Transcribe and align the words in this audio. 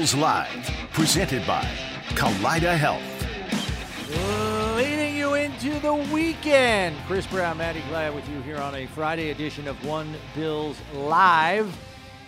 This 0.00 0.14
Bills 0.14 0.22
Live, 0.22 0.70
presented 0.94 1.46
by 1.46 1.62
Kaleida 2.14 2.74
Health. 2.74 3.02
Leading 4.74 5.14
you 5.14 5.34
into 5.34 5.78
the 5.80 5.92
weekend. 5.92 6.96
Chris 7.06 7.26
Brown, 7.26 7.58
Maddy 7.58 7.82
Glab 7.82 8.14
with 8.14 8.26
you 8.30 8.40
here 8.40 8.56
on 8.56 8.74
a 8.74 8.86
Friday 8.86 9.28
edition 9.28 9.68
of 9.68 9.84
One 9.84 10.16
Bills 10.34 10.78
Live. 10.94 11.76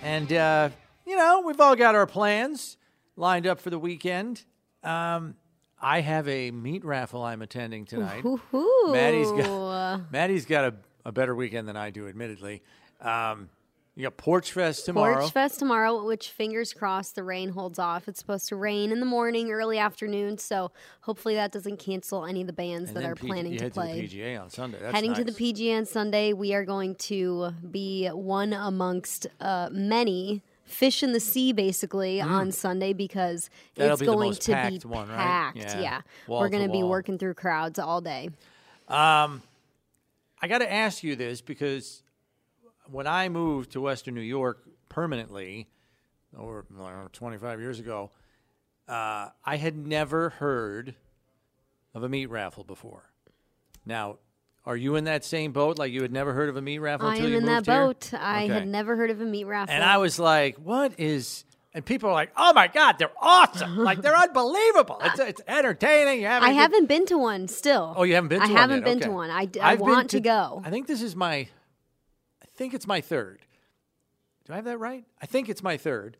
And, 0.02 0.30
uh, 0.34 0.68
you 1.06 1.16
know, 1.16 1.44
we've 1.46 1.58
all 1.58 1.74
got 1.74 1.94
our 1.94 2.06
plans 2.06 2.76
lined 3.16 3.46
up 3.46 3.58
for 3.58 3.70
the 3.70 3.78
weekend. 3.78 4.44
Um, 4.84 5.34
I 5.80 6.02
have 6.02 6.28
a 6.28 6.50
meat 6.50 6.84
raffle 6.84 7.22
I'm 7.22 7.40
attending 7.40 7.86
tonight. 7.86 8.22
Ooh. 8.22 8.90
Maddy's 8.92 9.32
got 9.32 10.02
Maddy's 10.12 10.44
got 10.44 10.64
a, 10.66 10.74
a 11.06 11.12
better 11.12 11.34
weekend 11.34 11.66
than 11.66 11.78
I 11.78 11.88
do, 11.88 12.06
admittedly. 12.06 12.60
Um, 13.00 13.48
you 13.94 14.04
got 14.04 14.16
Porch 14.16 14.52
Fest 14.52 14.86
tomorrow. 14.86 15.20
Porch 15.20 15.32
Fest 15.32 15.58
tomorrow, 15.58 16.04
which 16.04 16.30
fingers 16.30 16.72
crossed 16.72 17.14
the 17.14 17.22
rain 17.22 17.50
holds 17.50 17.78
off. 17.78 18.08
It's 18.08 18.18
supposed 18.18 18.48
to 18.48 18.56
rain 18.56 18.90
in 18.90 19.00
the 19.00 19.06
morning, 19.06 19.50
early 19.50 19.78
afternoon, 19.78 20.38
so 20.38 20.70
hopefully 21.02 21.34
that 21.34 21.52
doesn't 21.52 21.78
cancel 21.78 22.24
any 22.24 22.40
of 22.40 22.46
the 22.46 22.52
bands 22.52 22.88
and 22.88 22.96
that 22.96 23.02
then 23.02 23.10
are 23.10 23.14
PG 23.14 23.26
planning 23.28 23.52
you 23.52 23.58
to 23.58 23.64
head 23.64 23.74
play. 23.74 24.00
to 24.00 24.08
the 24.08 24.20
PGA 24.22 24.40
on 24.42 24.50
Sunday. 24.50 24.78
That's 24.80 24.94
Heading 24.94 25.14
to 25.14 25.24
nice. 25.24 25.34
the 25.36 25.52
PGA 25.52 25.76
on 25.78 25.84
Sunday, 25.86 26.32
we 26.32 26.54
are 26.54 26.64
going 26.64 26.94
to 26.96 27.52
be 27.70 28.08
one 28.08 28.52
amongst 28.52 29.26
uh, 29.40 29.68
many 29.70 30.42
fish 30.64 31.02
in 31.02 31.12
the 31.12 31.20
sea, 31.20 31.52
basically, 31.52 32.18
on 32.20 32.50
Sunday 32.50 32.94
because 32.94 33.50
Mm. 33.50 33.74
That'll 33.74 33.92
it's 33.92 34.00
be 34.00 34.06
the 34.06 34.12
going 34.12 34.28
most 34.28 34.42
to 34.42 34.48
be 34.48 34.54
packed 34.54 34.84
one, 34.86 35.08
right? 35.08 35.16
packed. 35.18 35.56
Yeah. 35.58 35.80
Yeah, 35.80 36.00
Wall 36.26 36.40
we're 36.40 36.46
to 36.48 36.56
going 36.56 36.66
to 36.66 36.72
be 36.72 36.82
wall. 36.82 36.90
working 36.90 37.18
through 37.18 37.34
crowds 37.34 37.78
all 37.78 38.00
day. 38.00 38.30
Um, 38.88 39.42
I 40.40 40.48
got 40.48 40.58
to 40.58 40.72
ask 40.72 41.02
you 41.02 41.14
this 41.16 41.40
because 41.42 42.02
when 42.92 43.06
I 43.06 43.28
moved 43.28 43.72
to 43.72 43.80
Western 43.80 44.14
New 44.14 44.20
York 44.20 44.62
permanently, 44.88 45.68
over 46.36 46.64
know, 46.70 47.08
25 47.12 47.60
years 47.60 47.78
ago, 47.80 48.10
uh, 48.88 49.28
I 49.44 49.56
had 49.56 49.76
never 49.76 50.30
heard 50.30 50.94
of 51.94 52.02
a 52.02 52.08
meat 52.08 52.26
raffle 52.26 52.64
before. 52.64 53.10
Now, 53.84 54.18
are 54.64 54.76
you 54.76 54.94
in 54.96 55.04
that 55.04 55.24
same 55.24 55.52
boat? 55.52 55.78
Like 55.78 55.92
you 55.92 56.02
had 56.02 56.12
never 56.12 56.32
heard 56.32 56.48
of 56.48 56.56
a 56.56 56.62
meat 56.62 56.78
raffle 56.78 57.06
I 57.08 57.12
until 57.14 57.26
am 57.26 57.32
you 57.32 57.38
in 57.38 57.46
that 57.46 57.66
here? 57.66 57.74
boat. 57.86 58.14
I 58.14 58.44
Okay. 58.44 58.52
had 58.54 58.68
never 58.68 58.96
heard 58.96 59.10
of 59.10 59.20
a 59.20 59.24
meat 59.24 59.44
raffle. 59.44 59.74
And 59.74 59.82
I 59.82 59.98
was 59.98 60.18
like, 60.18 60.56
"What 60.56 60.92
is?" 60.98 61.44
And 61.74 61.84
people 61.84 62.10
are 62.10 62.12
like, 62.12 62.30
"Oh 62.36 62.52
my 62.52 62.68
god, 62.68 62.98
they're 62.98 63.10
awesome! 63.20 63.76
like 63.78 64.02
they're 64.02 64.16
unbelievable! 64.28 64.98
It's, 65.02 65.18
it's 65.18 65.40
entertaining." 65.48 66.20
You 66.20 66.28
I 66.28 66.50
haven't 66.50 66.86
been 66.86 67.06
to 67.06 67.18
one 67.18 67.48
still. 67.48 67.92
Oh, 67.96 68.04
you 68.04 68.14
haven't 68.14 68.28
been 68.28 68.40
to 68.40 68.46
one? 68.48 68.50
I 68.50 68.52
one 68.52 68.60
haven't 68.60 68.76
yet? 68.76 68.84
been 68.84 68.98
Okay. 68.98 69.06
to 69.06 69.12
one. 69.12 69.30
I, 69.30 69.44
d- 69.46 69.60
I 69.60 69.70
I've 69.72 69.78
been 69.78 69.88
want 69.88 70.10
to, 70.10 70.20
go. 70.20 70.62
I 70.64 70.70
think 70.70 70.86
this 70.86 71.02
is 71.02 71.16
my. 71.16 71.48
I 72.62 72.64
think 72.64 72.74
it's 72.74 72.86
my 72.86 73.00
third. 73.00 73.40
Do 74.44 74.52
I 74.52 74.56
have 74.56 74.66
that 74.66 74.78
right? 74.78 75.04
I 75.20 75.26
think 75.26 75.48
it's 75.48 75.64
my 75.64 75.76
third, 75.76 76.16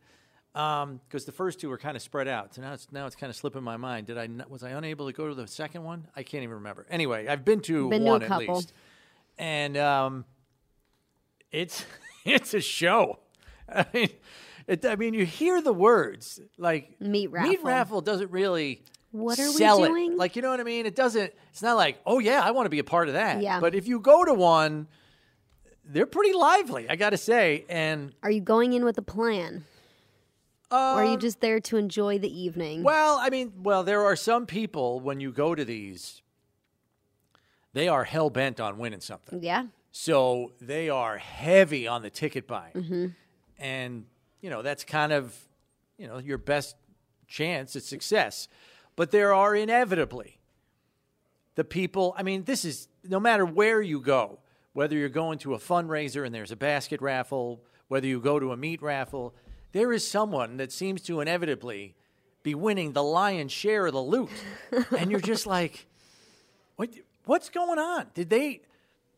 because 0.53 1.25
the 1.25 1.31
first 1.31 1.61
two 1.61 1.69
were 1.69 1.79
kind 1.79 1.97
of 1.97 2.03
spread 2.03 2.27
out. 2.27 2.57
So 2.57 2.63
now 2.63 2.73
it's 2.73 2.89
now 2.91 3.07
it's 3.07 3.15
kind 3.15 3.31
of 3.31 3.37
slipping 3.37 3.63
my 3.63 3.77
mind. 3.77 4.09
Did 4.09 4.19
I 4.19 4.29
was 4.49 4.65
I 4.65 4.71
unable 4.71 5.07
to 5.07 5.13
go 5.13 5.29
to 5.29 5.37
the 5.37 5.47
second 5.47 5.85
one? 5.85 6.09
I 6.17 6.25
can't 6.25 6.43
even 6.43 6.57
remember. 6.57 6.85
Anyway, 6.91 7.29
I've 7.29 7.45
been 7.45 7.61
to 7.61 7.89
Been 7.91 8.03
to 8.03 8.11
one 8.11 8.23
at 8.25 8.39
least, 8.39 8.73
and 9.39 9.77
um, 9.77 10.25
it's 11.53 11.85
it's 12.25 12.55
a 12.55 12.61
show. 12.61 13.21
I 13.69 13.87
mean, 13.95 14.09
it, 14.67 14.85
I 14.85 14.97
mean, 14.97 15.15
you 15.15 15.25
hear 15.25 15.63
the 15.63 15.73
words 15.73 16.41
like 16.59 17.01
Meat 17.01 17.31
Meat 17.31 17.31
raffle. 17.31 17.65
raffle 17.65 18.01
doesn't 18.01 18.33
really. 18.33 18.83
What 19.13 19.39
are 19.39 19.47
we 19.47 19.59
sell 19.59 19.85
it. 19.85 19.89
doing? 19.89 20.17
Like 20.17 20.35
you 20.35 20.43
know 20.43 20.51
what 20.51 20.59
I 20.59 20.65
mean? 20.65 20.87
It 20.87 20.97
doesn't. 20.97 21.33
It's 21.53 21.63
not 21.63 21.77
like, 21.77 22.01
oh 22.05 22.19
yeah, 22.19 22.41
I 22.43 22.51
want 22.51 22.67
to 22.67 22.71
be 22.71 22.81
a 22.81 22.85
part 22.85 23.07
of 23.07 23.15
that. 23.15 23.43
Yeah. 23.43 23.61
But 23.61 23.77
if 23.77 23.87
you 23.87 24.01
go 24.01 24.25
to 24.25 24.35
one, 24.35 24.89
they're 25.85 26.07
pretty 26.07 26.33
lively. 26.33 26.89
I 26.89 26.97
got 26.97 27.11
to 27.11 27.17
say, 27.17 27.65
and 27.69 28.13
Are 28.23 28.31
you 28.31 28.41
going 28.41 28.73
in 28.73 28.85
with 28.85 28.99
a 28.99 29.03
plan? 29.03 29.65
or 30.71 30.79
are 30.79 31.05
you 31.05 31.19
just 31.19 31.41
there 31.41 31.61
to 31.61 31.77
enjoy 31.77 32.19
the 32.19 32.41
evening? 32.41 32.79
Um, 32.79 32.85
well, 32.85 33.19
I 33.21 33.29
mean, 33.29 33.53
well, 33.63 33.85
there 33.85 34.03
are 34.07 34.17
some 34.17 34.47
people 34.47 35.01
when 35.01 35.21
you 35.21 35.31
go 35.31 35.55
to 35.55 35.67
these, 35.67 36.23
they 37.75 37.89
are 37.89 38.05
hell 38.05 38.31
bent 38.31 38.59
on 38.59 38.79
winning 38.79 39.01
something. 39.01 39.43
yeah. 39.43 39.67
So 39.95 40.53
they 40.59 40.89
are 40.89 41.19
heavy 41.19 41.87
on 41.87 42.01
the 42.01 42.09
ticket 42.09 42.47
buying. 42.47 42.73
Mm-hmm. 42.73 43.07
And, 43.59 44.07
you 44.41 44.49
know, 44.49 44.63
that's 44.63 44.85
kind 44.85 45.13
of, 45.13 45.37
you 45.99 46.07
know, 46.07 46.17
your 46.17 46.39
best 46.39 46.77
chance 47.29 47.77
at 47.77 47.83
success. 47.83 48.49
But 48.97 49.11
there 49.11 49.35
are 49.35 49.55
inevitably 49.55 50.39
the 51.55 51.65
people, 51.65 52.15
I 52.17 52.23
mean, 52.23 52.45
this 52.45 52.65
is 52.65 52.89
no 53.05 53.21
matter 53.21 53.45
where 53.45 53.83
you 53.83 54.01
go, 54.01 54.39
whether 54.73 54.97
you're 54.97 55.09
going 55.09 55.39
to 55.39 55.55
a 55.55 55.59
fundraiser 55.59 56.25
and 56.25 56.35
there's 56.35 56.51
a 56.51 56.57
basket 56.57 57.01
raffle, 57.01 57.63
whether 57.89 58.07
you 58.07 58.21
go 58.21 58.39
to 58.39 58.53
a 58.53 58.57
meat 58.57 58.81
raffle, 58.83 59.35
there 59.73 59.93
is 59.93 60.07
someone 60.07 60.57
that 60.57 60.73
seems 60.73 61.03
to 61.03 61.21
inevitably 61.21 61.95
be 62.43 62.55
winning 62.55 62.93
the 62.93 63.03
lion's 63.03 63.53
share 63.53 63.87
of 63.87 63.93
the 63.93 64.03
loot. 64.03 64.31
and 64.99 65.11
you're 65.11 65.21
just 65.21 65.47
like, 65.47 65.87
what, 66.77 66.91
what's 67.25 67.49
going 67.49 67.79
on? 67.79 68.07
Did 68.15 68.31
they 68.31 68.63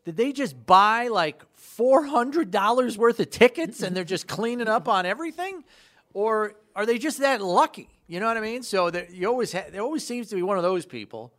did 0.05 0.19
they 0.19 0.33
just 0.33 0.67
buy 0.67 1.09
like 1.09 1.43
four 1.55 2.05
hundred 2.05 2.51
dollars 2.51 2.99
worth 2.99 3.19
of 3.21 3.31
tickets 3.31 3.83
and 3.83 3.97
they're 3.97 4.05
just 4.05 4.27
cleaning 4.27 4.69
up 4.69 4.87
on 4.87 5.07
everything, 5.07 5.65
or 6.13 6.57
are 6.77 6.85
they 6.85 6.99
just 6.99 7.21
that 7.21 7.41
lucky? 7.41 7.89
You 8.07 8.21
know 8.21 8.27
what 8.27 8.37
I 8.37 8.41
mean? 8.41 8.63
So 8.63 8.91
there, 8.91 9.07
you 9.11 9.27
always 9.29 9.53
ha- 9.53 9.65
there 9.73 9.81
always 9.81 10.07
seems 10.07 10.29
to 10.29 10.37
be 10.37 10.43
one 10.43 10.59
of 10.59 10.63
those 10.63 10.85
people. 10.85 11.33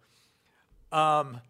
Um, 0.91 1.41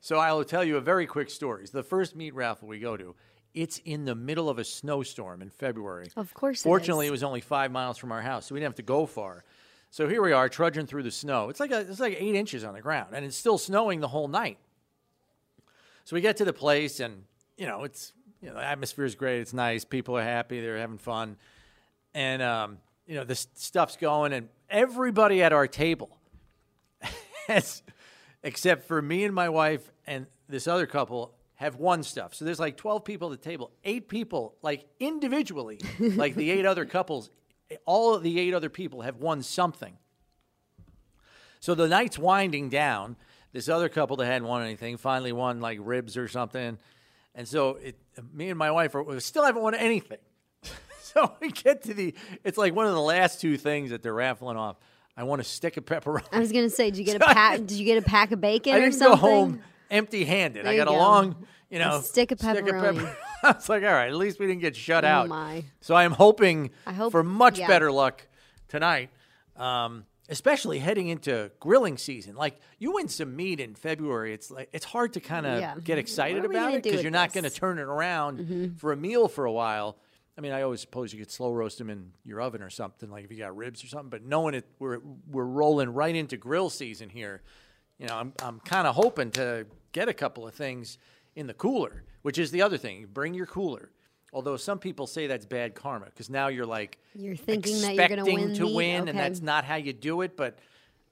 so 0.00 0.18
I 0.18 0.32
will 0.32 0.44
tell 0.44 0.64
you 0.64 0.76
a 0.76 0.80
very 0.80 1.06
quick 1.06 1.30
story. 1.30 1.66
The 1.70 1.82
first 1.82 2.16
meat 2.16 2.34
raffle 2.34 2.68
we 2.68 2.78
go 2.78 2.96
to. 2.96 3.14
It's 3.52 3.78
in 3.84 4.04
the 4.04 4.14
middle 4.14 4.48
of 4.48 4.58
a 4.58 4.64
snowstorm 4.64 5.42
in 5.42 5.50
February. 5.50 6.08
Of 6.16 6.32
course 6.34 6.62
Fortunately, 6.62 7.06
is. 7.06 7.10
it 7.10 7.12
was 7.12 7.22
only 7.24 7.40
five 7.40 7.72
miles 7.72 7.98
from 7.98 8.12
our 8.12 8.22
house, 8.22 8.46
so 8.46 8.54
we 8.54 8.60
didn't 8.60 8.70
have 8.70 8.76
to 8.76 8.82
go 8.82 9.06
far. 9.06 9.44
So 9.90 10.08
here 10.08 10.22
we 10.22 10.32
are, 10.32 10.48
trudging 10.48 10.86
through 10.86 11.02
the 11.02 11.10
snow. 11.10 11.48
It's 11.48 11.58
like 11.58 11.72
a, 11.72 11.80
it's 11.80 11.98
like 11.98 12.16
eight 12.20 12.36
inches 12.36 12.62
on 12.62 12.74
the 12.74 12.80
ground, 12.80 13.08
and 13.12 13.24
it's 13.24 13.36
still 13.36 13.58
snowing 13.58 13.98
the 13.98 14.08
whole 14.08 14.28
night. 14.28 14.58
So 16.04 16.14
we 16.14 16.20
get 16.20 16.36
to 16.36 16.44
the 16.44 16.52
place, 16.52 17.00
and 17.00 17.24
you 17.56 17.66
know, 17.66 17.82
it's 17.82 18.12
you 18.40 18.48
know, 18.48 18.54
the 18.54 18.64
atmosphere 18.64 19.04
is 19.04 19.16
great. 19.16 19.40
It's 19.40 19.52
nice. 19.52 19.84
People 19.84 20.16
are 20.16 20.22
happy. 20.22 20.60
They're 20.60 20.78
having 20.78 20.98
fun, 20.98 21.36
and 22.14 22.40
um, 22.40 22.78
you 23.06 23.16
know, 23.16 23.24
this 23.24 23.48
stuff's 23.54 23.96
going, 23.96 24.32
and 24.32 24.48
everybody 24.68 25.42
at 25.42 25.52
our 25.52 25.66
table, 25.66 26.16
has, 27.48 27.82
except 28.42 28.86
for 28.86 29.00
me 29.00 29.24
and 29.24 29.34
my 29.34 29.48
wife 29.48 29.90
and 30.06 30.26
this 30.48 30.66
other 30.66 30.86
couple, 30.86 31.34
have 31.60 31.76
won 31.76 32.02
stuff. 32.02 32.34
So 32.34 32.44
there's 32.44 32.58
like 32.58 32.76
12 32.78 33.04
people 33.04 33.30
at 33.32 33.42
the 33.42 33.48
table. 33.50 33.70
Eight 33.84 34.08
people, 34.08 34.54
like 34.62 34.86
individually, 34.98 35.78
like 36.00 36.34
the 36.34 36.50
eight 36.50 36.64
other 36.64 36.86
couples, 36.86 37.30
all 37.84 38.14
of 38.14 38.22
the 38.22 38.40
eight 38.40 38.54
other 38.54 38.70
people 38.70 39.02
have 39.02 39.16
won 39.16 39.42
something. 39.42 39.98
So 41.60 41.74
the 41.74 41.86
night's 41.86 42.18
winding 42.18 42.70
down. 42.70 43.16
This 43.52 43.68
other 43.68 43.88
couple 43.88 44.16
that 44.16 44.26
hadn't 44.26 44.48
won 44.48 44.62
anything 44.62 44.96
finally 44.96 45.32
won 45.32 45.60
like 45.60 45.78
ribs 45.82 46.16
or 46.16 46.28
something. 46.28 46.78
And 47.34 47.46
so 47.46 47.76
it, 47.76 47.96
me 48.32 48.48
and 48.48 48.58
my 48.58 48.70
wife 48.70 48.94
are, 48.94 49.20
still 49.20 49.44
haven't 49.44 49.62
won 49.62 49.74
anything. 49.74 50.18
so 51.02 51.34
we 51.40 51.50
get 51.50 51.82
to 51.82 51.94
the, 51.94 52.14
it's 52.44 52.56
like 52.56 52.74
one 52.74 52.86
of 52.86 52.94
the 52.94 53.00
last 53.00 53.40
two 53.40 53.56
things 53.56 53.90
that 53.90 54.02
they're 54.02 54.14
raffling 54.14 54.56
off. 54.56 54.76
I 55.16 55.24
want 55.24 55.40
a 55.40 55.44
stick 55.44 55.76
of 55.76 55.84
pepperoni. 55.84 56.24
I 56.32 56.38
was 56.38 56.52
gonna 56.52 56.70
say, 56.70 56.90
did 56.90 56.98
you 56.98 57.04
get 57.04 57.16
a 57.16 57.18
pack? 57.34 57.58
did 57.58 57.72
you 57.72 57.84
get 57.84 57.98
a 57.98 58.02
pack 58.06 58.32
of 58.32 58.40
bacon 58.40 58.74
I 58.74 58.78
or 58.78 58.80
didn't 58.80 58.94
something? 58.94 59.20
go 59.20 59.26
home 59.28 59.62
empty 59.90 60.24
handed. 60.24 60.60
I 60.60 60.64
There 60.64 60.72
you 60.74 60.78
got 60.84 60.88
a 60.88 60.92
long, 60.96 61.46
you 61.70 61.78
know, 61.78 61.98
A 61.98 62.02
stick 62.02 62.30
of 62.32 62.38
pepper- 62.38 62.62
pepperoni. 62.62 63.14
I 63.42 63.52
was 63.52 63.68
like, 63.68 63.82
all 63.82 63.90
right, 63.92 64.08
at 64.08 64.14
least 64.16 64.38
we 64.38 64.46
didn't 64.46 64.60
get 64.60 64.76
shut 64.76 65.04
Oh, 65.04 65.08
out. 65.08 65.28
my. 65.28 65.64
So 65.80 65.94
I'm 65.94 66.12
hoping 66.12 66.70
I 66.86 66.92
hope- 66.92 67.12
for 67.12 67.22
much 67.22 67.58
yeah. 67.58 67.66
better 67.66 67.90
luck 67.90 68.26
tonight, 68.68 69.10
um, 69.56 70.04
especially 70.28 70.78
heading 70.78 71.08
into 71.08 71.50
grilling 71.58 71.96
season. 71.98 72.36
Like 72.36 72.56
you 72.78 72.92
win 72.92 73.08
some 73.08 73.34
meat 73.34 73.58
in 73.60 73.74
February, 73.74 74.32
it's 74.32 74.50
like 74.50 74.68
it's 74.72 74.84
hard 74.84 75.14
to 75.14 75.20
kind 75.20 75.44
of 75.46 75.60
Yeah. 75.60 75.74
get 75.82 75.98
excited 75.98 76.36
What 76.36 76.46
are 76.46 76.48
we 76.50 76.54
about 76.56 76.74
it 76.74 76.82
because 76.82 77.02
you're 77.02 77.10
not 77.10 77.32
this? 77.32 77.40
Mm-hmm. 77.40 77.40
going 77.46 77.50
to 77.52 77.60
turn 77.60 77.78
it 77.78 77.82
around 77.82 78.76
for 78.78 78.92
a 78.92 78.96
meal 78.96 79.26
for 79.28 79.44
a 79.44 79.52
while. 79.52 79.96
I 80.40 80.42
mean, 80.42 80.52
I 80.52 80.62
always 80.62 80.80
suppose 80.80 81.12
you 81.12 81.18
could 81.18 81.30
slow 81.30 81.52
roast 81.52 81.76
them 81.76 81.90
in 81.90 82.12
your 82.24 82.40
oven 82.40 82.62
or 82.62 82.70
something, 82.70 83.10
like 83.10 83.26
if 83.26 83.30
you 83.30 83.36
got 83.36 83.54
ribs 83.54 83.84
or 83.84 83.88
something. 83.88 84.08
But 84.08 84.24
knowing 84.24 84.54
it, 84.54 84.64
we're 84.78 85.00
we're 85.30 85.44
rolling 85.44 85.92
right 85.92 86.16
into 86.16 86.38
grill 86.38 86.70
season 86.70 87.10
here. 87.10 87.42
You 87.98 88.06
know, 88.06 88.16
I'm 88.16 88.32
I'm 88.42 88.58
kind 88.60 88.86
of 88.86 88.94
hoping 88.94 89.32
to 89.32 89.66
get 89.92 90.08
a 90.08 90.14
couple 90.14 90.48
of 90.48 90.54
things 90.54 90.96
in 91.36 91.46
the 91.46 91.52
cooler, 91.52 92.04
which 92.22 92.38
is 92.38 92.52
the 92.52 92.62
other 92.62 92.78
thing. 92.78 93.06
Bring 93.12 93.34
your 93.34 93.44
cooler. 93.44 93.90
Although 94.32 94.56
some 94.56 94.78
people 94.78 95.06
say 95.06 95.26
that's 95.26 95.44
bad 95.44 95.74
karma 95.74 96.06
because 96.06 96.30
now 96.30 96.48
you're 96.48 96.64
like 96.64 96.96
You're 97.14 97.36
thinking 97.36 97.78
that 97.82 97.94
you're 97.94 98.04
expecting 98.04 98.34
win 98.34 98.54
to 98.54 98.66
win, 98.66 99.08
and 99.08 99.18
that's 99.18 99.42
not 99.42 99.66
how 99.66 99.74
you 99.74 99.92
do 99.92 100.22
it. 100.22 100.38
But 100.38 100.58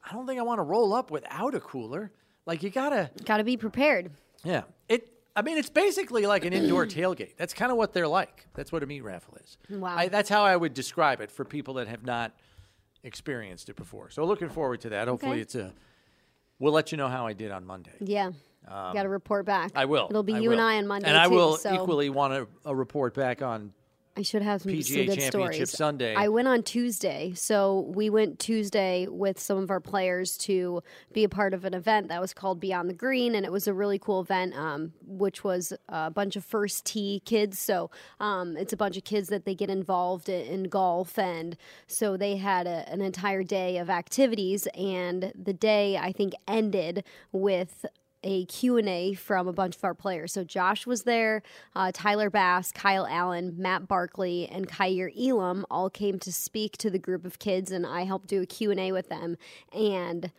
I 0.03 0.15
don't 0.15 0.27
think 0.27 0.41
I 0.41 0.43
want 0.43 0.59
to 0.61 0.63
roll 0.63 0.95
up 0.95 1.11
without 1.11 1.55
a 1.55 1.61
cooler. 1.61 2.11
Like 2.47 2.63
you 2.63 2.71
gotta, 2.71 3.11
Got 3.27 3.37
to 3.37 3.45
be 3.45 3.59
prepared. 3.59 4.11
yeah. 4.43 4.63
It. 4.89 5.13
I 5.39 5.43
mean, 5.43 5.57
it's 5.57 5.71
basically 5.71 6.27
like 6.27 6.45
an 6.45 6.53
indoor 6.53 6.85
tailgate. 6.99 7.37
That's 7.37 7.55
kind 7.55 7.71
of 7.71 7.79
what 7.79 7.93
they're 7.93 8.09
like. 8.09 8.47
That's 8.55 8.73
what 8.73 8.83
a 8.83 8.87
meat 8.87 9.03
raffle 9.03 9.37
is. 9.43 9.57
Wow. 9.71 9.95
I, 9.97 10.09
that's 10.09 10.29
how 10.29 10.43
I 10.43 10.57
would 10.57 10.75
describe 10.75 11.21
it 11.21 11.31
for 11.31 11.45
people 11.45 11.75
that 11.75 11.87
have 11.87 12.05
not 12.05 12.33
experienced 13.05 13.69
it 13.69 13.77
before. 13.77 14.11
So 14.11 14.25
looking 14.25 14.49
forward 14.49 14.81
to 14.81 14.89
that. 14.91 15.07
Hopefully, 15.07 15.33
Okay. 15.35 15.41
it's 15.43 15.55
a. 15.55 15.73
We'll 16.59 16.73
let 16.73 16.91
you 16.91 16.99
know 16.99 17.07
how 17.07 17.25
I 17.25 17.35
did 17.35 17.53
on 17.53 17.65
Monday. 17.65 17.93
Yeah. 18.01 18.33
Got 18.69 19.05
to 19.05 19.09
report 19.09 19.47
back. 19.47 19.67
Um, 19.67 19.73
I 19.77 19.85
will. 19.85 20.09
It'll 20.11 20.25
be 20.25 20.35
I 20.35 20.39
you 20.41 20.51
and. 20.51 20.61
I 20.61 20.77
on 20.79 20.89
Monday 20.89 21.09
and 21.09 21.17
I 21.17 21.29
too, 21.29 21.35
will 21.35 21.57
so 21.57 21.73
equally 21.73 22.11
want 22.11 22.33
a, 22.35 22.49
a 22.65 22.75
report 22.75 23.15
back 23.15 23.41
on 23.41 23.73
I 24.19 24.23
should 24.23 24.43
have 24.43 24.63
some, 24.63 24.83
some 24.83 25.07
good 25.07 25.17
Championship 25.17 25.33
stories. 25.33 25.71
Sunday. 25.71 26.15
I 26.17 26.27
went 26.27 26.49
on 26.49 26.65
Tuesday, 26.65 27.35
so 27.37 27.89
we 27.95 28.11
went 28.11 28.41
Tuesday 28.41 29.07
with 29.09 29.39
some 29.39 29.59
of 29.59 29.71
our 29.71 29.79
players 29.79 30.37
to 30.39 30.83
be 31.13 31.23
a 31.23 31.29
part 31.29 31.55
of 31.55 31.65
an 31.65 31.73
event 31.73 32.09
that 32.09 32.21
was 32.21 32.35
called 32.35 32.59
Beyond 32.59 32.91
the 32.91 32.95
Green, 32.95 33.37
and 33.37 33.47
it 33.47 33.53
was 33.53 33.69
a 33.69 33.73
really 33.73 33.97
cool 33.97 34.21
event, 34.21 34.57
um, 34.57 34.93
which 35.07 35.45
was 35.45 35.73
a 35.89 36.11
bunch 36.11 36.35
of 36.35 36.45
first 36.45 36.85
tee 36.85 37.23
kids. 37.25 37.61
So 37.61 37.93
um, 38.19 38.57
it's 38.57 38.73
a 38.73 38.77
bunch 38.77 38.97
of 38.97 39.05
kids 39.05 39.29
that 39.29 39.45
they 39.45 39.55
get 39.55 39.71
involved 39.71 40.29
in, 40.29 40.45
in 40.47 40.63
golf, 40.65 41.17
and 41.17 41.57
so 41.87 42.17
they 42.17 42.39
had 42.39 42.67
a, 42.67 42.89
an 42.91 43.01
entire 43.01 43.45
day 43.45 43.79
of 43.79 43.89
activities, 43.89 44.67
and 44.75 45.33
the 45.41 45.53
day 45.53 45.97
I 45.97 46.11
think 46.11 46.35
ended 46.49 47.05
with 47.31 47.87
a 48.23 48.45
Q&A 48.47 49.15
from 49.15 49.47
a 49.49 49.53
bunch 49.53 49.77
of 49.77 49.85
our 49.85 49.95
players. 49.95 50.33
So 50.33 50.43
Josh 50.45 50.87
was 50.87 51.03
there, 51.05 51.43
uh, 51.77 51.93
Tyler 51.95 52.31
Bass, 52.31 52.73
Kyle 52.73 53.07
Allen, 53.07 53.55
Matt 53.57 53.87
Barkley, 53.87 54.49
and 54.49 54.69
Kaiir 54.69 55.11
Elam 55.17 55.65
all 55.71 55.89
came 55.91 56.19
to 56.21 56.33
speak 56.33 56.77
to 56.79 56.91
the 56.91 56.99
group 56.99 57.25
of 57.25 57.39
kids, 57.39 57.71
and 57.71 57.87
I 57.87 58.03
helped 58.05 58.27
do 58.29 58.43
a 58.43 58.47
Q&A 58.47 58.93
with 58.93 59.09
them. 59.09 59.37
And 59.73 60.33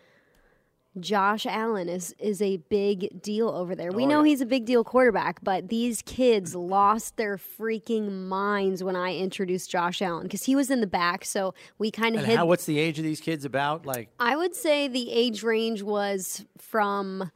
Josh 1.00 1.46
Allen 1.46 1.88
is 1.88 2.14
is 2.20 2.42
a 2.42 2.58
big 2.58 3.22
deal 3.22 3.48
over 3.48 3.76
there. 3.76 3.92
We 3.92 4.04
Oh, 4.04 4.08
know 4.08 4.24
yeah. 4.24 4.30
he's 4.32 4.42
a 4.42 4.46
big 4.46 4.66
deal 4.66 4.84
quarterback, 4.84 5.40
but 5.44 5.70
these 5.70 6.02
kids 6.02 6.56
lost 6.56 7.16
their 7.16 7.38
freaking 7.38 8.28
minds 8.28 8.84
when 8.84 8.96
I 8.96 9.16
introduced 9.16 9.70
Josh 9.70 10.02
Allen 10.02 10.24
because 10.24 10.44
he 10.46 10.56
was 10.56 10.72
in 10.72 10.82
the 10.82 10.88
back. 10.88 11.24
So 11.26 11.54
we 11.78 11.92
kind 11.92 12.16
of 12.16 12.26
hid. 12.26 12.38
how, 12.38 12.48
what's 12.48 12.66
the 12.66 12.80
age 12.80 12.98
of 12.98 13.06
these 13.06 13.22
kids 13.22 13.46
about? 13.46 13.86
Like, 13.86 14.10
I 14.20 14.36
would 14.36 14.56
say 14.56 14.88
the 14.88 15.12
age 15.12 15.44
range 15.44 15.84
was 15.84 16.44
from 16.58 17.32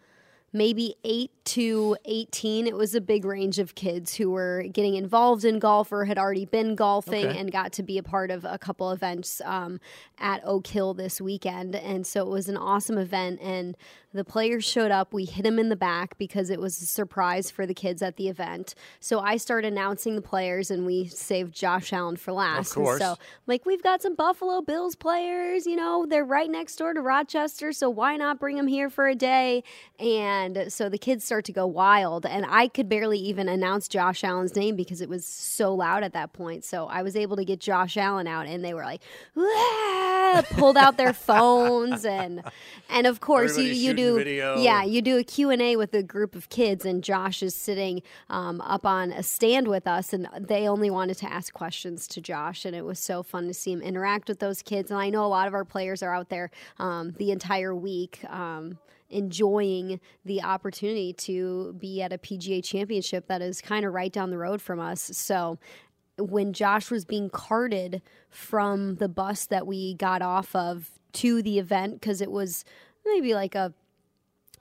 maybe 0.53 0.95
8 1.03 1.31
to 1.45 1.97
18. 2.05 2.67
It 2.67 2.75
was 2.75 2.93
a 2.93 3.01
big 3.01 3.25
range 3.25 3.57
of 3.57 3.73
kids 3.75 4.15
who 4.15 4.29
were 4.29 4.63
getting 4.71 4.93
involved 4.95 5.43
in 5.43 5.57
golf 5.59 5.91
or 5.91 6.05
had 6.05 6.17
already 6.19 6.45
been 6.45 6.75
golfing 6.75 7.25
Okay. 7.25 7.37
and 7.37 7.51
got 7.51 7.73
to 7.73 7.83
be 7.83 7.97
a 7.97 8.03
part 8.03 8.29
of 8.31 8.45
a 8.45 8.57
couple 8.59 8.91
events 8.91 9.41
um, 9.45 9.79
at 10.19 10.41
Oak 10.45 10.67
Hill 10.67 10.93
this 10.93 11.19
weekend. 11.19 11.75
And 11.75 12.05
so 12.05 12.21
it 12.21 12.29
was 12.29 12.47
an 12.47 12.57
awesome 12.57 12.97
event. 12.99 13.39
And 13.41 13.75
the 14.13 14.23
players 14.23 14.63
showed 14.63 14.91
up. 14.91 15.13
We 15.13 15.25
hit 15.25 15.43
them 15.43 15.59
in 15.59 15.69
the 15.69 15.75
back 15.75 16.17
because 16.17 16.49
it 16.49 16.59
was 16.59 16.81
a 16.81 16.85
surprise 16.85 17.49
for 17.49 17.65
the 17.65 17.73
kids 17.73 18.01
at 18.01 18.15
the 18.17 18.27
event. 18.27 18.75
So 18.99 19.19
I 19.19 19.37
started 19.37 19.71
announcing 19.71 20.15
the 20.15 20.21
players 20.21 20.69
and 20.69 20.85
we 20.85 21.07
saved 21.07 21.53
Josh 21.53 21.91
Allen 21.91 22.17
for 22.17 22.31
last. 22.31 22.75
And 22.75 22.85
course. 22.85 22.99
so 22.99 23.17
like 23.47 23.65
we've 23.65 23.81
got 23.81 24.01
some 24.01 24.15
Buffalo 24.15 24.61
Bills 24.61 24.95
players, 24.95 25.65
you 25.65 25.75
know, 25.75 26.05
they're 26.07 26.25
right 26.25 26.49
next 26.49 26.75
door 26.75 26.93
to 26.93 27.01
Rochester, 27.01 27.71
so 27.71 27.89
why 27.89 28.15
not 28.17 28.39
bring 28.39 28.55
them 28.55 28.67
here 28.67 28.89
for 28.89 29.07
a 29.07 29.15
day? 29.15 29.63
And 29.99 30.71
so 30.71 30.89
the 30.89 30.97
kids 30.97 31.23
start 31.23 31.45
to 31.45 31.51
go 31.51 31.65
wild, 31.65 32.25
and 32.25 32.45
I 32.47 32.67
could 32.67 32.89
barely 32.89 33.19
even 33.19 33.49
announce 33.49 33.87
Josh 33.87 34.23
Allen's 34.23 34.55
name 34.55 34.75
because 34.75 35.01
it 35.01 35.09
was 35.09 35.25
so 35.25 35.73
loud 35.73 36.03
at 36.03 36.13
that 36.13 36.33
point. 36.33 36.63
So 36.63 36.87
I 36.87 37.01
was 37.01 37.15
able 37.15 37.35
to 37.37 37.45
get 37.45 37.59
Josh 37.59 37.97
Allen 37.97 38.27
out, 38.27 38.45
and 38.47 38.63
they 38.63 38.73
were 38.73 38.83
like, 38.83 39.01
pulled 40.51 40.77
out 40.77 40.97
their 40.97 41.13
phones, 41.13 42.05
and 42.05 42.43
and 42.89 43.07
of 43.07 43.19
course 43.19 43.57
you, 43.57 43.63
Everybody's 43.63 43.83
you 43.83 43.89
shooting 43.91 44.02
do 44.03 44.17
video. 44.17 44.57
yeah 44.57 44.83
you 44.83 45.01
do 45.01 45.17
a 45.17 45.23
Q&A 45.23 45.75
with 45.75 45.93
a 45.93 46.03
group 46.03 46.35
of 46.35 46.49
kids 46.49 46.85
and 46.85 47.03
Josh 47.03 47.41
is 47.43 47.55
sitting 47.55 48.01
um, 48.29 48.61
up 48.61 48.85
on 48.85 49.11
a 49.11 49.23
stand 49.23 49.67
with 49.67 49.87
us 49.87 50.13
and 50.13 50.27
they 50.39 50.67
only 50.67 50.89
wanted 50.89 51.17
to 51.17 51.31
ask 51.31 51.53
questions 51.53 52.07
to 52.07 52.21
Josh 52.21 52.65
and 52.65 52.75
it 52.75 52.85
was 52.85 52.99
so 52.99 53.23
fun 53.23 53.47
to 53.47 53.53
see 53.53 53.71
him 53.71 53.81
interact 53.81 54.27
with 54.27 54.39
those 54.39 54.61
kids 54.61 54.91
and 54.91 54.99
I 54.99 55.09
know 55.09 55.25
a 55.25 55.27
lot 55.27 55.47
of 55.47 55.53
our 55.53 55.65
players 55.65 56.03
are 56.03 56.13
out 56.13 56.29
there 56.29 56.51
um, 56.77 57.13
the 57.17 57.31
entire 57.31 57.75
week 57.75 58.19
um, 58.29 58.77
enjoying 59.09 59.99
the 60.25 60.41
opportunity 60.41 61.13
to 61.13 61.75
be 61.79 62.01
at 62.01 62.11
a 62.11 62.17
PGA 62.17 62.63
championship 62.63 63.27
that 63.27 63.41
is 63.41 63.61
kind 63.61 63.85
of 63.85 63.93
right 63.93 64.11
down 64.11 64.29
the 64.29 64.37
road 64.37 64.61
from 64.61 64.79
us 64.79 65.01
so 65.01 65.57
when 66.17 66.53
Josh 66.53 66.91
was 66.91 67.05
being 67.05 67.29
carted 67.29 68.01
from 68.29 68.95
the 68.95 69.09
bus 69.09 69.45
that 69.47 69.65
we 69.65 69.95
got 69.95 70.21
off 70.21 70.55
of 70.55 70.91
to 71.13 71.41
the 71.41 71.59
event 71.59 71.99
because 71.99 72.21
it 72.21 72.31
was 72.31 72.63
maybe 73.05 73.33
like 73.33 73.55
a 73.55 73.73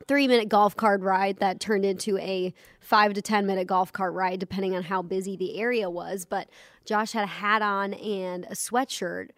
three 0.09 0.29
minute 0.29 0.49
golf 0.49 0.77
cart 0.77 1.01
ride 1.01 1.39
that 1.39 1.61
turned 1.61 1.85
into 1.85 2.19
a 2.19 2.53
five 2.81 3.15
to 3.15 3.23
10 3.23 3.47
minute 3.47 3.67
golf 3.67 3.93
cart 3.93 4.15
ride, 4.15 4.39
depending 4.39 4.75
on 4.75 4.85
how 4.85 5.03
busy 5.03 5.37
the 5.37 5.59
area 5.59 5.89
was. 5.89 6.25
But 6.25 6.49
Josh 6.85 7.13
had 7.13 7.25
a 7.25 7.29
hat 7.29 7.63
on 7.63 7.95
and 7.95 8.45
a 8.45 8.55
sweatshirt 8.55 9.31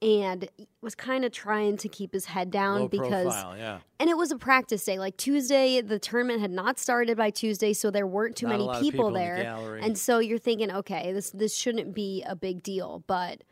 and 0.00 0.48
was 0.80 0.94
kind 0.94 1.24
of 1.24 1.32
trying 1.32 1.76
to 1.76 1.88
keep 1.88 2.12
his 2.12 2.26
head 2.26 2.50
down 2.50 2.82
low 2.82 2.88
because 2.88 3.24
profile, 3.24 3.56
yeah. 3.56 3.78
and 3.98 4.08
it 4.08 4.16
was 4.16 4.30
a 4.30 4.38
practice 4.38 4.84
day. 4.84 4.98
Like 4.98 5.16
Tuesday, 5.16 5.80
the 5.80 5.98
tournament 5.98 6.40
had 6.40 6.52
not 6.52 6.78
started 6.78 7.16
by 7.16 7.30
Tuesday, 7.30 7.72
so 7.72 7.90
there 7.90 8.06
weren't 8.06 8.36
too 8.36 8.46
Not 8.46 8.58
many 8.58 8.66
people, 8.80 8.90
people 8.90 9.06
in 9.08 9.12
the 9.14 9.18
there. 9.18 9.76
And 9.82 9.98
so 9.98 10.20
you're 10.20 10.38
thinking, 10.38 10.70
okay, 10.70 11.12
this 11.12 11.30
this 11.30 11.56
shouldn't 11.56 11.94
be 11.94 12.22
a 12.26 12.36
big 12.36 12.62
deal, 12.62 13.02
but 13.06 13.42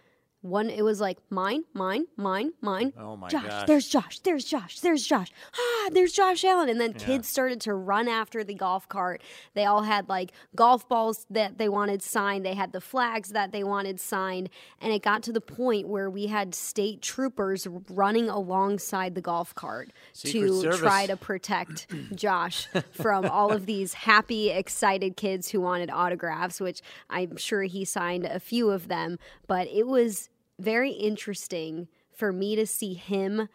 one 0.42 0.70
it 0.70 0.82
was 0.82 1.00
like 1.00 1.18
mine, 1.30 1.64
mine, 1.72 2.04
mine, 2.16 2.52
mine. 2.60 2.92
Oh 2.98 3.16
my 3.16 3.28
Josh, 3.28 3.46
gosh. 3.46 3.66
there's 3.66 3.88
Josh, 3.88 4.18
there's 4.20 4.44
Josh, 4.44 4.80
there's 4.80 5.06
Josh. 5.06 5.28
Ah, 5.58 5.88
there's 5.92 6.12
Josh 6.12 6.44
Allen. 6.44 6.68
And 6.68 6.80
then 6.80 6.92
kids 6.92 7.28
started 7.28 7.60
to 7.62 7.74
run 7.74 8.08
after 8.08 8.44
the 8.44 8.54
golf 8.54 8.88
cart. 8.88 9.22
They 9.54 9.64
all 9.64 9.82
had 9.82 10.08
like 10.08 10.32
golf 10.54 10.88
balls 10.88 11.26
that 11.30 11.58
they 11.58 11.68
wanted 11.68 12.02
signed. 12.02 12.44
They 12.44 12.54
had 12.54 12.72
the 12.72 12.80
flags 12.80 13.30
that 13.30 13.52
they 13.52 13.64
wanted 13.64 13.98
signed. 14.00 14.50
And 14.80 14.92
it 14.92 15.02
got 15.02 15.22
to 15.24 15.32
the 15.32 15.40
point 15.40 15.88
where 15.88 16.08
we 16.08 16.26
had 16.26 16.54
state 16.54 17.02
troopers 17.02 17.66
running 17.90 18.28
alongside 18.28 19.14
the 19.14 19.20
golf 19.20 19.54
cart 19.54 19.90
Secret 20.12 20.40
to 20.48 20.60
Service. 20.60 20.78
try 20.78 21.06
to 21.06 21.16
protect 21.16 21.86
Josh 22.14 22.68
from 22.92 23.26
all 23.26 23.52
of 23.52 23.66
these 23.66 23.94
happy, 23.94 24.50
excited 24.50 25.16
kids 25.16 25.50
who 25.50 25.60
wanted 25.60 25.90
autographs, 25.90 26.60
which 26.60 26.82
I'm 27.10 27.36
sure 27.36 27.62
he 27.62 27.84
signed 27.84 28.24
a 28.24 28.38
few 28.38 28.70
of 28.70 28.88
them. 28.88 29.18
But 29.46 29.68
it 29.68 29.86
was 29.86 30.28
very 30.58 30.90
interesting 30.92 31.88
for 32.14 32.32
me 32.32 32.56
to 32.56 32.66
see 32.66 32.94
him 32.94 33.48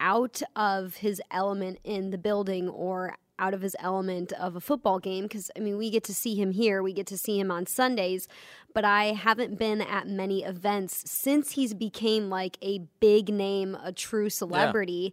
out 0.00 0.42
of 0.54 0.96
his 0.96 1.20
element 1.30 1.78
in 1.84 2.10
the 2.10 2.18
building 2.18 2.68
or 2.68 3.16
out 3.38 3.52
of 3.52 3.60
his 3.60 3.76
element 3.80 4.32
of 4.32 4.56
a 4.56 4.60
football 4.60 4.98
game 4.98 5.24
because 5.24 5.50
I 5.56 5.60
mean 5.60 5.76
we 5.76 5.90
get 5.90 6.04
to 6.04 6.14
see 6.14 6.34
him 6.34 6.52
here 6.52 6.82
we 6.82 6.94
get 6.94 7.06
to 7.08 7.18
see 7.18 7.38
him 7.38 7.50
on 7.50 7.66
Sundays 7.66 8.28
but 8.72 8.84
I 8.84 9.06
haven't 9.12 9.58
been 9.58 9.82
at 9.82 10.06
many 10.08 10.42
events 10.42 11.10
since 11.10 11.52
he's 11.52 11.74
became 11.74 12.30
like 12.30 12.56
a 12.62 12.80
big 13.00 13.28
name 13.28 13.76
a 13.82 13.92
true 13.92 14.30
celebrity 14.30 15.12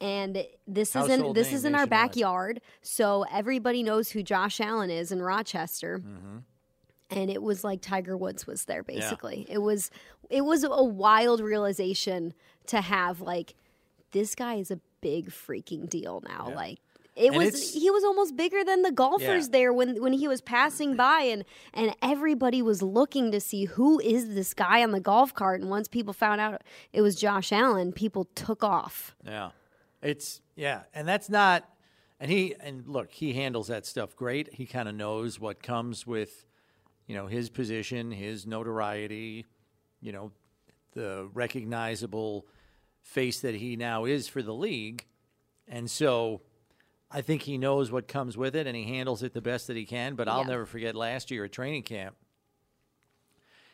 and 0.00 0.44
this 0.68 0.94
isn't 0.94 1.34
this 1.34 1.52
is 1.52 1.64
in 1.64 1.74
our 1.74 1.86
backyard 1.86 2.60
so 2.82 3.24
everybody 3.32 3.82
knows 3.82 4.10
who 4.10 4.22
Josh 4.22 4.60
Allen 4.60 4.90
is 4.90 5.10
in 5.10 5.20
Rochester 5.20 5.98
Mm-hmm. 5.98 6.38
and 7.10 7.30
it 7.30 7.42
was 7.42 7.64
like 7.64 7.80
Tiger 7.80 8.16
Woods 8.16 8.46
was 8.46 8.64
there 8.66 8.82
basically. 8.84 9.46
It 9.48 9.58
was 9.58 9.90
it 10.30 10.42
was 10.44 10.64
a 10.64 10.84
wild 10.84 11.40
realization 11.40 12.34
to 12.66 12.80
have 12.80 13.20
like 13.20 13.54
this 14.12 14.34
guy 14.34 14.54
is 14.54 14.70
a 14.70 14.80
big 15.00 15.30
freaking 15.30 15.88
deal 15.88 16.22
now. 16.26 16.50
Like 16.54 16.78
it 17.16 17.28
And 17.32 17.36
was 17.36 17.72
he 17.74 17.90
was 17.90 18.02
almost 18.04 18.36
bigger 18.36 18.64
than 18.64 18.82
the 18.82 18.90
golfers 18.92 19.46
Yeah. 19.46 19.52
there 19.52 19.72
when 19.72 20.00
when 20.02 20.12
he 20.14 20.26
was 20.28 20.40
passing 20.40 20.96
by 20.96 21.20
and 21.22 21.44
and 21.72 21.94
everybody 22.02 22.62
was 22.62 22.82
looking 22.82 23.30
to 23.32 23.40
see 23.40 23.66
who 23.66 24.00
is 24.00 24.34
this 24.34 24.54
guy 24.54 24.82
on 24.82 24.90
the 24.92 25.00
golf 25.00 25.34
cart 25.34 25.60
and 25.60 25.70
once 25.70 25.88
people 25.88 26.12
found 26.12 26.40
out 26.40 26.62
it 26.92 27.02
was 27.02 27.16
Josh 27.16 27.52
Allen, 27.52 27.92
people 27.92 28.26
took 28.34 28.64
off. 28.64 29.14
Yeah. 29.24 29.50
It's 30.02 30.40
yeah, 30.56 30.82
and 30.94 31.06
that's 31.08 31.28
not 31.28 31.68
and 32.20 32.30
he 32.30 32.54
and 32.60 32.86
look, 32.86 33.10
he 33.12 33.32
handles 33.34 33.68
that 33.68 33.84
stuff 33.86 34.14
great. 34.16 34.54
He 34.54 34.66
kind 34.66 34.88
of 34.88 34.94
knows 34.94 35.38
what 35.40 35.62
comes 35.62 36.06
with 36.06 36.46
you 37.06 37.14
know, 37.14 37.26
his 37.26 37.50
position, 37.50 38.10
his 38.12 38.46
notoriety, 38.46 39.44
you 40.04 40.12
know, 40.12 40.30
the 40.92 41.28
recognizable 41.34 42.46
face 43.00 43.40
that 43.40 43.54
he 43.54 43.74
now 43.74 44.04
is 44.04 44.28
for 44.28 44.42
the 44.42 44.54
league. 44.54 45.04
And 45.66 45.90
so 45.90 46.42
I 47.10 47.20
think 47.22 47.42
he 47.42 47.58
knows 47.58 47.90
what 47.90 48.06
comes 48.06 48.36
with 48.36 48.54
it 48.54 48.66
and 48.66 48.76
he 48.76 48.84
handles 48.84 49.22
it 49.22 49.32
the 49.32 49.40
best 49.40 49.66
that 49.66 49.76
he 49.76 49.86
can, 49.86 50.14
but 50.14 50.28
I'll 50.28 50.42
Yeah. 50.42 50.48
never 50.50 50.66
forget 50.66 50.94
last 50.94 51.30
year 51.30 51.44
at 51.46 51.52
training 51.52 51.82
camp 51.82 52.16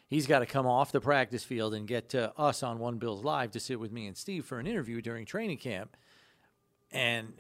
he's 0.07 0.27
got 0.27 0.41
to 0.41 0.47
come 0.47 0.67
off 0.67 0.91
the 0.91 1.01
practice 1.01 1.45
field 1.45 1.73
and 1.73 1.87
get 1.87 2.09
to 2.11 2.37
us 2.37 2.65
on 2.65 2.81
One 2.81 2.99
Bills 2.99 3.23
Live 3.23 3.53
to 3.53 3.61
sit 3.61 3.79
with 3.79 3.93
me 3.93 4.09
and 4.09 4.17
Steve 4.17 4.45
for 4.45 4.59
an 4.59 4.67
interview 4.67 5.01
during 5.01 5.25
training 5.25 5.59
camp. 5.59 5.97
And 6.91 7.33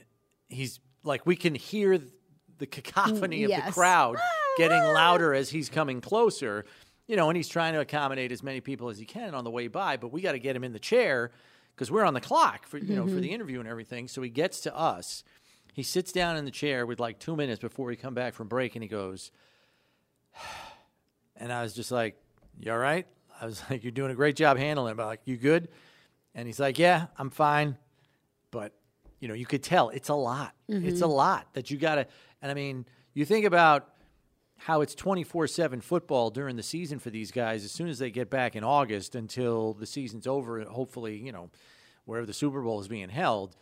he's 0.48 0.78
like, 1.02 1.26
we 1.26 1.34
can 1.34 1.56
hear 1.56 2.00
the 2.58 2.66
cacophony 2.66 3.42
of 3.42 3.50
the 3.50 3.72
crowd 3.72 4.18
getting 4.56 4.78
louder 4.78 5.34
as 5.34 5.50
he's 5.50 5.68
coming 5.68 6.00
closer. 6.00 6.64
You 7.10 7.16
know, 7.16 7.28
and 7.28 7.36
he's 7.36 7.48
trying 7.48 7.72
to 7.72 7.80
accommodate 7.80 8.30
as 8.30 8.40
many 8.40 8.60
people 8.60 8.88
as 8.88 8.96
he 8.96 9.04
can 9.04 9.34
on 9.34 9.42
the 9.42 9.50
way 9.50 9.66
by, 9.66 9.96
but 9.96 10.12
we 10.12 10.20
got 10.20 10.30
to 10.30 10.38
get 10.38 10.54
him 10.54 10.62
in 10.62 10.72
the 10.72 10.78
chair 10.78 11.32
because 11.74 11.90
we're 11.90 12.04
on 12.04 12.14
the 12.14 12.20
clock 12.20 12.68
for 12.68 12.78
you 12.78 12.94
know 12.94 13.02
for 13.02 13.10
mm-hmm. 13.10 13.20
the 13.22 13.32
interview 13.32 13.58
and 13.58 13.68
everything. 13.68 14.06
So 14.06 14.22
he 14.22 14.30
gets 14.30 14.60
to 14.60 14.76
us. 14.76 15.24
He 15.72 15.82
sits 15.82 16.12
down 16.12 16.36
in 16.36 16.44
the 16.44 16.52
chair 16.52 16.86
with 16.86 17.00
like 17.00 17.18
two 17.18 17.34
minutes 17.34 17.58
before 17.58 17.86
we 17.86 17.96
come 17.96 18.14
back 18.14 18.32
from 18.32 18.46
break, 18.46 18.76
and 18.76 18.82
he 18.84 18.88
goes, 18.88 19.32
and 21.36 21.52
I 21.52 21.64
was 21.64 21.74
just 21.74 21.90
like, 21.90 22.16
"You 22.60 22.70
all 22.70 22.78
right?" 22.78 23.08
I 23.40 23.46
was 23.46 23.60
like, 23.70 23.82
"You're 23.82 23.90
doing 23.90 24.12
a 24.12 24.14
great 24.14 24.36
job 24.36 24.56
handling 24.56 24.92
it." 24.92 24.96
But 24.96 25.06
like, 25.06 25.22
"You 25.24 25.36
good?" 25.36 25.66
And 26.36 26.46
he's 26.46 26.60
like, 26.60 26.78
"Yeah, 26.78 27.08
I'm 27.18 27.30
fine." 27.30 27.76
But 28.52 28.72
you 29.18 29.26
know, 29.26 29.34
you 29.34 29.46
could 29.46 29.64
tell 29.64 29.88
it's 29.88 30.10
a 30.10 30.14
lot. 30.14 30.54
It's 30.68 31.00
a 31.00 31.04
mm-hmm. 31.04 31.12
lot 31.12 31.54
that 31.54 31.72
you 31.72 31.76
got 31.76 31.96
to. 31.96 32.06
And 32.40 32.52
I 32.52 32.54
mean, 32.54 32.86
you 33.14 33.24
think 33.24 33.46
about 33.46 33.88
how 34.64 34.82
it's 34.82 34.94
24 34.94 35.46
7 35.46 35.80
football 35.80 36.30
during 36.30 36.56
the 36.56 36.62
season 36.62 36.98
for 36.98 37.10
these 37.10 37.30
guys 37.30 37.64
as 37.64 37.72
soon 37.72 37.88
as 37.88 37.98
they 37.98 38.10
get 38.10 38.28
back 38.28 38.54
in 38.56 38.62
August 38.64 39.14
until 39.14 39.72
the 39.74 39.86
season's 39.86 40.26
over, 40.26 40.60
hopefully, 40.64 41.16
you 41.16 41.32
know, 41.32 41.50
wherever 42.04 42.26
the 42.26 42.32
Super 42.34 42.60
Bowl 42.60 42.80
is 42.80 42.88
being 42.88 43.08
held. 43.08 43.56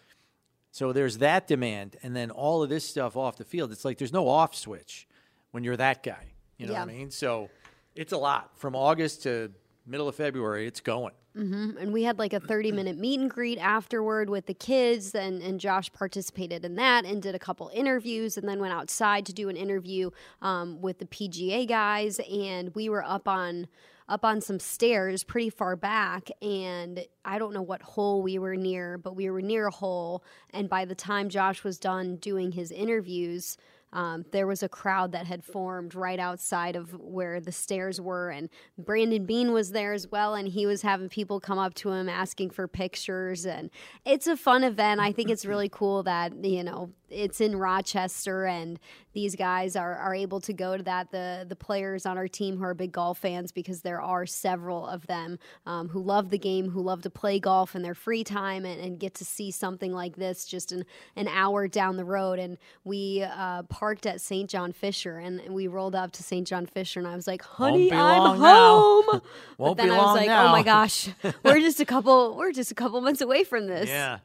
So 0.70 0.92
there's 0.92 1.18
that 1.18 1.46
demand. 1.46 1.96
And 2.02 2.14
then 2.16 2.30
all 2.30 2.62
of 2.62 2.68
this 2.68 2.84
stuff 2.84 3.16
off 3.16 3.36
the 3.36 3.44
field. 3.44 3.70
It's 3.72 3.84
like 3.84 3.98
there's 3.98 4.12
no 4.12 4.28
off 4.28 4.54
switch 4.54 5.06
when 5.52 5.64
you're 5.64 5.76
that 5.76 6.02
guy. 6.02 6.32
You 6.56 6.66
know 6.66 6.72
Yeah. 6.72 6.80
what 6.84 6.90
I 6.90 6.92
mean? 6.92 7.10
So 7.10 7.48
it's 7.94 8.12
a 8.12 8.18
lot. 8.18 8.58
From 8.58 8.74
August 8.74 9.22
to 9.22 9.52
middle 9.86 10.08
of 10.08 10.14
February, 10.16 10.66
it's 10.66 10.80
going. 10.80 11.14
And 11.38 11.92
we 11.92 12.02
had 12.02 12.18
like 12.18 12.32
a 12.32 12.40
30 12.40 12.72
minute 12.72 12.98
meet 12.98 13.20
and 13.20 13.30
greet 13.30 13.58
afterward 13.58 14.28
with 14.28 14.46
the 14.46 14.54
kids 14.54 15.14
and, 15.14 15.40
and 15.40 15.60
josh 15.60 15.92
participated 15.92 16.64
in 16.64 16.74
that 16.74 17.04
and 17.04 17.22
did 17.22 17.34
a 17.34 17.38
couple 17.38 17.70
interviews 17.72 18.36
and 18.36 18.48
then 18.48 18.60
went 18.60 18.72
outside 18.72 19.24
to 19.26 19.32
do 19.32 19.48
an 19.48 19.56
interview 19.56 20.10
um, 20.42 20.80
with 20.80 20.98
the 20.98 21.06
pga 21.06 21.66
guys 21.66 22.20
and 22.30 22.74
we 22.74 22.88
were 22.88 23.04
up 23.04 23.28
on 23.28 23.68
up 24.08 24.24
on 24.24 24.40
some 24.40 24.58
stairs 24.58 25.22
pretty 25.22 25.50
far 25.50 25.76
back 25.76 26.28
and 26.42 27.04
i 27.24 27.38
don't 27.38 27.52
know 27.52 27.62
what 27.62 27.82
hole 27.82 28.22
we 28.22 28.38
were 28.38 28.56
near 28.56 28.98
but 28.98 29.14
we 29.14 29.30
were 29.30 29.42
near 29.42 29.68
a 29.68 29.70
hole 29.70 30.24
and 30.50 30.68
by 30.68 30.84
the 30.84 30.94
time 30.94 31.28
josh 31.28 31.62
was 31.62 31.78
done 31.78 32.16
doing 32.16 32.52
his 32.52 32.72
interviews 32.72 33.56
um, 33.92 34.24
there 34.32 34.46
was 34.46 34.62
a 34.62 34.68
crowd 34.68 35.12
that 35.12 35.26
had 35.26 35.44
formed 35.44 35.94
right 35.94 36.18
outside 36.18 36.76
of 36.76 36.92
where 37.00 37.40
the 37.40 37.52
stairs 37.52 38.00
were, 38.00 38.30
and 38.30 38.48
Brandon 38.76 39.24
Beane 39.24 39.52
was 39.52 39.70
there 39.70 39.92
as 39.92 40.08
well, 40.08 40.34
and 40.34 40.48
he 40.48 40.66
was 40.66 40.82
having 40.82 41.08
people 41.08 41.40
come 41.40 41.58
up 41.58 41.74
to 41.74 41.90
him 41.90 42.08
asking 42.08 42.50
for 42.50 42.68
pictures, 42.68 43.46
and 43.46 43.70
it's 44.04 44.26
a 44.26 44.36
fun 44.36 44.62
event. 44.64 45.00
I 45.00 45.12
think 45.12 45.30
it's 45.30 45.46
really 45.46 45.68
cool 45.72 46.02
that 46.02 46.44
you 46.44 46.62
know 46.62 46.90
it's 47.10 47.40
in 47.40 47.56
Rochester, 47.56 48.44
and 48.44 48.78
these 49.14 49.34
guys 49.34 49.74
are, 49.74 49.96
are 49.96 50.14
able 50.14 50.40
to 50.42 50.52
go 50.52 50.76
to 50.76 50.82
that. 50.82 51.10
The 51.10 51.46
the 51.48 51.56
players 51.56 52.04
on 52.04 52.18
our 52.18 52.28
team 52.28 52.58
who 52.58 52.64
are 52.64 52.74
big 52.74 52.92
golf 52.92 53.18
fans, 53.18 53.52
because 53.52 53.80
there 53.80 54.02
are 54.02 54.26
several 54.26 54.86
of 54.86 55.06
them 55.06 55.38
um, 55.64 55.88
who 55.88 56.02
love 56.02 56.28
the 56.30 56.38
game, 56.38 56.70
who 56.70 56.82
love 56.82 57.02
to 57.02 57.10
play 57.10 57.40
golf 57.40 57.74
in 57.74 57.82
their 57.82 57.94
free 57.94 58.24
time, 58.24 58.64
and, 58.64 58.80
and 58.80 59.00
get 59.00 59.14
to 59.14 59.24
see 59.24 59.50
something 59.50 59.92
like 59.92 60.16
this 60.16 60.44
just 60.44 60.72
an, 60.72 60.84
an 61.16 61.28
hour 61.28 61.68
down 61.68 61.96
the 61.96 62.04
road. 62.04 62.38
And 62.38 62.58
we 62.84 63.22
uh, 63.22 63.62
parked 63.78 64.06
at 64.06 64.20
St. 64.20 64.50
John 64.50 64.72
Fisher, 64.72 65.18
and 65.18 65.40
we 65.54 65.68
rolled 65.68 65.94
up 65.94 66.10
to 66.12 66.22
St. 66.24 66.46
John 66.46 66.66
Fisher, 66.66 66.98
and 66.98 67.06
I 67.06 67.14
was 67.14 67.26
like, 67.28 67.42
"Honey, 67.42 67.92
I'm 67.92 68.40
now. 68.40 69.02
home." 69.02 69.20
Won't 69.58 69.76
but 69.76 69.76
then 69.76 69.86
be 69.88 69.94
I 69.94 69.98
was 69.98 70.16
like, 70.16 70.26
now. 70.26 70.48
"Oh 70.48 70.52
my 70.52 70.62
gosh, 70.74 71.08
we're 71.44 71.60
just 71.60 71.78
a 71.80 71.84
couple, 71.84 72.36
we're 72.36 72.50
just 72.52 72.72
a 72.72 72.74
couple 72.74 73.00
months 73.00 73.20
away 73.20 73.44
from 73.44 73.66
this." 73.68 73.88
Yeah, 73.88 74.18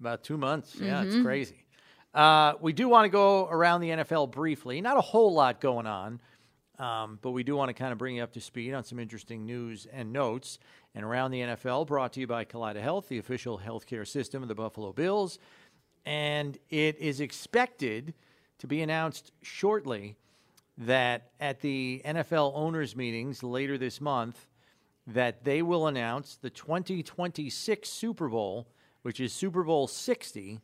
about 0.00 0.24
two 0.24 0.36
months. 0.36 0.74
Yeah, 0.74 1.02
Mm-hmm. 1.04 1.08
it's 1.16 1.22
crazy. 1.24 1.64
Uh, 2.12 2.54
we 2.60 2.72
do 2.72 2.88
want 2.88 3.04
to 3.04 3.08
go 3.10 3.46
around 3.46 3.80
the 3.82 3.90
NFL 3.90 4.30
briefly. 4.32 4.80
Not 4.80 4.96
a 4.96 5.02
whole 5.02 5.32
lot 5.34 5.60
going 5.60 5.86
on, 5.86 6.20
um, 6.78 7.18
but 7.22 7.30
we 7.30 7.44
do 7.44 7.54
want 7.54 7.68
to 7.68 7.74
kind 7.74 7.92
of 7.92 7.98
bring 7.98 8.16
you 8.16 8.22
up 8.24 8.32
to 8.32 8.40
speed 8.40 8.72
on 8.74 8.82
some 8.84 8.98
interesting 8.98 9.44
news 9.46 9.86
and 9.92 10.12
notes. 10.12 10.58
And 10.94 11.04
around 11.04 11.30
the 11.30 11.40
NFL, 11.42 11.86
brought 11.86 12.14
to 12.14 12.20
you 12.20 12.26
by 12.26 12.44
Kaleida 12.46 12.80
Health, 12.80 13.08
the 13.08 13.18
official 13.18 13.60
healthcare 13.64 14.06
system 14.06 14.42
of 14.42 14.48
the 14.48 14.54
Buffalo 14.54 14.92
Bills. 14.94 15.38
And 16.06 16.56
it 16.70 16.98
is 16.98 17.20
expected 17.20 18.14
to 18.58 18.66
be 18.66 18.82
announced 18.82 19.32
shortly 19.42 20.16
that 20.78 21.30
at 21.40 21.60
the 21.60 22.02
NFL 22.04 22.52
owners' 22.54 22.94
meetings 22.96 23.42
later 23.42 23.78
this 23.78 24.00
month, 24.00 24.46
that 25.06 25.44
they 25.44 25.62
will 25.62 25.86
announce 25.86 26.36
the 26.36 26.50
2026 26.50 27.88
Super 27.88 28.28
Bowl, 28.28 28.66
which 29.02 29.20
is 29.20 29.32
Super 29.32 29.62
Bowl 29.62 29.86
60, 29.86 30.60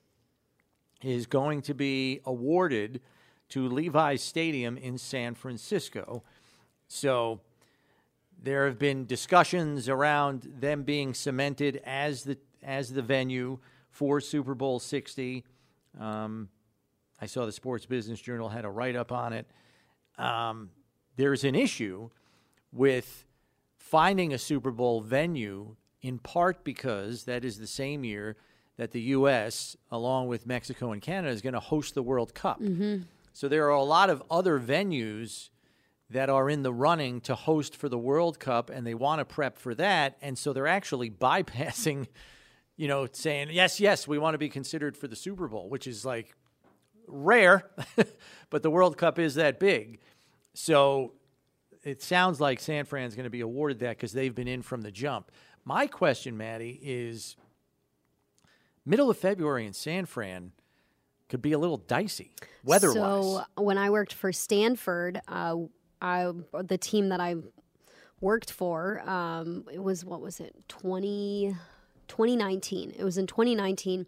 is 1.02 1.26
going 1.26 1.62
to 1.62 1.74
be 1.74 2.20
awarded 2.24 3.00
to 3.50 3.68
Levi's 3.68 4.22
Stadium 4.22 4.76
in 4.76 4.98
San 4.98 5.34
Francisco. 5.34 6.22
So 6.88 7.40
there 8.42 8.66
have 8.66 8.78
been 8.78 9.06
discussions 9.06 9.88
around 9.88 10.48
them 10.58 10.82
being 10.82 11.14
cemented 11.14 11.80
as 11.84 12.24
the 12.24 12.38
as 12.62 12.92
the 12.92 13.02
venue 13.02 13.58
for 13.90 14.20
Super 14.20 14.54
Bowl 14.54 14.78
60. 14.78 15.44
Um, 16.00 16.48
I 17.22 17.26
saw 17.26 17.46
the 17.46 17.52
Sports 17.52 17.86
Business 17.86 18.20
Journal 18.20 18.48
had 18.48 18.64
a 18.64 18.68
write 18.68 18.96
up 18.96 19.12
on 19.12 19.32
it. 19.32 19.46
Um, 20.18 20.70
there's 21.14 21.44
an 21.44 21.54
issue 21.54 22.10
with 22.72 23.26
finding 23.76 24.32
a 24.34 24.38
Super 24.38 24.72
Bowl 24.72 25.00
venue, 25.00 25.76
in 26.00 26.18
part 26.18 26.64
because 26.64 27.22
that 27.26 27.44
is 27.44 27.58
the 27.58 27.68
same 27.68 28.02
year 28.02 28.36
that 28.76 28.90
the 28.90 29.00
U.S., 29.02 29.76
along 29.92 30.26
with 30.26 30.48
Mexico 30.48 30.90
and 30.90 31.00
Canada, 31.00 31.32
is 31.32 31.42
going 31.42 31.52
to 31.52 31.60
host 31.60 31.94
the 31.94 32.02
World 32.02 32.34
Cup. 32.34 32.58
So 33.32 33.46
there 33.46 33.66
are 33.66 33.70
a 33.70 33.84
lot 33.84 34.10
of 34.10 34.20
other 34.28 34.58
venues 34.58 35.50
that 36.10 36.28
are 36.28 36.50
in 36.50 36.64
the 36.64 36.72
running 36.72 37.20
to 37.20 37.36
host 37.36 37.76
for 37.76 37.88
the 37.88 37.98
World 37.98 38.40
Cup, 38.40 38.68
and 38.68 38.84
they 38.84 38.94
want 38.94 39.20
to 39.20 39.24
prep 39.24 39.58
for 39.58 39.76
that. 39.76 40.16
And 40.20 40.36
so 40.36 40.52
they're 40.52 40.66
actually 40.66 41.10
bypassing, 41.28 42.08
you 42.76 42.88
know, 42.88 43.06
saying, 43.12 43.50
yes, 43.52 43.78
yes, 43.78 44.08
we 44.08 44.18
want 44.18 44.34
to 44.34 44.38
be 44.38 44.48
considered 44.48 44.96
for 44.96 45.06
the 45.06 45.14
Super 45.14 45.46
Bowl, 45.46 45.68
which 45.68 45.86
is 45.86 46.04
like 46.04 46.34
rare, 47.12 47.70
but 48.50 48.62
the 48.62 48.70
World 48.70 48.96
Cup 48.96 49.18
is 49.18 49.34
that 49.34 49.60
big. 49.60 50.00
So 50.54 51.12
it 51.82 52.02
sounds 52.02 52.40
like 52.40 52.60
San 52.60 52.84
Fran's 52.84 53.14
going 53.14 53.24
to 53.24 53.30
be 53.30 53.40
awarded 53.40 53.80
that 53.80 53.96
because 53.96 54.12
they've 54.12 54.34
been 54.34 54.48
in 54.48 54.62
from 54.62 54.82
the 54.82 54.90
jump. 54.90 55.30
My 55.64 55.86
question, 55.86 56.36
Maddy, 56.36 56.78
is 56.82 57.36
middle 58.84 59.10
of 59.10 59.18
February 59.18 59.66
in 59.66 59.72
San 59.72 60.06
Fran 60.06 60.52
could 61.28 61.42
be 61.42 61.52
a 61.52 61.58
little 61.58 61.78
dicey 61.78 62.32
weather-wise. 62.64 62.94
So 62.94 63.44
when 63.56 63.78
I 63.78 63.90
worked 63.90 64.12
for 64.12 64.32
Stanford, 64.32 65.20
uh, 65.28 65.56
I 66.00 66.30
the 66.62 66.76
team 66.76 67.08
that 67.08 67.20
I 67.20 67.36
worked 68.20 68.52
for, 68.52 69.00
um, 69.08 69.64
it 69.72 69.82
was 69.82 70.04
what 70.04 70.20
was 70.20 70.40
it 70.40 70.54
20, 70.68 71.56
2019. 72.08 72.94
It 72.96 73.04
was 73.04 73.16
in 73.18 73.26
2019. 73.26 74.06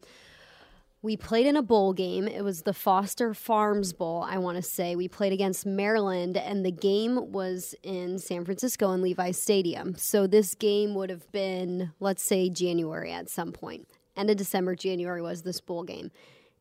We 1.04 1.18
played 1.18 1.46
in 1.46 1.54
a 1.54 1.62
bowl 1.62 1.92
game. 1.92 2.26
It 2.26 2.42
was 2.42 2.62
the 2.62 2.72
Foster 2.72 3.34
Farms 3.34 3.92
Bowl, 3.92 4.26
I 4.26 4.38
want 4.38 4.56
to 4.56 4.62
say. 4.62 4.96
We 4.96 5.06
played 5.06 5.34
against 5.34 5.66
Maryland, 5.66 6.38
and 6.38 6.64
the 6.64 6.70
game 6.70 7.30
was 7.30 7.74
in 7.82 8.18
San 8.18 8.46
Francisco 8.46 8.90
in 8.92 9.02
Levi's 9.02 9.38
Stadium. 9.38 9.96
So 9.96 10.26
this 10.26 10.54
game 10.54 10.94
would 10.94 11.10
have 11.10 11.30
been, 11.30 11.92
let's 12.00 12.22
say, 12.22 12.48
January 12.48 13.12
at 13.12 13.28
some 13.28 13.52
point. 13.52 13.86
End 14.16 14.30
of 14.30 14.38
December, 14.38 14.74
January 14.74 15.20
was 15.20 15.42
this 15.42 15.60
bowl 15.60 15.82
game. 15.82 16.10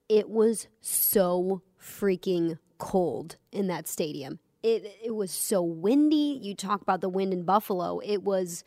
It 0.09 0.29
was 0.29 0.67
so 0.81 1.61
freaking 1.81 2.59
cold 2.79 3.37
in 3.53 3.67
that 3.67 3.87
stadium. 3.87 4.39
It, 4.61 4.93
it 5.05 5.15
was 5.15 5.31
so 5.31 5.61
windy. 5.63 6.37
You 6.41 6.53
talk 6.53 6.81
about 6.81 6.99
the 6.99 7.07
wind 7.07 7.31
in 7.31 7.43
Buffalo. 7.43 7.99
It 8.03 8.23
was 8.23 8.65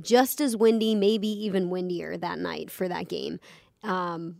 just 0.00 0.40
as 0.40 0.56
windy, 0.56 0.94
maybe 0.94 1.28
even 1.28 1.68
windier 1.68 2.16
that 2.16 2.38
night 2.38 2.70
for 2.70 2.88
that 2.88 3.08
game. 3.08 3.38
Um, 3.82 4.36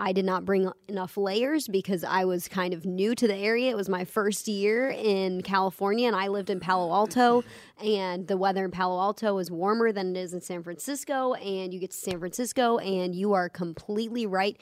I 0.00 0.12
did 0.12 0.24
not 0.24 0.44
bring 0.44 0.70
enough 0.86 1.16
layers 1.16 1.66
because 1.66 2.04
I 2.04 2.24
was 2.24 2.46
kind 2.46 2.72
of 2.72 2.86
new 2.86 3.16
to 3.16 3.26
the 3.26 3.34
area. 3.34 3.70
It 3.70 3.76
was 3.76 3.88
my 3.88 4.04
first 4.04 4.46
year 4.46 4.88
in 4.88 5.42
California, 5.42 6.06
and 6.06 6.14
I 6.14 6.28
lived 6.28 6.50
in 6.50 6.60
Palo 6.60 6.92
Alto. 6.92 7.42
And 7.82 8.28
the 8.28 8.36
weather 8.36 8.64
in 8.64 8.70
Palo 8.70 9.00
Alto 9.00 9.38
is 9.38 9.50
warmer 9.50 9.90
than 9.90 10.14
it 10.14 10.20
is 10.20 10.32
in 10.32 10.40
San 10.40 10.62
Francisco. 10.62 11.34
And 11.34 11.74
you 11.74 11.80
get 11.80 11.90
to 11.90 11.96
San 11.96 12.20
Francisco, 12.20 12.78
and 12.78 13.12
you 13.12 13.32
are 13.32 13.48
completely 13.48 14.24
right. 14.24 14.56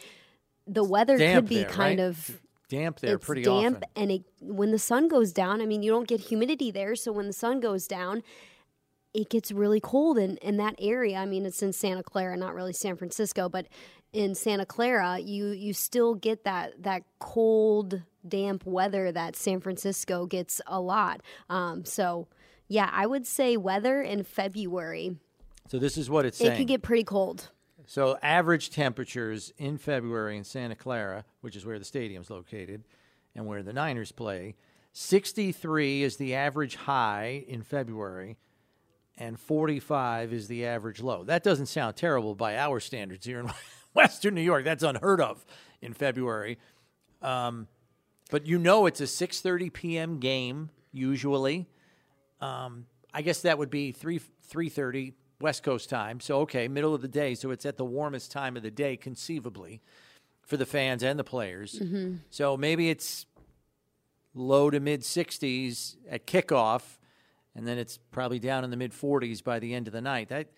The 0.66 0.82
weather 0.82 1.18
damp 1.18 1.44
could 1.44 1.48
be 1.50 1.56
there, 1.56 1.68
kind 1.68 2.00
right? 2.00 2.06
of 2.06 2.40
damp 2.68 2.98
there 2.98 3.14
it's 3.14 3.24
pretty 3.24 3.42
damp 3.42 3.76
often. 3.76 3.88
and 3.94 4.10
it, 4.10 4.24
when 4.40 4.72
the 4.72 4.78
sun 4.78 5.06
goes 5.06 5.32
down 5.32 5.62
i 5.62 5.64
mean 5.64 5.84
you 5.84 5.90
don't 5.92 6.08
get 6.08 6.18
humidity 6.18 6.72
there 6.72 6.96
so 6.96 7.12
when 7.12 7.28
the 7.28 7.32
sun 7.32 7.60
goes 7.60 7.86
down 7.86 8.24
it 9.14 9.30
gets 9.30 9.52
really 9.52 9.78
cold 9.78 10.18
in, 10.18 10.36
in 10.38 10.56
that 10.56 10.74
area 10.80 11.16
i 11.16 11.24
mean 11.24 11.46
it's 11.46 11.62
in 11.62 11.72
santa 11.72 12.02
clara 12.02 12.36
not 12.36 12.54
really 12.56 12.72
san 12.72 12.96
francisco 12.96 13.48
but 13.48 13.68
in 14.16 14.34
santa 14.34 14.64
clara 14.66 15.18
you 15.18 15.48
you 15.48 15.72
still 15.72 16.14
get 16.14 16.44
that 16.44 16.82
that 16.82 17.02
cold 17.18 18.02
damp 18.26 18.64
weather 18.64 19.12
that 19.12 19.36
san 19.36 19.60
francisco 19.60 20.26
gets 20.26 20.60
a 20.66 20.80
lot 20.80 21.20
um, 21.50 21.84
so 21.84 22.26
yeah 22.68 22.88
i 22.92 23.04
would 23.06 23.26
say 23.26 23.56
weather 23.56 24.00
in 24.02 24.22
february 24.24 25.16
So 25.68 25.78
this 25.78 25.96
is 25.98 26.08
what 26.08 26.24
it's 26.24 26.40
it 26.40 26.44
saying. 26.46 26.58
could 26.58 26.66
get 26.68 26.82
pretty 26.82 27.04
cold 27.04 27.50
So 27.86 28.18
average 28.22 28.70
temperatures 28.70 29.52
in 29.58 29.78
February 29.78 30.36
in 30.36 30.42
Santa 30.44 30.74
Clara, 30.74 31.24
which 31.40 31.54
is 31.54 31.64
where 31.64 31.78
the 31.78 31.84
stadium's 31.84 32.30
located 32.30 32.82
and 33.34 33.46
where 33.46 33.62
the 33.62 33.72
Niners 33.72 34.10
play, 34.12 34.56
63 34.92 36.02
is 36.02 36.16
the 36.16 36.34
average 36.34 36.74
high 36.76 37.44
in 37.46 37.62
February 37.62 38.38
and 39.18 39.38
45 39.38 40.32
is 40.32 40.48
the 40.48 40.66
average 40.66 41.00
low. 41.00 41.22
That 41.24 41.42
doesn't 41.44 41.66
sound 41.66 41.96
terrible 41.96 42.34
by 42.34 42.56
our 42.58 42.80
standards 42.80 43.24
here 43.24 43.38
in 43.40 43.46
Western 43.96 44.34
New 44.34 44.42
York. 44.42 44.64
That's 44.64 44.82
unheard 44.82 45.20
of 45.20 45.44
in 45.80 45.92
February. 45.92 46.58
Um, 47.22 47.66
but 48.30 48.46
you 48.46 48.58
know 48.58 48.86
it's 48.86 49.00
a 49.00 49.04
6:30 49.04 49.72
p.m. 49.72 50.18
game 50.18 50.70
usually. 50.92 51.68
Um, 52.40 52.86
I 53.12 53.22
guess 53.22 53.40
that 53.42 53.58
would 53.58 53.70
be 53.70 53.92
3 53.92 54.20
3:30 54.50 55.14
West 55.40 55.62
Coast 55.62 55.88
time. 55.90 56.20
So 56.20 56.40
okay, 56.40 56.68
middle 56.68 56.94
of 56.94 57.02
the 57.02 57.08
day, 57.08 57.34
so 57.34 57.50
it's 57.50 57.66
at 57.66 57.76
the 57.76 57.84
warmest 57.84 58.30
time 58.30 58.56
of 58.56 58.62
the 58.62 58.70
day 58.70 58.96
conceivably 58.96 59.80
for 60.42 60.56
the 60.56 60.66
fans 60.66 61.02
and 61.02 61.18
the 61.18 61.24
players. 61.24 61.78
So 62.30 62.56
maybe 62.56 62.90
it's 62.90 63.26
low 64.34 64.70
to 64.70 64.80
mid 64.80 65.00
60s 65.00 65.96
at 66.10 66.26
kickoff, 66.26 66.98
and 67.54 67.66
then 67.66 67.78
it's 67.78 67.98
probably 68.10 68.38
down 68.38 68.64
in 68.64 68.70
the 68.70 68.76
mid 68.76 68.92
40s 68.92 69.42
by 69.42 69.58
the 69.58 69.74
end 69.74 69.86
of 69.86 69.92
the 69.92 70.00
night. 70.00 70.28
That 70.28 70.48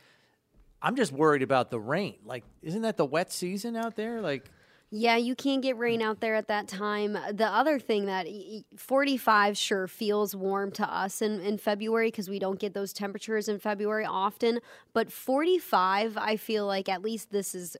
I'm 0.82 0.96
just 0.96 1.12
worried 1.12 1.42
about 1.42 1.70
the 1.70 1.80
rain. 1.80 2.16
Like, 2.24 2.44
isn't 2.62 2.82
that 2.82 2.96
the 2.96 3.04
wet 3.06 3.32
season 3.32 3.76
out 3.76 3.96
there? 3.96 4.20
Like, 4.20 4.50
Yeah, 4.90 5.16
you 5.16 5.34
can't 5.34 5.60
get 5.60 5.76
rain 5.76 6.00
out 6.00 6.20
there 6.20 6.34
at 6.34 6.48
that 6.48 6.66
time. 6.68 7.12
The 7.32 7.46
other 7.46 7.78
thing 7.78 8.06
that 8.06 8.26
y- 8.26 8.44
y- 8.48 8.64
45 8.76 9.58
sure 9.58 9.86
feels 9.86 10.34
warm 10.34 10.70
to 10.72 10.84
us 10.90 11.20
in, 11.20 11.40
in 11.40 11.58
February 11.58 12.08
because 12.08 12.30
we 12.30 12.38
don't 12.38 12.58
get 12.58 12.72
those 12.74 12.92
temperatures 12.94 13.48
in 13.48 13.58
February 13.58 14.06
often. 14.06 14.60
But 14.94 15.12
45, 15.12 16.16
I 16.16 16.36
feel 16.36 16.64
like 16.66 16.88
at 16.88 17.02
least 17.02 17.32
this 17.32 17.54
is 17.54 17.76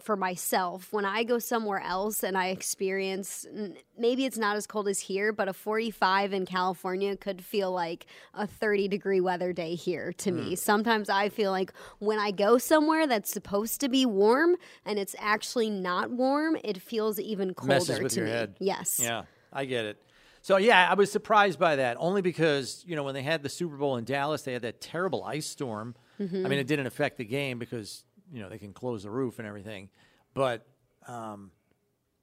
for 0.00 0.16
myself. 0.16 0.92
When 0.92 1.04
I 1.04 1.24
go 1.24 1.38
somewhere 1.38 1.80
else 1.80 2.22
and 2.22 2.36
I 2.36 2.48
experience, 2.48 3.46
maybe 3.98 4.24
it's 4.24 4.38
not 4.38 4.56
as 4.56 4.66
cold 4.66 4.88
as 4.88 5.00
here, 5.00 5.32
but 5.32 5.48
a 5.48 5.52
45 5.52 6.32
in 6.32 6.46
California 6.46 7.16
could 7.16 7.42
feel 7.42 7.72
like 7.72 8.06
a 8.34 8.46
30 8.46 8.88
degree 8.88 9.20
weather 9.20 9.52
day 9.52 9.74
here 9.74 10.12
to 10.18 10.30
me. 10.30 10.54
Sometimes 10.56 11.08
I 11.08 11.28
feel 11.28 11.50
like 11.50 11.72
when 11.98 12.18
I 12.18 12.30
go 12.30 12.58
somewhere 12.58 13.06
that's 13.06 13.30
supposed 13.30 13.80
to 13.80 13.88
be 13.88 14.04
warm 14.04 14.56
and 14.84 14.98
it's 14.98 15.16
actually 15.18 15.70
not 15.70 16.10
warm, 16.10 16.56
it 16.62 16.80
feels 16.80 17.18
even 17.18 17.54
colder 17.54 17.74
messes 17.74 18.00
with 18.00 18.12
to 18.12 18.20
your 18.20 18.26
me. 18.26 18.32
head. 18.32 18.56
Yes. 18.60 19.00
Yeah, 19.02 19.22
I 19.52 19.64
get 19.64 19.86
it. 19.86 20.02
So 20.42 20.58
yeah, 20.58 20.88
I 20.88 20.94
was 20.94 21.10
surprised 21.10 21.58
by 21.58 21.76
that 21.76 21.96
only 21.98 22.22
because 22.22 22.84
you 22.86 22.94
know 22.94 23.02
when 23.02 23.14
they 23.14 23.22
had 23.22 23.42
the 23.42 23.48
Super 23.48 23.76
Bowl 23.76 23.96
in 23.96 24.04
Dallas, 24.04 24.42
they 24.42 24.52
had 24.52 24.62
that 24.62 24.80
terrible 24.80 25.24
ice 25.24 25.46
storm. 25.46 25.96
Mm-hmm. 26.20 26.46
I 26.46 26.48
mean, 26.48 26.58
it 26.60 26.68
didn't 26.68 26.86
affect 26.86 27.18
the 27.18 27.24
game 27.24 27.58
because 27.58 28.04
you 28.32 28.40
know 28.42 28.48
they 28.48 28.58
can 28.58 28.72
close 28.72 29.02
the 29.02 29.10
roof 29.10 29.38
and 29.38 29.46
everything, 29.46 29.88
but 30.34 30.66
um, 31.08 31.50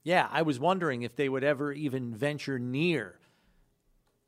yeah, 0.03 0.27
I 0.31 0.41
was 0.41 0.59
wondering 0.59 1.03
if 1.03 1.15
they 1.15 1.29
would 1.29 1.43
ever 1.43 1.71
even 1.71 2.13
venture 2.15 2.59
near 2.59 3.19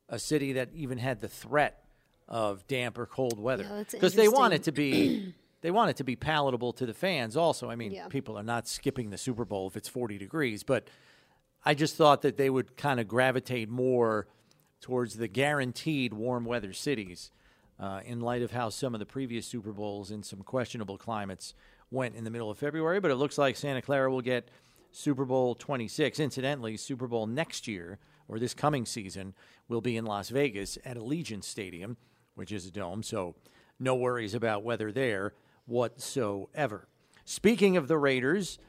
a 0.07 0.19
city 0.19 0.53
that 0.53 0.69
even 0.73 0.97
had 0.97 1.19
the 1.19 1.27
threat 1.27 1.83
of 2.27 2.65
damp 2.67 2.97
or 2.97 3.05
cold 3.05 3.39
weather. 3.39 3.65
Yeah, 3.69 3.83
because 3.91 4.13
they 4.15 4.27
want 4.27 4.53
it 4.53 4.63
to 4.63 4.71
be 4.71 5.33
they 5.61 5.71
want 5.71 5.89
it 5.89 5.97
to 5.97 6.03
be 6.03 6.15
palatable 6.15 6.73
to 6.73 6.85
the 6.85 6.93
fans 6.93 7.35
also. 7.35 7.69
I 7.69 7.75
mean 7.75 7.91
Yeah. 7.91 8.07
people 8.07 8.37
are 8.37 8.43
not 8.43 8.67
skipping 8.67 9.09
the 9.09 9.17
super 9.17 9.45
bowl 9.45 9.67
if 9.67 9.75
it's 9.77 9.89
40 9.89 10.17
degrees 10.17 10.63
but 10.63 10.87
i 11.63 11.73
just 11.73 11.95
thought 11.95 12.21
that 12.21 12.37
they 12.37 12.49
would 12.49 12.77
kind 12.77 12.99
of 12.99 13.07
gravitate 13.07 13.69
more 13.69 14.27
towards 14.81 15.17
the 15.17 15.27
guaranteed 15.27 16.13
warm 16.13 16.45
weather 16.45 16.73
cities 16.73 17.31
uh, 17.79 18.01
in 18.05 18.21
light 18.21 18.41
of 18.41 18.51
how 18.51 18.69
some 18.69 18.93
of 18.93 18.99
the 18.99 19.05
previous 19.05 19.45
super 19.45 19.71
bowls 19.71 20.11
in 20.11 20.23
some 20.23 20.41
questionable 20.41 20.97
climates 20.97 21.53
went 21.91 22.15
in 22.15 22.23
the 22.23 22.31
middle 22.31 22.49
of 22.49 22.57
february 22.57 22.99
but 22.99 23.11
it 23.11 23.15
looks 23.15 23.37
like 23.37 23.55
santa 23.55 23.81
clara 23.81 24.09
will 24.09 24.21
get 24.21 24.49
super 24.91 25.25
bowl 25.25 25.55
26 25.55 26.19
incidentally 26.19 26.77
super 26.77 27.07
bowl 27.07 27.27
next 27.27 27.67
year 27.67 27.99
or 28.27 28.39
this 28.39 28.53
coming 28.53 28.85
season 28.85 29.33
will 29.67 29.81
be 29.81 29.97
in 29.97 30.05
las 30.05 30.29
vegas 30.29 30.77
at 30.85 30.97
allegiant 30.97 31.43
stadium 31.43 31.97
which 32.35 32.51
is 32.51 32.65
a 32.65 32.71
dome 32.71 33.03
so 33.03 33.35
no 33.79 33.95
worries 33.95 34.33
about 34.33 34.63
weather 34.63 34.91
there 34.91 35.33
whatsoever. 35.65 36.87
Speaking 37.25 37.75
of 37.75 37.87
the 37.87 37.97
Raiders, 37.97 38.59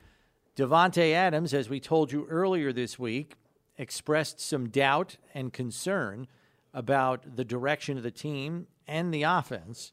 Davante 0.56 1.12
Adams, 1.12 1.52
as 1.52 1.68
we 1.68 1.78
told 1.78 2.10
you 2.10 2.26
earlier 2.28 2.72
this 2.72 2.98
week, 2.98 3.36
expressed 3.76 4.40
some 4.40 4.68
doubt 4.68 5.16
and 5.34 5.52
concern 5.52 6.26
about 6.72 7.36
the 7.36 7.44
direction 7.44 7.96
of 7.96 8.02
the 8.02 8.10
team 8.10 8.66
and 8.86 9.12
the 9.12 9.22
offense. 9.22 9.92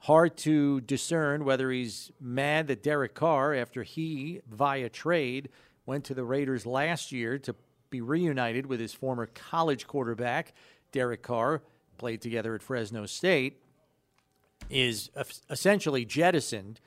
Hard 0.00 0.36
to 0.38 0.80
discern 0.82 1.44
whether 1.44 1.70
he's 1.70 2.12
mad 2.20 2.68
that 2.68 2.82
Derek 2.82 3.14
Carr, 3.14 3.54
after 3.54 3.82
he, 3.82 4.40
via 4.48 4.88
trade, 4.88 5.48
went 5.84 6.04
to 6.04 6.14
the 6.14 6.24
Raiders 6.24 6.66
last 6.66 7.12
year 7.12 7.38
to 7.38 7.54
be 7.90 8.00
reunited 8.00 8.66
with 8.66 8.80
his 8.80 8.92
former 8.92 9.26
college 9.26 9.86
quarterback, 9.86 10.52
Derek 10.92 11.22
Carr, 11.22 11.62
played 11.98 12.20
together 12.20 12.54
at 12.54 12.62
Fresno 12.62 13.06
State, 13.06 13.60
is 14.68 15.10
essentially 15.48 16.04
jettisoned 16.04 16.80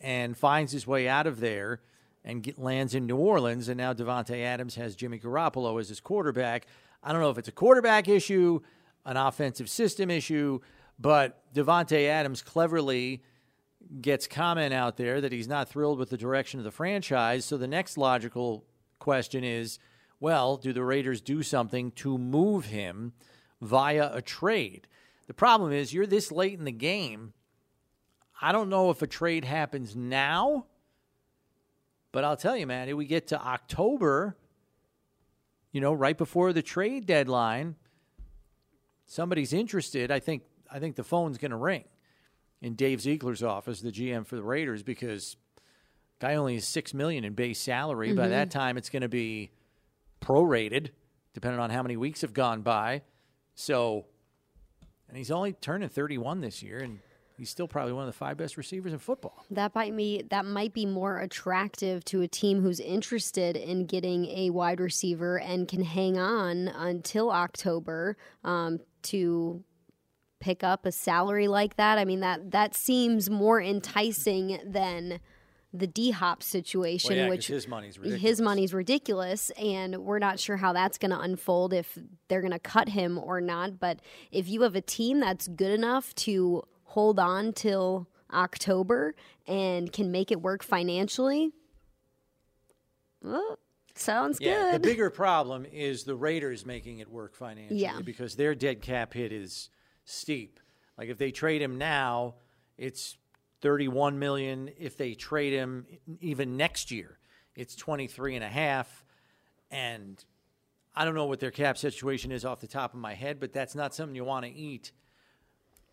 and 0.00 0.36
finds 0.36 0.72
his 0.72 0.86
way 0.86 1.08
out 1.08 1.26
of 1.26 1.40
there 1.40 1.80
and 2.24 2.42
get, 2.42 2.58
lands 2.58 2.94
in 2.94 3.06
New 3.06 3.16
Orleans. 3.16 3.68
And 3.68 3.78
now 3.78 3.92
Davante 3.94 4.42
Adams 4.42 4.74
has 4.76 4.94
Jimmy 4.94 5.18
Garoppolo 5.18 5.80
as 5.80 5.88
his 5.88 6.00
quarterback. 6.00 6.66
I 7.02 7.12
don't 7.12 7.20
know 7.20 7.30
if 7.30 7.38
it's 7.38 7.48
a 7.48 7.52
quarterback 7.52 8.08
issue, 8.08 8.60
an 9.04 9.16
offensive 9.16 9.68
system 9.68 10.10
issue, 10.10 10.60
but 10.98 11.52
Davante 11.54 12.08
Adams 12.08 12.42
cleverly 12.42 13.22
gets 14.00 14.26
comment 14.26 14.72
out 14.72 14.96
there 14.96 15.20
that 15.20 15.32
he's 15.32 15.48
not 15.48 15.68
thrilled 15.68 15.98
with 15.98 16.10
the 16.10 16.16
direction 16.16 16.58
of 16.58 16.64
the 16.64 16.70
franchise. 16.70 17.44
So 17.44 17.56
the 17.56 17.68
next 17.68 17.98
logical 17.98 18.64
question 18.98 19.44
is 19.44 19.78
well, 20.20 20.56
do 20.56 20.72
the 20.72 20.84
Raiders 20.84 21.20
do 21.20 21.42
something 21.42 21.90
to 21.92 22.16
move 22.16 22.66
him 22.66 23.12
via 23.60 24.10
a 24.14 24.22
trade? 24.22 24.86
The 25.26 25.34
problem 25.34 25.72
is 25.72 25.92
you're 25.92 26.06
this 26.06 26.32
late 26.32 26.58
in 26.58 26.64
the 26.64 26.72
game. 26.72 27.34
I 28.40 28.52
don't 28.52 28.70
know 28.70 28.90
if 28.90 29.02
a 29.02 29.06
trade 29.06 29.44
happens 29.44 29.94
now, 29.94 30.66
but 32.10 32.24
I'll 32.24 32.36
tell 32.36 32.56
you, 32.56 32.66
man, 32.66 32.88
if 32.88 32.94
we 32.94 33.04
get 33.04 33.26
to 33.28 33.40
October, 33.40 34.36
you 35.72 35.80
know, 35.80 35.92
right 35.92 36.16
before 36.16 36.52
the 36.52 36.62
trade 36.62 37.06
deadline, 37.06 37.76
somebody's 39.06 39.52
interested, 39.52 40.10
I 40.10 40.20
think 40.20 40.42
I 40.70 40.78
think 40.78 40.96
the 40.96 41.04
phone's 41.04 41.38
going 41.38 41.50
to 41.50 41.56
ring 41.56 41.84
in 42.60 42.74
Dave 42.74 43.00
Ziegler's 43.00 43.42
office, 43.42 43.80
the 43.80 43.92
GM 43.92 44.26
for 44.26 44.36
the 44.36 44.42
Raiders, 44.42 44.82
because 44.82 45.36
guy 46.18 46.34
only 46.34 46.54
has 46.54 46.66
six 46.66 46.94
million 46.94 47.24
in 47.24 47.34
base 47.34 47.60
salary. 47.60 48.12
By 48.12 48.28
that 48.28 48.48
mm-hmm. 48.48 48.58
time, 48.58 48.76
it's 48.76 48.88
going 48.88 49.02
to 49.02 49.08
be 49.08 49.50
prorated, 50.20 50.90
depending 51.34 51.60
on 51.60 51.70
how 51.70 51.82
many 51.82 51.96
weeks 51.96 52.22
have 52.22 52.32
gone 52.32 52.62
by. 52.62 53.02
So, 53.54 54.06
and 55.08 55.16
he's 55.16 55.30
only 55.30 55.52
turning 55.52 55.88
31 55.88 56.40
this 56.40 56.62
year, 56.62 56.78
and 56.78 56.98
he's 57.36 57.50
still 57.50 57.68
probably 57.68 57.92
one 57.92 58.02
of 58.02 58.06
the 58.06 58.16
five 58.16 58.36
best 58.36 58.56
receivers 58.56 58.92
in 58.92 58.98
football. 58.98 59.44
That 59.50 59.74
might 59.74 59.96
be 59.96 60.22
that 60.30 60.44
might 60.44 60.72
be 60.72 60.86
more 60.86 61.18
attractive 61.20 62.04
to 62.06 62.20
a 62.22 62.28
team 62.28 62.62
who's 62.62 62.80
interested 62.80 63.56
in 63.56 63.86
getting 63.86 64.26
a 64.26 64.50
wide 64.50 64.80
receiver 64.80 65.38
and 65.38 65.66
can 65.68 65.82
hang 65.84 66.18
on 66.18 66.68
until 66.68 67.30
October 67.30 68.16
um, 68.44 68.80
to 69.02 69.62
pick 70.40 70.62
up 70.62 70.84
a 70.86 70.92
salary 70.92 71.48
like 71.48 71.76
that. 71.76 71.98
I 71.98 72.04
mean 72.04 72.20
that 72.20 72.50
that 72.50 72.74
seems 72.74 73.30
more 73.30 73.60
enticing 73.60 74.58
than 74.64 75.20
the 75.76 75.86
D 75.88 76.12
Hop 76.12 76.40
situation, 76.40 77.10
Well, 77.16 77.24
yeah, 77.24 77.28
which 77.28 77.48
his 77.48 77.66
money's 77.66 77.98
ridiculous. 77.98 78.22
his 78.22 78.40
money's 78.40 78.72
ridiculous, 78.72 79.50
and 79.50 79.96
we're 80.04 80.20
not 80.20 80.38
sure 80.38 80.56
how 80.56 80.72
that's 80.72 80.98
going 80.98 81.10
to 81.10 81.18
unfold 81.18 81.72
if 81.72 81.98
they're 82.28 82.42
going 82.42 82.52
to 82.52 82.60
cut 82.60 82.90
him 82.90 83.18
or 83.18 83.40
not. 83.40 83.80
But 83.80 83.98
if 84.30 84.48
you 84.48 84.62
have 84.62 84.76
a 84.76 84.80
team 84.80 85.18
that's 85.18 85.48
good 85.48 85.72
enough 85.72 86.14
to 86.16 86.62
hold 86.94 87.18
on 87.18 87.52
till 87.52 88.08
October 88.32 89.16
and 89.48 89.92
can 89.92 90.12
make 90.12 90.30
it 90.30 90.40
work 90.40 90.62
financially, 90.62 91.50
well, 93.20 93.58
sounds 93.96 94.38
Yeah, 94.40 94.70
the 94.72 94.78
bigger 94.90 95.10
problem 95.10 95.66
is 95.66 96.04
the 96.04 96.14
Raiders 96.14 96.64
making 96.64 97.00
it 97.00 97.10
work 97.10 97.34
financially 97.34 97.80
Yeah. 97.80 98.00
because 98.00 98.36
their 98.36 98.54
dead 98.54 98.80
cap 98.80 99.12
hit 99.12 99.32
is 99.32 99.70
steep. 100.04 100.60
Like 100.96 101.08
if 101.08 101.18
they 101.18 101.32
trade 101.32 101.60
him 101.60 101.78
now, 101.78 102.36
it's 102.78 103.18
31 103.60 104.20
million. 104.20 104.70
If 104.78 104.96
they 104.96 105.14
trade 105.14 105.52
him 105.52 105.86
even 106.20 106.56
next 106.56 106.92
year, 106.92 107.18
it's 107.56 107.74
23 107.74 108.36
and 108.36 108.44
a 108.44 108.48
half 108.48 109.04
and 109.68 110.24
I 110.94 111.04
don't 111.04 111.16
know 111.16 111.26
what 111.26 111.40
their 111.40 111.50
cap 111.50 111.76
situation 111.76 112.30
is 112.30 112.44
off 112.44 112.60
the 112.60 112.68
top 112.68 112.94
of 112.94 113.00
my 113.00 113.14
head, 113.14 113.40
but 113.40 113.52
that's 113.52 113.74
not 113.74 113.96
something 113.96 114.14
you 114.14 114.22
want 114.22 114.44
to 114.46 114.52
eat 114.52 114.92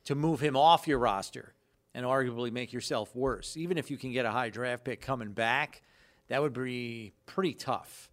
to 0.05 0.15
move 0.15 0.39
him 0.39 0.55
off 0.55 0.87
your 0.87 0.99
roster 0.99 1.53
and 1.93 2.05
arguably 2.05 2.51
make 2.51 2.71
yourself 2.73 3.15
worse. 3.15 3.57
Even 3.57 3.77
if 3.77 3.91
you 3.91 3.97
can 3.97 4.11
get 4.11 4.25
a 4.25 4.31
high 4.31 4.49
draft 4.49 4.83
pick 4.83 5.01
coming 5.01 5.31
back, 5.31 5.81
that 6.29 6.41
would 6.41 6.53
be 6.53 7.13
pretty 7.25 7.53
tough 7.53 8.09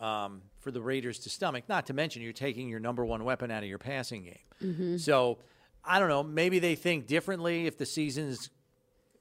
um, 0.00 0.42
for 0.60 0.70
the 0.70 0.80
Raiders 0.80 1.18
to 1.20 1.30
stomach. 1.30 1.64
Not 1.68 1.86
to 1.86 1.92
mention, 1.92 2.22
you're 2.22 2.32
taking 2.32 2.68
your 2.68 2.80
number 2.80 3.04
one 3.04 3.24
weapon 3.24 3.50
out 3.50 3.62
of 3.62 3.68
your 3.68 3.78
passing 3.78 4.22
game. 4.24 4.98
So 4.98 5.38
I 5.84 5.98
don't 5.98 6.08
know. 6.08 6.22
Maybe 6.22 6.58
they 6.58 6.74
think 6.74 7.06
differently 7.06 7.66
if 7.66 7.76
the 7.78 7.86
season's 7.86 8.50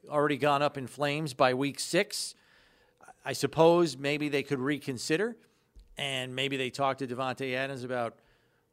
already 0.10 0.38
gone 0.38 0.62
up 0.62 0.78
in 0.78 0.88
flames 0.88 1.34
by 1.34 1.54
week 1.54 1.80
six. 1.80 2.36
I 3.26 3.34
suppose 3.34 3.98
maybe 3.98 4.30
they 4.30 4.44
could 4.44 4.60
reconsider, 4.60 5.36
and 5.98 6.36
maybe 6.36 6.56
they 6.56 6.70
talk 6.70 7.00
to 7.00 7.08
Davante 7.08 7.54
Adams 7.56 7.84
about 7.84 8.16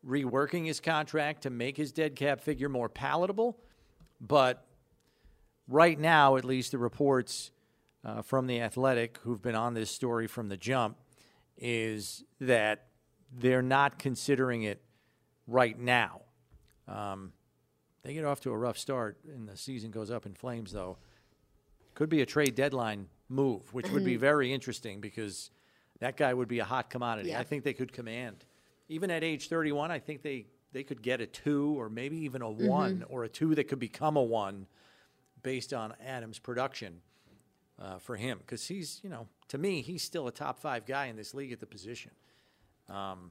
reworking 0.07 0.67
his 0.67 0.81
contract 0.81 1.43
to 1.43 1.51
make 1.51 1.77
his 1.77 1.93
dead 1.93 2.17
cap 2.17 2.40
figure 2.40 2.69
more 2.69 2.88
palatable. 2.88 3.59
But 4.21 4.67
right 5.69 5.99
now, 5.99 6.37
at 6.37 6.45
least, 6.45 6.73
the 6.73 6.79
reports 6.79 7.51
uh, 8.05 8.23
from 8.23 8.47
the 8.47 8.61
Athletic, 8.61 9.19
who've 9.23 9.40
been 9.40 9.55
on 9.55 9.75
this 9.75 9.90
story 9.90 10.27
from 10.27 10.49
the 10.49 10.57
jump, 10.57 10.99
is 11.57 12.25
that 12.40 12.87
they're 13.33 13.62
not 13.62 13.99
considering 13.99 14.62
it 14.62 14.83
right 15.47 15.79
now. 15.79 16.23
Um, 16.87 17.33
they 18.03 18.12
get 18.14 18.25
off 18.25 18.40
to 18.40 18.51
a 18.51 18.57
rough 18.57 18.77
start, 18.77 19.19
and 19.27 19.49
the 19.49 19.57
season 19.57 19.90
goes 19.90 20.11
up 20.11 20.27
in 20.27 20.35
flames, 20.35 20.73
though. 20.73 20.99
Could 21.95 22.11
be 22.11 22.21
a 22.21 22.27
trade 22.27 22.55
deadline 22.55 23.07
move, 23.29 23.73
which 23.73 23.88
would 23.90 24.05
be 24.05 24.17
very 24.17 24.53
interesting 24.53 25.01
because 25.01 25.51
that 26.01 26.17
guy 26.17 26.35
would 26.35 26.49
be 26.49 26.59
a 26.59 26.64
hot 26.64 26.90
commodity. 26.90 27.31
Yeah. 27.31 27.40
I 27.40 27.45
think 27.45 27.62
they 27.64 27.73
could 27.73 27.93
command 27.93 28.45
even 28.88 29.11
at 29.11 29.25
age 29.25 29.49
31, 29.49 29.90
I 29.90 29.99
think 29.99 30.23
they 30.23 30.47
they 30.73 30.83
could 30.83 31.03
get 31.03 31.20
a 31.20 31.27
two 31.27 31.79
or 31.79 31.88
maybe 31.88 32.16
even 32.18 32.42
a 32.42 32.51
one 32.51 33.05
or 33.09 33.25
a 33.25 33.29
two 33.29 33.55
that 33.55 33.68
could 33.68 33.79
become 33.79 34.16
a 34.16 34.23
one 34.23 34.66
based 35.42 35.73
on 35.73 35.94
Adams' 36.05 36.38
production 36.40 37.01
uh, 37.81 37.99
for 37.99 38.16
him. 38.16 38.38
Because 38.38 38.66
he's 38.66 39.01
you 39.05 39.11
know 39.11 39.29
to 39.49 39.59
me 39.59 39.83
he's 39.83 40.03
still 40.03 40.27
a 40.27 40.33
top 40.33 40.59
five 40.59 40.85
guy 40.87 41.07
in 41.07 41.16
this 41.16 41.33
league 41.35 41.53
at 41.53 41.61
the 41.61 41.66
position. 41.66 42.11
Um, 42.88 43.31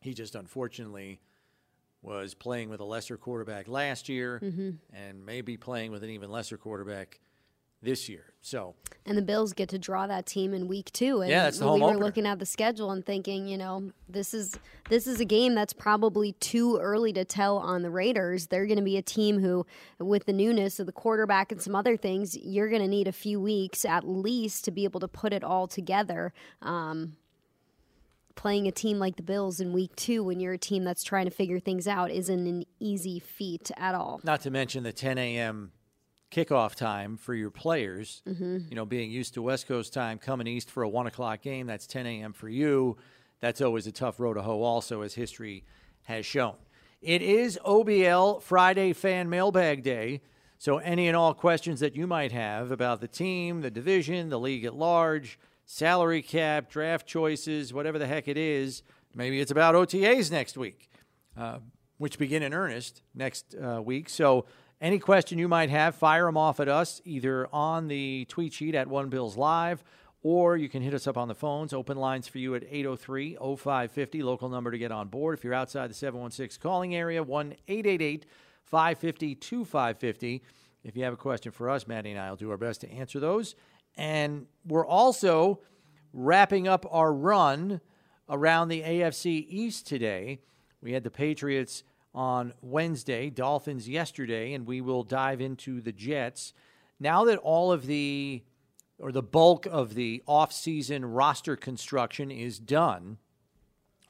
he 0.00 0.14
just 0.14 0.34
unfortunately 0.34 1.20
was 2.02 2.32
playing 2.32 2.70
with 2.70 2.80
a 2.80 2.84
lesser 2.84 3.16
quarterback 3.16 3.68
last 3.68 4.08
year 4.08 4.38
and 4.94 5.26
maybe 5.26 5.56
playing 5.58 5.90
with 5.92 6.02
an 6.02 6.08
even 6.10 6.30
lesser 6.30 6.56
quarterback 6.56 7.20
this 7.82 8.08
year. 8.08 8.26
So 8.42 8.74
And 9.04 9.18
the 9.18 9.22
Bills 9.22 9.52
get 9.52 9.68
to 9.68 9.78
draw 9.78 10.06
that 10.06 10.24
team 10.24 10.54
in 10.54 10.66
week 10.66 10.90
two. 10.92 11.20
And 11.20 11.30
Yeah, 11.30 11.42
that's 11.44 11.58
the 11.58 11.66
we 11.66 11.72
home 11.72 11.80
were 11.80 11.86
opener. 11.88 12.04
looking 12.04 12.26
at 12.26 12.38
the 12.38 12.46
schedule 12.46 12.90
and 12.90 13.04
thinking, 13.04 13.46
you 13.46 13.58
know, 13.58 13.92
this 14.08 14.32
is 14.32 14.58
this 14.88 15.06
is 15.06 15.20
a 15.20 15.26
game 15.26 15.54
that's 15.54 15.74
probably 15.74 16.32
too 16.32 16.78
early 16.78 17.12
to 17.12 17.24
tell 17.26 17.58
on 17.58 17.82
the 17.82 17.90
Raiders. 17.90 18.46
They're 18.46 18.66
going 18.66 18.78
to 18.78 18.84
be 18.84 18.96
a 18.96 19.02
team 19.02 19.40
who, 19.40 19.66
with 19.98 20.24
the 20.24 20.32
newness 20.32 20.80
of 20.80 20.86
the 20.86 20.92
quarterback 20.92 21.52
and 21.52 21.60
some 21.60 21.74
other 21.74 21.98
things, 21.98 22.34
you're 22.36 22.70
going 22.70 22.82
to 22.82 22.88
need 22.88 23.08
a 23.08 23.12
few 23.12 23.38
weeks 23.40 23.84
at 23.84 24.08
least 24.08 24.64
to 24.64 24.70
be 24.70 24.84
able 24.84 25.00
to 25.00 25.08
put 25.08 25.32
it 25.34 25.44
all 25.44 25.66
together. 25.66 26.32
Um, 26.62 27.16
playing 28.36 28.66
a 28.66 28.72
team 28.72 28.98
like 28.98 29.16
the 29.16 29.22
Bills 29.22 29.60
in 29.60 29.74
week 29.74 29.94
two 29.96 30.24
when 30.24 30.40
you're 30.40 30.54
a 30.54 30.58
team 30.58 30.82
that's 30.84 31.02
trying 31.02 31.26
to 31.26 31.30
figure 31.30 31.60
things 31.60 31.86
out 31.86 32.10
isn't 32.10 32.46
an 32.46 32.64
easy 32.78 33.18
feat 33.18 33.70
at 33.76 33.94
all. 33.94 34.20
Not 34.24 34.40
to 34.42 34.50
mention 34.50 34.82
the 34.82 34.92
10 34.94 35.18
a.m. 35.18 35.72
kickoff 36.30 36.74
time 36.74 37.16
for 37.16 37.34
your 37.34 37.50
players. 37.50 38.22
You 38.68 38.76
know, 38.76 38.84
being 38.84 39.10
used 39.10 39.34
to 39.34 39.42
West 39.42 39.66
Coast 39.66 39.92
time, 39.92 40.18
coming 40.18 40.46
east 40.46 40.70
for 40.70 40.82
a 40.82 40.88
one 40.88 41.06
o'clock 41.06 41.42
game, 41.42 41.66
that's 41.66 41.86
10 41.86 42.06
a.m. 42.06 42.32
for 42.32 42.48
you. 42.48 42.96
That's 43.40 43.60
always 43.60 43.86
a 43.86 43.92
tough 43.92 44.20
road 44.20 44.34
to 44.34 44.42
hoe, 44.42 44.62
also, 44.62 45.02
as 45.02 45.14
history 45.14 45.64
has 46.02 46.26
shown. 46.26 46.56
It 47.00 47.22
is 47.22 47.58
OBL 47.64 48.42
Friday 48.42 48.92
Fan 48.92 49.30
Mailbag 49.30 49.82
Day. 49.82 50.20
So, 50.58 50.76
any 50.78 51.08
and 51.08 51.16
all 51.16 51.32
questions 51.32 51.80
that 51.80 51.96
you 51.96 52.06
might 52.06 52.32
have 52.32 52.70
about 52.70 53.00
the 53.00 53.08
team, 53.08 53.62
the 53.62 53.70
division, 53.70 54.28
the 54.28 54.38
league 54.38 54.66
at 54.66 54.74
large, 54.74 55.38
salary 55.64 56.20
cap, 56.20 56.70
draft 56.70 57.06
choices, 57.06 57.72
whatever 57.72 57.98
the 57.98 58.06
heck 58.06 58.28
it 58.28 58.36
is, 58.36 58.82
maybe 59.14 59.40
it's 59.40 59.50
about 59.50 59.74
OTAs 59.74 60.30
next 60.30 60.58
week 60.58 60.90
uh, 61.36 61.58
which 61.98 62.18
begin 62.18 62.42
in 62.42 62.54
earnest 62.54 63.02
next 63.14 63.54
uh, 63.54 63.80
week. 63.82 64.08
So, 64.08 64.46
any 64.80 64.98
question 64.98 65.38
you 65.38 65.48
might 65.48 65.70
have, 65.70 65.94
fire 65.94 66.24
them 66.24 66.36
off 66.36 66.58
at 66.58 66.68
us 66.68 67.02
either 67.04 67.46
on 67.52 67.88
the 67.88 68.24
tweet 68.26 68.54
sheet 68.54 68.74
at 68.74 68.88
One 68.88 69.10
Bills 69.10 69.36
Live, 69.36 69.84
or 70.22 70.56
you 70.56 70.68
can 70.68 70.82
hit 70.82 70.94
us 70.94 71.06
up 71.06 71.18
on 71.18 71.28
the 71.28 71.34
phones. 71.34 71.72
Open 71.72 71.98
lines 71.98 72.28
for 72.28 72.38
you 72.38 72.54
at 72.54 72.64
803 72.64 73.36
0550, 73.36 74.22
local 74.22 74.48
number 74.48 74.70
to 74.70 74.78
get 74.78 74.90
on 74.90 75.08
board. 75.08 75.36
If 75.36 75.44
you're 75.44 75.54
outside 75.54 75.90
the 75.90 75.94
716 75.94 76.62
calling 76.62 76.94
area, 76.94 77.22
1 77.22 77.54
888 77.68 78.26
550 78.64 79.34
2550. 79.34 80.42
If 80.82 80.96
you 80.96 81.04
have 81.04 81.12
a 81.12 81.16
question 81.16 81.52
for 81.52 81.68
us, 81.68 81.86
Maddy 81.86 82.12
and 82.12 82.18
I 82.18 82.30
will 82.30 82.36
do 82.36 82.50
our 82.50 82.56
best 82.56 82.80
to 82.80 82.90
answer 82.90 83.20
those. 83.20 83.54
And 83.96 84.46
we're 84.66 84.86
also 84.86 85.60
wrapping 86.12 86.68
up 86.68 86.86
our 86.90 87.12
run 87.12 87.80
around 88.30 88.68
the 88.68 88.82
AFC 88.82 89.46
East 89.48 89.86
today. 89.86 90.40
We 90.80 90.92
had 90.92 91.04
the 91.04 91.10
Patriots 91.10 91.82
on 92.14 92.52
Wednesday, 92.60 93.30
Dolphins 93.30 93.88
yesterday, 93.88 94.52
and 94.52 94.66
we 94.66 94.80
will 94.80 95.02
dive 95.02 95.40
into 95.40 95.80
the 95.80 95.92
Jets. 95.92 96.52
Now 96.98 97.24
that 97.24 97.38
all 97.38 97.72
of 97.72 97.86
the 97.86 98.42
or 98.98 99.12
the 99.12 99.22
bulk 99.22 99.66
of 99.66 99.94
the 99.94 100.22
offseason 100.28 101.02
roster 101.04 101.56
construction 101.56 102.30
is 102.30 102.58
done, 102.58 103.16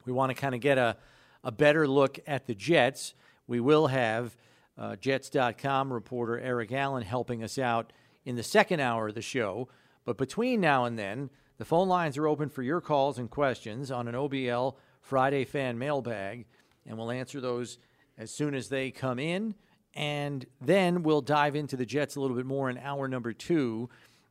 we 0.04 0.12
want 0.12 0.30
to 0.30 0.34
kind 0.34 0.54
of 0.54 0.60
get 0.60 0.78
a, 0.78 0.96
a 1.44 1.52
better 1.52 1.86
look 1.86 2.18
at 2.26 2.46
the 2.46 2.54
Jets. 2.54 3.14
We 3.46 3.60
will 3.60 3.86
have 3.86 4.36
uh, 4.76 4.96
Jets.com 4.96 5.92
reporter 5.92 6.40
Eric 6.40 6.72
Allen 6.72 7.02
helping 7.02 7.44
us 7.44 7.58
out 7.58 7.92
in 8.24 8.34
the 8.36 8.42
second 8.42 8.80
hour 8.80 9.08
of 9.08 9.14
the 9.14 9.22
show. 9.22 9.68
But 10.04 10.16
between 10.16 10.60
now 10.60 10.86
and 10.86 10.98
then, 10.98 11.30
the 11.58 11.64
phone 11.64 11.88
lines 11.88 12.16
are 12.16 12.26
open 12.26 12.48
for 12.48 12.62
your 12.62 12.80
calls 12.80 13.18
and 13.18 13.30
questions 13.30 13.90
on 13.90 14.08
an 14.08 14.14
OBL 14.14 14.74
Friday 15.02 15.44
fan 15.44 15.78
mailbag, 15.78 16.46
and 16.86 16.96
we'll 16.96 17.10
answer 17.10 17.40
those 17.40 17.78
as 18.20 18.30
soon 18.30 18.54
as 18.54 18.68
they 18.68 18.90
come 18.90 19.18
in. 19.18 19.54
And 19.94 20.46
then 20.60 21.02
we'll 21.02 21.22
dive 21.22 21.56
into 21.56 21.76
the 21.76 21.86
Jets 21.86 22.14
a 22.14 22.20
little 22.20 22.36
bit 22.36 22.46
more 22.46 22.70
in 22.70 22.78
hour 22.78 23.08
number 23.08 23.32
two. 23.32 23.88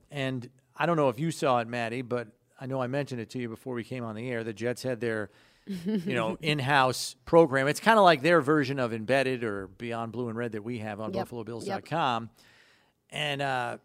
And 0.10 0.47
I 0.78 0.86
don't 0.86 0.95
know 0.95 1.10
if 1.10 1.19
you 1.19 1.32
saw 1.32 1.60
it, 1.60 1.67
Maddy, 1.67 2.02
but 2.02 2.30
I 2.62 2.65
know 2.65 2.82
I 2.82 2.88
mentioned 2.88 3.19
it 3.19 3.30
to 3.32 3.39
you 3.39 3.49
before 3.49 3.73
we 3.73 3.84
came 3.84 4.04
on 4.06 4.15
the 4.15 4.30
air. 4.30 4.43
The 4.43 4.54
Jets 4.54 4.84
had 4.84 5.02
their, 5.02 5.30
you 5.65 6.13
know, 6.13 6.38
in-house 6.41 7.15
program. 7.25 7.67
It's 7.67 7.80
kind 7.82 7.97
of 7.97 8.06
like 8.06 8.21
their 8.21 8.39
version 8.41 8.80
of 8.80 8.93
Embedded 8.93 9.43
or 9.43 9.67
Beyond 9.67 10.12
Blue 10.13 10.30
and 10.30 10.38
Red 10.38 10.54
that 10.54 10.63
we 10.63 10.80
have 10.80 10.99
on 11.02 11.13
Yep. 11.13 11.28
BuffaloBills.com. 11.28 12.30
And 13.10 13.41
uh, 13.41 13.78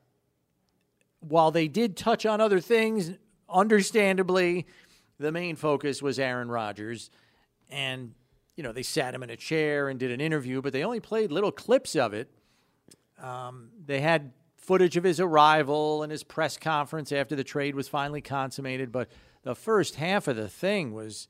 while 1.21 1.51
they 1.51 1.67
did 1.67 1.97
touch 1.97 2.25
on 2.27 2.41
other 2.41 2.61
things, 2.61 3.11
understandably, 3.49 4.67
the 5.19 5.33
main 5.33 5.57
focus 5.57 6.03
was 6.03 6.19
Aaron 6.19 6.49
Rodgers. 6.51 7.11
And, 7.71 8.13
you 8.57 8.63
know, 8.63 8.73
they 8.73 8.83
sat 8.83 9.15
him 9.15 9.23
in 9.23 9.31
a 9.31 9.37
chair 9.37 9.89
and 9.89 9.99
did 9.99 10.11
an 10.11 10.21
interview, 10.21 10.63
but 10.63 10.73
they 10.73 10.85
only 10.85 11.01
played 11.01 11.33
little 11.33 11.53
clips 11.53 11.97
of 11.97 12.15
it. 12.15 12.31
Um, 13.23 13.71
they 13.85 14.01
had 14.01 14.33
footage 14.57 14.97
of 14.97 15.05
his 15.05 15.21
arrival 15.21 16.03
and 16.03 16.11
his 16.11 16.23
press 16.25 16.57
conference 16.57 17.13
after 17.13 17.37
the 17.37 17.45
trade 17.45 17.75
was 17.75 17.89
finally 17.89 18.21
consummated, 18.21 18.91
but 18.93 19.09
the 19.43 19.55
first 19.55 19.97
half 19.97 20.27
of 20.29 20.37
the 20.37 20.49
thing 20.49 20.93
was 20.95 21.29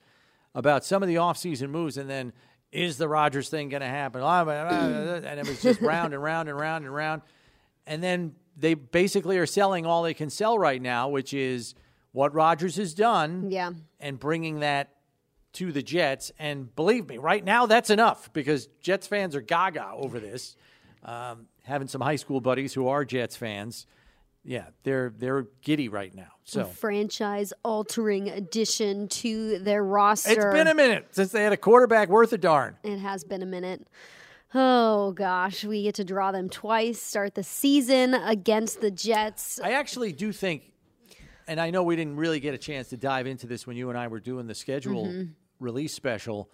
about 0.55 0.85
some 0.85 1.03
of 1.03 1.09
the 1.09 1.17
offseason 1.17 1.71
moves 1.71 1.97
and 1.97 2.09
then 2.09 2.33
is 2.71 2.97
the 2.99 3.09
Rodgers 3.09 3.49
thing 3.49 3.69
going 3.69 3.81
to 3.83 3.87
happen? 3.89 4.21
And 4.23 5.41
it 5.41 5.47
was 5.47 5.63
just 5.63 5.81
round 5.81 6.13
and 6.15 6.23
round 6.23 6.49
and 6.49 6.59
round 6.59 6.85
and 6.85 6.95
round. 6.95 7.23
And 7.87 8.03
then 8.03 8.35
they 8.57 8.75
basically 8.75 9.39
are 9.39 9.47
selling 9.47 9.85
all 9.87 10.03
they 10.03 10.15
can 10.15 10.31
sell 10.31 10.59
right 10.59 10.81
now, 10.81 11.09
which 11.09 11.35
is 11.35 11.75
what 12.13 12.35
Rodgers 12.35 12.77
has 12.77 12.95
done 12.95 13.51
Yeah. 13.51 13.73
and 14.01 14.19
bringing 14.19 14.61
that 14.61 14.94
to 15.55 15.73
the 15.73 15.83
Jets. 15.83 16.31
And 16.39 16.75
believe 16.77 17.09
me, 17.09 17.19
right 17.19 17.45
now 17.45 17.67
that's 17.67 17.91
enough 17.91 18.33
because 18.33 18.69
Jets 18.81 19.07
fans 19.07 19.35
are 19.35 19.41
gaga 19.41 19.91
over 19.95 20.21
this. 20.21 20.57
Um, 21.05 21.47
having 21.65 21.89
some 21.89 22.01
high 22.01 22.17
school 22.17 22.41
buddies 22.41 22.73
who 22.75 22.89
are 22.89 23.05
Jets 23.05 23.37
fans, 23.37 23.87
yeah, 24.43 24.67
they're 24.83 25.13
they're 25.17 25.47
giddy 25.63 25.89
right 25.89 26.15
now. 26.15 26.29
So 26.45 26.65
franchise 26.65 27.53
altering 27.65 28.29
addition 28.29 29.09
to 29.09 29.59
their 29.59 29.83
roster. 29.83 30.31
it's 30.31 30.45
been 30.55 30.67
a 30.67 30.75
minute 30.75 31.09
since 31.13 31.33
they 31.33 31.43
had 31.43 31.53
a 31.53 31.57
quarterback 31.57 32.09
worth 32.09 32.33
a 32.33 32.39
darn. 32.39 32.77
It 32.83 32.99
has 32.99 33.25
been 33.25 33.43
a 33.43 33.47
minute. 33.47 33.87
Oh 34.55 35.13
gosh, 35.13 35.65
we 35.65 35.83
get 35.83 35.97
to 35.97 36.05
draw 36.05 36.31
them 36.33 36.49
twice. 36.49 37.01
Start 37.01 37.35
the 37.35 37.43
season 37.43 38.15
against 38.15 38.81
the 38.81 38.91
Jets. 38.91 39.59
I 39.61 39.73
actually 39.73 40.13
do 40.13 40.31
think, 40.33 40.71
and 41.49 41.61
I 41.61 41.71
know 41.71 41.83
we 41.83 41.97
didn't 41.97 42.17
really 42.17 42.39
get 42.41 42.55
a 42.55 42.59
chance 42.59 42.89
to 42.91 42.97
dive 42.97 43.27
into 43.27 43.47
this 43.47 43.67
when 43.67 43.77
you 43.77 43.89
and 43.89 43.99
I 43.99 44.07
were 44.09 44.21
doing 44.21 44.47
the 44.47 44.55
schedule 44.55 45.07
Mm-hmm. 45.07 45.33
Release 45.65 45.95
special. 45.95 46.49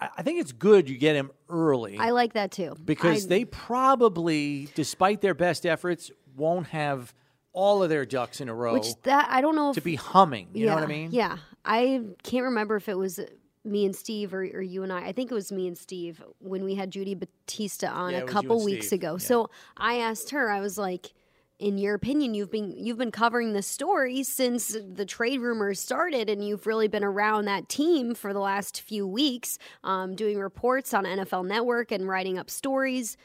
I, 0.00 0.22
think 0.22 0.40
it's 0.40 0.52
good 0.52 0.88
you 0.88 0.98
get 0.98 1.14
him 1.14 1.30
early. 1.48 1.98
I 1.98 2.10
like 2.10 2.32
that 2.32 2.50
too 2.50 2.76
because 2.84 3.26
I- 3.26 3.28
they 3.28 3.44
probably, 3.44 4.68
despite 4.74 5.20
their 5.20 5.34
best 5.34 5.64
efforts, 5.64 6.10
won't 6.36 6.68
have 6.68 7.14
all 7.52 7.82
of 7.82 7.88
their 7.90 8.04
ducks 8.04 8.40
in 8.40 8.48
a 8.48 8.54
row 8.54 8.72
which 8.72 8.88
that 9.04 9.28
I 9.30 9.40
don't 9.40 9.54
know 9.54 9.70
if 9.70 9.76
to 9.76 9.80
be 9.80 9.94
humming. 9.94 10.48
You 10.52 10.64
yeah, 10.64 10.70
know 10.70 10.74
what 10.80 10.84
I 10.84 10.88
mean? 10.88 11.10
Yeah, 11.12 11.36
I 11.64 12.02
can't 12.24 12.44
remember 12.46 12.76
if 12.76 12.88
it 12.88 12.98
was 12.98 13.20
me 13.64 13.86
and 13.86 13.94
Steve 13.94 14.34
or, 14.34 14.40
or 14.40 14.60
you 14.60 14.82
and 14.82 14.92
I. 14.92 15.06
I 15.06 15.12
think 15.12 15.30
it 15.30 15.34
was 15.34 15.52
me 15.52 15.68
and 15.68 15.78
Steve 15.78 16.20
when 16.40 16.64
we 16.64 16.74
had 16.74 16.90
Judy 16.90 17.14
Battista 17.14 17.88
on 17.88 18.12
Yeah, 18.12 18.18
a 18.18 18.26
couple 18.26 18.62
weeks 18.64 18.88
Steve. 18.88 18.98
ago. 19.00 19.12
Yeah. 19.12 19.18
So 19.18 19.50
I 19.76 19.98
asked 19.98 20.30
her. 20.30 20.50
I 20.50 20.60
was 20.60 20.76
like. 20.78 21.12
In 21.60 21.78
your 21.78 21.94
opinion, 21.94 22.34
you've 22.34 22.50
been 22.50 22.74
you've 22.76 22.98
been 22.98 23.12
covering 23.12 23.52
this 23.52 23.66
story 23.66 24.24
since 24.24 24.76
the 24.92 25.06
trade 25.06 25.40
rumors 25.40 25.78
started, 25.78 26.28
and 26.28 26.46
you've 26.46 26.66
really 26.66 26.88
been 26.88 27.04
around 27.04 27.44
that 27.44 27.68
team 27.68 28.14
for 28.14 28.32
the 28.32 28.40
last 28.40 28.80
few 28.80 29.06
weeks, 29.06 29.58
um, 29.84 30.16
doing 30.16 30.40
reports 30.40 30.92
on 30.92 31.04
NFL 31.04 31.46
Network 31.46 31.92
and 31.92 32.08
writing 32.08 32.38
up 32.38 32.50
stories 32.50 33.16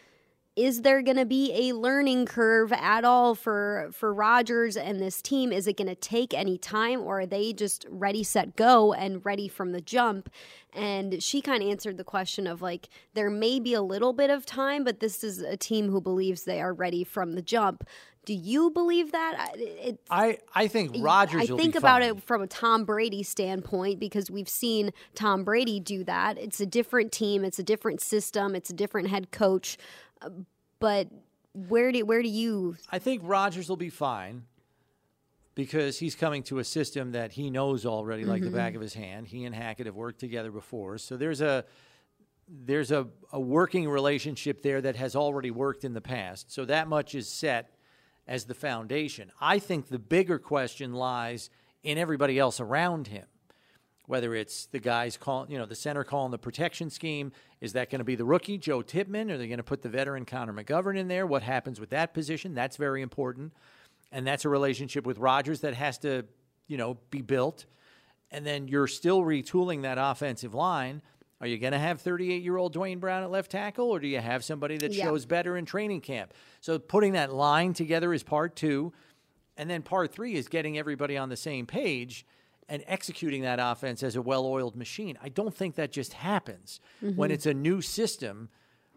is 0.60 0.82
there 0.82 1.02
going 1.02 1.16
to 1.16 1.26
be 1.26 1.70
a 1.70 1.74
learning 1.74 2.26
curve 2.26 2.74
at 2.74 3.06
all 3.06 3.34
for 3.34 3.90
for 3.94 4.14
Rodgers 4.14 4.76
and 4.76 5.00
this 5.00 5.22
team? 5.22 5.54
Is 5.54 5.68
it 5.68 5.78
going 5.78 5.88
to 5.88 5.96
take 5.96 6.34
any 6.34 6.58
time, 6.58 7.00
or 7.00 7.22
are 7.22 7.26
they 7.26 7.54
just 7.54 7.86
ready, 7.90 8.24
set, 8.24 8.58
go, 8.58 8.92
and 8.92 9.24
ready 9.24 9.48
from 9.48 9.72
the 9.72 9.80
jump? 9.80 10.30
And 10.74 11.24
she 11.24 11.42
kind 11.42 11.64
of 11.64 11.70
answered 11.70 11.96
the 11.96 12.04
question 12.04 12.46
of 12.46 12.62
like 12.62 12.90
there 13.14 13.30
may 13.30 13.62
be 13.62 13.74
a 13.74 13.82
little 13.82 14.12
bit 14.12 14.30
of 14.30 14.46
time, 14.46 14.84
but 14.84 15.00
this 15.00 15.24
is 15.24 15.40
a 15.40 15.56
team 15.56 15.92
who 15.92 16.02
believes 16.02 16.44
they 16.44 16.60
are 16.60 16.74
ready 16.74 17.06
from 17.06 17.36
the 17.36 17.42
jump. 17.42 17.88
Do 18.30 18.36
you 18.36 18.70
believe 18.70 19.12
that? 19.14 19.34
I- 19.40 19.98
I, 20.12 20.38
I 20.54 20.68
think 20.68 20.98
Rodgers. 21.00 21.50
I 21.50 21.52
will 21.52 21.58
think 21.58 21.74
be 21.74 21.80
about 21.80 22.04
fine. 22.04 22.12
it 22.12 22.22
from 22.22 22.44
a 22.44 22.48
Tom 22.48 22.86
Brady 22.86 23.24
standpoint 23.24 24.00
because 24.00 24.30
we've 24.30 24.48
seen 24.48 24.92
Tom 25.16 25.44
Brady 25.44 25.80
do 25.80 26.04
that. 26.04 26.38
It's 26.38 26.60
a 26.60 26.68
different 26.68 27.12
team, 27.12 27.44
it's 27.44 27.58
a 27.58 27.64
different 27.64 28.02
system, 28.02 28.54
it's 28.54 28.70
a 28.70 28.74
different 28.74 29.08
head 29.08 29.32
coach. 29.32 29.80
But 30.78 31.08
where 31.56 31.92
do 31.92 32.06
where 32.06 32.22
do 32.22 32.30
you? 32.30 32.78
I 32.92 33.00
think 33.00 33.24
Rodgers 33.26 33.68
will 33.68 33.78
be 33.78 33.90
fine 33.90 34.44
because 35.56 35.98
he's 35.98 36.14
coming 36.14 36.44
to 36.44 36.60
a 36.60 36.64
system 36.64 37.14
that 37.14 37.32
he 37.32 37.50
knows 37.50 37.84
already 37.84 38.26
like 38.26 38.44
the 38.44 38.52
back 38.52 38.74
mm-hmm. 38.74 38.76
of 38.76 38.82
his 38.84 38.94
hand. 38.94 39.26
He 39.26 39.44
and 39.46 39.56
Hackett 39.56 39.88
have 39.88 39.96
worked 39.96 40.20
together 40.20 40.52
before. 40.52 41.00
So 41.00 41.18
there's 41.18 41.42
a 41.42 41.66
there's 42.48 42.92
a, 42.92 43.08
a 43.34 43.40
working 43.40 43.90
relationship 43.90 44.62
there 44.62 44.82
that 44.82 44.98
has 44.98 45.16
already 45.16 45.50
worked 45.50 45.84
in 45.84 45.96
the 45.96 46.02
past. 46.02 46.52
So 46.52 46.66
that 46.66 46.88
much 46.88 47.16
is 47.16 47.28
set 47.28 47.72
as 48.30 48.46
the 48.46 48.54
foundation. 48.54 49.32
I 49.42 49.58
think 49.58 49.88
the 49.88 50.00
bigger 50.00 50.38
question 50.38 50.94
lies 50.94 51.50
in 51.84 51.98
everybody 51.98 52.38
else 52.38 52.60
around 52.60 53.08
him. 53.08 53.26
Whether 54.06 54.36
it's 54.36 54.68
the 54.68 54.80
guys 54.80 55.18
calling, 55.18 55.52
you 55.52 55.58
know, 55.58 55.66
the 55.66 55.76
center 55.76 56.04
calling 56.04 56.32
the 56.32 56.38
protection 56.38 56.92
scheme, 56.92 57.32
is 57.60 57.74
that 57.74 57.90
going 57.90 58.00
to 58.00 58.06
be 58.06 58.16
the 58.16 58.26
rookie 58.26 58.60
Joe 58.60 58.84
Tippmann? 58.84 59.32
Are 59.32 59.38
they 59.38 59.48
going 59.48 59.58
to 59.58 59.64
put 59.64 59.82
the 59.82 59.90
veteran 59.90 60.26
Connor 60.26 60.54
McGovern 60.54 60.96
in 60.98 61.08
there? 61.08 61.26
What 61.26 61.42
happens 61.42 61.80
with 61.80 61.90
that 61.90 62.14
position? 62.14 62.54
That's 62.54 62.78
very 62.78 63.02
important, 63.02 63.52
and 64.12 64.26
that's 64.26 64.46
a 64.46 64.50
relationship 64.50 65.06
with 65.06 65.18
Rodgers 65.18 65.62
that 65.62 65.74
has 65.74 65.98
to, 66.00 66.26
you 66.68 66.78
know, 66.78 66.98
be 67.10 67.22
built. 67.22 67.66
And 68.32 68.46
then 68.46 68.68
you're 68.68 68.88
still 68.88 69.22
retooling 69.22 69.82
that 69.82 69.98
offensive 70.00 70.54
line. 70.54 71.02
Are 71.42 71.48
you 71.48 71.58
going 71.58 71.74
to 71.74 71.80
have 71.80 72.02
38 72.02 72.44
year 72.44 72.58
old 72.58 72.74
Duane 72.74 73.00
Brown 73.00 73.24
at 73.24 73.32
left 73.32 73.52
tackle, 73.52 73.90
or 73.90 74.00
do 74.00 74.08
you 74.08 74.20
have 74.20 74.44
somebody 74.44 74.78
that 74.78 74.94
Yeah. 74.94 75.06
shows 75.06 75.26
better 75.26 75.58
in 75.58 75.66
training 75.66 76.02
camp? 76.02 76.34
So 76.62 76.78
putting 76.80 77.14
that 77.14 77.34
line 77.34 77.74
together 77.74 78.14
is 78.14 78.24
part 78.24 78.56
two. 78.56 78.94
And 79.56 79.70
then 79.70 79.82
part 79.82 80.14
three 80.14 80.36
is 80.36 80.48
getting 80.48 80.78
everybody 80.78 81.18
on 81.18 81.30
the 81.30 81.36
same 81.38 81.66
page 81.66 82.26
and 82.70 82.84
executing 82.88 83.42
that 83.42 83.60
offense 83.60 84.04
as 84.04 84.16
a 84.16 84.22
well 84.22 84.46
oiled 84.46 84.76
machine. 84.76 85.18
I 85.22 85.30
don't 85.30 85.54
think 85.54 85.76
that 85.76 85.92
just 85.92 86.14
happens 86.14 86.80
when 87.02 87.14
mm-hmm. 87.14 87.32
it's 87.32 87.46
a 87.46 87.54
new 87.54 87.82
system 87.82 88.50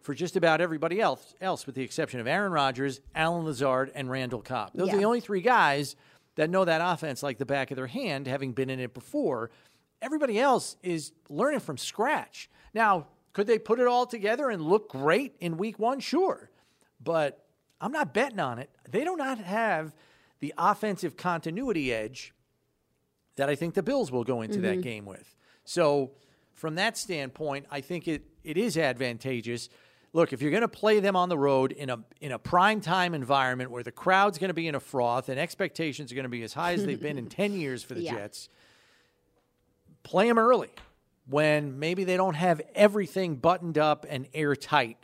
for 0.03 0.15
just 0.15 0.37
about 0.37 0.61
everybody 0.61 1.01
else, 1.01 1.35
else 1.41 1.65
with 1.65 1.75
the 1.75 1.83
exception 1.83 2.21
of 2.21 2.27
Aaron 2.27 2.53
Rodgers, 2.53 3.01
Allen 3.15 3.45
Lazard, 3.45 3.91
and 3.95 4.11
Randall 4.11 4.43
Cobb. 4.43 4.73
Those 4.75 4.93
are 4.93 4.99
the 4.99 5.05
only 5.05 5.21
three 5.21 5.41
guys 5.41 5.97
that 6.35 6.51
know 6.51 6.65
that 6.65 6.81
offense 6.83 7.23
like 7.23 7.39
the 7.39 7.47
back 7.47 7.71
of 7.71 7.77
their 7.77 7.87
hand, 7.87 8.27
having 8.27 8.53
been 8.53 8.71
in 8.71 8.81
it 8.81 8.95
before. 8.95 9.51
Everybody 10.03 10.39
else 10.39 10.77
is 10.83 11.13
learning 11.31 11.61
from 11.61 11.79
scratch. 11.79 12.51
Now, 12.75 13.07
could 13.33 13.47
they 13.47 13.59
put 13.59 13.81
it 13.81 13.87
all 13.87 14.05
together 14.05 14.51
and 14.51 14.63
look 14.63 14.91
great 14.91 15.35
in 15.41 15.57
week 15.57 15.79
one? 15.79 16.01
Sure. 16.01 16.51
But 17.03 17.45
I'm 17.81 17.93
not 17.93 18.13
betting 18.13 18.41
on 18.41 18.59
it. 18.59 18.71
They 18.91 19.05
do 19.05 19.17
not 19.17 19.39
have 19.39 19.95
the 20.41 20.53
offensive 20.59 21.17
continuity 21.17 21.93
edge 21.93 22.35
that 23.37 23.49
I 23.49 23.55
think 23.55 23.75
the 23.75 23.83
Bills 23.83 24.13
will 24.13 24.25
go 24.25 24.43
into 24.43 24.61
that 24.61 24.75
mm-hmm. 24.75 24.81
game 24.81 25.05
with. 25.07 25.35
So, 25.65 26.11
from 26.53 26.75
that 26.75 26.99
standpoint, 26.99 27.67
I 27.71 27.81
think 27.81 28.07
it, 28.07 28.25
it 28.45 28.57
is 28.57 28.77
advantageous. 28.77 29.69
Look, 30.13 30.33
if 30.33 30.43
you're 30.43 30.51
going 30.51 30.63
to 30.63 30.69
play 30.69 31.01
them 31.01 31.17
on 31.17 31.29
the 31.29 31.39
road 31.39 31.73
in 31.73 31.89
a 31.89 31.99
in 32.21 32.33
a 32.33 32.39
prime 32.39 32.81
time 32.81 33.15
environment 33.15 33.71
where 33.71 33.83
the 33.83 33.93
crowd's 33.93 34.39
going 34.39 34.51
to 34.51 34.55
be 34.55 34.69
in 34.69 34.75
a 34.75 34.81
froth 34.81 35.29
and 35.29 35.41
expectations 35.41 36.13
are 36.13 36.15
going 36.15 36.25
to 36.25 36.29
be 36.29 36.43
as 36.43 36.53
high 36.53 36.75
as 36.75 36.85
they've 36.85 37.01
been 37.01 37.19
in 37.19 37.27
10 37.29 37.55
years 37.55 37.83
for 37.83 37.95
the 37.95 38.03
Yeah. 38.03 38.15
Jets, 38.15 38.49
play 40.03 40.29
them 40.29 40.39
early 40.39 40.71
when 41.27 41.79
maybe 41.79 42.05
they 42.05 42.17
don't 42.17 42.35
have 42.35 42.61
everything 42.75 43.37
buttoned 43.37 43.79
up 43.79 44.07
and 44.09 44.27
airtight 44.35 44.99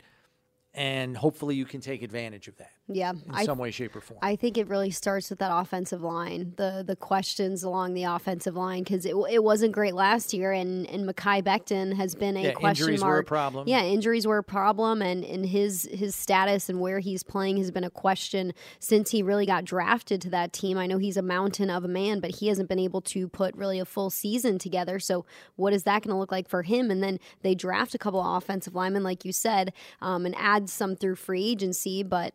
and 0.73 1.17
hopefully 1.17 1.55
you 1.55 1.65
can 1.65 1.81
take 1.81 2.03
advantage 2.03 2.47
of 2.47 2.57
that 2.57 2.71
Yeah, 2.91 3.11
in 3.11 3.23
I 3.31 3.45
some 3.45 3.59
way 3.59 3.69
shape 3.69 3.95
or 3.95 4.01
form. 4.01 4.19
I 4.23 4.35
think 4.35 4.57
it 4.57 4.67
really 4.67 4.89
starts 4.89 5.29
with 5.29 5.37
that 5.39 5.51
offensive 5.55 6.01
line, 6.01 6.53
the 6.57 6.83
the 6.85 6.95
questions 6.95 7.63
along 7.63 7.93
the 7.93 8.05
offensive 8.05 8.55
line 8.55 8.83
because 8.83 9.05
it, 9.05 9.15
it 9.29 9.43
wasn't 9.43 9.73
great 9.73 9.93
last 9.93 10.33
year, 10.33 10.51
and 10.51 10.89
and 10.89 11.07
Mekhi 11.07 11.43
Becton 11.43 11.95
has 11.95 12.15
been 12.15 12.35
a 12.35 12.43
Yeah, 12.45 12.51
question 12.53 12.69
injuries 12.85 13.01
mark. 13.01 13.11
were 13.13 13.19
a 13.19 13.23
problem. 13.23 13.67
Yeah, 13.67 13.83
injuries 13.83 14.25
were 14.25 14.39
a 14.39 14.43
problem, 14.43 15.03
and 15.03 15.23
and 15.23 15.45
his 15.45 15.87
his 15.91 16.15
status 16.15 16.67
and 16.67 16.81
where 16.81 16.97
he's 16.99 17.21
playing 17.21 17.57
has 17.57 17.69
been 17.69 17.83
a 17.83 17.91
question 17.91 18.53
since 18.79 19.11
he 19.11 19.21
really 19.21 19.45
got 19.45 19.65
drafted 19.65 20.19
to 20.21 20.29
that 20.31 20.51
team. 20.51 20.77
I 20.77 20.87
know 20.87 20.97
he's 20.97 21.17
a 21.17 21.21
mountain 21.21 21.69
of 21.69 21.83
a 21.83 21.87
man, 21.87 22.19
but 22.19 22.37
he 22.37 22.47
hasn't 22.47 22.69
been 22.69 22.79
able 22.79 23.01
to 23.01 23.27
put 23.27 23.53
really 23.55 23.79
a 23.79 23.85
full 23.85 24.09
season 24.09 24.57
together. 24.57 24.99
So 24.99 25.25
what 25.57 25.73
is 25.73 25.83
that 25.83 26.01
going 26.01 26.13
to 26.13 26.17
look 26.19 26.31
like 26.31 26.49
for 26.49 26.63
him? 26.63 26.89
And 26.89 27.03
then 27.03 27.19
they 27.43 27.53
draft 27.53 27.93
a 27.93 27.99
couple 27.99 28.19
of 28.19 28.35
offensive 28.41 28.73
linemen, 28.73 29.03
like 29.03 29.25
you 29.25 29.31
said, 29.31 29.73
um, 30.01 30.25
and 30.25 30.33
add 30.37 30.69
some 30.69 30.95
through 30.95 31.17
free 31.17 31.45
agency, 31.51 32.01
but 32.01 32.33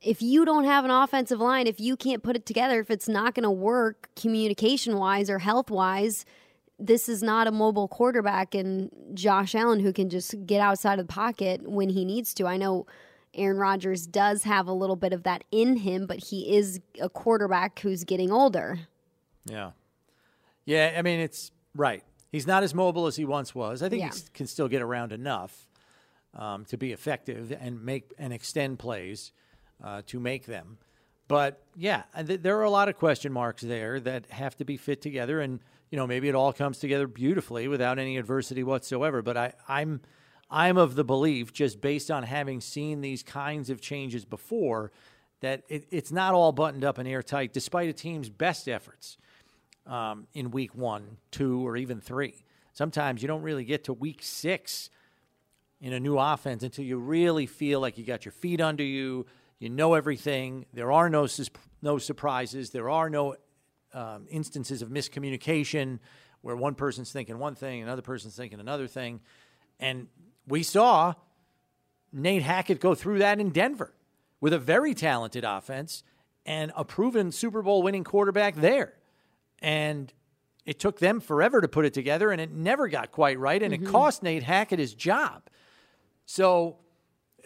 if 0.00 0.22
you 0.22 0.44
don't 0.44 0.64
have 0.64 0.84
an 0.84 0.90
offensive 0.90 1.40
line, 1.40 1.66
if 1.66 1.80
you 1.80 1.96
can't 1.96 2.22
put 2.22 2.36
it 2.36 2.46
together, 2.46 2.80
if 2.80 2.90
it's 2.90 3.08
not 3.08 3.34
going 3.34 3.44
to 3.44 3.50
work 3.50 4.08
communication 4.16 4.96
wise 4.98 5.28
or 5.30 5.38
health 5.38 5.70
wise, 5.70 6.24
this 6.78 7.08
is 7.08 7.22
not 7.22 7.46
a 7.46 7.50
mobile 7.52 7.88
quarterback 7.88 8.54
and 8.54 8.90
Josh 9.14 9.54
Allen 9.54 9.80
who 9.80 9.92
can 9.92 10.10
just 10.10 10.34
get 10.46 10.60
outside 10.60 10.98
of 10.98 11.06
the 11.06 11.12
pocket 11.12 11.62
when 11.68 11.88
he 11.88 12.04
needs 12.04 12.34
to. 12.34 12.46
I 12.46 12.56
know 12.58 12.86
Aaron 13.34 13.56
Rodgers 13.56 14.06
does 14.06 14.44
have 14.44 14.66
a 14.66 14.72
little 14.72 14.96
bit 14.96 15.12
of 15.12 15.22
that 15.22 15.44
in 15.50 15.76
him, 15.78 16.06
but 16.06 16.18
he 16.24 16.54
is 16.56 16.80
a 17.00 17.08
quarterback 17.08 17.78
who's 17.80 18.04
getting 18.04 18.30
older. 18.30 18.80
Yeah. 19.46 19.70
Yeah, 20.66 20.94
I 20.98 21.02
mean, 21.02 21.20
it's 21.20 21.50
right. 21.74 22.02
He's 22.30 22.46
not 22.46 22.62
as 22.62 22.74
mobile 22.74 23.06
as 23.06 23.16
he 23.16 23.24
once 23.24 23.54
was. 23.54 23.82
I 23.82 23.88
think 23.88 24.00
Yeah. 24.02 24.12
he 24.12 24.20
can 24.34 24.46
still 24.46 24.68
get 24.68 24.82
around 24.82 25.12
enough 25.12 25.68
um, 26.34 26.64
to 26.66 26.76
be 26.76 26.92
effective 26.92 27.56
and 27.58 27.82
make 27.82 28.12
and 28.18 28.32
extend 28.32 28.78
plays 28.78 29.32
uh, 29.82 30.02
to 30.06 30.20
make 30.20 30.46
them. 30.46 30.78
But 31.28 31.62
yeah, 31.74 32.04
th- 32.24 32.42
there 32.42 32.58
are 32.58 32.64
a 32.64 32.70
lot 32.70 32.88
of 32.88 32.96
question 32.96 33.32
marks 33.32 33.62
there 33.62 33.98
that 34.00 34.26
have 34.30 34.56
to 34.56 34.64
be 34.64 34.76
fit 34.76 35.02
together, 35.02 35.40
and 35.40 35.60
you 35.90 35.96
know 35.96 36.06
maybe 36.06 36.28
it 36.28 36.34
all 36.34 36.52
comes 36.52 36.78
together 36.78 37.06
beautifully 37.06 37.68
without 37.68 37.98
any 37.98 38.16
adversity 38.16 38.62
whatsoever. 38.62 39.22
But 39.22 39.36
I, 39.36 39.52
I'm 39.68 40.00
I'm 40.50 40.76
of 40.76 40.94
the 40.94 41.04
belief, 41.04 41.52
just 41.52 41.80
based 41.80 42.10
on 42.10 42.22
having 42.22 42.60
seen 42.60 43.00
these 43.00 43.22
kinds 43.22 43.70
of 43.70 43.80
changes 43.80 44.24
before, 44.24 44.92
that 45.40 45.64
it, 45.68 45.86
it's 45.90 46.12
not 46.12 46.34
all 46.34 46.52
buttoned 46.52 46.84
up 46.84 46.98
and 46.98 47.08
airtight, 47.08 47.52
despite 47.52 47.88
a 47.88 47.92
team's 47.92 48.28
best 48.28 48.68
efforts 48.68 49.18
um, 49.86 50.26
in 50.34 50.50
week 50.50 50.74
one, 50.74 51.16
two, 51.30 51.66
or 51.66 51.76
even 51.76 52.00
three. 52.00 52.44
Sometimes 52.72 53.22
you 53.22 53.28
don't 53.28 53.42
really 53.42 53.64
get 53.64 53.84
to 53.84 53.92
week 53.92 54.20
six 54.22 54.90
in 55.80 55.92
a 55.92 56.00
new 56.00 56.18
offense 56.18 56.62
until 56.62 56.84
you 56.84 56.98
really 56.98 57.46
feel 57.46 57.80
like 57.80 57.98
you 57.98 58.04
got 58.04 58.24
your 58.24 58.32
feet 58.32 58.60
under 58.60 58.84
you. 58.84 59.26
You 59.58 59.70
know 59.70 59.94
everything. 59.94 60.66
There 60.72 60.92
are 60.92 61.08
no 61.08 61.26
no 61.82 61.98
surprises. 61.98 62.70
There 62.70 62.90
are 62.90 63.08
no 63.08 63.36
um, 63.94 64.26
instances 64.30 64.82
of 64.82 64.90
miscommunication 64.90 65.98
where 66.42 66.56
one 66.56 66.74
person's 66.74 67.10
thinking 67.10 67.38
one 67.38 67.54
thing, 67.54 67.82
another 67.82 68.02
person's 68.02 68.36
thinking 68.36 68.60
another 68.60 68.86
thing, 68.86 69.20
and 69.80 70.08
we 70.46 70.62
saw 70.62 71.14
Nate 72.12 72.42
Hackett 72.42 72.80
go 72.80 72.94
through 72.94 73.18
that 73.18 73.40
in 73.40 73.50
Denver 73.50 73.94
with 74.40 74.52
a 74.52 74.58
very 74.58 74.94
talented 74.94 75.44
offense 75.44 76.02
and 76.44 76.72
a 76.76 76.84
proven 76.84 77.32
Super 77.32 77.62
Bowl 77.62 77.82
winning 77.82 78.04
quarterback 78.04 78.54
there. 78.54 78.94
And 79.60 80.12
it 80.64 80.78
took 80.78 80.98
them 80.98 81.20
forever 81.20 81.60
to 81.60 81.68
put 81.68 81.84
it 81.84 81.94
together, 81.94 82.30
and 82.30 82.40
it 82.40 82.52
never 82.52 82.88
got 82.88 83.12
quite 83.12 83.38
right, 83.38 83.62
and 83.62 83.72
it 83.72 83.84
cost 83.86 84.22
Nate 84.22 84.42
Hackett 84.42 84.78
his 84.78 84.94
job. 84.94 85.42
So, 86.26 86.78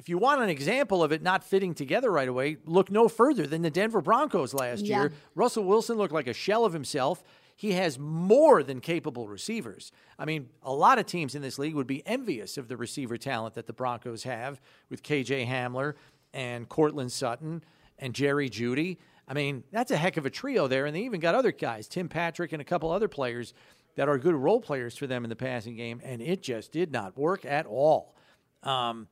if 0.00 0.08
you 0.08 0.16
want 0.16 0.40
an 0.40 0.48
example 0.48 1.04
of 1.04 1.12
it 1.12 1.22
not 1.22 1.44
fitting 1.44 1.74
together 1.74 2.10
right 2.10 2.26
away, 2.26 2.56
look 2.64 2.90
no 2.90 3.06
further 3.06 3.46
than 3.46 3.60
the 3.60 3.68
Denver 3.70 4.00
Broncos 4.00 4.54
last 4.54 4.86
Yeah. 4.86 5.02
year. 5.02 5.12
Russell 5.34 5.64
Wilson 5.64 5.98
looked 5.98 6.14
like 6.14 6.26
a 6.26 6.32
shell 6.32 6.64
of 6.64 6.72
himself. 6.72 7.22
He 7.54 7.72
has 7.74 7.98
more 7.98 8.62
than 8.62 8.80
capable 8.80 9.28
receivers. 9.28 9.92
I 10.18 10.24
mean, 10.24 10.48
a 10.62 10.72
lot 10.72 10.98
of 10.98 11.04
teams 11.04 11.34
in 11.34 11.42
this 11.42 11.58
league 11.58 11.74
would 11.74 11.86
be 11.86 12.02
envious 12.06 12.56
of 12.56 12.68
the 12.68 12.78
receiver 12.78 13.18
talent 13.18 13.54
that 13.56 13.66
the 13.66 13.74
Broncos 13.74 14.22
have 14.22 14.58
with 14.88 15.02
KJ 15.02 15.44
Hamler 15.46 15.92
and 16.32 16.66
Courtland 16.66 17.12
Sutton 17.12 17.62
and 17.98 18.14
Jerry 18.14 18.48
Jeudy. 18.48 18.96
I 19.28 19.34
mean, 19.34 19.64
that's 19.70 19.90
a 19.90 19.98
heck 19.98 20.16
of 20.16 20.24
a 20.24 20.30
trio 20.30 20.66
there. 20.66 20.86
And 20.86 20.96
they 20.96 21.02
even 21.02 21.20
got 21.20 21.34
other 21.34 21.52
guys, 21.52 21.86
Tim 21.86 22.08
Patrick 22.08 22.52
and 22.52 22.62
a 22.62 22.64
couple 22.64 22.90
other 22.90 23.06
players 23.08 23.52
that 23.96 24.08
are 24.08 24.16
good 24.16 24.34
role 24.34 24.62
players 24.62 24.96
for 24.96 25.06
them 25.06 25.24
in 25.24 25.28
the 25.28 25.36
passing 25.36 25.76
game. 25.76 26.00
And 26.02 26.22
it 26.22 26.42
just 26.42 26.72
did 26.72 26.90
not 26.90 27.18
work 27.18 27.44
at 27.44 27.66
all. 27.66 28.14
Um, 28.62 29.06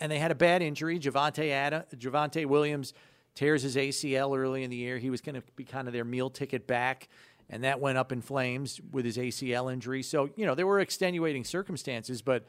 and 0.00 0.10
they 0.10 0.18
had 0.18 0.30
a 0.30 0.34
bad 0.34 0.62
injury. 0.62 0.98
Javante 0.98 1.50
Adam, 1.50 1.82
Javonte 1.96 2.46
Williams 2.46 2.94
tears 3.34 3.62
his 3.62 3.76
ACL 3.76 4.36
early 4.36 4.64
in 4.64 4.70
the 4.70 4.76
year. 4.76 4.98
He 4.98 5.10
was 5.10 5.20
going 5.20 5.36
to 5.36 5.42
be 5.56 5.64
kind 5.64 5.86
of 5.86 5.94
their 5.94 6.04
meal 6.04 6.30
ticket 6.30 6.66
back, 6.66 7.08
and 7.48 7.64
that 7.64 7.80
went 7.80 7.98
up 7.98 8.12
in 8.12 8.20
flames 8.20 8.80
with 8.92 9.04
his 9.04 9.16
ACL 9.16 9.72
injury. 9.72 10.02
So 10.02 10.30
you 10.36 10.46
know 10.46 10.54
there 10.54 10.66
were 10.66 10.80
extenuating 10.80 11.44
circumstances, 11.44 12.22
but 12.22 12.44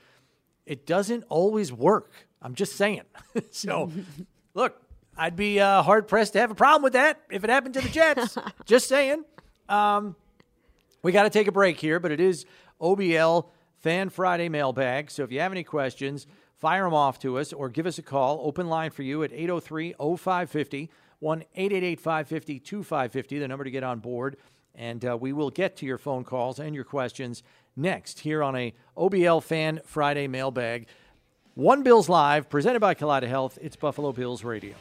it 0.66 0.86
doesn't 0.86 1.24
always 1.30 1.74
work. 1.74 2.12
I'm 2.42 2.56
just 2.56 2.76
saying. 2.76 3.04
so 3.52 3.92
look, 4.54 4.82
I'd 5.18 5.36
be 5.36 5.60
uh, 5.60 5.82
hard 5.84 6.08
pressed 6.08 6.34
to 6.34 6.40
have 6.40 6.52
a 6.52 6.56
problem 6.56 6.84
with 6.84 6.94
that 6.94 7.22
if 7.30 7.44
it 7.44 7.50
happened 7.50 7.74
to 7.74 7.82
the 7.82 7.90
Jets. 7.90 8.38
just 8.66 8.88
saying. 8.88 9.26
Um, 9.68 10.16
we 11.02 11.12
got 11.12 11.24
to 11.24 11.30
take 11.30 11.48
a 11.48 11.52
break 11.52 11.80
here, 11.80 12.00
but 12.00 12.12
it 12.12 12.20
is 12.20 12.46
OBL 12.82 13.48
Fan 13.80 14.10
Friday 14.10 14.50
mailbag. 14.50 15.12
So 15.12 15.24
if 15.24 15.32
you 15.32 15.40
have 15.40 15.52
any 15.52 15.64
questions, 15.64 16.28
fire 16.60 16.84
them 16.84 16.94
off 16.94 17.20
to 17.20 17.38
us 17.38 17.54
or 17.54 17.70
give 17.70 17.86
us 17.86 17.98
a 17.98 18.04
call. 18.04 18.42
Open 18.44 18.68
line 18.68 18.92
for 18.92 19.04
you 19.04 19.24
at 19.24 19.32
803 19.32 19.96
0550, 20.00 20.90
1 21.20 21.44
888 21.56 22.00
550 22.00 22.60
2550, 22.60 23.40
the 23.40 23.48
number 23.48 23.64
to 23.64 23.72
get 23.72 23.84
on 23.84 24.00
board. 24.00 24.38
And 24.76 25.04
uh, 25.04 25.18
we 25.20 25.34
will 25.34 25.50
get 25.50 25.76
to 25.78 25.86
your 25.86 25.98
phone 25.98 26.24
calls 26.24 26.60
and 26.60 26.76
your 26.76 26.84
questions 26.84 27.44
next 27.76 28.20
here 28.20 28.44
on 28.44 28.56
a 28.56 28.74
OBL 28.98 29.42
Fan 29.42 29.82
Friday 29.86 30.28
mailbag. 30.28 30.88
One 31.56 31.84
Bills 31.84 32.08
Live, 32.08 32.50
presented 32.50 32.80
by 32.80 32.94
Kaleida 32.94 33.28
Health. 33.28 33.58
It's 33.62 33.76
Buffalo 33.76 34.14
Bills 34.14 34.44
Radio. 34.44 34.76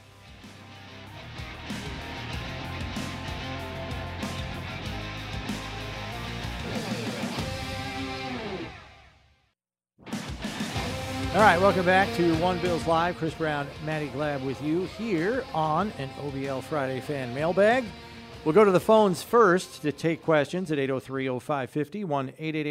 All 11.38 11.44
right, 11.44 11.60
welcome 11.60 11.86
back 11.86 12.12
to 12.16 12.34
One 12.38 12.58
Bills 12.58 12.84
Live. 12.88 13.16
Chris 13.16 13.32
Brown, 13.32 13.68
Maddy 13.86 14.08
Glab 14.08 14.44
with 14.44 14.60
you 14.60 14.86
here 14.98 15.44
on 15.54 15.92
an 15.96 16.10
OBL 16.20 16.64
Friday 16.64 16.98
fan 16.98 17.32
mailbag. 17.32 17.84
We'll 18.44 18.56
go 18.56 18.64
to 18.64 18.72
the 18.72 18.80
phones 18.80 19.22
first 19.22 19.82
to 19.82 19.92
take 19.92 20.24
questions 20.24 20.72
at 20.72 20.78
803-0550, 20.78 22.04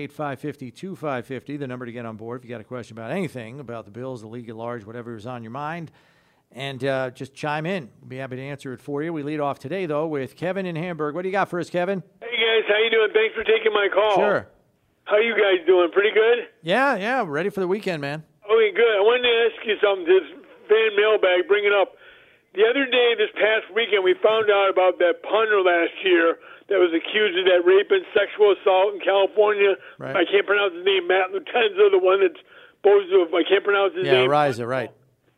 1-888-550-2550, 0.09 1.57
the 1.57 1.65
number 1.65 1.85
to 1.85 1.93
get 1.93 2.05
on 2.05 2.17
board 2.17 2.41
if 2.41 2.43
you 2.43 2.49
got 2.49 2.59
a 2.59 2.65
question 2.65 2.97
about 2.97 3.09
anything, 3.09 3.61
about 3.61 3.85
the 3.85 3.91
Bills, 3.91 4.19
the 4.19 4.27
league 4.27 4.49
at 4.49 4.57
large, 4.57 4.83
whatever 4.83 5.15
is 5.15 5.25
on 5.25 5.43
your 5.43 5.51
mind. 5.51 5.89
And 6.51 6.83
uh, 6.83 7.11
just 7.11 7.33
chime 7.33 7.65
in. 7.65 7.89
We'll 8.01 8.09
be 8.09 8.17
happy 8.17 8.35
to 8.35 8.43
answer 8.43 8.73
it 8.73 8.81
for 8.81 9.01
you. 9.01 9.13
We 9.13 9.23
lead 9.23 9.39
off 9.39 9.59
today, 9.59 9.85
though, 9.85 10.07
with 10.07 10.35
Kevin 10.35 10.65
in 10.65 10.75
Hamburg. 10.75 11.15
What 11.15 11.21
do 11.21 11.29
you 11.29 11.33
got 11.33 11.47
for 11.47 11.61
us, 11.61 11.69
Kevin? 11.69 12.03
Hey, 12.19 12.27
guys. 12.35 12.65
How 12.67 12.83
you 12.83 12.89
doing? 12.89 13.11
Thanks 13.13 13.33
for 13.33 13.45
taking 13.45 13.71
my 13.71 13.87
call. 13.93 14.15
Sure. 14.17 14.49
How 15.05 15.19
you 15.19 15.35
guys 15.35 15.65
doing? 15.65 15.89
Pretty 15.93 16.11
good? 16.13 16.49
Yeah, 16.63 16.97
yeah. 16.97 17.23
Ready 17.25 17.49
for 17.49 17.61
the 17.61 17.67
weekend, 17.69 18.01
man. 18.01 18.25
Okay, 18.57 18.73
good. 18.73 18.89
I 18.97 19.05
wanted 19.05 19.29
to 19.29 19.35
ask 19.45 19.57
you 19.69 19.77
something. 19.77 20.09
This 20.09 20.25
fan 20.65 20.97
mailbag, 20.97 21.45
bring 21.45 21.69
it 21.69 21.73
up. 21.77 21.93
The 22.57 22.65
other 22.65 22.89
day, 22.89 23.13
this 23.13 23.29
past 23.37 23.69
weekend, 23.69 24.01
we 24.01 24.17
found 24.17 24.49
out 24.49 24.73
about 24.73 24.97
that 24.97 25.21
punter 25.21 25.61
last 25.61 25.93
year 26.01 26.41
that 26.73 26.81
was 26.81 26.89
accused 26.89 27.37
of 27.37 27.45
that 27.45 27.61
rape 27.61 27.93
and 27.93 28.01
sexual 28.17 28.57
assault 28.57 28.97
in 28.97 28.99
California. 29.05 29.77
Right. 30.01 30.17
I 30.17 30.25
can't 30.25 30.41
pronounce 30.49 30.73
his 30.73 30.81
name. 30.81 31.05
Matt 31.05 31.29
Lutenzo, 31.29 31.93
the 31.93 32.01
one 32.01 32.25
that's 32.25 32.41
supposed 32.81 33.13
to. 33.13 33.29
I 33.29 33.45
can't 33.45 33.61
pronounce 33.61 33.93
his 33.93 34.09
Yeah, 34.09 34.25
name. 34.25 34.31
Yeah, 34.31 34.41
Riza, 34.49 34.65
right. 34.65 34.89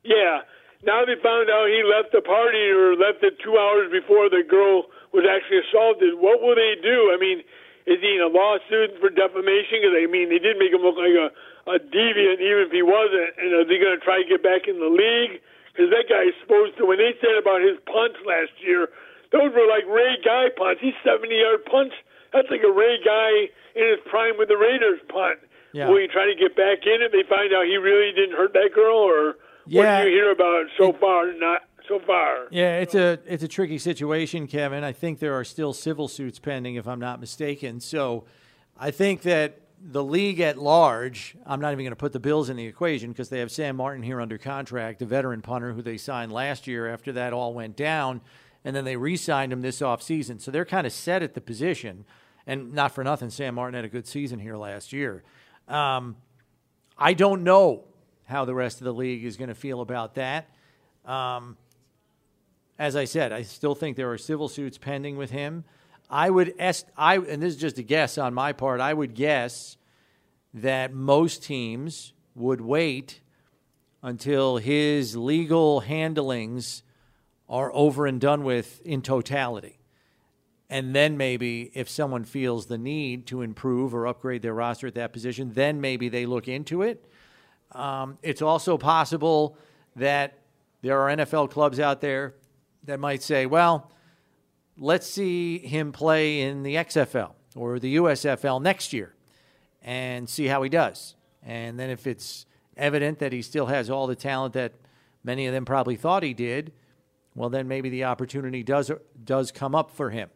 Yeah. 0.07 0.47
Now 0.87 1.03
they 1.03 1.19
found 1.19 1.51
out 1.51 1.67
he 1.67 1.83
left 1.83 2.15
the 2.15 2.23
party 2.23 2.71
or 2.71 2.95
left 2.95 3.19
it 3.19 3.35
two 3.43 3.59
hours 3.59 3.91
before 3.91 4.31
the 4.31 4.47
girl 4.47 4.87
was 5.11 5.27
actually 5.27 5.59
assaulted. 5.67 6.15
What 6.15 6.39
will 6.39 6.55
they 6.55 6.79
do? 6.79 7.11
I 7.11 7.19
mean, 7.19 7.43
is 7.83 7.99
he 7.99 8.15
in 8.15 8.23
a 8.23 8.31
lawsuit 8.31 8.95
for 9.03 9.11
defamation? 9.11 9.83
Because 9.83 9.95
I 9.99 10.07
mean, 10.07 10.31
they 10.31 10.39
did 10.39 10.55
make 10.55 10.71
him 10.71 10.79
look 10.79 10.95
like 10.95 11.11
a, 11.19 11.35
a 11.69 11.77
deviant, 11.77 12.41
even 12.41 12.65
if 12.65 12.71
he 12.73 12.81
wasn't. 12.81 13.37
And 13.37 13.53
are 13.53 13.65
they 13.65 13.77
going 13.77 13.93
to 13.93 14.03
try 14.03 14.21
to 14.23 14.27
get 14.27 14.41
back 14.41 14.65
in 14.67 14.79
the 14.81 14.89
league? 14.89 15.39
Because 15.71 15.93
that 15.93 16.09
guy 16.09 16.27
is 16.27 16.35
supposed 16.41 16.75
to. 16.81 16.85
When 16.89 16.97
they 16.97 17.13
said 17.21 17.37
about 17.39 17.61
his 17.61 17.77
punts 17.85 18.17
last 18.25 18.51
year, 18.59 18.89
those 19.31 19.53
were 19.53 19.69
like 19.69 19.85
Ray 19.85 20.17
Guy 20.25 20.49
punts. 20.57 20.81
He's 20.81 20.97
seventy-yard 21.05 21.63
punts. 21.69 21.93
That's 22.33 22.49
like 22.49 22.65
a 22.65 22.73
Ray 22.73 22.97
Guy 23.05 23.53
in 23.77 23.85
his 23.93 24.01
prime 24.09 24.33
with 24.37 24.49
the 24.49 24.57
Raiders 24.57 24.99
punt. 25.07 25.39
Yeah. 25.71 25.87
Will 25.87 26.01
he 26.01 26.07
try 26.07 26.25
to 26.25 26.33
get 26.35 26.57
back 26.57 26.83
in 26.89 27.01
if 27.05 27.11
they 27.13 27.21
find 27.29 27.53
out 27.53 27.65
he 27.65 27.77
really 27.77 28.11
didn't 28.11 28.35
hurt 28.35 28.53
that 28.53 28.71
girl, 28.73 28.97
or 28.97 29.37
Yeah. 29.67 29.99
what 29.99 30.03
do 30.03 30.09
you 30.09 30.15
hear 30.17 30.31
about 30.31 30.65
it 30.65 30.67
so 30.77 30.91
far? 30.93 31.31
Not 31.33 31.61
so 31.87 31.99
far. 32.05 32.47
Yeah, 32.49 32.79
it's 32.79 32.95
a 32.95 33.19
it's 33.27 33.43
a 33.43 33.47
tricky 33.47 33.77
situation, 33.77 34.47
Kevin. 34.47 34.83
I 34.83 34.91
think 34.91 35.19
there 35.19 35.33
are 35.33 35.43
still 35.45 35.73
civil 35.73 36.07
suits 36.07 36.39
pending, 36.39 36.75
if 36.75 36.87
I'm 36.87 36.99
not 36.99 37.19
mistaken. 37.19 37.79
So, 37.79 38.25
I 38.77 38.89
think 38.91 39.21
that 39.23 39.59
the 39.81 40.03
league 40.03 40.39
at 40.39 40.57
large, 40.57 41.35
I'm 41.45 41.61
not 41.61 41.71
even 41.71 41.85
going 41.85 41.91
to 41.91 41.95
put 41.95 42.11
the 42.11 42.19
Bills 42.19 42.49
in 42.49 42.57
the 42.57 42.65
equation 42.65 43.11
because 43.11 43.29
they 43.29 43.39
have 43.39 43.51
Sam 43.51 43.77
Martin 43.77 44.03
here 44.03 44.19
under 44.19 44.37
contract, 44.37 45.01
a 45.01 45.05
veteran 45.05 45.41
punter 45.41 45.73
who 45.73 45.81
they 45.81 45.97
signed 45.97 46.31
last 46.31 46.67
year 46.67 46.87
after 46.87 47.11
that 47.13 47.33
all 47.33 47.53
went 47.53 47.75
down, 47.75 48.21
and 48.65 48.75
then 48.75 48.83
they 48.83 48.97
re-signed 48.97 49.53
him 49.53 49.61
this 49.61 49.79
offseason. 49.79 50.41
So 50.41 50.51
they're 50.51 50.65
kind 50.65 50.85
of 50.85 50.93
set 50.93 51.23
at 51.23 51.33
the 51.33 51.41
position. 51.41 52.05
And 52.45 52.73
not 52.73 52.93
for 52.93 53.03
nothing, 53.03 53.29
Sam 53.29 53.55
Martin 53.55 53.75
had 53.75 53.85
a 53.85 53.89
good 53.89 54.07
season 54.07 54.39
here 54.39 54.57
last 54.57 54.91
year. 54.91 55.23
Um, 55.67 56.17
I 56.97 57.13
don't 57.13 57.43
know 57.43 57.85
how 58.25 58.45
the 58.45 58.55
rest 58.55 58.81
of 58.81 58.85
the 58.85 58.93
league 58.93 59.23
is 59.23 59.37
going 59.37 59.49
to 59.49 59.55
feel 59.55 59.81
about 59.81 60.15
that. 60.15 60.49
Um, 61.05 61.57
as 62.77 62.95
I 62.95 63.05
said, 63.05 63.31
I 63.31 63.43
still 63.43 63.75
think 63.75 63.97
there 63.97 64.11
are 64.11 64.17
civil 64.17 64.49
suits 64.49 64.77
pending 64.77 65.15
with 65.17 65.31
him. 65.31 65.63
I 66.09 66.29
would 66.29 66.53
est- 66.57 66.89
I 66.97 67.17
and 67.17 67.41
this 67.41 67.53
is 67.53 67.59
just 67.59 67.77
a 67.77 67.83
guess 67.83 68.17
on 68.17 68.33
my 68.33 68.53
part. 68.53 68.81
I 68.81 68.93
would 68.93 69.13
guess 69.13 69.77
that 70.53 70.93
most 70.93 71.43
teams 71.43 72.13
would 72.35 72.61
wait 72.61 73.21
until 74.01 74.57
his 74.57 75.15
legal 75.15 75.81
handlings 75.81 76.83
are 77.47 77.71
over 77.73 78.05
and 78.05 78.19
done 78.19 78.43
with 78.43 78.81
in 78.85 79.01
totality. 79.01 79.79
And 80.69 80.95
then 80.95 81.17
maybe 81.17 81.71
if 81.73 81.89
someone 81.89 82.23
feels 82.23 82.67
the 82.67 82.77
need 82.77 83.25
to 83.27 83.41
improve 83.41 83.93
or 83.93 84.05
upgrade 84.05 84.43
their 84.43 84.53
roster 84.53 84.87
at 84.87 84.95
that 84.95 85.11
position, 85.13 85.51
then 85.53 85.81
maybe 85.81 86.09
they 86.09 86.25
look 86.27 86.47
into 86.47 86.83
it. 86.83 87.03
Um, 87.71 88.17
it's 88.21 88.41
also 88.41 88.77
possible 88.77 89.57
that 89.95 90.39
there 90.81 91.01
are 91.01 91.15
NFL 91.15 91.49
clubs 91.49 91.79
out 91.79 92.01
there 92.01 92.35
that 92.83 92.99
might 92.99 93.23
say, 93.23 93.47
well, 93.47 93.91
let's 94.79 95.07
see 95.07 95.59
him 95.59 95.91
play 95.91 96.41
in 96.41 96.63
the 96.63 96.75
XFL 96.75 97.33
or 97.55 97.79
the 97.79 97.97
USFL 97.97 98.61
next 98.61 98.93
year 98.93 99.13
and 99.81 100.27
see 100.27 100.47
how 100.47 100.63
he 100.63 100.69
does. 100.69 101.15
And 101.43 101.79
then 101.79 101.89
if 101.89 102.07
it's 102.07 102.45
evident 102.77 103.19
that 103.19 103.33
he 103.33 103.41
still 103.41 103.67
has 103.67 103.89
all 103.89 104.07
the 104.07 104.15
talent 104.15 104.53
that 104.53 104.73
many 105.23 105.45
of 105.45 105.53
them 105.53 105.65
probably 105.65 105.95
thought 105.95 106.23
he 106.23 106.33
did, 106.33 106.71
well, 107.35 107.49
then 107.49 107.67
maybe 107.67 107.89
the 107.89 108.05
opportunity 108.05 108.63
does 108.63 108.91
does 109.23 109.51
come 109.51 109.75
up 109.75 109.91
for 109.91 110.09
him. 110.09 110.29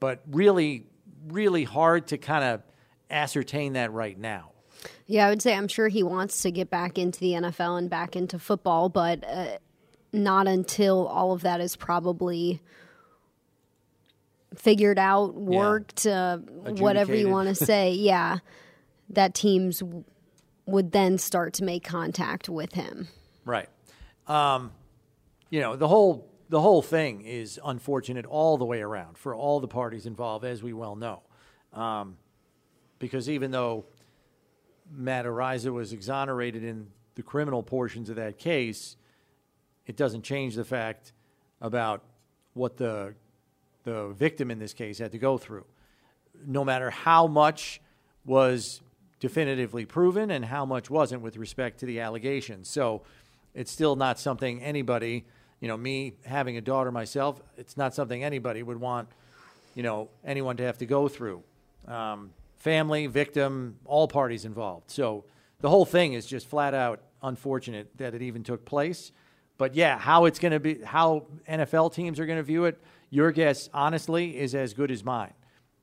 But 0.00 0.22
really, 0.30 0.86
really 1.28 1.64
hard 1.64 2.06
to 2.08 2.18
kind 2.18 2.44
of 2.44 2.62
ascertain 3.10 3.74
that 3.74 3.92
right 3.92 4.18
now. 4.18 4.52
Yeah, 5.06 5.26
I 5.26 5.30
would 5.30 5.42
say 5.42 5.54
I'm 5.54 5.68
sure 5.68 5.88
he 5.88 6.02
wants 6.02 6.42
to 6.42 6.50
get 6.50 6.70
back 6.70 6.98
into 6.98 7.18
the 7.18 7.32
NFL 7.32 7.78
and 7.78 7.90
back 7.90 8.14
into 8.14 8.38
football, 8.38 8.88
but 8.88 9.24
uh, 9.26 9.58
not 10.12 10.46
until 10.46 11.06
all 11.06 11.32
of 11.32 11.42
that 11.42 11.60
is 11.60 11.76
probably 11.76 12.60
figured 14.54 14.98
out, 14.98 15.34
worked, 15.34 16.06
uh, 16.06 16.38
whatever 16.38 17.14
you 17.14 17.28
want 17.28 17.48
to 17.48 17.54
say. 17.64 17.92
yeah, 17.92 18.38
that 19.10 19.34
teams 19.34 19.80
w- 19.80 20.04
would 20.66 20.92
then 20.92 21.18
start 21.18 21.54
to 21.54 21.64
make 21.64 21.84
contact 21.84 22.48
with 22.48 22.74
him. 22.74 23.08
Right. 23.44 23.68
Um, 24.26 24.72
you 25.50 25.60
know, 25.60 25.76
the 25.76 25.88
whole 25.88 26.28
the 26.50 26.60
whole 26.60 26.80
thing 26.82 27.20
is 27.22 27.60
unfortunate 27.64 28.24
all 28.24 28.56
the 28.56 28.64
way 28.64 28.80
around 28.80 29.18
for 29.18 29.34
all 29.34 29.60
the 29.60 29.68
parties 29.68 30.06
involved, 30.06 30.44
as 30.44 30.62
we 30.62 30.72
well 30.72 30.96
know. 30.96 31.22
Um, 31.74 32.16
because 32.98 33.28
even 33.28 33.50
though 33.50 33.84
Matt 34.90 35.26
Araiza 35.26 35.72
was 35.72 35.92
exonerated 35.92 36.64
in 36.64 36.88
the 37.14 37.22
criminal 37.22 37.62
portions 37.62 38.08
of 38.08 38.16
that 38.16 38.38
case, 38.38 38.96
it 39.86 39.96
doesn't 39.96 40.22
change 40.22 40.54
the 40.54 40.64
fact 40.64 41.12
about 41.60 42.02
what 42.54 42.76
the 42.76 43.14
the 43.88 44.08
victim 44.08 44.50
in 44.50 44.58
this 44.58 44.72
case 44.72 44.98
had 44.98 45.12
to 45.12 45.18
go 45.18 45.38
through. 45.38 45.64
No 46.46 46.64
matter 46.64 46.90
how 46.90 47.26
much 47.26 47.80
was 48.24 48.80
definitively 49.20 49.84
proven 49.84 50.30
and 50.30 50.44
how 50.44 50.64
much 50.64 50.90
wasn't 50.90 51.22
with 51.22 51.36
respect 51.36 51.80
to 51.80 51.86
the 51.86 52.00
allegations. 52.00 52.68
So 52.68 53.02
it's 53.54 53.70
still 53.70 53.96
not 53.96 54.18
something 54.18 54.62
anybody, 54.62 55.24
you 55.60 55.68
know, 55.68 55.76
me 55.76 56.14
having 56.24 56.56
a 56.56 56.60
daughter 56.60 56.92
myself, 56.92 57.42
it's 57.56 57.76
not 57.76 57.94
something 57.94 58.22
anybody 58.22 58.62
would 58.62 58.80
want, 58.80 59.08
you 59.74 59.82
know, 59.82 60.08
anyone 60.24 60.56
to 60.58 60.62
have 60.62 60.78
to 60.78 60.86
go 60.86 61.08
through. 61.08 61.42
Um, 61.86 62.30
family, 62.58 63.06
victim, 63.06 63.78
all 63.84 64.06
parties 64.06 64.44
involved. 64.44 64.90
So 64.90 65.24
the 65.60 65.68
whole 65.68 65.84
thing 65.84 66.12
is 66.12 66.26
just 66.26 66.46
flat 66.46 66.74
out 66.74 67.00
unfortunate 67.22 67.88
that 67.96 68.14
it 68.14 68.22
even 68.22 68.44
took 68.44 68.64
place. 68.64 69.10
But 69.56 69.74
yeah, 69.74 69.98
how 69.98 70.26
it's 70.26 70.38
going 70.38 70.52
to 70.52 70.60
be, 70.60 70.80
how 70.82 71.24
NFL 71.48 71.92
teams 71.92 72.20
are 72.20 72.26
going 72.26 72.38
to 72.38 72.44
view 72.44 72.66
it, 72.66 72.80
your 73.10 73.32
guess, 73.32 73.68
honestly, 73.72 74.38
is 74.38 74.54
as 74.54 74.74
good 74.74 74.90
as 74.90 75.04
mine. 75.04 75.32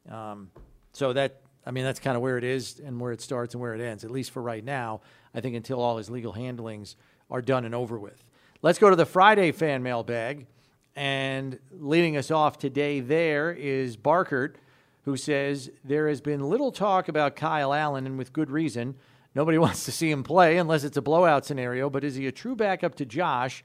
Um, 0.09 0.51
so 0.93 1.13
that, 1.13 1.41
I 1.65 1.71
mean, 1.71 1.83
that's 1.83 1.99
kind 1.99 2.15
of 2.15 2.21
where 2.21 2.37
it 2.37 2.43
is 2.43 2.79
and 2.79 2.99
where 2.99 3.11
it 3.11 3.21
starts 3.21 3.53
and 3.53 3.61
where 3.61 3.73
it 3.73 3.81
ends, 3.81 4.03
at 4.03 4.11
least 4.11 4.31
for 4.31 4.41
right 4.41 4.63
now. 4.63 5.01
I 5.33 5.41
think 5.41 5.55
until 5.55 5.81
all 5.81 5.97
his 5.97 6.09
legal 6.09 6.33
handlings 6.33 6.95
are 7.29 7.41
done 7.41 7.65
and 7.65 7.75
over 7.75 7.97
with. 7.99 8.23
Let's 8.61 8.79
go 8.79 8.89
to 8.89 8.95
the 8.95 9.05
Friday 9.05 9.51
fan 9.51 9.83
mail 9.83 10.03
bag. 10.03 10.47
And 10.95 11.59
leading 11.71 12.15
us 12.15 12.31
off 12.31 12.57
today 12.57 13.01
there 13.01 13.51
is 13.51 13.97
Barkert, 13.97 14.55
who 15.03 15.17
says 15.17 15.69
there 15.83 16.07
has 16.07 16.21
been 16.21 16.49
little 16.49 16.71
talk 16.71 17.09
about 17.09 17.35
Kyle 17.35 17.73
Allen, 17.73 18.05
and 18.05 18.17
with 18.17 18.31
good 18.31 18.49
reason. 18.49 18.95
Nobody 19.35 19.57
wants 19.59 19.83
to 19.85 19.91
see 19.91 20.09
him 20.09 20.23
play 20.23 20.57
unless 20.57 20.83
it's 20.83 20.97
a 20.97 21.01
blowout 21.01 21.45
scenario, 21.45 21.89
but 21.89 22.03
is 22.03 22.15
he 22.15 22.27
a 22.27 22.31
true 22.31 22.55
backup 22.55 22.95
to 22.95 23.05
Josh, 23.05 23.63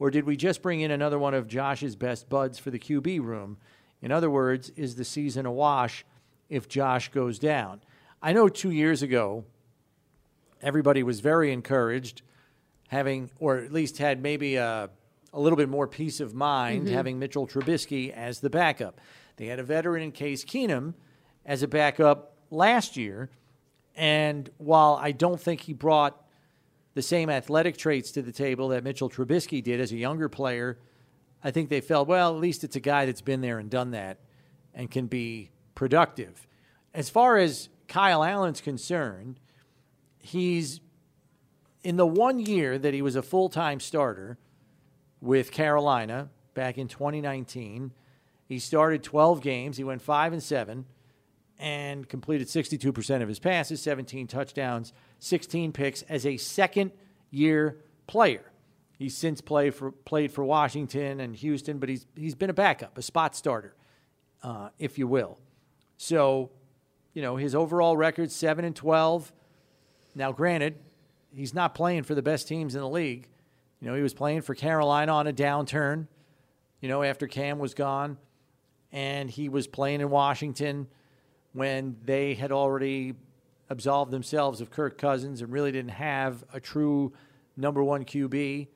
or 0.00 0.10
did 0.10 0.24
we 0.24 0.34
just 0.34 0.62
bring 0.62 0.80
in 0.80 0.90
another 0.90 1.18
one 1.18 1.34
of 1.34 1.46
Josh's 1.46 1.94
best 1.94 2.28
buds 2.28 2.58
for 2.58 2.70
the 2.70 2.78
QB 2.78 3.22
room? 3.22 3.58
In 4.02 4.10
other 4.10 4.30
words, 4.30 4.70
is 4.70 4.96
the 4.96 5.04
season 5.04 5.44
a 5.44 5.52
wash 5.52 6.06
if 6.48 6.68
Josh 6.68 7.10
goes 7.10 7.38
down? 7.38 7.82
I 8.22 8.32
know 8.32 8.48
two 8.48 8.70
years 8.70 9.02
ago, 9.02 9.44
everybody 10.62 11.02
was 11.02 11.20
very 11.20 11.52
encouraged, 11.52 12.22
having, 12.88 13.30
or 13.38 13.58
at 13.58 13.72
least 13.72 13.98
had 13.98 14.22
maybe 14.22 14.56
a, 14.56 14.88
a 15.34 15.40
little 15.40 15.58
bit 15.58 15.68
more 15.68 15.86
peace 15.86 16.18
of 16.18 16.34
mind 16.34 16.86
mm-hmm. 16.86 16.94
having 16.94 17.18
Mitchell 17.18 17.46
Trubisky 17.46 18.10
as 18.10 18.40
the 18.40 18.50
backup. 18.50 18.98
They 19.36 19.46
had 19.46 19.58
a 19.58 19.64
veteran 19.64 20.02
in 20.02 20.12
Case 20.12 20.46
Keenum 20.46 20.94
as 21.44 21.62
a 21.62 21.68
backup 21.68 22.36
last 22.50 22.96
year. 22.96 23.28
And 23.94 24.48
while 24.56 24.98
I 25.00 25.12
don't 25.12 25.40
think 25.40 25.60
he 25.62 25.74
brought 25.74 26.24
the 26.94 27.02
same 27.02 27.30
athletic 27.30 27.76
traits 27.76 28.10
to 28.12 28.22
the 28.22 28.32
table 28.32 28.68
that 28.68 28.84
Mitchell 28.84 29.10
Trubisky 29.10 29.62
did 29.62 29.80
as 29.80 29.92
a 29.92 29.96
younger 29.96 30.28
player, 30.28 30.78
I 31.42 31.50
think 31.50 31.68
they 31.68 31.80
felt, 31.80 32.08
well, 32.08 32.34
at 32.34 32.40
least 32.40 32.64
it's 32.64 32.76
a 32.76 32.80
guy 32.80 33.06
that's 33.06 33.20
been 33.20 33.40
there 33.40 33.58
and 33.58 33.70
done 33.70 33.92
that 33.92 34.18
and 34.74 34.90
can 34.90 35.06
be 35.06 35.50
productive. 35.74 36.46
As 36.92 37.08
far 37.08 37.36
as 37.36 37.68
Kyle 37.88 38.24
Allen's 38.24 38.60
concerned, 38.60 39.40
he's 40.18 40.80
in 41.82 41.96
the 41.96 42.06
one 42.06 42.38
year 42.38 42.78
that 42.78 42.92
he 42.92 43.02
was 43.02 43.16
a 43.16 43.22
full 43.22 43.48
time 43.48 43.80
starter 43.80 44.38
with 45.20 45.52
Carolina 45.52 46.30
back 46.54 46.78
in 46.78 46.88
2019, 46.88 47.92
he 48.46 48.58
started 48.58 49.02
12 49.02 49.40
games. 49.42 49.76
He 49.76 49.84
went 49.84 50.02
5 50.02 50.32
and 50.32 50.42
7 50.42 50.84
and 51.58 52.08
completed 52.08 52.48
62% 52.48 53.22
of 53.22 53.28
his 53.28 53.38
passes, 53.38 53.82
17 53.82 54.26
touchdowns, 54.26 54.92
16 55.20 55.72
picks 55.72 56.02
as 56.02 56.26
a 56.26 56.36
second 56.36 56.90
year 57.30 57.78
player. 58.06 58.50
He's 58.98 59.16
since 59.16 59.40
played 59.40 59.74
for, 59.74 59.92
played 59.92 60.32
for 60.32 60.44
Washington 60.44 61.20
and 61.20 61.34
Houston, 61.36 61.78
but 61.78 61.88
he's, 61.88 62.06
he's 62.16 62.34
been 62.34 62.50
a 62.50 62.54
backup, 62.54 62.98
a 62.98 63.02
spot 63.02 63.34
starter, 63.36 63.74
uh, 64.42 64.70
if 64.78 64.98
you 64.98 65.06
will. 65.06 65.38
So, 65.96 66.50
you 67.14 67.22
know, 67.22 67.36
his 67.36 67.54
overall 67.54 67.96
record 67.96 68.30
7 68.30 68.64
and 68.64 68.76
12. 68.76 69.32
Now, 70.14 70.32
granted, 70.32 70.76
he's 71.34 71.54
not 71.54 71.74
playing 71.74 72.02
for 72.02 72.14
the 72.14 72.22
best 72.22 72.48
teams 72.48 72.74
in 72.74 72.80
the 72.80 72.88
league. 72.88 73.28
You 73.80 73.88
know, 73.88 73.94
he 73.94 74.02
was 74.02 74.12
playing 74.12 74.42
for 74.42 74.54
Carolina 74.54 75.12
on 75.12 75.26
a 75.26 75.32
downturn, 75.32 76.06
you 76.80 76.88
know, 76.88 77.02
after 77.02 77.26
Cam 77.26 77.58
was 77.58 77.72
gone. 77.72 78.18
And 78.92 79.30
he 79.30 79.48
was 79.48 79.66
playing 79.66 80.00
in 80.00 80.10
Washington 80.10 80.88
when 81.52 81.96
they 82.04 82.34
had 82.34 82.52
already 82.52 83.14
absolved 83.70 84.10
themselves 84.10 84.60
of 84.60 84.70
Kirk 84.70 84.98
Cousins 84.98 85.40
and 85.40 85.50
really 85.52 85.72
didn't 85.72 85.92
have 85.92 86.44
a 86.52 86.60
true 86.60 87.12
number 87.56 87.82
one 87.82 88.04
QB. 88.04 88.66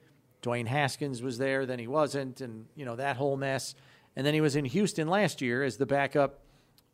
Dwayne 0.41 0.67
Haskins 0.67 1.21
was 1.21 1.37
there, 1.39 1.67
then 1.67 1.79
he 1.79 1.87
wasn't, 1.87 2.41
and 2.41 2.67
you 2.77 2.85
know 2.85 2.97
that 2.97 3.17
whole 3.17 3.37
mess. 3.37 3.75
And 4.17 4.25
then 4.25 4.35
he 4.35 4.41
was 4.41 4.55
in 4.57 4.65
Houston 4.65 5.09
last 5.09 5.43
year 5.43 5.65
as 5.65 5.77
the 5.77 5.87
backup 5.87 6.41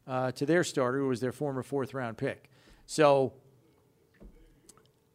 uh, 0.06 0.32
to 0.32 0.46
their 0.46 0.64
starter, 0.64 0.98
who 0.98 1.08
was 1.08 1.20
their 1.20 1.32
former 1.32 1.62
fourth 1.62 1.92
round 1.92 2.16
pick. 2.16 2.48
So 2.86 3.34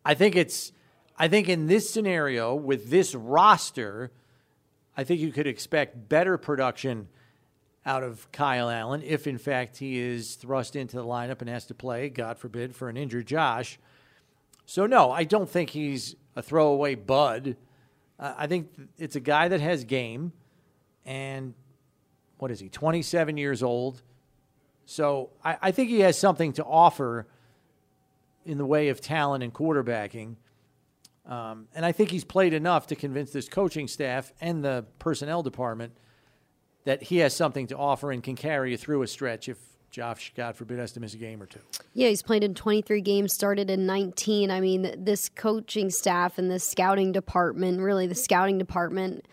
I 0.03 0.13
think 0.13 0.35
it's, 0.35 0.71
I 1.17 1.27
think 1.27 1.49
in 1.49 1.65
this 1.65 1.89
scenario 1.89 2.53
with 2.53 2.89
this 2.89 3.15
roster, 3.15 4.11
I 4.95 5.03
think 5.03 5.19
you 5.19 5.31
could 5.31 5.47
expect 5.47 6.07
better 6.07 6.37
production 6.37 7.07
out 7.85 8.03
of 8.03 8.31
Kyle 8.31 8.69
Allen 8.69 9.01
if, 9.03 9.27
in 9.27 9.37
fact, 9.37 9.77
he 9.77 9.99
is 9.99 10.35
thrust 10.35 10.75
into 10.75 10.95
the 10.95 11.03
lineup 11.03 11.41
and 11.41 11.49
has 11.49 11.65
to 11.65 11.75
play, 11.75 12.09
God 12.09 12.37
forbid, 12.37 12.75
for 12.75 12.89
an 12.89 12.97
injured 12.97 13.27
Josh. 13.27 13.77
So, 14.65 14.87
no, 14.87 15.11
I 15.11 15.23
don't 15.23 15.49
think 15.49 15.69
he's 15.69 16.15
a 16.35 16.41
throwaway 16.41 16.95
bud. 16.95 17.57
Uh, 18.19 18.33
I 18.37 18.47
think 18.47 18.69
it's 18.97 19.15
a 19.15 19.19
guy 19.19 19.47
that 19.49 19.61
has 19.61 19.83
game, 19.83 20.33
and 21.05 21.53
what 22.39 22.49
is 22.49 22.59
he, 22.59 22.69
27 22.69 23.37
years 23.37 23.61
old? 23.61 24.01
So, 24.85 25.29
I, 25.43 25.57
I 25.61 25.71
think 25.71 25.89
he 25.89 25.99
has 25.99 26.17
something 26.17 26.53
to 26.53 26.63
offer 26.63 27.27
in 28.45 28.57
the 28.57 28.65
way 28.65 28.89
of 28.89 29.01
talent 29.01 29.43
and 29.43 29.53
quarterbacking. 29.53 30.35
Um, 31.27 31.67
and 31.75 31.85
I 31.85 31.91
think 31.91 32.11
he's 32.11 32.23
played 32.23 32.53
enough 32.53 32.87
to 32.87 32.95
convince 32.95 33.31
this 33.31 33.49
coaching 33.49 33.87
staff 33.87 34.31
and 34.39 34.63
the 34.63 34.85
personnel 34.99 35.41
department 35.41 35.93
that 36.85 37.03
he 37.03 37.17
has 37.17 37.35
something 37.35 37.67
to 37.67 37.77
offer 37.77 38.11
and 38.11 38.23
can 38.23 38.35
carry 38.35 38.71
you 38.71 38.77
through 38.77 39.01
a 39.01 39.07
stretch 39.07 39.49
if 39.49 39.57
Josh, 39.91 40.33
God 40.35 40.55
forbid, 40.55 40.77
has 40.79 40.91
to 40.93 40.99
miss 40.99 41.13
a 41.13 41.17
game 41.17 41.41
or 41.41 41.45
two. 41.45 41.59
Yeah, 41.93 42.09
he's 42.09 42.21
played 42.21 42.43
in 42.43 42.53
23 42.53 42.99
games, 43.01 43.33
started 43.33 43.69
in 43.69 43.85
19. 43.85 44.51
I 44.51 44.59
mean, 44.59 44.93
this 44.97 45.29
coaching 45.29 45.89
staff 45.89 46.37
and 46.37 46.51
this 46.51 46.67
scouting 46.67 47.13
department, 47.13 47.79
really 47.79 48.05
the 48.05 48.15
scouting 48.15 48.57
department, 48.57 49.25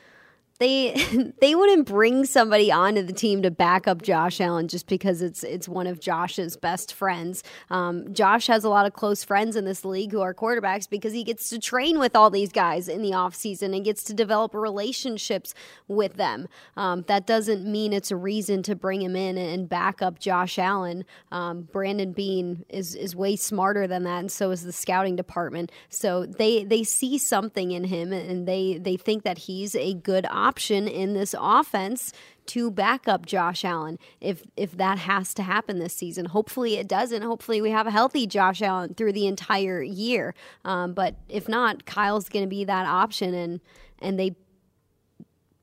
they 0.58 1.32
they 1.40 1.54
wouldn't 1.54 1.86
bring 1.86 2.24
somebody 2.24 2.70
onto 2.70 3.02
the 3.02 3.12
team 3.12 3.42
to 3.42 3.50
back 3.50 3.88
up 3.88 4.02
Josh 4.02 4.40
Allen 4.40 4.68
just 4.68 4.86
because 4.86 5.22
it's 5.22 5.42
it's 5.42 5.68
one 5.68 5.86
of 5.86 6.00
Josh's 6.00 6.56
best 6.56 6.94
friends. 6.94 7.42
Um, 7.70 8.12
Josh 8.12 8.46
has 8.46 8.64
a 8.64 8.68
lot 8.68 8.86
of 8.86 8.92
close 8.92 9.24
friends 9.24 9.56
in 9.56 9.64
this 9.64 9.84
league 9.84 10.12
who 10.12 10.20
are 10.20 10.34
quarterbacks 10.34 10.88
because 10.88 11.12
he 11.12 11.24
gets 11.24 11.50
to 11.50 11.58
train 11.58 11.98
with 11.98 12.14
all 12.14 12.30
these 12.30 12.52
guys 12.52 12.88
in 12.88 13.02
the 13.02 13.10
offseason 13.10 13.74
and 13.74 13.84
gets 13.84 14.04
to 14.04 14.14
develop 14.14 14.54
relationships 14.54 15.54
with 15.88 16.14
them. 16.14 16.48
Um, 16.76 17.04
that 17.08 17.26
doesn't 17.26 17.64
mean 17.64 17.92
it's 17.92 18.10
a 18.10 18.16
reason 18.16 18.62
to 18.64 18.76
bring 18.76 19.02
him 19.02 19.16
in 19.16 19.38
and 19.38 19.68
back 19.68 20.02
up 20.02 20.18
Josh 20.18 20.58
Allen. 20.58 21.04
Um, 21.30 21.62
Brandon 21.72 22.12
Beane 22.12 22.64
is 22.68 22.94
is 22.94 23.16
way 23.16 23.36
smarter 23.36 23.86
than 23.86 24.04
that, 24.04 24.20
and 24.20 24.32
so 24.32 24.50
is 24.50 24.62
the 24.62 24.72
scouting 24.72 25.16
department. 25.16 25.72
So 25.88 26.26
they 26.26 26.64
they 26.64 26.84
see 26.84 27.18
something 27.18 27.72
in 27.72 27.84
him, 27.84 28.12
and 28.12 28.46
they 28.46 28.78
they 28.78 28.96
think 28.96 29.24
that 29.24 29.38
he's 29.38 29.74
a 29.74 29.94
good 29.94 30.26
option 30.30 30.41
option 30.42 30.88
in 30.88 31.14
this 31.14 31.34
offense 31.38 32.12
to 32.46 32.70
back 32.70 33.06
up 33.06 33.24
Josh 33.26 33.64
Allen 33.64 33.98
if 34.20 34.42
if 34.56 34.76
that 34.76 34.98
has 34.98 35.32
to 35.34 35.42
happen 35.42 35.78
this 35.78 35.94
season. 35.94 36.26
Hopefully 36.26 36.76
it 36.76 36.88
doesn't. 36.88 37.22
Hopefully 37.22 37.60
we 37.60 37.70
have 37.70 37.86
a 37.86 37.90
healthy 37.90 38.26
Josh 38.26 38.62
Allen 38.62 38.94
through 38.94 39.12
the 39.12 39.26
entire 39.26 39.82
year. 39.82 40.34
Um, 40.64 40.92
but 40.92 41.16
if 41.28 41.48
not, 41.48 41.86
Kyle's 41.86 42.28
going 42.28 42.44
to 42.44 42.48
be 42.48 42.64
that 42.64 42.86
option, 42.86 43.34
and 43.34 43.60
and 44.00 44.18
they 44.18 44.36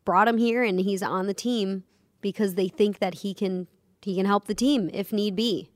brought 0.05 0.27
him 0.27 0.37
here, 0.37 0.63
and 0.63 0.79
he's 0.79 1.03
on 1.03 1.27
the 1.27 1.33
team 1.33 1.83
because 2.21 2.55
they 2.55 2.67
think 2.67 2.99
that 2.99 3.15
he 3.15 3.33
can 3.33 3.67
he 4.01 4.15
can 4.15 4.25
help 4.25 4.45
the 4.45 4.55
team 4.55 4.89
if 4.93 5.11
need 5.11 5.35
be. 5.35 5.69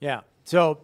Yeah. 0.00 0.20
So 0.44 0.82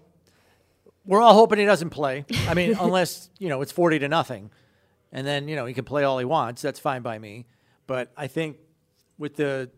we're 1.04 1.20
all 1.20 1.34
hoping 1.34 1.58
he 1.58 1.64
doesn't 1.64 1.90
play. 1.90 2.24
I 2.48 2.54
mean, 2.54 2.76
unless 2.80 3.30
you 3.38 3.48
know 3.48 3.62
it's 3.62 3.72
forty 3.72 3.98
to 4.00 4.08
nothing 4.08 4.50
and 5.12 5.26
then 5.26 5.48
you 5.48 5.56
know 5.56 5.66
he 5.66 5.74
can 5.74 5.84
play 5.84 6.04
all 6.04 6.18
he 6.18 6.24
wants. 6.24 6.62
That's 6.62 6.80
fine 6.80 7.02
by 7.02 7.18
me. 7.18 7.46
But 7.86 8.12
I 8.16 8.26
think 8.26 8.58
with 9.18 9.36
the 9.36 9.70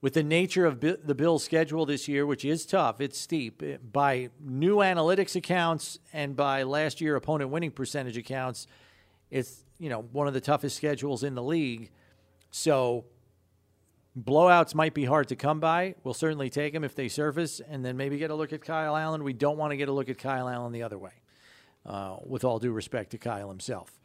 with 0.00 0.14
the 0.14 0.22
nature 0.22 0.66
of 0.66 0.80
the 0.80 1.14
Bills' 1.14 1.42
schedule 1.42 1.86
this 1.86 2.06
year, 2.06 2.26
which 2.26 2.44
is 2.44 2.66
tough, 2.66 3.00
it's 3.00 3.18
steep 3.18 3.62
eh, 3.62 3.78
by 3.82 4.30
new 4.40 4.76
analytics 4.76 5.34
accounts 5.34 5.98
and 6.12 6.36
by 6.36 6.62
last 6.62 7.00
year 7.00 7.16
opponent 7.16 7.50
winning 7.50 7.70
percentage 7.70 8.16
accounts. 8.16 8.66
It's 9.30 9.64
you 9.78 9.88
know 9.88 10.02
one 10.12 10.28
of 10.28 10.34
the 10.34 10.40
toughest 10.40 10.76
schedules 10.76 11.22
in 11.22 11.34
the 11.34 11.42
league. 11.42 11.90
So 12.50 13.06
blowouts 14.18 14.74
might 14.74 14.94
be 14.94 15.04
hard 15.04 15.28
to 15.28 15.36
come 15.36 15.60
by. 15.60 15.94
We'll 16.04 16.14
certainly 16.14 16.50
take 16.50 16.72
them 16.72 16.84
if 16.84 16.94
they 16.94 17.08
surface, 17.08 17.60
and 17.60 17.84
then 17.84 17.96
maybe 17.96 18.18
get 18.18 18.30
a 18.30 18.34
look 18.34 18.52
at 18.52 18.62
Kyle 18.62 18.96
Allen. 18.96 19.24
We 19.24 19.32
don't 19.32 19.58
want 19.58 19.72
to 19.72 19.76
get 19.76 19.88
a 19.88 19.92
look 19.92 20.08
at 20.08 20.18
Kyle 20.18 20.48
Allen 20.48 20.72
the 20.72 20.82
other 20.82 20.98
way. 20.98 21.12
Uh, 21.84 22.16
with 22.26 22.42
all 22.42 22.58
due 22.58 22.72
respect 22.72 23.12
to 23.12 23.18
Kyle 23.18 23.48
himself. 23.48 24.00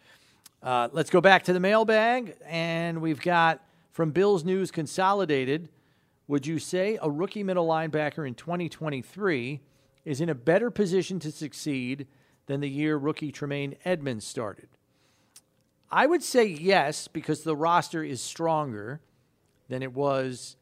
Uh, 0.63 0.87
let's 0.91 1.09
go 1.09 1.19
back 1.19 1.43
to 1.43 1.53
the 1.53 1.59
mailbag, 1.59 2.35
and 2.45 3.01
we've 3.01 3.21
got 3.21 3.63
from 3.91 4.11
Bills 4.11 4.43
News 4.43 4.69
Consolidated. 4.69 5.69
Would 6.27 6.45
you 6.45 6.59
say 6.59 6.99
a 7.01 7.09
rookie 7.09 7.41
middle 7.41 7.67
linebacker 7.67 8.27
in 8.27 8.35
2023 8.35 9.59
is 10.05 10.21
in 10.21 10.29
a 10.29 10.35
better 10.35 10.69
position 10.69 11.17
to 11.21 11.31
succeed 11.31 12.05
than 12.45 12.59
the 12.59 12.69
year 12.69 12.95
rookie 12.95 13.31
Tremaine 13.31 13.75
Edmunds 13.85 14.23
started? 14.23 14.67
I 15.91 16.05
would 16.05 16.21
say 16.21 16.45
yes, 16.45 17.07
because 17.07 17.41
the 17.41 17.55
roster 17.55 18.03
is 18.03 18.21
stronger 18.21 19.01
than 19.67 19.81
it 19.81 19.93
was 19.93 20.57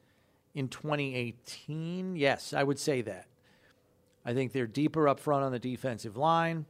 in 0.55 0.69
2018. 0.69 2.15
Yes, 2.15 2.53
I 2.53 2.63
would 2.63 2.79
say 2.79 3.01
that. 3.01 3.27
I 4.25 4.33
think 4.33 4.53
they're 4.53 4.65
deeper 4.65 5.09
up 5.09 5.19
front 5.19 5.43
on 5.43 5.51
the 5.51 5.59
defensive 5.59 6.15
line. 6.15 6.65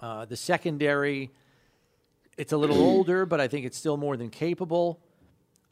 Uh, 0.00 0.24
the 0.24 0.36
secondary 0.36 1.30
it's 2.36 2.52
a 2.52 2.56
little 2.56 2.80
older, 2.80 3.26
but 3.26 3.40
I 3.40 3.48
think 3.48 3.66
it's 3.66 3.76
still 3.76 3.96
more 3.96 4.16
than 4.16 4.30
capable. 4.30 5.00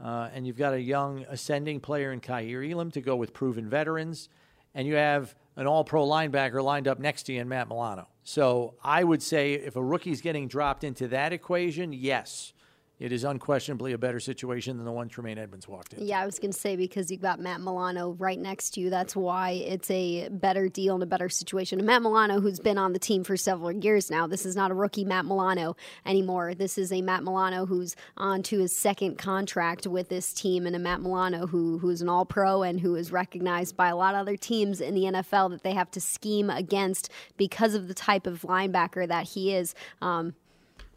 Uh, 0.02 0.28
and 0.34 0.46
you've 0.46 0.56
got 0.56 0.72
a 0.72 0.80
young 0.80 1.26
ascending 1.28 1.80
player 1.80 2.12
in 2.12 2.20
Kaiir 2.20 2.62
Elam 2.64 2.90
to 2.92 3.00
go 3.00 3.16
with 3.16 3.32
proven 3.32 3.68
veterans. 3.68 4.28
And 4.74 4.86
you 4.86 4.94
have 4.94 5.34
an 5.56 5.66
all 5.66 5.84
pro 5.84 6.06
linebacker 6.06 6.62
lined 6.62 6.88
up 6.88 6.98
next 6.98 7.24
to 7.24 7.32
you 7.32 7.40
in 7.40 7.48
Matt 7.48 7.68
Milano. 7.68 8.08
So 8.22 8.74
I 8.82 9.04
would 9.04 9.22
say 9.22 9.54
if 9.54 9.76
a 9.76 9.82
rookie's 9.82 10.20
getting 10.20 10.48
dropped 10.48 10.84
into 10.84 11.08
that 11.08 11.32
equation, 11.32 11.92
yes 11.92 12.52
it 13.00 13.12
is 13.12 13.24
unquestionably 13.24 13.92
a 13.92 13.98
better 13.98 14.20
situation 14.20 14.76
than 14.76 14.84
the 14.84 14.92
one 14.92 15.08
Tremaine 15.08 15.38
Edmunds 15.38 15.66
walked 15.66 15.94
in. 15.94 16.06
Yeah, 16.06 16.20
I 16.20 16.26
was 16.26 16.38
going 16.38 16.52
to 16.52 16.58
say 16.58 16.76
because 16.76 17.10
you've 17.10 17.22
got 17.22 17.40
Matt 17.40 17.62
Milano 17.62 18.10
right 18.18 18.38
next 18.38 18.74
to 18.74 18.80
you. 18.80 18.90
That's 18.90 19.16
why 19.16 19.52
it's 19.52 19.90
a 19.90 20.28
better 20.28 20.68
deal 20.68 20.94
and 20.94 21.02
a 21.02 21.06
better 21.06 21.30
situation. 21.30 21.78
And 21.78 21.86
Matt 21.86 22.02
Milano, 22.02 22.40
who's 22.40 22.60
been 22.60 22.76
on 22.76 22.92
the 22.92 22.98
team 22.98 23.24
for 23.24 23.38
several 23.38 23.72
years 23.72 24.10
now, 24.10 24.26
this 24.26 24.44
is 24.44 24.54
not 24.54 24.70
a 24.70 24.74
rookie 24.74 25.06
Matt 25.06 25.24
Milano 25.24 25.76
anymore. 26.04 26.54
This 26.54 26.76
is 26.76 26.92
a 26.92 27.00
Matt 27.00 27.24
Milano 27.24 27.64
who's 27.64 27.96
on 28.18 28.42
to 28.44 28.58
his 28.58 28.76
second 28.76 29.16
contract 29.16 29.86
with 29.86 30.10
this 30.10 30.34
team, 30.34 30.66
and 30.66 30.76
a 30.76 30.78
Matt 30.78 31.00
Milano 31.00 31.46
who 31.46 31.78
who's 31.78 32.02
an 32.02 32.10
All 32.10 32.26
Pro 32.26 32.62
and 32.62 32.80
who 32.80 32.96
is 32.96 33.10
recognized 33.10 33.78
by 33.78 33.88
a 33.88 33.96
lot 33.96 34.14
of 34.14 34.20
other 34.20 34.36
teams 34.36 34.78
in 34.78 34.94
the 34.94 35.04
NFL 35.04 35.50
that 35.50 35.62
they 35.62 35.72
have 35.72 35.90
to 35.92 36.02
scheme 36.02 36.50
against 36.50 37.10
because 37.38 37.72
of 37.74 37.88
the 37.88 37.94
type 37.94 38.26
of 38.26 38.42
linebacker 38.42 39.08
that 39.08 39.28
he 39.28 39.54
is. 39.54 39.74
Um, 40.02 40.34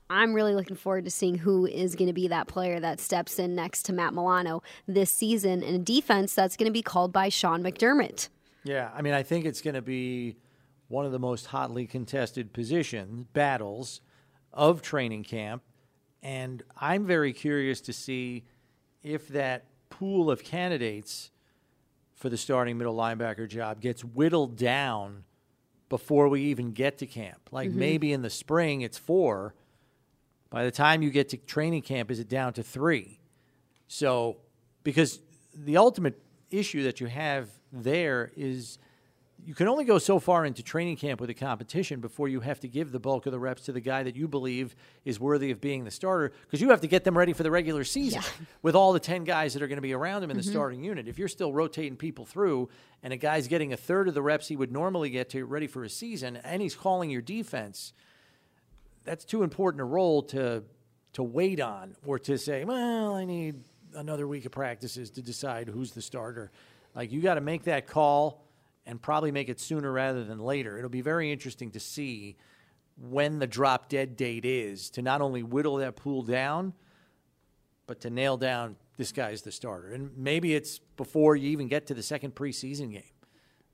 I'm 0.10 0.34
really 0.34 0.54
looking 0.54 0.76
forward 0.76 1.06
to 1.06 1.12
seeing 1.12 1.36
who 1.36 1.66
is 1.66 1.95
going 1.95 2.08
to 2.08 2.14
be 2.14 2.28
that 2.28 2.47
player 2.47 2.80
that 2.80 2.99
steps 2.99 3.39
in 3.39 3.56
next 3.56 3.84
to 3.84 3.93
Matt 3.93 4.14
Milano 4.14 4.62
this 4.88 5.12
season 5.12 5.64
in 5.64 5.76
a 5.76 5.80
defense 5.80 6.36
that's 6.36 6.58
going 6.58 6.68
to 6.68 6.74
be 6.74 6.82
called 6.82 7.12
by 7.12 7.30
Sean 7.30 7.64
McDermott. 7.64 8.30
Yeah, 8.64 8.91
I 8.93 9.01
mean, 9.01 9.14
I 9.14 9.24
think 9.24 9.45
it's 9.45 9.62
going 9.62 9.76
to 9.76 9.82
be 9.82 10.38
one 10.88 11.06
of 11.06 11.12
the 11.12 11.20
most 11.20 11.47
hotly 11.47 11.88
contested 11.88 12.54
position 12.54 13.28
battles 13.34 14.01
of 14.54 14.82
training 14.82 15.24
camp. 15.24 15.64
And 16.22 16.64
I'm 16.80 17.06
very 17.06 17.34
curious 17.34 17.82
to 17.82 17.93
see 17.93 18.45
if 19.01 19.28
that 19.30 19.66
pool 19.89 20.32
of 20.32 20.43
candidates 20.43 21.32
for 22.16 22.30
the 22.30 22.38
starting 22.38 22.78
middle 22.78 22.95
linebacker 22.95 23.49
job 23.49 23.82
gets 23.82 24.04
whittled 24.04 24.56
down 24.56 25.26
before 25.89 26.30
we 26.30 26.43
even 26.43 26.72
get 26.72 26.97
to 26.99 27.06
camp. 27.06 27.49
Like 27.51 27.70
mm-hmm. 27.70 27.80
maybe 27.80 28.14
in 28.14 28.22
the 28.22 28.30
spring 28.30 28.82
it's 28.82 28.97
four. 28.97 29.54
By 30.54 30.66
the 30.66 30.72
time 30.72 31.01
you 31.01 31.10
get 31.10 31.30
to 31.30 31.38
training 31.38 31.82
camp, 31.82 32.12
is 32.12 32.20
it 32.20 32.30
down 32.30 32.54
to 32.54 32.62
three? 32.62 33.20
So, 33.88 34.38
because 34.84 35.20
the 35.56 35.78
ultimate 35.78 36.22
issue 36.51 36.84
that 36.84 37.01
you 37.01 37.08
have 37.08 37.49
there 37.72 38.32
is 38.38 38.78
you 39.43 39.56
can 39.56 39.68
only 39.68 39.84
go 39.84 39.97
so 39.97 40.20
far 40.20 40.45
into 40.45 40.62
training 40.62 40.95
camp 40.95 41.20
with 41.20 41.32
a 41.32 41.34
competition 41.34 41.99
before 42.01 42.28
you 42.28 42.39
have 42.39 42.60
to 42.60 42.68
give 42.68 42.91
the 42.91 42.99
bulk 42.99 43.26
of 43.26 43.32
the 43.32 43.39
reps 43.39 43.64
to 43.64 43.72
the 43.72 43.82
guy 43.82 44.04
that 44.04 44.16
you 44.16 44.28
believe 44.28 44.76
is 45.06 45.20
worthy 45.20 45.49
of 45.49 45.60
being 45.60 45.86
the 45.86 45.91
starter 45.91 46.32
because 46.43 46.62
you 46.62 46.70
have 46.70 46.82
to 46.82 46.88
get 46.88 47.04
them 47.04 47.18
ready 47.18 47.34
for 47.34 47.41
the 47.41 47.49
regular 47.49 47.84
season 47.84 48.22
with 48.62 48.76
all 48.76 48.93
the 48.93 48.99
10 48.99 49.24
guys 49.24 49.54
that 49.54 49.64
are 49.64 49.68
going 49.68 49.78
to 49.78 49.82
be 49.82 49.93
around 49.93 50.22
him 50.22 50.30
in 50.30 50.38
the 50.38 50.43
mm-hmm. 50.43 50.51
starting 50.51 50.84
unit. 50.84 51.08
If 51.08 51.18
you're 51.18 51.28
still 51.28 51.51
rotating 51.51 51.97
people 51.97 52.26
through 52.26 52.70
and 53.01 53.12
a 53.12 53.18
guy's 53.18 53.47
getting 53.47 53.74
a 53.74 53.78
third 53.78 54.08
of 54.08 54.14
the 54.14 54.22
reps 54.22 54.47
he 54.47 54.56
would 54.56 54.72
normally 54.72 55.10
get 55.10 55.32
to 55.32 55.45
ready 55.45 55.66
for 55.66 55.84
a 55.84 55.89
season 55.89 56.38
and 56.38 56.62
he's 56.62 56.76
calling 56.76 57.10
your 57.10 57.24
defense, 57.24 57.91
that's 59.04 59.26
too 59.26 59.43
important 59.43 59.82
a 59.82 59.86
role 59.86 60.24
to 60.24 60.64
to 61.14 61.24
wait 61.24 61.60
on 61.60 61.95
or 62.06 62.18
to 62.18 62.38
say, 62.38 62.66
well, 62.66 63.16
I 63.16 63.24
need 63.26 63.64
another 63.93 64.28
week 64.28 64.45
of 64.45 64.51
practices 64.51 65.12
to 65.12 65.22
decide 65.22 65.68
who's 65.68 65.91
the 65.91 66.01
starter. 66.01 66.51
Like 66.95 67.12
you 67.12 67.22
got 67.22 67.36
to 67.36 67.41
make 67.41 67.64
that 67.64 67.88
call 67.88 68.43
and 68.86 69.01
probably 69.01 69.32
make 69.32 69.47
it 69.47 69.60
sooner 69.60 69.91
rather 69.91 70.24
than 70.24 70.39
later. 70.39 70.78
It'll 70.78 70.89
be 70.89 71.01
very 71.01 71.32
interesting 71.32 71.72
to 71.72 71.80
see 71.80 72.36
when 72.97 73.39
the 73.39 73.47
drop 73.47 73.89
dead 73.89 74.18
date 74.18 74.45
is 74.45 74.89
to 74.91 75.01
not 75.01 75.22
only 75.22 75.43
whittle 75.43 75.78
that 75.78 75.95
pool 75.95 76.22
down, 76.22 76.74
but 77.88 78.01
to 78.01 78.10
nail 78.10 78.38
down 78.38 78.76
this 78.97 79.12
guy's 79.12 79.41
the 79.41 79.51
starter. 79.51 79.93
And 79.93 80.12
maybe 80.18 80.54
it's 80.54 80.80
before 80.80 81.36
you 81.36 81.49
even 81.49 81.68
get 81.68 81.88
to 81.88 81.93
the 81.93 82.04
second 82.04 82.36
preseason 82.36 82.91
game. 82.91 83.04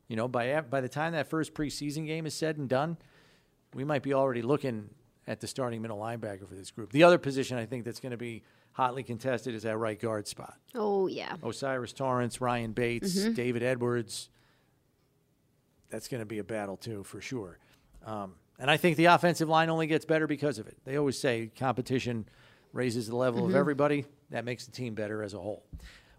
You 0.07 0.15
know, 0.15 0.27
by 0.27 0.59
by 0.61 0.81
the 0.81 0.89
time 0.89 1.13
that 1.13 1.29
first 1.29 1.53
preseason 1.53 2.05
game 2.05 2.25
is 2.25 2.33
said 2.33 2.57
and 2.57 2.67
done, 2.67 2.97
we 3.73 3.83
might 3.83 4.03
be 4.03 4.13
already 4.13 4.41
looking 4.41 4.89
at 5.29 5.39
the 5.39 5.47
starting 5.47 5.81
middle 5.81 5.99
linebacker 5.99 6.49
for 6.49 6.55
this 6.55 6.71
group. 6.71 6.91
The 6.91 7.03
other 7.03 7.19
position 7.19 7.55
I 7.57 7.65
think 7.67 7.85
that's 7.85 7.99
going 7.99 8.11
to 8.11 8.17
be 8.17 8.41
hotly 8.73 9.03
contested 9.03 9.53
is 9.53 9.63
that 9.63 9.77
right 9.77 9.97
guard 9.97 10.27
spot. 10.27 10.57
Oh 10.73 11.05
yeah. 11.07 11.35
O'Cyrus 11.43 11.93
Torrence, 11.93 12.41
Ryan 12.41 12.71
Bates, 12.73 13.13
David 13.25 13.61
Edwards. 13.61 14.29
That's 15.91 16.07
going 16.07 16.19
to 16.21 16.25
be 16.25 16.39
a 16.39 16.43
battle 16.43 16.77
too, 16.77 17.03
for 17.03 17.21
sure. 17.21 17.59
Um, 18.05 18.33
and 18.57 18.71
I 18.71 18.77
think 18.77 18.97
the 18.97 19.05
offensive 19.05 19.47
line 19.47 19.69
only 19.69 19.85
gets 19.85 20.03
better 20.03 20.25
because 20.25 20.57
of 20.57 20.67
it. 20.67 20.77
They 20.83 20.97
always 20.97 21.17
say 21.17 21.51
competition 21.57 22.25
raises 22.73 23.07
the 23.07 23.15
level 23.15 23.45
of 23.45 23.55
everybody. 23.55 24.05
That 24.31 24.45
makes 24.45 24.65
the 24.65 24.71
team 24.71 24.95
better 24.95 25.23
as 25.23 25.33
a 25.33 25.39
whole. 25.39 25.63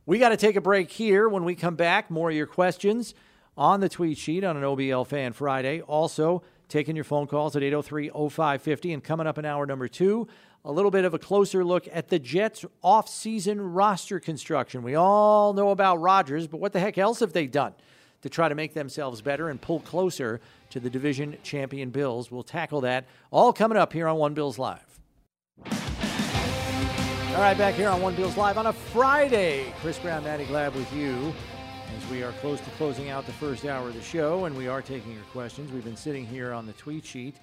We 0.07 0.19
got 0.19 0.31
to 0.31 0.37
take 0.37 0.57
a 0.57 0.61
break 0.61 0.91
here. 0.91 1.29
When 1.29 1.45
we 1.45 1.55
come 1.55 1.75
back, 1.77 2.11
more 2.11 2.31
of 2.31 2.37
your 2.37 2.47
questions 2.47 3.15
on 3.57 3.81
the 3.81 3.89
tweet 3.89 4.19
sheet 4.19 4.45
on 4.45 4.57
an 4.57 4.63
OBL 4.63 5.07
Fan 5.07 5.33
Friday. 5.33 5.81
Also, 5.83 6.43
taking 6.71 6.97
your 6.97 7.05
phone 7.05 7.27
calls 7.27 7.57
at 7.57 7.63
803 7.63 8.09
0550. 8.09 8.93
And 8.93 9.05
coming 9.05 9.27
up 9.27 9.37
in 9.37 9.45
hour 9.45 9.67
number 9.67 9.89
two, 9.89 10.27
a 10.65 10.73
little 10.73 10.91
bit 10.91 11.05
of 11.05 11.13
a 11.15 11.19
closer 11.19 11.65
look 11.65 11.89
at 11.93 12.09
the 12.09 12.19
Jets' 12.19 12.65
off-season 12.83 13.61
roster 13.61 14.21
construction. 14.21 14.83
We 14.83 14.95
all 14.95 15.53
know 15.53 15.71
about 15.71 15.97
Rodgers, 15.97 16.47
but 16.47 16.61
what 16.61 16.73
the 16.73 16.81
heck 16.81 16.99
else 16.99 17.21
have 17.21 17.33
they 17.33 17.47
done 17.47 17.75
to 18.23 18.29
try 18.29 18.49
to 18.49 18.55
make 18.55 18.75
themselves 18.75 19.23
better 19.23 19.49
and 19.49 19.61
pull 19.61 19.81
closer 19.81 20.41
to 20.71 20.81
the 20.81 20.91
division 20.91 21.37
champion 21.43 21.91
Bills? 21.91 22.31
We'll 22.31 22.43
tackle 22.43 22.83
that 22.83 23.07
all 23.31 23.53
coming 23.53 23.79
up 23.79 23.93
here 23.93 24.07
on 24.07 24.17
One 24.17 24.35
Bills 24.35 24.59
Live. 24.59 25.01
All 27.31 27.47
right, 27.47 27.57
back 27.57 27.75
here 27.75 27.89
on 27.89 28.03
One 28.03 28.15
Bills 28.15 28.37
Live 28.37 28.59
on 28.59 28.67
a 28.67 28.73
Friday. 28.73 29.73
Chris 29.81 29.99
Brown, 29.99 30.25
Maddy 30.25 30.45
Glab 30.45 30.75
with 30.75 30.93
you 30.93 31.33
as 31.97 32.11
we 32.11 32.23
are 32.23 32.33
close 32.33 32.61
to 32.61 32.71
closing 32.71 33.11
out 33.11 33.27
the 33.27 33.33
first 33.33 33.65
hour 33.65 33.89
of 33.89 33.95
the 33.95 34.03
show, 34.03 34.45
and 34.45 34.57
we 34.57 34.69
are 34.69 34.83
taking 34.83 35.13
your 35.13 35.23
questions. 35.25 35.73
We've 35.73 35.85
been 35.85 35.97
sitting 35.97 36.27
here 36.27 36.53
on 36.53 36.67
the 36.67 36.73
tweet 36.75 37.05
sheet 37.05 37.37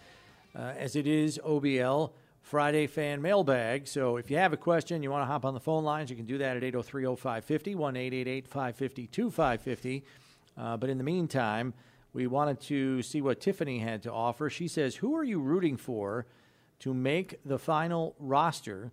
uh, 0.55 0.73
as 0.77 0.95
it 0.95 1.07
is 1.07 1.39
OBL 1.45 2.11
Friday 2.41 2.87
fan 2.87 3.21
mailbag. 3.21 3.87
So 3.87 4.17
if 4.17 4.31
you 4.31 4.37
have 4.37 4.53
a 4.53 4.57
question, 4.57 5.03
you 5.03 5.11
want 5.11 5.21
to 5.21 5.25
hop 5.25 5.45
on 5.45 5.53
the 5.53 5.59
phone 5.59 5.83
lines, 5.83 6.09
you 6.09 6.15
can 6.15 6.25
do 6.25 6.37
that 6.37 6.57
at 6.57 6.63
803 6.63 7.03
0550, 7.15 7.75
1 7.75 7.95
888 7.95 8.47
550 8.47 9.07
2550. 9.07 10.03
Uh, 10.57 10.77
But 10.77 10.89
in 10.89 10.97
the 10.97 11.03
meantime, 11.03 11.73
we 12.13 12.27
wanted 12.27 12.59
to 12.61 13.01
see 13.01 13.21
what 13.21 13.41
Tiffany 13.41 13.79
had 13.79 14.03
to 14.03 14.11
offer. 14.11 14.49
She 14.49 14.67
says, 14.67 14.95
Who 14.95 15.15
are 15.15 15.23
you 15.23 15.39
rooting 15.39 15.77
for 15.77 16.25
to 16.79 16.93
make 16.93 17.39
the 17.45 17.59
final 17.59 18.15
roster? 18.19 18.91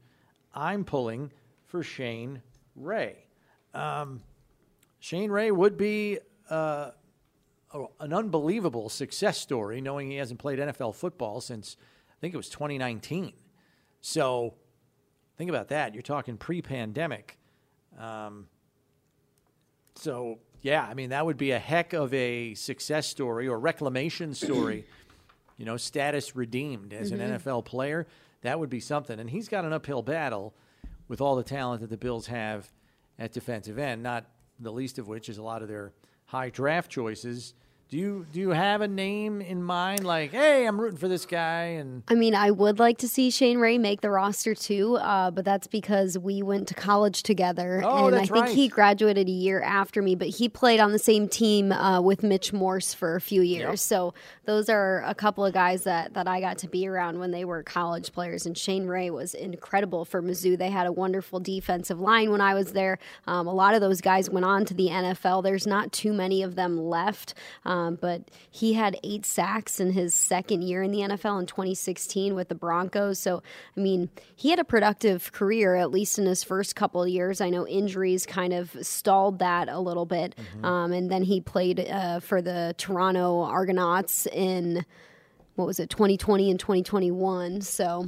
I'm 0.54 0.84
pulling 0.84 1.30
for 1.66 1.82
Shane 1.82 2.42
Ray. 2.76 3.16
Um, 3.72 4.20
Shane 5.04 5.30
Ray 5.30 5.50
would 5.50 5.76
be 5.76 6.18
uh, 6.48 6.92
an 8.00 8.14
unbelievable 8.14 8.88
success 8.88 9.36
story, 9.36 9.82
knowing 9.82 10.10
he 10.10 10.16
hasn't 10.16 10.40
played 10.40 10.58
NFL 10.58 10.94
football 10.94 11.42
since 11.42 11.76
I 12.08 12.14
think 12.22 12.32
it 12.32 12.38
was 12.38 12.48
2019. 12.48 13.34
So 14.00 14.54
think 15.36 15.50
about 15.50 15.68
that. 15.68 15.92
You're 15.92 16.02
talking 16.02 16.38
pre 16.38 16.62
pandemic. 16.62 17.36
Um, 17.98 18.46
so, 19.94 20.38
yeah, 20.62 20.86
I 20.88 20.94
mean, 20.94 21.10
that 21.10 21.26
would 21.26 21.36
be 21.36 21.50
a 21.50 21.58
heck 21.58 21.92
of 21.92 22.14
a 22.14 22.54
success 22.54 23.06
story 23.06 23.46
or 23.46 23.60
reclamation 23.60 24.32
story, 24.32 24.86
you 25.58 25.66
know, 25.66 25.76
status 25.76 26.34
redeemed 26.34 26.94
as 26.94 27.10
an 27.10 27.18
NFL 27.18 27.66
player. 27.66 28.06
That 28.40 28.58
would 28.58 28.70
be 28.70 28.80
something. 28.80 29.20
And 29.20 29.28
he's 29.28 29.48
got 29.48 29.66
an 29.66 29.74
uphill 29.74 30.00
battle 30.00 30.54
with 31.08 31.20
all 31.20 31.36
the 31.36 31.44
talent 31.44 31.82
that 31.82 31.90
the 31.90 31.98
Bills 31.98 32.28
have 32.28 32.72
at 33.18 33.32
defensive 33.32 33.78
end, 33.78 34.02
not 34.02 34.24
the 34.58 34.72
least 34.72 34.98
of 34.98 35.08
which 35.08 35.28
is 35.28 35.38
a 35.38 35.42
lot 35.42 35.62
of 35.62 35.68
their 35.68 35.92
high 36.26 36.50
draft 36.50 36.90
choices. 36.90 37.54
Do 37.90 37.98
you 37.98 38.26
do 38.32 38.40
you 38.40 38.50
have 38.50 38.80
a 38.80 38.88
name 38.88 39.40
in 39.40 39.62
mind? 39.62 40.04
Like, 40.04 40.32
hey, 40.32 40.66
I'm 40.66 40.80
rooting 40.80 40.96
for 40.98 41.06
this 41.06 41.26
guy, 41.26 41.64
and 41.78 42.02
I 42.08 42.14
mean, 42.14 42.34
I 42.34 42.50
would 42.50 42.78
like 42.80 42.98
to 42.98 43.08
see 43.08 43.30
Shane 43.30 43.58
Ray 43.58 43.78
make 43.78 44.00
the 44.00 44.10
roster 44.10 44.54
too, 44.54 44.96
uh, 44.96 45.30
but 45.30 45.44
that's 45.44 45.66
because 45.68 46.18
we 46.18 46.42
went 46.42 46.66
to 46.68 46.74
college 46.74 47.22
together, 47.22 47.82
Oh, 47.84 48.06
and 48.08 48.16
I 48.16 48.20
think 48.26 48.46
right. 48.46 48.50
he 48.54 48.68
graduated 48.68 49.28
a 49.28 49.30
year 49.30 49.60
after 49.60 50.02
me. 50.02 50.14
But 50.16 50.28
he 50.28 50.48
played 50.48 50.80
on 50.80 50.90
the 50.92 50.98
same 50.98 51.28
team 51.28 51.70
uh, 51.72 52.00
with 52.00 52.22
Mitch 52.24 52.52
Morse 52.52 52.94
for 52.94 53.14
a 53.16 53.20
few 53.20 53.42
years, 53.42 53.68
Yep. 53.68 53.78
so 53.78 54.14
those 54.44 54.68
are 54.68 55.04
a 55.06 55.14
couple 55.14 55.44
of 55.44 55.52
guys 55.52 55.84
that 55.84 56.14
that 56.14 56.26
I 56.26 56.40
got 56.40 56.58
to 56.58 56.68
be 56.68 56.88
around 56.88 57.18
when 57.20 57.30
they 57.32 57.44
were 57.44 57.62
college 57.62 58.12
players. 58.12 58.44
And 58.46 58.56
Shane 58.58 58.86
Ray 58.86 59.10
was 59.10 59.34
incredible 59.34 60.04
for 60.04 60.22
Mizzou. 60.22 60.56
They 60.58 60.70
had 60.70 60.86
a 60.86 60.92
wonderful 60.92 61.38
defensive 61.38 62.00
line 62.00 62.30
when 62.30 62.40
I 62.40 62.54
was 62.54 62.72
there. 62.72 62.98
Um, 63.26 63.46
a 63.46 63.54
lot 63.54 63.74
of 63.74 63.82
those 63.82 64.00
guys 64.00 64.30
went 64.30 64.46
on 64.46 64.64
to 64.64 64.74
the 64.74 64.88
NFL. 64.88 65.42
There's 65.44 65.66
not 65.66 65.92
too 65.92 66.12
many 66.14 66.42
of 66.42 66.56
them 66.56 66.78
left, 66.78 67.34
um, 67.64 67.73
but 68.00 68.22
he 68.50 68.74
had 68.74 68.98
eight 69.02 69.24
sacks 69.26 69.80
in 69.80 69.92
his 69.92 70.14
second 70.14 70.62
year 70.62 70.82
in 70.82 70.90
the 70.90 70.98
NFL 71.00 71.40
in 71.40 71.46
2016 71.46 72.34
with 72.34 72.48
the 72.48 72.54
Broncos. 72.54 73.18
So, 73.18 73.42
I 73.76 73.80
mean, 73.80 74.10
he 74.36 74.50
had 74.50 74.58
a 74.58 74.64
productive 74.64 75.32
career, 75.32 75.74
at 75.76 75.90
least 75.90 76.18
in 76.18 76.26
his 76.26 76.44
first 76.44 76.76
couple 76.76 77.02
of 77.02 77.08
years. 77.08 77.40
I 77.40 77.50
know 77.50 77.66
injuries 77.66 78.26
kind 78.26 78.52
of 78.52 78.76
stalled 78.82 79.38
that 79.40 79.68
a 79.68 79.78
little 79.80 80.06
bit. 80.06 80.34
Um, 80.62 80.92
and 80.92 81.10
then 81.10 81.22
he 81.22 81.40
played 81.40 81.80
uh, 81.80 82.20
for 82.20 82.40
the 82.42 82.74
Toronto 82.78 83.40
Argonauts 83.42 84.26
in, 84.26 84.84
what 85.56 85.66
was 85.66 85.80
it, 85.80 85.90
2020 85.90 86.50
and 86.50 86.60
2021. 86.60 87.60
So, 87.62 88.06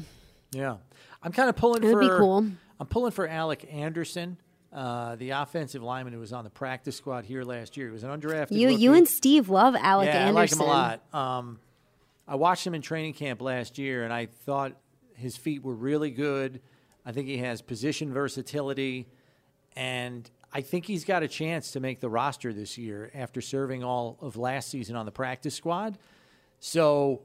Yeah, 0.53 0.77
I'm 1.23 1.33
kind 1.33 1.49
of 1.49 1.57
pulling 1.57 1.83
It 1.83 1.91
for. 1.91 1.95
would 1.95 2.01
be 2.01 2.17
cool. 2.17 2.47
I'm 2.79 2.87
pulling 2.87 3.11
for 3.13 3.27
Alec 3.27 3.67
Anderson, 3.73 4.37
uh, 4.77 5.17
the 5.17 5.31
offensive 5.31 5.83
lineman 5.83 6.13
who 6.13 6.21
was 6.21 6.35
on 6.35 6.45
the 6.45 6.51
practice 6.51 6.95
squad 6.97 7.25
here 7.25 7.43
last 7.43 7.79
year. 7.79 7.87
He 7.87 7.93
was 7.93 8.05
an 8.05 8.11
undrafted. 8.11 8.51
you 8.51 8.69
rookie. 8.69 8.83
you 8.83 8.93
and 8.93 9.09
Steve 9.09 9.49
love 9.49 9.75
Alec 9.75 10.09
yeah, 10.09 10.29
Anderson. 10.29 10.37
I 10.37 10.41
like 10.41 10.53
him 10.53 10.61
a 10.61 10.65
lot. 10.65 11.39
Um, 11.39 11.59
I 12.29 12.35
watched 12.35 12.67
him 12.67 12.75
in 12.75 12.83
training 12.83 13.15
camp 13.15 13.41
last 13.41 13.79
year, 13.79 14.05
and 14.05 14.13
I 14.13 14.27
thought 14.27 14.77
his 15.15 15.35
feet 15.35 15.63
were 15.63 15.75
really 15.75 16.11
good. 16.11 16.61
I 17.07 17.13
think 17.13 17.27
he 17.27 17.39
has 17.39 17.63
position 17.63 18.13
versatility, 18.13 19.09
and 19.75 20.31
I 20.53 20.61
think 20.61 20.85
he's 20.85 21.07
got 21.07 21.23
a 21.23 21.29
chance 21.29 21.71
to 21.71 21.81
make 21.81 22.01
the 22.01 22.11
roster 22.11 22.53
this 22.53 22.77
year 22.77 23.11
after 23.15 23.41
serving 23.41 23.83
all 23.83 24.19
of 24.21 24.37
last 24.37 24.69
season 24.69 24.95
on 24.95 25.07
the 25.07 25.13
practice 25.13 25.55
squad. 25.55 25.97
So, 26.61 27.23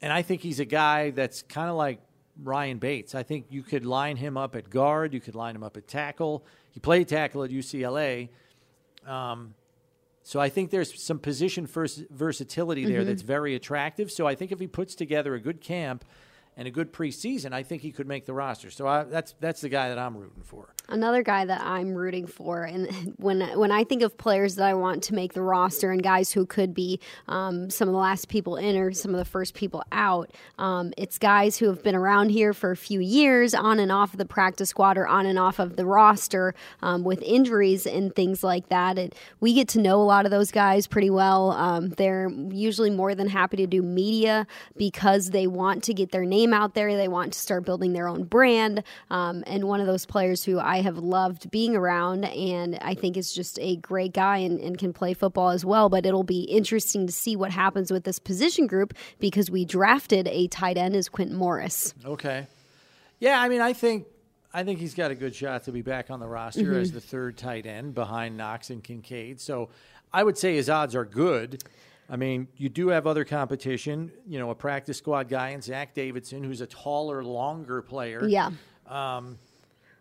and 0.00 0.10
I 0.14 0.22
think 0.22 0.40
he's 0.40 0.60
a 0.60 0.64
guy 0.64 1.10
that's 1.10 1.42
kind 1.42 1.68
of 1.68 1.76
like 1.76 2.00
Ryan 2.42 2.78
Bates. 2.78 3.14
I 3.14 3.22
think 3.22 3.46
you 3.50 3.62
could 3.62 3.84
line 3.84 4.16
him 4.16 4.38
up 4.38 4.56
at 4.56 4.70
guard, 4.70 5.12
you 5.12 5.20
could 5.20 5.34
line 5.34 5.54
him 5.54 5.62
up 5.62 5.76
at 5.76 5.86
tackle. 5.86 6.42
He 6.70 6.80
played 6.80 7.08
tackle 7.08 7.44
at 7.44 7.50
UCLA. 7.50 8.28
Um, 9.06 9.54
so 10.22 10.38
I 10.38 10.48
think 10.48 10.70
there's 10.70 11.02
some 11.02 11.18
position 11.18 11.66
vers- 11.66 12.04
versatility 12.10 12.84
there 12.84 13.04
that's 13.04 13.22
very 13.22 13.54
attractive. 13.54 14.10
So 14.10 14.26
I 14.26 14.34
think 14.34 14.52
if 14.52 14.60
he 14.60 14.66
puts 14.66 14.94
together 14.94 15.34
a 15.34 15.40
good 15.40 15.60
camp 15.60 16.04
and 16.60 16.68
a 16.68 16.70
good 16.70 16.92
preseason, 16.92 17.54
I 17.54 17.62
think 17.62 17.80
he 17.80 17.90
could 17.90 18.06
make 18.06 18.26
the 18.26 18.34
roster. 18.34 18.70
So 18.70 18.86
I, 18.86 19.04
that's 19.04 19.34
that's 19.40 19.62
the 19.62 19.70
guy 19.70 19.88
that 19.88 19.98
I'm 19.98 20.14
rooting 20.14 20.42
for. 20.44 20.74
Another 20.90 21.22
guy 21.22 21.46
that 21.46 21.62
I'm 21.62 21.94
rooting 21.94 22.26
for, 22.26 22.64
and 22.64 23.14
when 23.16 23.40
when 23.58 23.72
I 23.72 23.82
think 23.82 24.02
of 24.02 24.18
players 24.18 24.56
that 24.56 24.68
I 24.68 24.74
want 24.74 25.02
to 25.04 25.14
make 25.14 25.32
the 25.32 25.40
roster 25.40 25.90
and 25.90 26.02
guys 26.02 26.32
who 26.32 26.44
could 26.44 26.74
be 26.74 27.00
um, 27.28 27.70
some 27.70 27.88
of 27.88 27.94
the 27.94 27.98
last 27.98 28.28
people 28.28 28.56
in 28.56 28.76
or 28.76 28.92
some 28.92 29.14
of 29.14 29.16
the 29.16 29.24
first 29.24 29.54
people 29.54 29.82
out, 29.90 30.32
um, 30.58 30.92
it's 30.98 31.16
guys 31.18 31.56
who 31.56 31.66
have 31.66 31.82
been 31.82 31.94
around 31.94 32.28
here 32.28 32.52
for 32.52 32.72
a 32.72 32.76
few 32.76 33.00
years, 33.00 33.54
on 33.54 33.78
and 33.80 33.90
off 33.90 34.12
of 34.12 34.18
the 34.18 34.26
practice 34.26 34.68
squad 34.68 34.98
or 34.98 35.08
on 35.08 35.24
and 35.24 35.38
off 35.38 35.60
of 35.60 35.76
the 35.76 35.86
roster 35.86 36.54
um, 36.82 37.04
with 37.04 37.22
injuries 37.22 37.86
and 37.86 38.14
things 38.14 38.44
like 38.44 38.68
that. 38.68 38.98
And 38.98 39.14
we 39.40 39.54
get 39.54 39.68
to 39.68 39.80
know 39.80 39.98
a 40.02 40.04
lot 40.04 40.26
of 40.26 40.30
those 40.30 40.50
guys 40.50 40.86
pretty 40.86 41.08
well. 41.08 41.52
Um, 41.52 41.88
they're 41.88 42.28
usually 42.50 42.90
more 42.90 43.14
than 43.14 43.28
happy 43.28 43.56
to 43.56 43.66
do 43.66 43.80
media 43.80 44.46
because 44.76 45.30
they 45.30 45.46
want 45.46 45.82
to 45.84 45.94
get 45.94 46.12
their 46.12 46.26
name 46.26 46.49
out 46.52 46.74
there. 46.74 46.96
They 46.96 47.08
want 47.08 47.32
to 47.32 47.38
start 47.38 47.64
building 47.64 47.92
their 47.92 48.08
own 48.08 48.24
brand. 48.24 48.82
Um, 49.10 49.44
and 49.46 49.64
one 49.64 49.80
of 49.80 49.86
those 49.86 50.06
players 50.06 50.44
who 50.44 50.58
I 50.58 50.80
have 50.80 50.98
loved 50.98 51.50
being 51.50 51.76
around 51.76 52.24
and 52.24 52.78
I 52.80 52.94
think 52.94 53.16
is 53.16 53.32
just 53.32 53.58
a 53.60 53.76
great 53.76 54.12
guy 54.12 54.38
and, 54.38 54.60
and 54.60 54.78
can 54.78 54.92
play 54.92 55.14
football 55.14 55.50
as 55.50 55.64
well. 55.64 55.88
But 55.88 56.06
it'll 56.06 56.22
be 56.22 56.42
interesting 56.42 57.06
to 57.06 57.12
see 57.12 57.36
what 57.36 57.50
happens 57.50 57.90
with 57.90 58.04
this 58.04 58.18
position 58.18 58.66
group 58.66 58.94
because 59.18 59.50
we 59.50 59.64
drafted 59.64 60.28
a 60.28 60.48
tight 60.48 60.76
end 60.76 60.96
as 60.96 61.08
Quintin 61.08 61.36
Morris. 61.36 61.94
Okay. 62.04 62.46
Yeah, 63.18 63.40
I 63.40 63.48
mean, 63.48 63.60
I 63.60 63.72
think 63.72 64.06
I 64.52 64.64
think 64.64 64.80
he's 64.80 64.94
got 64.94 65.10
a 65.10 65.14
good 65.14 65.34
shot 65.34 65.64
to 65.64 65.72
be 65.72 65.82
back 65.82 66.10
on 66.10 66.18
the 66.18 66.26
roster 66.26 66.62
mm-hmm. 66.62 66.80
as 66.80 66.92
the 66.92 67.00
third 67.00 67.36
tight 67.36 67.66
end 67.66 67.94
behind 67.94 68.36
Knox 68.36 68.70
and 68.70 68.82
Kincaid. 68.82 69.40
So 69.40 69.68
I 70.12 70.24
would 70.24 70.36
say 70.36 70.56
his 70.56 70.68
odds 70.68 70.96
are 70.96 71.04
good. 71.04 71.62
I 72.10 72.16
mean, 72.16 72.48
you 72.56 72.68
do 72.68 72.88
have 72.88 73.06
other 73.06 73.24
competition. 73.24 74.10
You 74.26 74.40
know, 74.40 74.50
a 74.50 74.54
practice 74.54 74.98
squad 74.98 75.28
guy 75.28 75.50
and 75.50 75.62
Zach 75.62 75.94
Davidson, 75.94 76.42
who's 76.42 76.60
a 76.60 76.66
taller, 76.66 77.22
longer 77.22 77.82
player. 77.82 78.26
Yeah. 78.26 78.50
Um, 78.86 79.38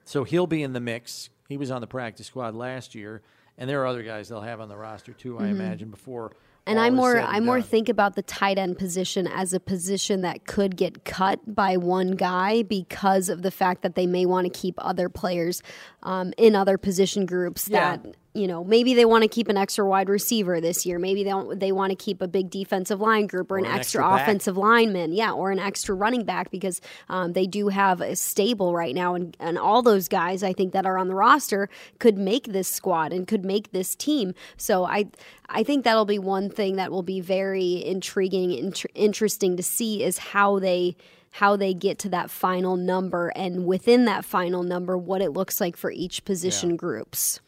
so 0.06 0.24
he'll 0.24 0.48
be 0.48 0.64
in 0.64 0.74
the 0.74 0.80
mix. 0.80 1.30
He 1.48 1.58
was 1.58 1.70
on 1.70 1.82
the 1.82 1.88
practice 1.88 2.28
squad 2.28 2.56
last 2.56 2.96
year, 2.96 3.22
and 3.58 3.70
there 3.70 3.82
are 3.84 3.86
other 3.86 4.02
guys 4.02 4.28
they'll 4.28 4.42
have 4.42 4.60
on 4.60 4.70
the 4.70 4.78
roster 4.78 5.14
too. 5.14 5.34
Mm-hmm. 5.34 5.44
I 5.44 5.48
imagine 5.50 5.92
before 5.92 6.34
and 6.70 6.80
I 6.80 6.90
more 6.90 7.20
I 7.20 7.40
more 7.40 7.62
think 7.62 7.90
about 7.90 8.16
the 8.16 8.22
tight 8.22 8.58
end 8.58 8.78
position 8.78 9.28
as 9.28 9.54
a 9.54 9.60
position 9.60 10.22
that 10.22 10.46
could 10.46 10.76
get 10.76 11.04
cut 11.04 11.56
by 11.56 11.78
one 11.78 12.12
guy 12.12 12.64
because 12.64 13.30
of 13.30 13.42
the 13.42 13.52
fact 13.52 13.82
that 13.82 13.96
they 13.96 14.06
may 14.06 14.26
want 14.26 14.46
to 14.46 14.60
keep 14.60 14.76
other 14.78 15.10
players 15.10 15.64
um, 16.04 16.34
in 16.38 16.56
other 16.56 16.78
position 16.78 17.26
groups 17.26 17.68
yeah. 17.68 17.98
that 17.98 18.16
you 18.40 18.48
know, 18.48 18.64
maybe 18.64 18.94
they 18.94 19.06
want 19.06 19.24
to 19.24 19.28
keep 19.28 19.50
an 19.50 19.58
extra 19.58 19.86
wide 19.86 20.10
receiver 20.10 20.62
this 20.62 20.86
year. 20.86 20.98
Maybe 20.98 21.24
they 21.24 21.30
don't, 21.30 21.60
they 21.60 21.72
want 21.72 21.92
to 21.92 21.96
keep 21.96 22.22
a 22.22 22.28
big 22.28 22.50
defensive 22.50 23.02
line 23.02 23.28
group 23.28 23.52
or, 23.52 23.56
or 23.56 23.58
an, 23.58 23.66
an, 23.66 23.72
extra, 23.72 24.04
extra 24.04 24.24
offensive 24.24 24.58
lineman, 24.58 25.12
yeah, 25.12 25.32
or 25.32 25.52
an 25.52 25.60
extra 25.60 25.94
running 25.94 26.24
back 26.24 26.50
because 26.50 26.80
um, 27.10 27.34
they 27.34 27.46
do 27.46 27.68
have 27.68 28.02
a 28.02 28.16
stable 28.16 28.74
right 28.74 28.96
now, 28.96 29.16
and 29.16 29.36
and 29.40 29.58
all 29.58 29.82
those 29.82 30.08
guys 30.08 30.42
I 30.44 30.54
think 30.54 30.74
that 30.74 30.86
are 30.86 30.98
on 30.98 31.08
the 31.08 31.16
roster 31.16 31.70
could 32.00 32.18
make 32.18 32.46
this 32.48 32.68
squad 32.68 33.12
and 33.12 33.28
could 33.28 33.44
make 33.44 33.72
this 33.72 33.96
team. 33.96 34.34
So 34.58 34.86
I 34.86 35.08
I 35.50 35.64
think 35.64 35.84
that'll 35.84 36.06
be 36.06 36.20
one 36.20 36.50
thing 36.50 36.78
that 36.78 36.92
will 36.92 37.04
be 37.04 37.20
very 37.20 37.84
intriguing, 37.86 38.52
int- 38.52 38.86
interesting 38.96 39.58
to 39.58 39.64
see 39.64 40.04
is 40.04 40.18
how 40.18 40.60
they 40.60 40.96
how 41.32 41.56
they 41.56 41.74
get 41.74 42.00
to 42.00 42.10
that 42.10 42.32
final 42.32 42.76
number 42.76 43.32
and 43.36 43.66
within 43.66 44.06
that 44.06 44.26
final 44.26 44.64
number 44.64 44.98
what 44.98 45.22
it 45.22 45.32
looks 45.32 45.62
like 45.62 45.78
for 45.78 45.92
each 45.92 46.26
position 46.26 46.72
yeah. 46.72 46.76
groups. 46.76 47.40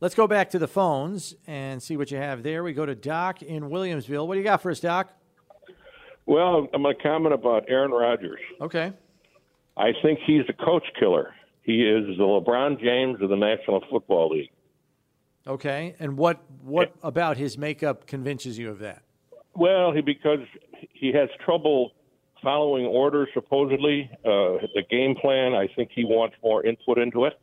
Let's 0.00 0.14
go 0.14 0.28
back 0.28 0.50
to 0.50 0.60
the 0.60 0.68
phones 0.68 1.34
and 1.46 1.82
see 1.82 1.96
what 1.96 2.12
you 2.12 2.18
have 2.18 2.44
there. 2.44 2.62
We 2.62 2.72
go 2.72 2.86
to 2.86 2.94
Doc 2.94 3.42
in 3.42 3.64
Williamsville. 3.64 4.28
What 4.28 4.34
do 4.34 4.38
you 4.38 4.44
got 4.44 4.62
for 4.62 4.70
us, 4.70 4.78
Doc? 4.78 5.12
Well, 6.24 6.68
I'm 6.72 6.82
going 6.82 6.96
to 6.96 7.02
comment 7.02 7.34
about 7.34 7.64
Aaron 7.68 7.90
Rodgers. 7.90 8.40
Okay. 8.60 8.92
I 9.76 9.92
think 10.02 10.20
he's 10.24 10.42
a 10.48 10.52
coach 10.52 10.84
killer. 11.00 11.34
He 11.62 11.82
is 11.82 12.16
the 12.16 12.22
LeBron 12.22 12.80
James 12.80 13.20
of 13.20 13.28
the 13.28 13.36
National 13.36 13.82
Football 13.90 14.30
League. 14.30 14.50
Okay, 15.46 15.94
and 15.98 16.18
what 16.18 16.42
what 16.62 16.92
about 17.02 17.38
his 17.38 17.56
makeup 17.56 18.06
convinces 18.06 18.58
you 18.58 18.70
of 18.70 18.80
that? 18.80 19.02
Well, 19.54 19.92
he 19.92 20.02
because 20.02 20.40
he 20.92 21.10
has 21.12 21.30
trouble 21.42 21.92
following 22.42 22.84
orders. 22.84 23.28
Supposedly, 23.32 24.10
uh, 24.24 24.60
the 24.74 24.82
game 24.90 25.14
plan. 25.14 25.54
I 25.54 25.66
think 25.74 25.90
he 25.94 26.04
wants 26.04 26.36
more 26.42 26.64
input 26.66 26.98
into 26.98 27.24
it. 27.24 27.38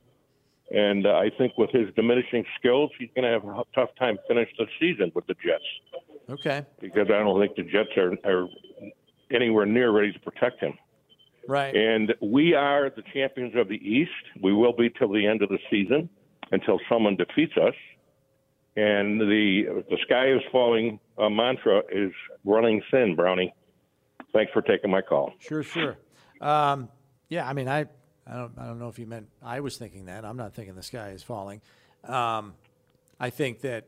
And 0.72 1.06
uh, 1.06 1.12
I 1.12 1.30
think 1.38 1.58
with 1.58 1.70
his 1.72 1.94
diminishing 1.96 2.44
skills, 2.58 2.92
he's 2.98 3.10
going 3.16 3.24
to 3.24 3.32
have 3.32 3.46
a 3.46 3.64
tough 3.76 3.90
time 4.00 4.18
finish 4.28 4.50
the 4.58 4.66
season 4.80 5.12
with 5.14 5.28
the 5.28 5.36
Jets. 5.36 5.64
Okay. 6.30 6.66
Because 6.80 7.08
I 7.10 7.20
don't 7.20 7.40
think 7.40 7.56
the 7.56 7.64
Jets 7.64 7.96
are, 7.98 8.14
are 8.26 8.48
anywhere 9.32 9.66
near 9.66 9.92
ready 9.92 10.12
to 10.12 10.20
protect 10.20 10.60
him. 10.60 10.74
Right. 11.48 11.76
And 11.76 12.16
we 12.22 12.56
are 12.56 12.90
the 12.90 13.04
champions 13.14 13.54
of 13.56 13.68
the 13.68 13.76
East. 13.76 14.12
We 14.42 14.54
will 14.54 14.74
be 14.74 14.90
till 14.90 15.12
the 15.12 15.28
end 15.28 15.44
of 15.44 15.50
the 15.50 15.60
season 15.70 16.10
until 16.52 16.80
someone 16.90 17.16
defeats 17.16 17.54
us. 17.58 17.76
And 18.76 19.22
the 19.22 19.84
the 19.90 19.98
sky 20.06 20.32
is 20.32 20.42
falling 20.52 21.00
uh, 21.18 21.30
mantra 21.30 21.82
is 21.90 22.12
running 22.44 22.82
thin, 22.92 23.16
Brownie. 23.16 23.54
Thanks 24.34 24.52
for 24.52 24.62
taking 24.62 24.92
my 24.92 25.02
call. 25.02 25.32
Sure, 25.40 25.64
sure. 25.64 25.98
Um, 26.42 26.90
yeah, 27.30 27.48
I 27.48 27.54
mean, 27.54 27.70
I 27.70 27.86
I 28.28 28.36
don't, 28.36 28.52
I 28.58 28.66
don't 28.66 28.80
know 28.80 28.88
if 28.88 28.98
you 28.98 29.06
meant 29.06 29.28
I 29.44 29.60
was 29.60 29.78
thinking 29.78 30.06
that. 30.06 30.26
I'm 30.26 30.38
not 30.38 30.54
thinking 30.54 30.76
the 30.76 30.84
sky 30.84 31.10
is 31.10 31.24
falling. 31.24 31.62
Um, 32.04 32.54
I 33.20 33.30
think 33.30 33.62
that 33.62 33.86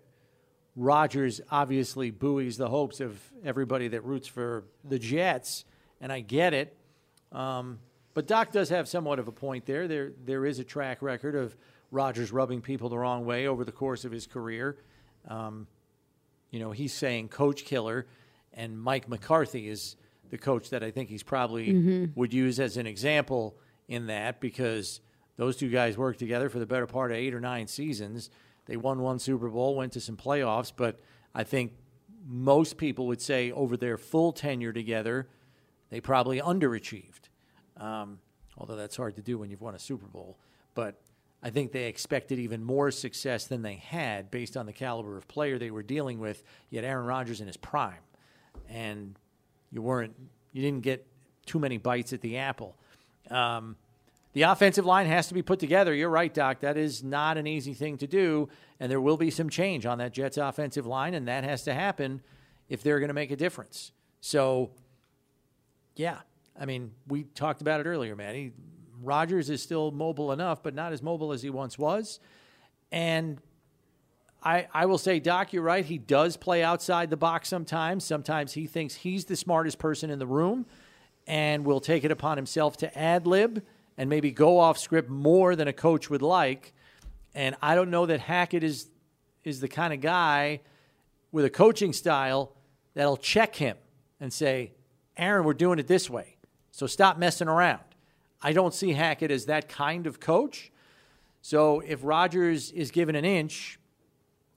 Rodgers 0.76 1.42
obviously 1.50 2.12
buoys 2.12 2.58
the 2.58 2.70
hopes 2.70 3.00
of 3.00 3.20
everybody 3.44 3.88
that 3.90 4.04
roots 4.04 4.28
for 4.28 4.66
the 4.84 5.00
Jets, 5.00 5.66
and 6.00 6.12
I 6.12 6.20
get 6.20 6.54
it. 6.54 6.78
Um, 7.32 7.80
but 8.14 8.28
Doc 8.28 8.52
does 8.52 8.70
have 8.70 8.88
somewhat 8.88 9.20
of 9.20 9.28
a 9.28 9.32
point 9.32 9.66
there. 9.66 9.88
There, 9.88 10.12
there 10.26 10.46
is 10.46 10.60
a 10.60 10.64
track 10.64 11.02
record 11.02 11.36
of 11.36 11.56
Rodgers 11.92 12.32
rubbing 12.32 12.62
people 12.62 12.90
the 12.90 12.98
wrong 12.98 13.26
way 13.26 13.48
over 13.48 13.64
the 13.64 13.72
course 13.72 14.06
of 14.06 14.12
his 14.12 14.28
career. 14.28 14.78
Um, 15.28 15.68
you 16.52 16.60
know, 16.60 16.72
he's 16.72 16.94
saying 16.94 17.30
coach 17.30 17.66
killer, 17.66 18.06
and 18.54 18.80
Mike 18.80 19.10
McCarthy 19.10 19.68
is 19.68 19.96
the 20.30 20.38
coach 20.38 20.70
that 20.70 20.84
I 20.84 20.92
think 20.92 21.10
he's 21.10 21.24
probably 21.24 21.68
mm-hmm. 21.70 22.20
would 22.20 22.34
use 22.34 22.60
as 22.60 22.78
an 22.78 22.86
example 22.86 23.56
in 23.88 24.08
that 24.08 24.40
because 24.40 25.02
those 25.38 25.56
two 25.56 25.70
guys 25.70 25.98
worked 25.98 26.20
together 26.20 26.50
for 26.50 26.60
the 26.60 26.66
better 26.66 26.88
part 26.88 27.12
of 27.12 27.18
eight 27.18 27.34
or 27.34 27.40
nine 27.40 27.68
seasons. 27.68 28.30
They 28.66 28.78
won 28.78 29.00
one 29.00 29.20
Super 29.20 29.50
Bowl, 29.50 29.76
went 29.76 29.94
to 29.94 30.02
some 30.02 30.18
playoffs, 30.18 30.72
but 30.76 31.00
I 31.34 31.44
think 31.44 31.74
most 32.28 32.78
people 32.78 33.08
would 33.08 33.22
say 33.22 33.52
over 33.52 33.78
their 33.78 33.98
full 33.98 34.34
tenure 34.34 34.74
together, 34.74 35.28
they 35.90 36.02
probably 36.02 36.42
underachieved. 36.42 37.30
Um, 37.78 38.20
although 38.58 38.76
that's 38.76 38.98
hard 38.98 39.16
to 39.16 39.22
do 39.22 39.38
when 39.38 39.50
you've 39.50 39.62
won 39.62 39.76
a 39.76 39.80
Super 39.80 40.08
Bowl. 40.08 40.38
But 40.74 41.00
I 41.42 41.50
think 41.50 41.72
they 41.72 41.86
expected 41.86 42.40
even 42.40 42.64
more 42.64 42.92
success 42.92 43.46
than 43.46 43.62
they 43.62 43.76
had 43.76 44.32
based 44.32 44.58
on 44.58 44.66
the 44.66 44.74
caliber 44.74 45.18
of 45.18 45.28
player 45.28 45.58
they 45.58 45.72
were 45.72 45.84
dealing 45.84 46.20
with. 46.20 46.44
Had 46.74 46.84
Aaron 46.84 47.06
Rodgers 47.06 47.40
in 47.40 47.48
his 47.48 47.58
prime, 47.58 48.02
and 48.68 49.18
you 49.72 49.82
weren't, 49.82 50.16
you 50.52 50.62
didn't 50.62 50.82
get 50.82 51.06
too 51.46 51.60
many 51.60 51.78
bites 51.78 52.12
at 52.14 52.22
the 52.22 52.38
apple. 52.38 52.76
Um, 53.30 53.75
the 54.34 54.43
offensive 54.43 54.86
line 54.86 55.07
has 55.07 55.28
to 55.30 55.34
be 55.34 55.41
put 55.41 55.59
together. 55.59 55.93
You're 55.93 56.09
right, 56.09 56.32
Doc. 56.32 56.59
That 56.59 56.78
is 56.78 57.03
not 57.03 57.38
an 57.38 57.47
easy 57.47 57.73
thing 57.73 57.97
to 57.97 58.07
do, 58.07 58.49
and 58.80 58.91
there 58.91 59.01
will 59.01 59.17
be 59.17 59.32
some 59.32 59.49
change 59.49 59.86
on 59.86 59.97
that 59.97 60.13
Jets 60.13 60.38
offensive 60.38 60.86
line, 60.86 61.13
and 61.13 61.28
that 61.28 61.43
has 61.43 61.63
to 61.63 61.73
happen 61.73 62.21
if 62.69 62.84
they're 62.84 62.99
going 62.99 63.07
to 63.07 63.15
make 63.15 63.32
a 63.32 63.36
difference. 63.36 63.91
So, 64.21 64.69
yeah, 65.95 66.19
I 66.59 66.65
mean, 66.65 66.91
we 67.07 67.23
talked 67.23 67.61
about 67.61 67.80
it 67.80 67.88
earlier, 67.88 68.15
Maddy. 68.15 68.53
Rodgers 69.01 69.49
is 69.49 69.63
still 69.63 69.91
mobile 69.91 70.32
enough, 70.32 70.61
but 70.61 70.75
not 70.75 70.93
as 70.93 71.01
mobile 71.01 71.32
as 71.32 71.41
he 71.41 71.49
once 71.49 71.78
was. 71.78 72.19
And 72.91 73.41
I, 74.43 74.67
I 74.73 74.86
will 74.86 74.97
say, 74.97 75.19
Doc, 75.19 75.53
you're 75.53 75.63
right. 75.63 75.86
He 75.86 75.97
does 75.97 76.38
play 76.38 76.63
outside 76.63 77.09
the 77.09 77.17
box 77.17 77.49
sometimes. 77.49 78.03
Sometimes 78.03 78.53
he 78.53 78.67
thinks 78.67 78.95
he's 78.95 79.25
the 79.25 79.36
smartest 79.36 79.80
person 79.80 80.09
in 80.09 80.19
the 80.19 80.28
room 80.28 80.65
and 81.28 81.65
will 81.65 81.82
take 81.82 82.03
it 82.03 82.11
upon 82.11 82.38
himself 82.38 82.78
to 82.78 82.97
ad 82.97 83.28
lib 83.28 83.61
and 83.97 84.09
maybe 84.09 84.32
go 84.32 84.57
off 84.59 84.78
script 84.78 85.09
more 85.09 85.55
than 85.55 85.67
a 85.67 85.73
coach 85.73 86.09
would 86.09 86.21
like. 86.21 86.73
And 87.36 87.55
I 87.61 87.75
don't 87.75 87.91
know 87.91 88.05
that 88.05 88.21
Hackett 88.21 88.63
is 88.63 88.88
is 89.43 89.61
the 89.61 89.67
kind 89.67 89.93
of 89.93 90.01
guy 90.01 90.59
with 91.32 91.45
a 91.45 91.49
coaching 91.49 91.93
style 91.93 92.53
that'll 92.95 93.15
check 93.15 93.55
him 93.55 93.78
and 94.19 94.34
say, 94.34 94.73
Aaron, 95.15 95.45
we're 95.45 95.53
doing 95.53 95.80
it 95.80 95.88
this 95.88 96.09
way. 96.09 96.36
So 96.71 96.86
stop 96.86 97.17
messing 97.17 97.47
around. 97.47 97.84
I 98.41 98.51
don't 98.51 98.73
see 98.73 98.91
Hackett 98.91 99.32
as 99.32 99.45
that 99.45 99.69
kind 99.69 100.05
of 100.05 100.19
coach. 100.19 100.71
So 101.41 101.80
if 101.80 101.99
Rodgers 102.03 102.71
is 102.71 102.91
given 102.91 103.15
an 103.15 103.23
inch, 103.23 103.80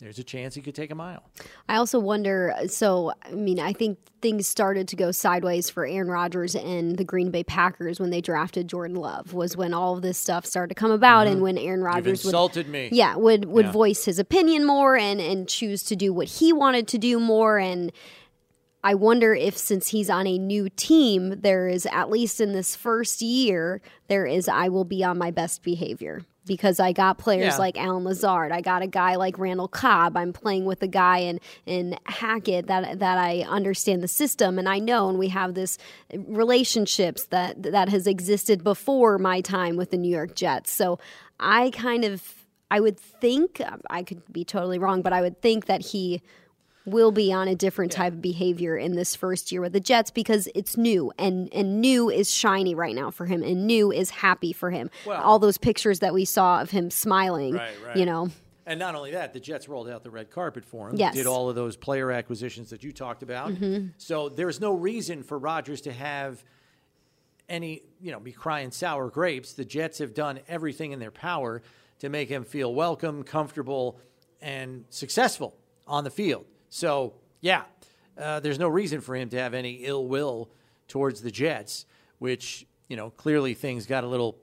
there's 0.00 0.18
a 0.18 0.24
chance 0.24 0.54
he 0.54 0.62
could 0.62 0.74
take 0.74 0.90
a 0.90 0.94
mile. 0.94 1.22
I 1.68 1.76
also 1.76 1.98
wonder. 1.98 2.54
So, 2.68 3.12
I 3.22 3.32
mean, 3.32 3.60
I 3.60 3.72
think 3.72 3.98
things 4.22 4.48
started 4.48 4.88
to 4.88 4.96
go 4.96 5.10
sideways 5.12 5.68
for 5.68 5.86
Aaron 5.86 6.08
Rodgers 6.08 6.54
and 6.54 6.96
the 6.96 7.04
Green 7.04 7.30
Bay 7.30 7.44
Packers 7.44 8.00
when 8.00 8.10
they 8.10 8.20
drafted 8.20 8.68
Jordan 8.68 8.96
Love. 8.96 9.34
Was 9.34 9.56
when 9.56 9.74
all 9.74 9.96
of 9.96 10.02
this 10.02 10.18
stuff 10.18 10.46
started 10.46 10.74
to 10.74 10.74
come 10.74 10.90
about, 10.90 11.26
mm-hmm. 11.26 11.34
and 11.34 11.42
when 11.42 11.58
Aaron 11.58 11.82
Rodgers 11.82 12.24
insulted 12.24 12.66
would, 12.66 12.72
me. 12.72 12.88
Yeah, 12.92 13.16
would 13.16 13.44
would 13.44 13.66
yeah. 13.66 13.72
voice 13.72 14.04
his 14.06 14.18
opinion 14.18 14.66
more 14.66 14.96
and 14.96 15.20
and 15.20 15.48
choose 15.48 15.82
to 15.84 15.96
do 15.96 16.12
what 16.12 16.28
he 16.28 16.52
wanted 16.52 16.88
to 16.88 16.98
do 16.98 17.20
more. 17.20 17.58
And 17.58 17.92
I 18.82 18.94
wonder 18.94 19.34
if 19.34 19.56
since 19.56 19.88
he's 19.88 20.08
on 20.08 20.26
a 20.26 20.38
new 20.38 20.70
team, 20.70 21.40
there 21.40 21.68
is 21.68 21.86
at 21.86 22.10
least 22.10 22.40
in 22.40 22.52
this 22.52 22.74
first 22.74 23.20
year, 23.20 23.82
there 24.08 24.24
is 24.24 24.48
I 24.48 24.68
will 24.68 24.84
be 24.84 25.04
on 25.04 25.18
my 25.18 25.30
best 25.30 25.62
behavior 25.62 26.24
because 26.46 26.80
I 26.80 26.92
got 26.92 27.18
players 27.18 27.54
Yeah. 27.54 27.58
like 27.58 27.78
Allen 27.78 28.04
Lazard. 28.04 28.50
I 28.50 28.60
got 28.60 28.82
a 28.82 28.86
guy 28.86 29.16
like 29.16 29.38
Randall 29.38 29.68
Cobb. 29.68 30.16
I'm 30.16 30.32
playing 30.32 30.64
with 30.64 30.82
a 30.82 30.88
guy 30.88 31.18
in 31.18 31.38
in 31.66 31.96
Hackett 32.06 32.66
that 32.68 32.98
that 32.98 33.18
I 33.18 33.40
understand 33.48 34.02
the 34.02 34.08
system 34.08 34.58
and 34.58 34.68
I 34.68 34.78
know 34.78 35.08
and 35.08 35.18
we 35.18 35.28
have 35.28 35.54
this 35.54 35.78
relationships 36.26 37.24
that 37.26 37.62
that 37.62 37.88
has 37.88 38.06
existed 38.06 38.64
before 38.64 39.18
my 39.18 39.40
time 39.40 39.76
with 39.76 39.90
the 39.90 39.96
New 39.96 40.10
York 40.10 40.34
Jets. 40.34 40.72
So 40.72 40.98
I 41.38 41.70
kind 41.70 42.04
of 42.04 42.22
I 42.70 42.80
would 42.80 42.98
think 42.98 43.60
I 43.90 44.02
could 44.02 44.22
be 44.32 44.44
totally 44.44 44.78
wrong, 44.78 45.02
but 45.02 45.12
I 45.12 45.20
would 45.20 45.40
think 45.42 45.66
that 45.66 45.82
he 45.86 46.22
will 46.90 47.12
be 47.12 47.32
on 47.32 47.48
a 47.48 47.54
different 47.54 47.92
type 47.92 48.12
of 48.12 48.20
behavior 48.22 48.76
in 48.76 48.94
this 48.96 49.14
first 49.16 49.50
year 49.52 49.60
with 49.60 49.72
the 49.72 49.80
Jets 49.80 50.10
because 50.10 50.48
it's 50.54 50.76
new 50.76 51.12
and 51.18 51.52
and 51.52 51.80
new 51.80 52.10
is 52.10 52.32
shiny 52.32 52.74
right 52.74 52.94
now 52.94 53.10
for 53.10 53.26
him 53.26 53.42
and 53.42 53.66
new 53.66 53.90
is 53.92 54.10
happy 54.10 54.52
for 54.52 54.70
him. 54.70 54.90
Well- 55.06 55.22
All 55.22 55.38
those 55.38 55.58
pictures 55.58 56.00
that 56.00 56.12
we 56.14 56.24
saw 56.24 56.60
of 56.60 56.70
him 56.70 56.90
smiling, 56.90 57.54
Right, 57.54 57.70
right. 57.86 57.96
you 57.96 58.06
know. 58.06 58.30
And 58.66 58.78
not 58.78 58.94
only 58.94 59.10
that, 59.12 59.32
the 59.32 59.40
Jets 59.40 59.68
rolled 59.68 59.88
out 59.88 60.04
the 60.04 60.10
red 60.10 60.30
carpet 60.30 60.64
for 60.64 60.88
him. 60.88 60.96
Yes. 60.96 61.10
Mm-hmm. 61.10 61.18
Did 61.18 61.26
all 61.26 61.48
of 61.48 61.56
those 61.56 61.76
player 61.76 62.12
acquisitions 62.12 62.70
that 62.70 62.84
you 62.84 62.92
talked 62.92 63.22
about. 63.24 63.52
So 63.96 64.28
there's 64.28 64.60
no 64.60 64.74
reason 64.74 65.22
for 65.24 65.38
Rodgers 65.38 65.80
to 65.82 65.92
have 65.92 66.44
any, 67.48 67.82
you 68.00 68.12
know, 68.12 68.20
be 68.20 68.32
crying 68.32 68.70
sour 68.70 69.08
grapes. 69.10 69.54
The 69.54 69.64
Jets 69.64 69.98
have 69.98 70.14
done 70.14 70.38
everything 70.46 70.92
in 70.92 71.00
their 71.00 71.10
power 71.10 71.62
to 71.98 72.08
make 72.08 72.28
him 72.28 72.44
feel 72.44 72.72
welcome, 72.72 73.24
comfortable, 73.24 73.98
and 74.40 74.84
successful 74.90 75.56
on 75.86 76.04
the 76.04 76.10
field. 76.10 76.44
So, 76.70 77.14
yeah, 77.40 77.64
uh, 78.16 78.40
there's 78.40 78.58
no 78.58 78.68
reason 78.68 79.00
for 79.00 79.14
him 79.14 79.28
to 79.30 79.36
have 79.36 79.54
any 79.54 79.84
ill 79.84 80.06
will 80.06 80.50
towards 80.88 81.20
the 81.20 81.30
Jets, 81.30 81.84
which, 82.18 82.66
you 82.88 82.96
know, 82.96 83.10
clearly 83.10 83.54
things 83.54 83.86
got 83.86 84.04
a 84.04 84.06
little 84.06 84.38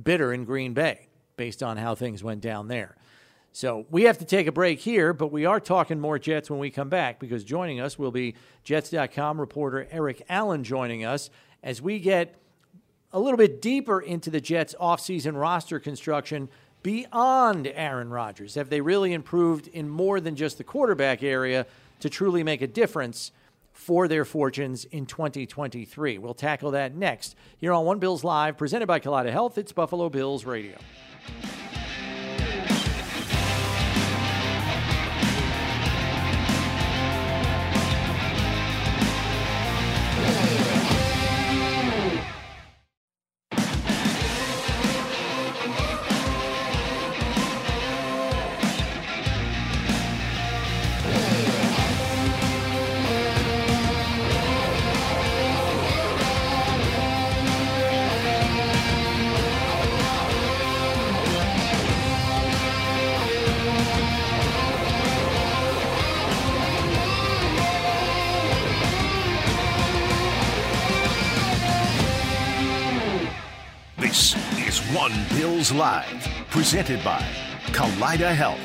bitter 0.00 0.32
in 0.32 0.44
Green 0.44 0.74
Bay 0.74 1.08
based 1.36 1.62
on 1.62 1.76
how 1.76 1.94
things 1.94 2.22
went 2.22 2.40
down 2.40 2.68
there. 2.68 2.96
So 3.52 3.86
we 3.90 4.04
have 4.04 4.18
to 4.18 4.24
take 4.24 4.46
a 4.46 4.52
break 4.52 4.78
here, 4.78 5.12
but 5.12 5.32
we 5.32 5.44
are 5.44 5.58
talking 5.58 5.98
more 5.98 6.18
Jets 6.18 6.50
when 6.50 6.60
we 6.60 6.70
come 6.70 6.88
back 6.88 7.18
because 7.18 7.42
joining 7.42 7.80
us 7.80 7.98
will 7.98 8.12
be 8.12 8.36
Jets.com 8.62 9.40
reporter 9.40 9.88
Eric 9.90 10.22
Allen 10.28 10.62
joining 10.62 11.04
us 11.04 11.30
as 11.62 11.82
we 11.82 11.98
get 11.98 12.36
a 13.12 13.18
little 13.18 13.36
bit 13.36 13.60
deeper 13.60 14.00
into 14.00 14.30
the 14.30 14.40
Jets' 14.40 14.76
offseason 14.80 15.38
roster 15.38 15.80
construction 15.80 16.48
beyond 16.82 17.66
Aaron 17.74 18.10
Rodgers. 18.10 18.54
Have 18.54 18.70
they 18.70 18.80
really 18.80 19.12
improved 19.12 19.68
in 19.68 19.88
more 19.88 20.20
than 20.20 20.36
just 20.36 20.58
the 20.58 20.64
quarterback 20.64 21.22
area 21.22 21.66
to 22.00 22.08
truly 22.10 22.42
make 22.42 22.62
a 22.62 22.66
difference 22.66 23.32
for 23.72 24.08
their 24.08 24.24
fortunes 24.24 24.84
in 24.86 25.06
2023? 25.06 26.18
We'll 26.18 26.34
tackle 26.34 26.70
that 26.72 26.94
next 26.94 27.36
here 27.58 27.72
on 27.72 27.84
One 27.84 27.98
Bills 27.98 28.24
Live, 28.24 28.56
presented 28.56 28.86
by 28.86 29.00
Kaleida 29.00 29.30
Health. 29.30 29.58
It's 29.58 29.72
Buffalo 29.72 30.08
Bills 30.08 30.44
Radio. 30.44 30.76
Presented 76.70 77.02
by 77.02 77.18
Kaleida 77.72 78.32
Health. 78.32 78.60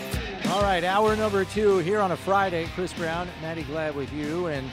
All 0.51 0.61
right, 0.61 0.83
hour 0.83 1.15
number 1.15 1.43
two 1.43 1.79
here 1.79 1.99
on 1.99 2.11
a 2.11 2.15
Friday. 2.15 2.67
Chris 2.75 2.93
Brown, 2.93 3.27
Maddy 3.41 3.63
Glab 3.63 3.95
with 3.95 4.13
you, 4.13 4.45
and 4.45 4.69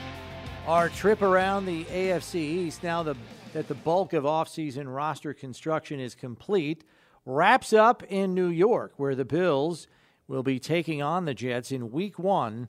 our 0.67 0.87
trip 0.87 1.23
around 1.23 1.65
the 1.65 1.83
AFC 1.85 2.35
East. 2.35 2.83
Now 2.83 3.01
the, 3.01 3.15
that 3.53 3.67
the 3.67 3.73
bulk 3.73 4.13
of 4.13 4.23
offseason 4.23 4.83
roster 4.85 5.33
construction 5.33 5.99
is 5.99 6.13
complete, 6.13 6.83
wraps 7.25 7.73
up 7.73 8.03
in 8.03 8.35
New 8.35 8.49
York, 8.49 8.93
where 8.97 9.15
the 9.15 9.25
Bills 9.25 9.87
will 10.27 10.43
be 10.43 10.59
taking 10.59 11.01
on 11.01 11.25
the 11.25 11.33
Jets 11.33 11.71
in 11.71 11.91
Week 11.91 12.19
One, 12.19 12.67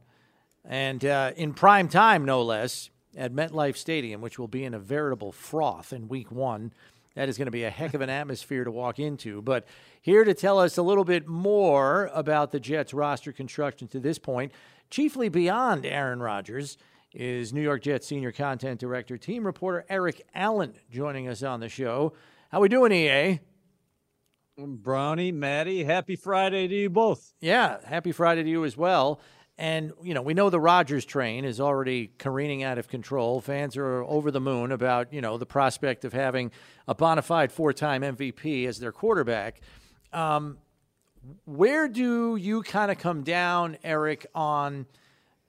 and 0.64 1.04
uh, 1.04 1.32
in 1.36 1.52
prime 1.52 1.88
time, 1.88 2.24
no 2.24 2.40
less, 2.40 2.88
at 3.14 3.34
MetLife 3.34 3.76
Stadium, 3.76 4.22
which 4.22 4.38
will 4.38 4.48
be 4.48 4.64
in 4.64 4.72
a 4.72 4.78
veritable 4.78 5.30
froth 5.30 5.92
in 5.92 6.08
Week 6.08 6.32
One. 6.32 6.72
That 7.16 7.28
is 7.28 7.38
going 7.38 7.46
to 7.46 7.52
be 7.52 7.64
a 7.64 7.70
heck 7.70 7.94
of 7.94 8.00
an 8.00 8.10
atmosphere 8.10 8.64
to 8.64 8.72
walk 8.72 8.98
into. 8.98 9.40
But 9.40 9.66
here 10.04 10.22
to 10.22 10.34
tell 10.34 10.58
us 10.58 10.76
a 10.76 10.82
little 10.82 11.02
bit 11.02 11.26
more 11.26 12.10
about 12.12 12.52
the 12.52 12.60
Jets 12.60 12.92
roster 12.92 13.32
construction 13.32 13.88
to 13.88 13.98
this 13.98 14.18
point, 14.18 14.52
chiefly 14.90 15.30
beyond 15.30 15.86
Aaron 15.86 16.20
Rodgers, 16.20 16.76
is 17.14 17.54
New 17.54 17.62
York 17.62 17.80
Jets 17.80 18.06
senior 18.06 18.30
content 18.30 18.78
director, 18.78 19.16
team 19.16 19.46
reporter 19.46 19.86
Eric 19.88 20.20
Allen 20.34 20.74
joining 20.90 21.26
us 21.26 21.42
on 21.42 21.60
the 21.60 21.70
show. 21.70 22.12
How 22.50 22.58
are 22.58 22.60
we 22.60 22.68
doing, 22.68 22.92
EA? 22.92 23.40
Brownie, 24.58 25.32
Maddy, 25.32 25.84
happy 25.84 26.16
Friday 26.16 26.68
to 26.68 26.74
you 26.74 26.90
both. 26.90 27.32
Yeah, 27.40 27.78
happy 27.86 28.12
Friday 28.12 28.42
to 28.42 28.50
you 28.50 28.66
as 28.66 28.76
well. 28.76 29.22
And, 29.56 29.94
you 30.02 30.12
know, 30.12 30.20
we 30.20 30.34
know 30.34 30.50
the 30.50 30.60
Rodgers 30.60 31.06
train 31.06 31.46
is 31.46 31.60
already 31.60 32.12
careening 32.18 32.62
out 32.62 32.76
of 32.76 32.88
control. 32.88 33.40
Fans 33.40 33.74
are 33.78 34.02
over 34.04 34.30
the 34.30 34.40
moon 34.40 34.70
about, 34.70 35.14
you 35.14 35.22
know, 35.22 35.38
the 35.38 35.46
prospect 35.46 36.04
of 36.04 36.12
having 36.12 36.50
a 36.86 36.94
bona 36.94 37.22
fide 37.22 37.50
four 37.50 37.72
time 37.72 38.02
MVP 38.02 38.66
as 38.68 38.80
their 38.80 38.92
quarterback. 38.92 39.62
Um, 40.14 40.58
where 41.44 41.88
do 41.88 42.36
you 42.36 42.62
kind 42.62 42.90
of 42.90 42.98
come 42.98 43.22
down, 43.22 43.78
Eric, 43.82 44.26
on 44.34 44.86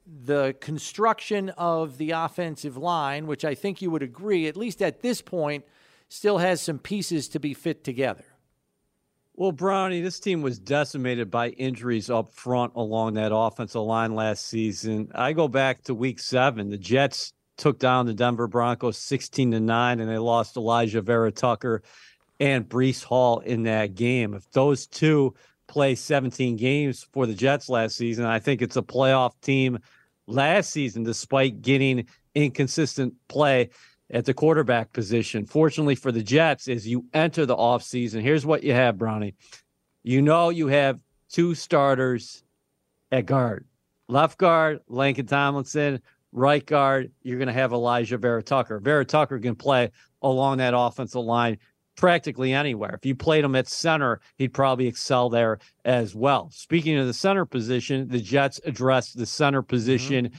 the 0.06 0.56
construction 0.60 1.50
of 1.50 1.98
the 1.98 2.12
offensive 2.12 2.78
line, 2.78 3.28
which 3.28 3.44
I 3.44 3.56
think 3.56 3.82
you 3.82 3.92
would 3.92 4.04
agree, 4.04 4.48
at 4.48 4.56
least 4.56 4.82
at 4.82 5.02
this 5.02 5.22
point, 5.22 5.66
still 6.10 6.38
has 6.38 6.62
some 6.62 6.80
pieces 6.80 7.28
to 7.30 7.40
be 7.40 7.54
fit 7.54 7.84
together? 7.84 8.26
Well, 9.38 9.52
Brownie, 9.52 10.02
this 10.02 10.20
team 10.20 10.42
was 10.42 10.60
decimated 10.60 11.30
by 11.30 11.50
injuries 11.50 12.10
up 12.10 12.30
front 12.30 12.74
along 12.76 13.16
that 13.16 13.36
offensive 13.36 13.82
line 13.82 14.16
last 14.16 14.46
season. 14.46 15.12
I 15.14 15.34
go 15.34 15.50
back 15.50 15.84
to 15.84 15.94
week 15.94 16.20
seven. 16.20 16.70
The 16.70 16.78
Jets 16.78 17.34
took 17.58 17.78
down 17.78 18.06
the 18.06 18.14
Denver 18.14 18.48
Broncos 18.48 18.98
16 18.98 19.52
to 19.52 19.60
9, 19.60 20.00
and 20.00 20.10
they 20.10 20.18
lost 20.18 20.56
Alijah 20.56 21.04
Vera-Tucker 21.04 21.84
and 22.40 22.68
Breece 22.68 23.04
Hall 23.04 23.40
in 23.40 23.64
that 23.64 23.96
game. 23.96 24.34
If 24.34 24.50
those 24.52 24.88
two 24.88 25.34
play 25.68 25.96
17 25.96 26.56
games 26.56 27.08
for 27.12 27.26
the 27.26 27.34
Jets 27.34 27.70
last 27.70 27.96
season, 27.96 28.26
I 28.26 28.40
think 28.40 28.62
it's 28.62 28.78
a 28.78 28.82
playoff 28.82 29.32
team 29.42 29.80
last 30.28 30.72
season, 30.72 31.04
despite 31.04 31.62
getting 31.62 32.08
inconsistent 32.34 33.14
play 33.28 33.70
at 34.12 34.26
the 34.26 34.34
quarterback 34.34 34.94
position. 34.94 35.46
Fortunately 35.46 35.96
for 35.96 36.12
the 36.12 36.24
Jets, 36.24 36.68
as 36.68 36.88
you 36.88 37.06
enter 37.14 37.46
the 37.46 37.56
offseason, 37.56 38.22
here's 38.22 38.46
what 38.46 38.64
you 38.64 38.74
have, 38.74 38.98
Brownie. 38.98 39.36
You 40.04 40.22
know 40.22 40.50
you 40.50 40.68
have 40.68 41.00
two 41.30 41.56
starters 41.56 42.44
at 43.12 43.26
guard. 43.26 43.66
Left 44.08 44.38
guard, 44.38 44.82
Laken 44.90 45.28
Tomlinson. 45.28 46.02
Right 46.32 46.66
guard, 46.66 47.12
you're 47.24 47.38
going 47.38 47.48
to 47.48 47.54
have 47.54 47.72
Alijah 47.72 48.20
Vera-Tucker. 48.20 48.80
Vera 48.80 49.06
Tucker 49.06 49.40
can 49.40 49.56
play 49.56 49.90
along 50.22 50.58
that 50.58 50.74
offensive 50.76 51.24
line 51.24 51.58
practically 51.96 52.54
anywhere. 52.54 52.94
If 52.94 53.06
you 53.06 53.16
played 53.16 53.44
him 53.44 53.56
at 53.56 53.68
center, 53.68 54.20
he'd 54.38 54.54
probably 54.54 54.88
excel 54.88 55.30
there 55.30 55.60
as 55.84 56.14
well. 56.16 56.50
Speaking 56.52 56.98
of 56.98 57.08
the 57.08 57.14
center 57.14 57.46
position, 57.46 58.08
the 58.08 58.20
Jets 58.20 58.60
addressed 58.66 59.18
the 59.18 59.26
center 59.26 59.62
mm-hmm. 59.62 59.70
position 59.70 60.32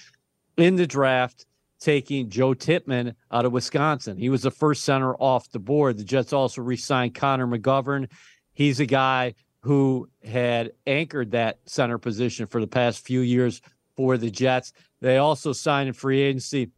in 0.57 0.77
the 0.77 0.87
draft 0.87 1.47
taking 1.79 2.31
Joe 2.31 2.55
Tippmann 2.55 3.15
out 3.31 3.45
of 3.45 3.53
Wisconsin. 3.53 4.17
He 4.17 4.29
was 4.29 4.43
the 4.43 4.51
first 4.51 4.85
center 4.85 5.15
off 5.15 5.51
the 5.51 5.59
board. 5.59 5.99
The 5.99 6.05
Jets 6.05 6.33
also 6.33 6.63
re 6.63 6.77
signed 6.77 7.15
Connor 7.15 7.47
McGovern. 7.47 8.11
He's 8.53 8.81
a 8.81 8.87
guy 8.87 9.35
who 9.61 10.09
had 10.25 10.73
anchored 10.87 11.33
that 11.33 11.59
center 11.67 11.99
position 11.99 12.47
for 12.47 12.61
the 12.61 12.67
past 12.67 13.05
few 13.05 13.21
years 13.21 13.61
for 13.97 14.17
the 14.17 14.31
Jets. 14.31 14.73
They 15.01 15.19
also 15.19 15.53
signed 15.53 15.89
in 15.89 15.95
free 15.95 16.23
agency 16.23 16.71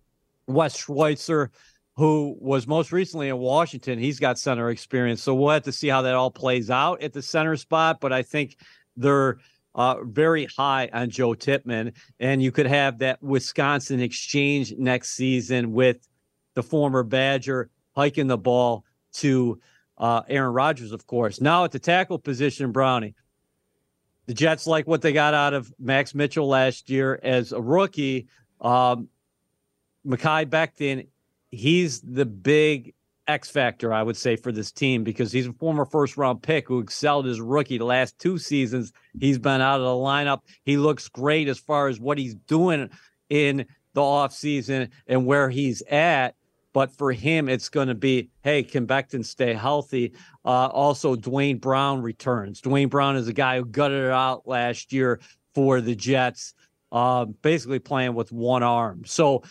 Wes 0.48 0.76
Schweitzer, 0.76 1.50
who 1.98 2.36
was 2.38 2.68
most 2.68 2.92
recently 2.92 3.28
in 3.28 3.36
Washington. 3.38 3.98
He's 3.98 4.20
got 4.20 4.38
center 4.38 4.70
experience. 4.70 5.20
So 5.20 5.34
we'll 5.34 5.50
have 5.50 5.64
to 5.64 5.72
see 5.72 5.88
how 5.88 6.02
that 6.02 6.14
all 6.14 6.30
plays 6.30 6.70
out 6.70 7.02
at 7.02 7.12
the 7.12 7.20
center 7.20 7.56
spot. 7.56 8.00
But 8.00 8.12
I 8.12 8.22
think 8.22 8.56
they're 8.96 9.38
uh, 9.74 9.96
very 10.04 10.46
high 10.56 10.88
on 10.92 11.10
Joe 11.10 11.34
Tippmann. 11.34 11.92
and 12.20 12.40
you 12.40 12.52
could 12.52 12.66
have 12.66 12.98
that 12.98 13.20
Wisconsin 13.20 13.98
exchange 13.98 14.72
next 14.78 15.16
season 15.16 15.72
with 15.72 16.08
the 16.54 16.62
former 16.62 17.02
Badger 17.02 17.68
hiking 17.96 18.28
the 18.28 18.38
ball 18.38 18.84
to 19.14 19.58
uh, 19.98 20.22
Aaron 20.28 20.52
Rodgers, 20.52 20.92
of 20.92 21.04
course. 21.04 21.40
Now 21.40 21.64
at 21.64 21.72
the 21.72 21.80
tackle 21.80 22.20
position, 22.20 22.70
Brownie. 22.70 23.16
The 24.26 24.34
Jets 24.34 24.68
like 24.68 24.86
what 24.86 25.02
they 25.02 25.12
got 25.12 25.34
out 25.34 25.52
of 25.52 25.72
Max 25.80 26.14
Mitchell 26.14 26.46
last 26.46 26.90
year 26.90 27.18
as 27.24 27.50
a 27.50 27.60
rookie. 27.60 28.28
Um, 28.60 29.08
Mekhi 30.06 30.46
Becton, 30.46 31.08
he's 31.50 32.00
the 32.00 32.26
big 32.26 32.94
X 33.26 33.50
factor, 33.50 33.92
I 33.92 34.02
would 34.02 34.16
say, 34.16 34.36
for 34.36 34.50
this 34.50 34.72
team 34.72 35.04
because 35.04 35.30
he's 35.30 35.46
a 35.46 35.52
former 35.52 35.84
first 35.84 36.16
round 36.16 36.42
pick 36.42 36.66
who 36.66 36.78
excelled 36.78 37.26
as 37.26 37.40
rookie 37.40 37.78
the 37.78 37.84
last 37.84 38.18
two 38.18 38.38
seasons. 38.38 38.92
He's 39.20 39.38
been 39.38 39.60
out 39.60 39.80
of 39.80 39.84
the 39.84 39.90
lineup. 39.90 40.40
He 40.64 40.78
looks 40.78 41.08
great 41.08 41.48
as 41.48 41.58
far 41.58 41.88
as 41.88 42.00
what 42.00 42.18
he's 42.18 42.34
doing 42.34 42.88
in 43.28 43.66
the 43.92 44.00
offseason 44.00 44.90
and 45.06 45.26
where 45.26 45.50
he's 45.50 45.82
at. 45.82 46.34
But 46.72 46.90
for 46.96 47.12
him, 47.12 47.48
it's 47.48 47.68
going 47.68 47.88
to 47.88 47.94
be, 47.94 48.30
hey, 48.42 48.62
can 48.62 48.86
Becton 48.86 49.24
stay 49.24 49.52
healthy? 49.52 50.12
Uh, 50.44 50.68
also, 50.68 51.16
Duane 51.16 51.58
Brown 51.58 52.02
returns. 52.02 52.60
Duane 52.60 52.88
Brown 52.88 53.16
is 53.16 53.26
a 53.26 53.32
guy 53.32 53.58
who 53.58 53.64
gutted 53.64 54.04
it 54.04 54.10
out 54.10 54.46
last 54.46 54.92
year 54.92 55.20
for 55.54 55.80
the 55.80 55.94
Jets, 55.94 56.54
uh, 56.92 57.24
basically 57.24 57.78
playing 57.78 58.14
with 58.14 58.30
one 58.30 58.62
arm. 58.62 59.02
So 59.06 59.42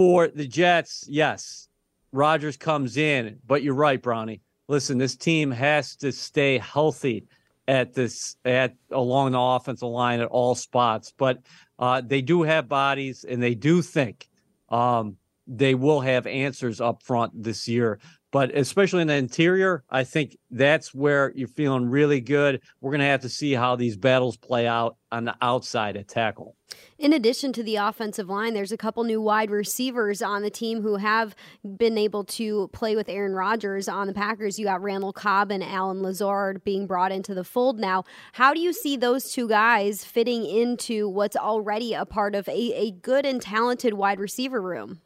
for 0.00 0.28
the 0.28 0.46
Jets, 0.46 1.04
yes, 1.10 1.68
Rodgers 2.10 2.56
comes 2.56 2.96
in, 2.96 3.38
but 3.46 3.62
you're 3.62 3.74
right, 3.74 4.00
Brownie. 4.00 4.40
Listen, 4.66 4.96
this 4.96 5.14
team 5.14 5.50
has 5.50 5.94
to 5.96 6.10
stay 6.10 6.56
healthy 6.56 7.26
at 7.68 7.92
this 7.92 8.34
at 8.46 8.76
along 8.92 9.32
the 9.32 9.38
offensive 9.38 9.90
line 9.90 10.20
at 10.20 10.28
all 10.28 10.54
spots. 10.54 11.12
But 11.18 11.40
uh, 11.78 12.00
they 12.00 12.22
do 12.22 12.44
have 12.44 12.66
bodies, 12.66 13.26
and 13.28 13.42
they 13.42 13.54
do 13.54 13.82
think 13.82 14.30
um, 14.70 15.18
they 15.46 15.74
will 15.74 16.00
have 16.00 16.26
answers 16.26 16.80
up 16.80 17.02
front 17.02 17.32
this 17.34 17.68
year. 17.68 17.98
But 18.32 18.54
especially 18.56 19.02
in 19.02 19.08
the 19.08 19.14
interior, 19.14 19.82
I 19.90 20.04
think 20.04 20.36
that's 20.50 20.94
where 20.94 21.32
you're 21.34 21.48
feeling 21.48 21.86
really 21.86 22.20
good. 22.20 22.60
We're 22.80 22.92
going 22.92 23.00
to 23.00 23.06
have 23.06 23.22
to 23.22 23.28
see 23.28 23.52
how 23.52 23.76
these 23.76 23.96
battles 23.96 24.36
play 24.36 24.66
out 24.66 24.96
on 25.10 25.24
the 25.24 25.34
outside 25.42 25.96
at 25.96 26.08
tackle. 26.08 26.56
In 26.98 27.12
addition 27.12 27.52
to 27.54 27.62
the 27.62 27.76
offensive 27.76 28.28
line, 28.28 28.54
there's 28.54 28.70
a 28.70 28.76
couple 28.76 29.02
new 29.04 29.20
wide 29.20 29.50
receivers 29.50 30.22
on 30.22 30.42
the 30.42 30.50
team 30.50 30.82
who 30.82 30.96
have 30.96 31.34
been 31.64 31.98
able 31.98 32.24
to 32.24 32.68
play 32.72 32.94
with 32.94 33.08
Aaron 33.08 33.32
Rodgers 33.32 33.88
on 33.88 34.06
the 34.06 34.12
Packers. 34.12 34.58
You 34.58 34.66
got 34.66 34.82
Randall 34.82 35.12
Cobb 35.12 35.50
and 35.50 35.64
Allen 35.64 36.02
Lazard 36.02 36.62
being 36.62 36.86
brought 36.86 37.10
into 37.10 37.34
the 37.34 37.42
fold 37.42 37.80
now. 37.80 38.04
How 38.32 38.54
do 38.54 38.60
you 38.60 38.72
see 38.72 38.96
those 38.96 39.32
two 39.32 39.48
guys 39.48 40.04
fitting 40.04 40.44
into 40.44 41.08
what's 41.08 41.36
already 41.36 41.94
a 41.94 42.04
part 42.04 42.34
of 42.34 42.46
a, 42.48 42.72
a 42.74 42.90
good 42.92 43.26
and 43.26 43.40
talented 43.42 43.94
wide 43.94 44.20
receiver 44.20 44.60
room? 44.60 45.00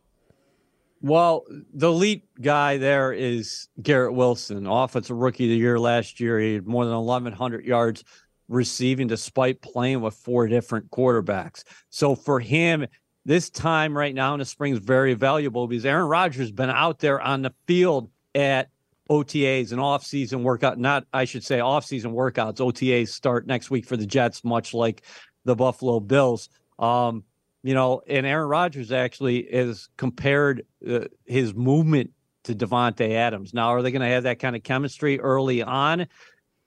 Well, 1.05 1.45
the 1.75 1.89
elite 1.89 2.25
guy 2.41 2.79
there 2.79 3.13
is 3.13 3.69
Garrett 3.83 4.15
Wilson, 4.15 4.67
offensive 4.67 5.15
rookie 5.15 5.45
of 5.45 5.51
the 5.51 5.57
year 5.57 5.79
last 5.79 6.19
year. 6.19 6.41
He 6.41 6.55
had 6.55 6.67
more 6.67 6.87
than 6.87 6.95
1,100 6.95 7.67
yards 7.67 8.05
receiving 8.49 9.07
despite 9.07 9.61
playing 9.61 10.01
with 10.01 10.15
four 10.15 10.49
different 10.49 10.91
quarterbacks. 10.91 11.65
So 11.91 12.15
for 12.15 12.41
him, 12.41 12.87
this 13.27 13.51
time 13.51 13.95
right 13.95 14.15
now 14.15 14.33
in 14.33 14.39
the 14.39 14.47
spring 14.47 14.73
is 14.73 14.79
very 14.79 15.13
valuable 15.13 15.67
because 15.67 15.85
Aaron 15.85 16.09
Rodgers 16.09 16.39
has 16.41 16.53
been 16.53 16.71
out 16.71 17.01
there 17.01 17.21
on 17.21 17.43
the 17.43 17.53
field 17.67 18.09
at 18.35 18.71
OTAs 19.11 19.73
and 19.73 19.83
off-season 19.83 20.43
workout. 20.43 20.79
Not, 20.79 21.05
I 21.13 21.27
should 21.27 21.45
say, 21.45 21.61
off-season 21.61 22.13
workouts. 22.13 22.61
OTAs 22.61 23.09
start 23.09 23.47
next 23.47 23.71
week 23.71 23.85
for 23.85 23.99
the 23.99 24.07
Jets, 24.07 24.43
much 24.43 24.73
like 24.73 25.03
the 25.45 25.55
Buffalo 25.55 26.01
Bills. 26.01 26.49
Um, 26.79 27.25
you 27.65 27.73
know, 27.73 28.03
and 28.07 28.27
Aaron 28.27 28.49
Rodgers 28.49 28.93
actually 28.93 29.49
has 29.51 29.89
compared 29.97 30.67
uh, 30.87 31.07
his 31.25 31.55
movement 31.55 32.11
to 32.45 32.55
Davante 32.55 33.13
Adams. 33.13 33.55
Now, 33.55 33.69
are 33.69 33.81
they 33.81 33.91
going 33.91 34.03
to 34.03 34.09
have 34.09 34.25
that 34.25 34.39
kind 34.39 34.55
of 34.55 34.63
chemistry 34.63 35.19
early 35.19 35.63
on 35.63 36.07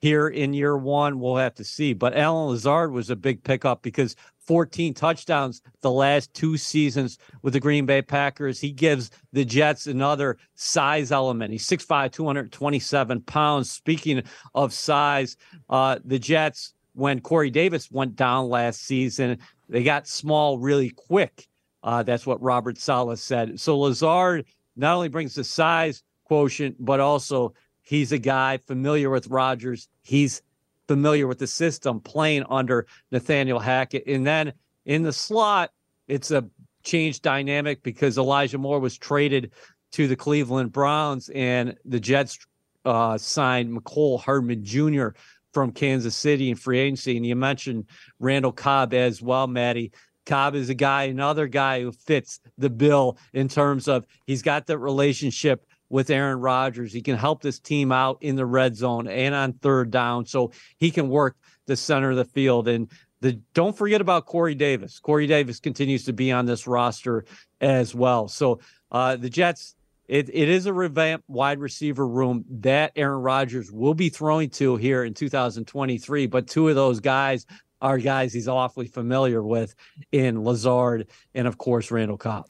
here 0.01 0.27
in 0.27 0.53
year 0.53 0.75
one? 0.75 1.19
We'll 1.19 1.35
have 1.35 1.53
to 1.55 1.63
see. 1.63 1.93
But 1.93 2.17
Allen 2.17 2.49
Lazard 2.49 2.91
was 2.91 3.11
a 3.11 3.15
big 3.15 3.43
pickup 3.43 3.83
because 3.83 4.15
14 4.39 4.95
touchdowns 4.95 5.61
the 5.81 5.91
last 5.91 6.33
two 6.33 6.57
seasons 6.57 7.19
with 7.43 7.53
the 7.53 7.59
Green 7.59 7.85
Bay 7.85 8.01
Packers. 8.01 8.59
He 8.59 8.71
gives 8.71 9.11
the 9.33 9.45
Jets 9.45 9.85
another 9.85 10.39
size 10.55 11.11
element. 11.11 11.51
He's 11.51 11.67
6'5, 11.67 12.11
227 12.11 13.21
pounds. 13.21 13.69
Speaking 13.69 14.23
of 14.55 14.73
size, 14.73 15.37
uh, 15.69 15.99
the 16.03 16.17
Jets 16.17 16.73
when 16.97 17.19
Corey 17.19 17.51
Davis 17.51 17.91
went 17.91 18.15
down 18.15 18.49
last 18.49 18.81
season, 18.81 19.37
they 19.69 19.83
got 19.83 20.07
small 20.07 20.57
really 20.57 20.89
quick. 20.89 21.47
Uh, 21.83 22.03
that's 22.03 22.25
what 22.25 22.41
Robert 22.41 22.77
Saleh 22.77 23.17
said. 23.17 23.59
So 23.59 23.77
Lazard 23.77 24.45
not 24.75 24.95
only 24.95 25.09
brings 25.09 25.35
the 25.35 25.43
size 25.43 26.03
quotient, 26.25 26.75
but 26.79 26.99
also 26.99 27.53
he's 27.81 28.11
a 28.11 28.17
guy 28.17 28.57
familiar 28.67 29.09
with 29.09 29.27
Rodgers. 29.27 29.87
He's 30.03 30.41
familiar 30.87 31.27
with 31.27 31.39
the 31.39 31.47
system 31.47 31.99
playing 31.99 32.45
under 32.49 32.87
Nathaniel 33.11 33.59
Hackett. 33.59 34.03
And 34.07 34.25
then 34.25 34.53
in 34.85 35.03
the 35.03 35.13
slot, 35.13 35.71
it's 36.07 36.31
a 36.31 36.45
changed 36.83 37.21
dynamic 37.21 37.83
because 37.83 38.17
Elijah 38.17 38.57
Moore 38.57 38.79
was 38.79 38.97
traded 38.97 39.51
to 39.91 40.07
the 40.07 40.15
Cleveland 40.15 40.71
Browns 40.71 41.29
and 41.29 41.75
the 41.85 41.99
Jets 41.99 42.39
uh, 42.85 43.17
signed 43.17 43.71
Mecole 43.71 44.19
Hardman 44.19 44.63
Jr., 44.63 45.09
from 45.57 45.71
Kansas 45.71 46.15
City 46.15 46.51
and 46.51 46.59
free 46.59 46.77
agency. 46.77 47.17
And 47.17 47.25
you 47.25 47.35
mentioned 47.35 47.85
Randall 48.19 48.51
Cobb 48.51 48.93
as 48.93 49.23
well, 49.23 49.47
Maddy. 49.47 49.91
Cobb 50.27 50.53
is 50.53 50.69
a 50.69 50.75
guy, 50.75 51.05
another 51.05 51.47
guy 51.47 51.81
who 51.81 51.91
fits 51.91 52.39
the 52.59 52.69
bill 52.69 53.17
in 53.33 53.47
terms 53.47 53.87
of 53.87 54.05
he's 54.27 54.43
got 54.43 54.67
that 54.67 54.77
relationship 54.77 55.65
with 55.89 56.11
Aaron 56.11 56.39
Rodgers. 56.41 56.93
He 56.93 57.01
can 57.01 57.17
help 57.17 57.41
this 57.41 57.57
team 57.57 57.91
out 57.91 58.19
in 58.21 58.35
the 58.35 58.45
red 58.45 58.75
zone 58.75 59.07
and 59.07 59.33
on 59.33 59.53
third 59.53 59.89
down. 59.89 60.27
So 60.27 60.51
he 60.77 60.91
can 60.91 61.09
work 61.09 61.35
the 61.65 61.75
center 61.75 62.11
of 62.11 62.17
the 62.17 62.25
field. 62.25 62.67
And 62.67 62.91
the 63.21 63.41
don't 63.55 63.75
forget 63.75 63.99
about 63.99 64.27
Corey 64.27 64.53
Davis. 64.53 64.99
Corey 64.99 65.25
Davis 65.25 65.59
continues 65.59 66.05
to 66.05 66.13
be 66.13 66.31
on 66.31 66.45
this 66.45 66.67
roster 66.67 67.25
as 67.59 67.95
well. 67.95 68.27
So 68.27 68.59
uh, 68.91 69.15
the 69.15 69.31
Jets 69.31 69.75
it, 70.07 70.29
it 70.29 70.49
is 70.49 70.65
a 70.65 70.73
revamped 70.73 71.29
wide 71.29 71.59
receiver 71.59 72.07
room 72.07 72.45
that 72.49 72.93
Aaron 72.95 73.21
Rodgers 73.21 73.71
will 73.71 73.93
be 73.93 74.09
throwing 74.09 74.49
to 74.51 74.77
here 74.77 75.03
in 75.03 75.13
2023. 75.13 76.27
But 76.27 76.47
two 76.47 76.69
of 76.69 76.75
those 76.75 76.99
guys 76.99 77.45
are 77.81 77.97
guys 77.97 78.33
he's 78.33 78.47
awfully 78.47 78.87
familiar 78.87 79.43
with 79.43 79.75
in 80.11 80.43
Lazard 80.43 81.07
and, 81.35 81.47
of 81.47 81.57
course, 81.57 81.91
Randall 81.91 82.17
Cobb. 82.17 82.47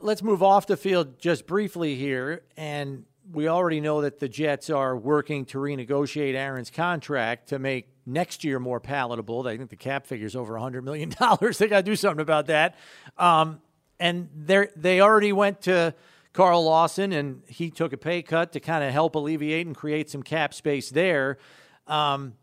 Let's 0.00 0.22
move 0.22 0.42
off 0.42 0.66
the 0.66 0.76
field 0.76 1.18
just 1.18 1.46
briefly 1.46 1.96
here. 1.96 2.42
And 2.56 3.04
we 3.32 3.48
already 3.48 3.80
know 3.80 4.02
that 4.02 4.20
the 4.20 4.28
Jets 4.28 4.70
are 4.70 4.96
working 4.96 5.46
to 5.46 5.58
renegotiate 5.58 6.34
Aaron's 6.34 6.70
contract 6.70 7.48
to 7.48 7.58
make 7.58 7.88
next 8.04 8.44
year 8.44 8.58
more 8.58 8.80
palatable. 8.80 9.46
I 9.48 9.56
think 9.56 9.70
the 9.70 9.76
cap 9.76 10.06
figure 10.06 10.26
is 10.26 10.36
over 10.36 10.54
$100 10.54 10.82
million. 10.84 11.08
they 11.58 11.68
got 11.68 11.78
to 11.78 11.82
do 11.82 11.96
something 11.96 12.20
about 12.20 12.46
that. 12.46 12.76
Um, 13.16 13.60
and 13.98 14.28
they 14.34 14.68
they 14.74 15.00
already 15.00 15.32
went 15.32 15.62
to 15.62 15.94
Carl 16.32 16.64
Lawson, 16.64 17.12
and 17.12 17.42
he 17.48 17.70
took 17.70 17.92
a 17.92 17.96
pay 17.96 18.22
cut 18.22 18.52
to 18.52 18.60
kind 18.60 18.84
of 18.84 18.92
help 18.92 19.14
alleviate 19.14 19.66
and 19.66 19.74
create 19.74 20.08
some 20.08 20.22
cap 20.22 20.54
space 20.54 20.90
there. 20.90 21.38
Um, 21.86 22.34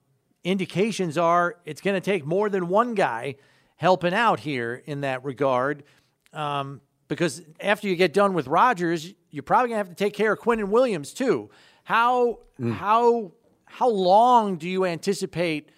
indications 0.44 1.18
are 1.18 1.58
it's 1.66 1.82
going 1.82 1.96
to 1.96 2.02
take 2.02 2.26
more 2.26 2.50
than 2.50 2.68
one 2.68 2.96
guy 2.96 3.36
helping 3.78 4.14
out 4.14 4.40
here 4.42 4.82
in 4.86 5.02
that 5.02 5.24
regard. 5.24 5.84
Um, 6.34 6.82
because 7.08 7.42
after 7.62 7.88
you 7.88 7.96
get 7.96 8.14
done 8.14 8.34
with 8.34 8.48
Rodgers, 8.48 9.14
you're 9.30 9.44
probably 9.44 9.70
going 9.70 9.82
to 9.82 9.90
have 9.90 9.96
to 9.96 10.04
take 10.04 10.14
care 10.14 10.34
of 10.34 10.40
Quinnen 10.40 10.70
Williams 10.70 11.14
too. 11.14 11.50
How 11.84 12.40
mm. 12.60 12.74
how 12.74 13.32
how 13.66 13.90
long 13.90 14.58
do 14.58 14.68
you 14.68 14.86
anticipate 14.86 15.70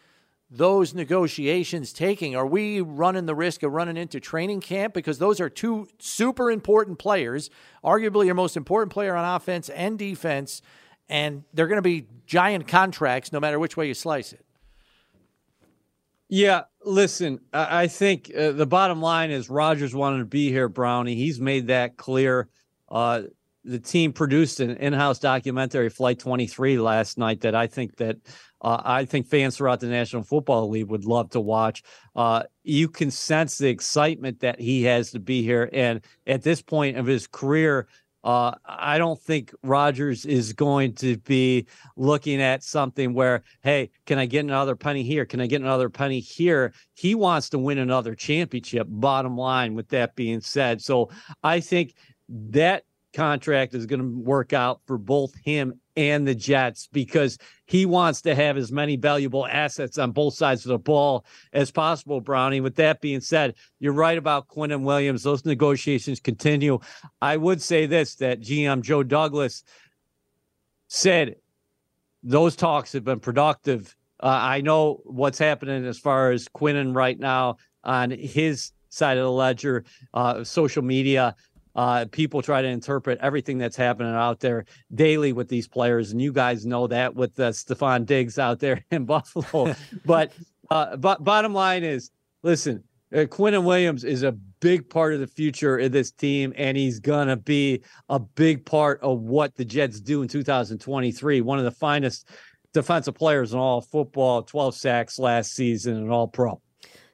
those 0.51 0.93
negotiations 0.93 1.93
taking? 1.93 2.35
Are 2.35 2.45
we 2.45 2.81
running 2.81 3.25
the 3.25 3.35
risk 3.35 3.63
of 3.63 3.71
running 3.71 3.97
into 3.97 4.19
training 4.19 4.61
camp? 4.61 4.93
Because 4.93 5.19
those 5.19 5.39
are 5.39 5.49
two 5.49 5.87
super 5.99 6.49
important 6.49 6.97
players, 6.97 7.49
arguably 7.83 8.25
your 8.25 8.35
most 8.35 8.57
important 8.57 8.91
player 8.91 9.15
on 9.15 9.35
offense 9.35 9.69
and 9.69 9.99
defense, 9.99 10.61
and 11.07 11.43
they're 11.53 11.67
going 11.67 11.77
to 11.77 11.81
be 11.81 12.07
giant 12.25 12.67
contracts 12.67 13.31
no 13.31 13.39
matter 13.39 13.59
which 13.59 13.77
way 13.77 13.87
you 13.87 13.93
slice 13.93 14.33
it. 14.33 14.45
Yeah, 16.31 16.63
listen, 16.85 17.39
I 17.51 17.87
think 17.87 18.31
uh, 18.37 18.51
the 18.51 18.67
bottom 18.67 19.01
line 19.01 19.31
is 19.31 19.49
Rodgers 19.49 19.95
wanted 19.95 20.19
to 20.19 20.25
be 20.25 20.49
here, 20.49 20.69
Brownie. 20.69 21.15
He's 21.15 21.39
made 21.39 21.67
that 21.67 21.97
clear. 21.97 22.47
Uh, 22.87 23.23
the 23.63 23.79
team 23.79 24.13
produced 24.13 24.59
an 24.59 24.77
in-house 24.77 25.17
documentary, 25.17 25.89
Flight 25.89 26.19
23, 26.19 26.77
last 26.77 27.17
night 27.17 27.41
that 27.41 27.55
I 27.55 27.65
think 27.65 27.97
that 27.97 28.17
uh, 28.61 28.81
I 28.83 29.05
think 29.05 29.27
fans 29.27 29.57
throughout 29.57 29.79
the 29.79 29.87
National 29.87 30.23
Football 30.23 30.69
League 30.69 30.87
would 30.87 31.05
love 31.05 31.29
to 31.31 31.39
watch. 31.39 31.83
Uh, 32.15 32.43
you 32.63 32.87
can 32.87 33.11
sense 33.11 33.57
the 33.57 33.69
excitement 33.69 34.39
that 34.39 34.59
he 34.59 34.83
has 34.83 35.11
to 35.11 35.19
be 35.19 35.43
here. 35.43 35.69
And 35.73 36.01
at 36.27 36.43
this 36.43 36.61
point 36.61 36.97
of 36.97 37.05
his 37.05 37.27
career, 37.27 37.87
Uh, 38.21 38.51
I 38.65 38.97
don't 38.97 39.17
think 39.17 39.53
Rodgers 39.63 40.25
is 40.25 40.51
going 40.51 40.93
to 40.95 41.15
be 41.19 41.67
looking 41.95 42.41
at 42.41 42.63
something 42.63 43.13
where, 43.13 43.43
hey, 43.63 43.91
can 44.05 44.19
I 44.19 44.25
get 44.27 44.43
another 44.43 44.75
penny 44.75 45.03
here? 45.03 45.25
Can 45.25 45.39
I 45.39 45.47
get 45.47 45.61
another 45.61 45.89
penny 45.89 46.19
here? 46.19 46.73
He 46.95 47.15
wants 47.15 47.49
to 47.51 47.57
win 47.57 47.77
another 47.77 48.15
championship, 48.15 48.87
bottom 48.89 49.37
line, 49.37 49.73
with 49.73 49.87
that 49.89 50.15
being 50.15 50.41
said. 50.41 50.81
So 50.81 51.09
I 51.43 51.61
think 51.61 51.95
that 52.51 52.83
contract 53.13 53.73
is 53.73 53.85
going 53.85 54.01
to 54.01 54.19
work 54.19 54.51
out 54.51 54.81
for 54.85 54.97
both 54.97 55.33
him 55.45 55.79
and 55.99 56.25
the 56.25 56.33
Jets 56.33 56.87
because 56.93 57.37
he 57.65 57.85
wants 57.85 58.21
to 58.21 58.33
have 58.33 58.55
as 58.55 58.71
many 58.71 58.95
valuable 58.95 59.45
assets 59.45 59.97
on 59.97 60.11
both 60.11 60.33
sides 60.33 60.65
of 60.65 60.69
the 60.69 60.79
ball 60.79 61.25
as 61.51 61.71
possible, 61.71 62.21
Brownie. 62.21 62.61
With 62.61 62.75
that 62.75 63.01
being 63.01 63.19
said, 63.19 63.55
you're 63.79 63.91
right 63.91 64.17
about 64.17 64.47
Quinnen 64.47 64.83
Williams. 64.83 65.23
Those 65.23 65.43
negotiations 65.43 66.21
continue. 66.21 66.79
I 67.21 67.35
would 67.35 67.61
say 67.61 67.85
this 67.85 68.15
that 68.15 68.39
GM 68.39 68.81
Joe 68.81 69.03
Douglas 69.03 69.65
said 70.87 71.35
those 72.23 72.55
talks 72.55 72.93
have 72.93 73.03
been 73.03 73.19
productive. 73.19 73.93
Uh, 74.21 74.39
I 74.41 74.61
know 74.61 75.01
what's 75.03 75.37
happening 75.37 75.85
as 75.85 75.99
far 75.99 76.31
as 76.31 76.47
Quinnen 76.47 76.95
right 76.95 77.19
now 77.19 77.57
on 77.83 78.11
his 78.11 78.71
side 78.89 79.17
of 79.17 79.23
the 79.23 79.31
ledger, 79.31 79.83
uh, 80.13 80.45
social 80.45 80.81
media. 80.81 81.35
Uh, 81.75 82.05
people 82.11 82.41
try 82.41 82.61
to 82.61 82.67
interpret 82.67 83.19
everything 83.21 83.57
that's 83.57 83.75
happening 83.75 84.13
out 84.13 84.39
there 84.39 84.65
daily 84.93 85.33
with 85.33 85.47
these 85.47 85.67
players, 85.67 86.11
and 86.11 86.21
you 86.21 86.33
guys 86.33 86.65
know 86.65 86.87
that 86.87 87.15
with 87.15 87.39
uh, 87.39 87.49
Stefon 87.49 88.05
Diggs 88.05 88.39
out 88.39 88.59
there 88.59 88.83
in 88.91 89.05
Buffalo. 89.05 89.75
but 90.05 90.31
uh, 90.71 90.97
but 90.97 91.23
bottom 91.23 91.53
line 91.53 91.83
is, 91.83 92.11
listen, 92.43 92.83
uh, 93.13 93.19
Quinnen 93.19 93.63
Williams 93.63 94.03
is 94.03 94.23
a 94.23 94.31
big 94.59 94.89
part 94.89 95.13
of 95.13 95.19
the 95.19 95.27
future 95.27 95.77
of 95.77 95.91
this 95.91 96.11
team, 96.11 96.53
and 96.57 96.77
he's 96.77 96.99
gonna 96.99 97.37
be 97.37 97.81
a 98.09 98.19
big 98.19 98.65
part 98.65 98.99
of 99.01 99.21
what 99.21 99.55
the 99.55 99.65
Jets 99.65 99.99
do 99.99 100.21
in 100.21 100.27
2023. 100.27 101.41
One 101.41 101.59
of 101.59 101.65
the 101.65 101.71
finest 101.71 102.27
defensive 102.73 103.15
players 103.15 103.53
in 103.53 103.59
all 103.59 103.81
football, 103.81 104.43
12 104.43 104.75
sacks 104.75 105.17
last 105.17 105.53
season, 105.53 105.97
and 105.97 106.11
all 106.11 106.27
pro. 106.27 106.61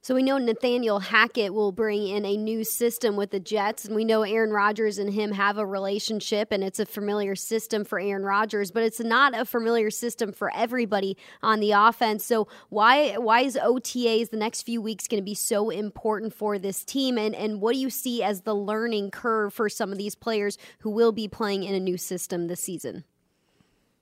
So 0.06 0.14
we 0.14 0.22
know 0.22 0.38
Nathaniel 0.38 1.00
Hackett 1.00 1.52
will 1.52 1.72
bring 1.72 2.08
in 2.08 2.26
a 2.26 2.38
new 2.38 2.64
system 2.64 3.16
with 3.16 3.32
the 3.32 3.40
Jets, 3.40 3.86
and 3.86 3.96
we 3.96 4.06
know 4.06 4.22
Aaron 4.22 4.52
Rodgers 4.52 5.00
and 5.00 5.12
him 5.12 5.32
have 5.32 5.58
a 5.58 5.66
relationship, 5.66 6.52
and 6.52 6.64
it's 6.64 6.80
a 6.80 6.86
familiar 6.86 7.36
system 7.36 7.84
for 7.84 8.00
Aaron 8.00 8.22
Rodgers, 8.22 8.70
but 8.70 8.84
it's 8.84 9.00
not 9.00 9.36
a 9.36 9.46
familiar 9.46 9.90
system 9.90 10.32
for 10.32 10.54
everybody 10.54 11.18
on 11.42 11.60
the 11.60 11.72
offense. 11.72 12.24
So 12.24 12.48
why 12.70 13.18
why 13.18 13.40
is 13.42 13.56
OTAs 13.56 14.30
the 14.30 14.38
next 14.38 14.62
few 14.62 14.80
weeks 14.80 15.08
going 15.08 15.24
to 15.24 15.26
be 15.26 15.34
so 15.34 15.72
important 15.72 16.36
for 16.36 16.60
this 16.60 16.84
team, 16.84 17.18
and 17.18 17.34
and 17.34 17.60
what 17.60 17.74
do 17.74 17.80
you 17.80 17.90
see 17.90 18.22
as 18.22 18.42
the 18.42 18.54
learning 18.54 19.10
curve 19.10 19.56
for 19.56 19.70
some 19.70 19.92
of 19.92 19.98
these 19.98 20.14
players 20.14 20.60
who 20.82 20.92
will 20.92 21.14
be 21.14 21.28
playing 21.28 21.64
in 21.64 21.74
a 21.74 21.80
new 21.80 21.98
system 21.98 22.46
this 22.46 22.62
season? 22.62 23.06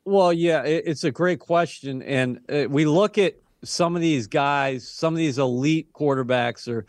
Well, 0.04 0.34
yeah, 0.34 0.64
it's 0.64 1.06
a 1.06 1.12
great 1.12 1.40
question, 1.40 2.02
and 2.02 2.42
uh, 2.50 2.66
we 2.68 2.84
look 2.84 3.18
at 3.18 3.36
some 3.64 3.96
of 3.96 4.02
these 4.02 4.28
guys, 4.28 4.88
some 4.88 5.14
of 5.14 5.18
these 5.18 5.38
elite 5.40 5.92
quarterbacks 5.94 6.68
or 6.68 6.86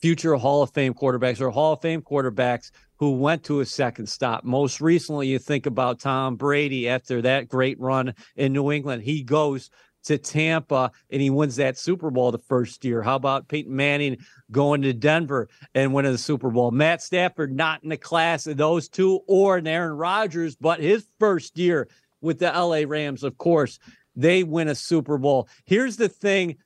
future 0.00 0.34
Hall 0.36 0.62
of 0.62 0.70
Fame 0.70 0.94
quarterbacks 0.94 1.40
or 1.40 1.50
Hall 1.50 1.72
of 1.72 1.80
Fame 1.80 2.02
quarterbacks 2.02 2.70
who 2.96 3.12
went 3.12 3.44
to 3.44 3.60
a 3.60 3.66
second 3.66 4.06
stop. 4.06 4.44
Most 4.44 4.80
recently, 4.80 5.28
you 5.28 5.38
think 5.38 5.66
about 5.66 6.00
Tom 6.00 6.36
Brady 6.36 6.88
after 6.88 7.22
that 7.22 7.48
great 7.48 7.78
run 7.80 8.14
in 8.36 8.52
New 8.52 8.72
England. 8.72 9.02
He 9.02 9.22
goes 9.22 9.70
to 10.04 10.18
Tampa 10.18 10.90
and 11.10 11.20
he 11.20 11.30
wins 11.30 11.56
that 11.56 11.78
Super 11.78 12.10
Bowl 12.10 12.30
the 12.32 12.38
first 12.38 12.84
year. 12.84 13.02
How 13.02 13.16
about 13.16 13.48
Peyton 13.48 13.74
Manning 13.74 14.18
going 14.50 14.82
to 14.82 14.92
Denver 14.92 15.48
and 15.74 15.92
winning 15.92 16.12
the 16.12 16.18
Super 16.18 16.50
Bowl? 16.50 16.70
Matt 16.70 17.02
Stafford 17.02 17.54
not 17.54 17.82
in 17.82 17.88
the 17.88 17.96
class 17.96 18.46
of 18.46 18.56
those 18.56 18.88
two 18.88 19.20
or 19.26 19.60
Aaron 19.64 19.96
Rodgers, 19.96 20.56
but 20.56 20.80
his 20.80 21.06
first 21.18 21.58
year 21.58 21.88
with 22.20 22.38
the 22.38 22.46
LA 22.46 22.82
Rams, 22.86 23.22
of 23.22 23.38
course 23.38 23.78
they 24.18 24.42
win 24.42 24.68
a 24.68 24.74
Super 24.74 25.16
Bowl. 25.16 25.48
Here's 25.64 25.96
the 25.96 26.08
thing 26.08 26.56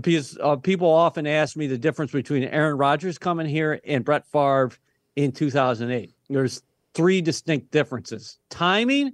because 0.00 0.38
uh, 0.40 0.56
people 0.56 0.88
often 0.88 1.26
ask 1.26 1.56
me 1.56 1.66
the 1.66 1.76
difference 1.76 2.12
between 2.12 2.44
Aaron 2.44 2.78
Rodgers 2.78 3.18
coming 3.18 3.46
here 3.46 3.80
and 3.84 4.04
Brett 4.04 4.24
Favre 4.26 4.70
in 5.16 5.32
2008. 5.32 6.14
There's 6.30 6.62
three 6.94 7.20
distinct 7.20 7.72
differences. 7.72 8.38
Timing, 8.50 9.12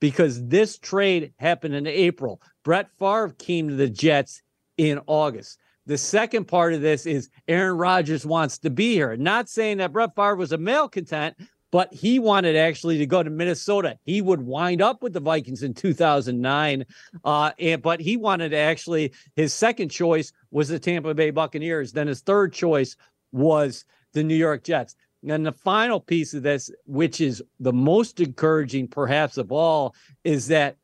because 0.00 0.46
this 0.48 0.78
trade 0.78 1.32
happened 1.38 1.74
in 1.74 1.86
April. 1.86 2.42
Brett 2.64 2.90
Favre 2.98 3.34
came 3.38 3.68
to 3.68 3.76
the 3.76 3.88
Jets 3.88 4.42
in 4.76 5.00
August. 5.06 5.58
The 5.86 5.96
second 5.96 6.46
part 6.46 6.74
of 6.74 6.80
this 6.80 7.06
is 7.06 7.30
Aaron 7.46 7.76
Rodgers 7.76 8.26
wants 8.26 8.58
to 8.58 8.70
be 8.70 8.94
here. 8.94 9.16
Not 9.16 9.48
saying 9.48 9.78
that 9.78 9.92
Brett 9.92 10.14
Favre 10.16 10.36
was 10.36 10.52
a 10.52 10.58
malcontent, 10.58 11.36
but 11.70 11.92
he 11.92 12.18
wanted 12.18 12.56
actually 12.56 12.98
to 12.98 13.06
go 13.06 13.22
to 13.22 13.30
Minnesota. 13.30 13.98
He 14.04 14.20
would 14.20 14.42
wind 14.42 14.82
up 14.82 15.02
with 15.02 15.12
the 15.12 15.20
Vikings 15.20 15.62
in 15.62 15.74
2009, 15.74 16.84
uh, 17.24 17.52
and 17.58 17.82
but 17.82 18.00
he 18.00 18.16
wanted 18.16 18.50
to 18.50 18.56
actually 18.56 19.12
his 19.36 19.54
second 19.54 19.90
choice 19.90 20.32
was 20.50 20.68
the 20.68 20.78
Tampa 20.78 21.14
Bay 21.14 21.30
Buccaneers. 21.30 21.92
Then 21.92 22.06
his 22.06 22.20
third 22.20 22.52
choice 22.52 22.96
was 23.32 23.84
the 24.12 24.24
New 24.24 24.34
York 24.34 24.64
Jets. 24.64 24.96
And 25.28 25.44
the 25.44 25.52
final 25.52 26.00
piece 26.00 26.32
of 26.32 26.42
this, 26.42 26.70
which 26.86 27.20
is 27.20 27.42
the 27.58 27.72
most 27.72 28.20
encouraging 28.20 28.88
perhaps 28.88 29.36
of 29.36 29.52
all, 29.52 29.94
is 30.24 30.48
that 30.48 30.76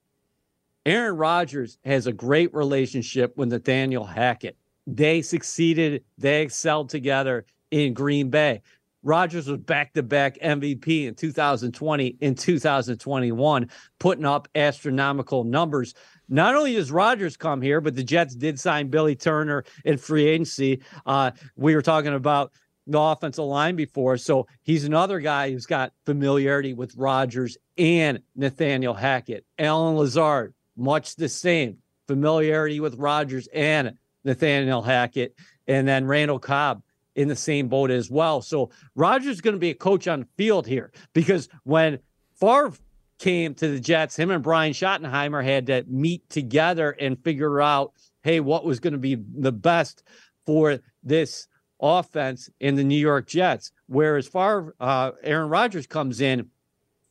Aaron 0.85 1.17
Rodgers 1.17 1.79
has 1.85 2.07
a 2.07 2.13
great 2.13 2.53
relationship 2.55 3.37
with 3.37 3.49
Nathaniel 3.49 4.05
Hackett. 4.05 4.57
They 4.87 5.23
succeeded, 5.23 6.05
they 6.19 6.43
excelled 6.43 6.91
together 6.91 7.45
in 7.71 7.95
Green 7.95 8.31
Bay. 8.31 8.63
Rodgers 9.07 9.47
was 9.47 9.61
back 9.61 9.93
to 9.93 10.03
back 10.03 10.37
MVP 10.43 11.07
in 11.07 11.15
2020 11.15 12.17
and 12.21 12.37
2021, 12.37 13.71
putting 14.01 14.25
up 14.25 14.49
astronomical 14.57 15.45
numbers. 15.45 15.95
Not 16.29 16.57
only 16.57 16.75
does 16.75 16.91
Rodgers 16.91 17.37
come 17.37 17.63
here, 17.63 17.81
but 17.81 17.95
the 17.95 18.03
Jets 18.03 18.35
did 18.35 18.59
sign 18.59 18.89
Billy 18.89 19.15
Turner 19.15 19.63
in 19.85 19.97
free 19.97 20.27
agency. 20.27 20.83
Uh, 21.07 21.31
we 21.55 21.77
were 21.77 21.83
talking 21.83 22.15
about 22.15 22.51
the 22.89 22.99
offensive 22.99 23.45
line 23.45 23.77
before. 23.77 24.17
So 24.17 24.49
he's 24.65 24.85
another 24.85 25.21
guy 25.21 25.53
who's 25.53 25.67
got 25.67 25.93
familiarity 26.05 26.75
with 26.75 26.97
Rodgers 26.97 27.57
and 27.79 28.21
Nathaniel 28.35 28.95
Hackett. 28.95 29.47
Allen 29.57 29.97
Lazard, 29.97 30.53
much 30.77 31.15
the 31.15 31.29
same 31.29 31.79
familiarity 32.09 32.81
with 32.81 32.97
Rodgers 32.97 33.47
and 33.55 33.93
Nathaniel 34.25 34.83
Hackett. 34.83 35.39
And 35.69 35.87
then 35.87 36.07
Randall 36.07 36.41
Cobb, 36.41 36.83
in 37.17 37.29
the 37.29 37.37
same 37.37 37.69
boat 37.69 37.91
as 37.91 38.11
well. 38.11 38.43
So 38.43 38.71
Rodgers 38.95 39.35
is 39.35 39.41
going 39.41 39.57
to 39.57 39.61
be 39.61 39.71
a 39.71 39.75
coach 39.75 40.07
on 40.07 40.21
the 40.21 40.29
field 40.37 40.67
here 40.67 40.93
because 41.15 41.49
when 41.65 41.99
Favre 42.39 42.73
came 43.19 43.55
to 43.55 43.69
the 43.69 43.81
Jets, 43.81 44.17
him 44.17 44.31
and 44.31 44.45
Brian 44.45 44.75
Schottenheimer 44.75 45.43
had 45.43 45.67
to 45.67 45.85
meet 45.89 46.29
together 46.29 46.91
and 46.91 47.19
figure 47.25 47.61
out, 47.61 47.95
hey, 48.23 48.41
what 48.41 48.65
was 48.65 48.79
going 48.79 48.93
to 48.93 48.99
be 48.99 49.17
the 49.17 49.53
best 49.53 50.05
for 50.45 50.79
this 51.03 51.49
offense 51.81 52.51
in 52.61 52.77
the 52.77 52.85
New 52.85 52.99
York 52.99 53.27
Jets. 53.27 53.73
Whereas 53.87 54.29
Favre, 54.29 54.75
uh, 54.79 55.13
Aaron 55.23 55.49
Rodgers 55.49 55.87
comes 55.87 56.21
in 56.21 56.51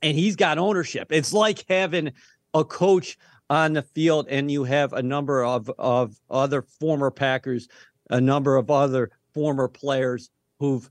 and 0.02 0.18
he's 0.18 0.36
got 0.36 0.58
ownership. 0.58 1.12
It's 1.12 1.34
like 1.34 1.66
having 1.68 2.14
a 2.54 2.64
coach 2.64 3.18
on 3.50 3.74
the 3.74 3.82
field 3.82 4.28
and 4.30 4.50
you 4.50 4.64
have 4.64 4.94
a 4.94 5.04
number 5.04 5.44
of, 5.44 5.70
of 5.78 6.16
other 6.30 6.62
former 6.62 7.12
Packers, 7.12 7.68
a 8.10 8.22
number 8.22 8.56
of 8.56 8.70
other 8.70 9.12
former 9.36 9.68
players 9.68 10.32
who've 10.60 10.90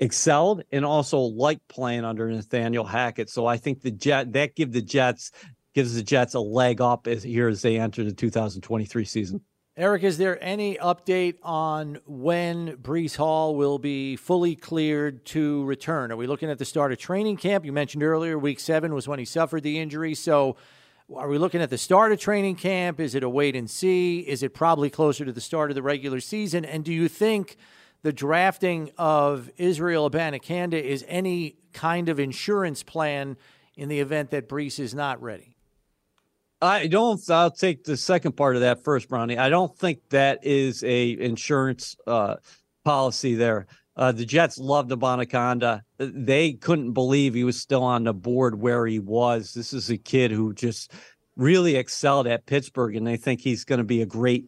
excelled 0.00 0.64
and 0.72 0.84
also 0.84 1.20
like 1.20 1.60
playing 1.68 2.04
under 2.04 2.28
Nathaniel 2.28 2.84
Hackett. 2.84 3.30
So 3.30 3.46
I 3.46 3.58
think 3.58 3.82
the 3.82 3.92
Jet 3.92 4.32
that 4.32 4.56
give 4.56 4.72
the 4.72 4.82
Jets 4.82 5.30
gives 5.74 5.94
the 5.94 6.02
Jets 6.02 6.34
a 6.34 6.40
leg 6.40 6.80
up 6.80 7.06
as 7.06 7.22
here 7.22 7.48
as 7.48 7.62
they 7.62 7.78
enter 7.78 8.02
the 8.02 8.12
2023 8.12 9.04
season. 9.04 9.42
Eric, 9.74 10.02
is 10.02 10.18
there 10.18 10.42
any 10.44 10.76
update 10.76 11.36
on 11.42 11.98
when 12.04 12.76
Breece 12.76 13.16
Hall 13.16 13.54
will 13.54 13.78
be 13.78 14.16
fully 14.16 14.54
cleared 14.54 15.24
to 15.26 15.64
return? 15.64 16.12
Are 16.12 16.16
we 16.16 16.26
looking 16.26 16.50
at 16.50 16.58
the 16.58 16.66
start 16.66 16.92
of 16.92 16.98
training 16.98 17.38
camp? 17.38 17.64
You 17.64 17.72
mentioned 17.72 18.02
earlier, 18.02 18.38
week 18.38 18.60
seven 18.60 18.92
was 18.92 19.08
when 19.08 19.18
he 19.18 19.24
suffered 19.24 19.62
the 19.62 19.78
injury. 19.78 20.14
So, 20.14 20.56
are 21.16 21.28
we 21.28 21.38
looking 21.38 21.62
at 21.62 21.70
the 21.70 21.78
start 21.78 22.12
of 22.12 22.18
training 22.18 22.56
camp? 22.56 23.00
Is 23.00 23.14
it 23.14 23.22
a 23.22 23.28
wait 23.28 23.56
and 23.56 23.68
see? 23.68 24.20
Is 24.20 24.42
it 24.42 24.52
probably 24.52 24.90
closer 24.90 25.24
to 25.24 25.32
the 25.32 25.40
start 25.40 25.70
of 25.70 25.74
the 25.74 25.82
regular 25.82 26.20
season? 26.20 26.64
And 26.64 26.84
do 26.84 26.92
you 26.92 27.08
think 27.08 27.56
the 28.02 28.12
drafting 28.12 28.90
of 28.98 29.50
Israel 29.56 30.10
Abanikanda 30.10 30.80
is 30.82 31.04
any 31.08 31.56
kind 31.72 32.08
of 32.08 32.18
insurance 32.18 32.82
plan 32.82 33.36
in 33.76 33.88
the 33.88 34.00
event 34.00 34.30
that 34.30 34.48
Breece 34.48 34.78
is 34.78 34.94
not 34.94 35.22
ready? 35.22 35.56
I 36.60 36.86
don't. 36.86 37.20
I'll 37.28 37.50
take 37.50 37.84
the 37.84 37.96
second 37.96 38.32
part 38.32 38.54
of 38.54 38.62
that 38.62 38.84
first, 38.84 39.08
Brownie. 39.08 39.36
I 39.36 39.48
don't 39.48 39.76
think 39.76 39.98
that 40.10 40.38
is 40.44 40.84
a 40.84 41.18
insurance 41.18 41.96
uh, 42.06 42.36
policy 42.84 43.34
there. 43.34 43.66
Uh, 43.96 44.12
the 44.12 44.24
Jets 44.24 44.58
loved 44.58 44.90
Abanikanda. 44.90 45.82
They 45.98 46.52
couldn't 46.52 46.92
believe 46.92 47.34
he 47.34 47.44
was 47.44 47.60
still 47.60 47.82
on 47.82 48.04
the 48.04 48.14
board 48.14 48.60
where 48.60 48.86
he 48.86 49.00
was. 49.00 49.54
This 49.54 49.72
is 49.72 49.90
a 49.90 49.98
kid 49.98 50.30
who 50.30 50.54
just 50.54 50.92
really 51.36 51.76
excelled 51.76 52.26
at 52.26 52.46
Pittsburgh, 52.46 52.94
and 52.96 53.06
they 53.06 53.16
think 53.16 53.40
he's 53.40 53.64
going 53.64 53.78
to 53.78 53.84
be 53.84 54.00
a 54.00 54.06
great 54.06 54.46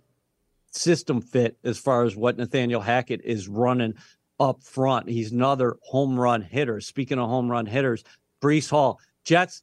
system 0.77 1.21
fit 1.21 1.57
as 1.65 1.79
far 1.79 2.05
as 2.05 2.17
what 2.17 2.37
Nathaniel 2.37 2.81
Hackett 2.81 3.21
is 3.25 3.49
running 3.49 3.95
up 4.41 4.63
front. 4.63 5.09
He's 5.09 5.33
another 5.33 5.77
home 5.83 6.19
run 6.19 6.43
hitter. 6.43 6.81
Speaking 6.81 7.19
of 7.19 7.29
home 7.29 7.51
run 7.51 7.67
hitters, 7.67 8.05
Breece 8.43 8.71
Hall. 8.71 9.01
Jets 9.25 9.63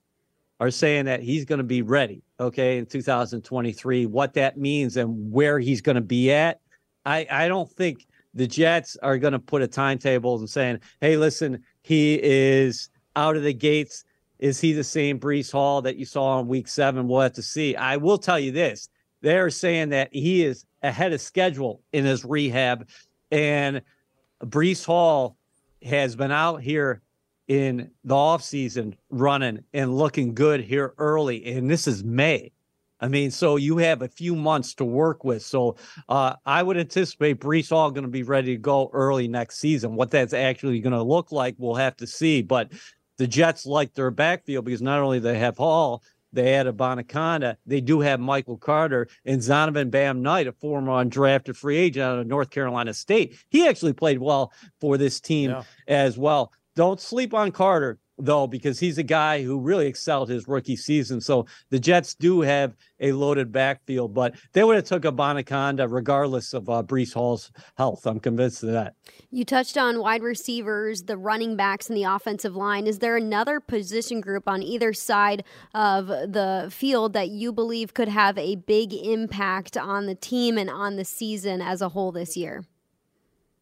are 0.59 0.71
saying 0.71 1.05
that 1.05 1.21
he's 1.21 1.45
going 1.45 1.57
to 1.57 1.63
be 1.63 1.81
ready, 1.81 2.23
okay, 2.39 2.77
in 2.77 2.85
2023. 2.85 4.05
What 4.05 4.33
that 4.35 4.57
means 4.57 4.97
and 4.97 5.31
where 5.31 5.59
he's 5.59 5.81
going 5.81 5.95
to 5.95 6.01
be 6.01 6.31
at, 6.31 6.59
I, 7.05 7.27
I 7.29 7.47
don't 7.47 7.69
think 7.69 8.05
the 8.33 8.47
Jets 8.47 8.95
are 9.01 9.17
going 9.17 9.33
to 9.33 9.39
put 9.39 9.61
a 9.61 9.67
timetable 9.67 10.37
and 10.37 10.49
saying, 10.49 10.79
hey, 11.01 11.17
listen, 11.17 11.63
he 11.83 12.19
is 12.21 12.89
out 13.15 13.35
of 13.35 13.43
the 13.43 13.53
gates. 13.53 14.03
Is 14.39 14.59
he 14.59 14.73
the 14.73 14.83
same 14.83 15.19
Breece 15.19 15.51
Hall 15.51 15.81
that 15.83 15.97
you 15.97 16.05
saw 16.05 16.39
in 16.39 16.47
week 16.47 16.67
seven? 16.67 17.07
We'll 17.07 17.21
have 17.21 17.33
to 17.33 17.43
see. 17.43 17.75
I 17.75 17.97
will 17.97 18.17
tell 18.17 18.39
you 18.39 18.51
this 18.51 18.89
they're 19.21 19.49
saying 19.49 19.89
that 19.89 20.09
he 20.13 20.43
is 20.43 20.65
ahead 20.83 21.13
of 21.13 21.21
schedule 21.21 21.81
in 21.93 22.05
his 22.05 22.25
rehab. 22.25 22.87
And 23.31 23.81
Breece 24.43 24.85
Hall 24.85 25.37
has 25.83 26.15
been 26.15 26.31
out 26.31 26.61
here 26.61 27.01
in 27.47 27.91
the 28.03 28.15
offseason 28.15 28.95
running 29.09 29.63
and 29.73 29.97
looking 29.97 30.33
good 30.33 30.61
here 30.61 30.93
early. 30.97 31.53
And 31.53 31.69
this 31.69 31.87
is 31.87 32.03
May. 32.03 32.51
I 33.01 33.07
mean, 33.07 33.31
so 33.31 33.55
you 33.55 33.77
have 33.77 34.03
a 34.03 34.07
few 34.07 34.35
months 34.35 34.75
to 34.75 34.85
work 34.85 35.23
with. 35.23 35.41
So 35.41 35.75
uh, 36.07 36.35
I 36.45 36.61
would 36.61 36.77
anticipate 36.77 37.39
Breece 37.39 37.69
Hall 37.69 37.89
going 37.89 38.03
to 38.03 38.09
be 38.11 38.21
ready 38.23 38.55
to 38.55 38.61
go 38.61 38.91
early 38.93 39.27
next 39.27 39.57
season. 39.57 39.95
What 39.95 40.11
that's 40.11 40.33
actually 40.33 40.79
going 40.81 40.93
to 40.93 41.01
look 41.01 41.31
like, 41.31 41.55
we'll 41.57 41.75
have 41.75 41.97
to 41.97 42.07
see. 42.07 42.43
But 42.43 42.71
the 43.17 43.27
Jets 43.27 43.65
like 43.65 43.95
their 43.95 44.11
backfield 44.11 44.65
because 44.65 44.83
not 44.83 44.99
only 44.99 45.17
they 45.17 45.39
have 45.39 45.57
Hall, 45.57 46.03
they 46.33 46.51
had 46.51 46.67
Abanikanda. 46.67 47.57
They 47.65 47.81
do 47.81 47.99
have 48.01 48.19
Michael 48.19 48.57
Carter 48.57 49.07
and 49.25 49.41
Zonovan 49.41 49.91
Bam 49.91 50.21
Knight, 50.21 50.47
a 50.47 50.51
former 50.51 50.91
undrafted 50.91 51.55
free 51.55 51.77
agent 51.77 52.03
out 52.03 52.19
of 52.19 52.27
North 52.27 52.49
Carolina 52.49 52.93
State. 52.93 53.37
He 53.49 53.67
actually 53.67 53.93
played 53.93 54.19
well 54.19 54.51
for 54.79 54.97
this 54.97 55.19
team 55.19 55.51
yeah. 55.51 55.63
as 55.87 56.17
well. 56.17 56.51
Don't 56.75 56.99
sleep 57.01 57.33
on 57.33 57.51
Carter 57.51 57.99
though, 58.25 58.47
because 58.47 58.79
he's 58.79 58.97
a 58.97 59.03
guy 59.03 59.43
who 59.43 59.59
really 59.59 59.87
excelled 59.87 60.29
his 60.29 60.47
rookie 60.47 60.75
season. 60.75 61.21
So 61.21 61.45
the 61.69 61.79
Jets 61.79 62.13
do 62.15 62.41
have 62.41 62.75
a 62.99 63.11
loaded 63.11 63.51
backfield, 63.51 64.13
but 64.13 64.35
they 64.53 64.63
would 64.63 64.75
have 64.75 64.85
took 64.85 65.03
Abanikanda 65.03 65.91
regardless 65.91 66.53
of 66.53 66.69
uh, 66.69 66.83
Breece 66.83 67.13
Hall's 67.13 67.51
health. 67.77 68.05
I'm 68.05 68.19
convinced 68.19 68.63
of 68.63 68.71
that. 68.71 68.95
You 69.31 69.43
touched 69.43 69.77
on 69.77 69.99
wide 69.99 70.21
receivers, 70.21 71.03
the 71.03 71.17
running 71.17 71.55
backs, 71.55 71.87
and 71.89 71.97
the 71.97 72.03
offensive 72.03 72.55
line. 72.55 72.87
Is 72.87 72.99
there 72.99 73.17
another 73.17 73.59
position 73.59 74.21
group 74.21 74.47
on 74.47 74.61
either 74.61 74.93
side 74.93 75.43
of 75.73 76.07
the 76.07 76.69
field 76.71 77.13
that 77.13 77.29
you 77.29 77.51
believe 77.51 77.93
could 77.93 78.09
have 78.09 78.37
a 78.37 78.55
big 78.55 78.93
impact 78.93 79.77
on 79.77 80.05
the 80.05 80.15
team 80.15 80.57
and 80.57 80.69
on 80.69 80.95
the 80.95 81.05
season 81.05 81.61
as 81.61 81.81
a 81.81 81.89
whole 81.89 82.11
this 82.11 82.37
year? 82.37 82.63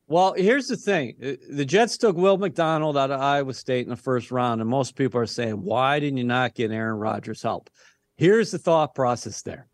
Well, 0.10 0.34
here's 0.34 0.68
the 0.68 0.76
thing. 0.76 1.14
Uh, 1.24 1.34
the 1.52 1.66
Jets 1.66 1.96
took 1.96 2.18
Will 2.18 2.40
McDonald 2.40 2.98
out 2.98 3.12
of 3.12 3.22
Iowa 3.22 3.54
State 3.54 3.84
in 3.84 3.92
the 3.92 3.96
first 3.96 4.32
round, 4.32 4.60
and 4.60 4.68
most 4.68 4.96
people 4.96 5.22
are 5.22 5.28
saying, 5.28 5.62
why 5.62 6.00
didn't 6.00 6.18
you 6.18 6.24
not 6.24 6.56
get 6.56 6.72
Aaron 6.72 6.98
Rodgers 6.98 7.44
help? 7.44 7.70
Here's 8.18 8.50
the 8.50 8.58
thought 8.58 8.96
process 8.96 9.44
there. 9.44 9.68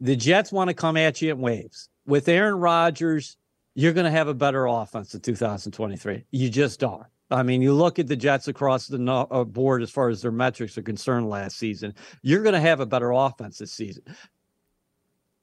The 0.00 0.16
Jets 0.16 0.50
want 0.50 0.68
to 0.68 0.74
come 0.74 0.96
at 0.96 1.20
you 1.20 1.30
in 1.30 1.40
waves. 1.40 1.90
With 2.06 2.26
Aaron 2.26 2.54
Rodgers, 2.54 3.36
you're 3.74 3.92
going 3.92 4.06
to 4.06 4.10
have 4.10 4.28
a 4.28 4.34
better 4.34 4.64
offense 4.64 5.14
in 5.14 5.20
2023. 5.20 6.24
You 6.30 6.48
just 6.48 6.82
are. 6.82 7.10
I 7.30 7.42
mean, 7.42 7.60
you 7.60 7.74
look 7.74 7.98
at 7.98 8.06
the 8.06 8.16
Jets 8.16 8.48
across 8.48 8.86
the 8.86 9.04
uh, 9.04 9.44
board 9.44 9.82
as 9.82 9.90
far 9.90 10.08
as 10.08 10.22
their 10.22 10.32
metrics 10.32 10.78
are 10.78 10.82
concerned 10.82 11.28
last 11.28 11.58
season, 11.58 11.92
you're 12.22 12.42
going 12.42 12.54
to 12.54 12.60
have 12.60 12.80
a 12.80 12.86
better 12.86 13.10
offense 13.10 13.58
this 13.58 13.72
season. 13.72 14.04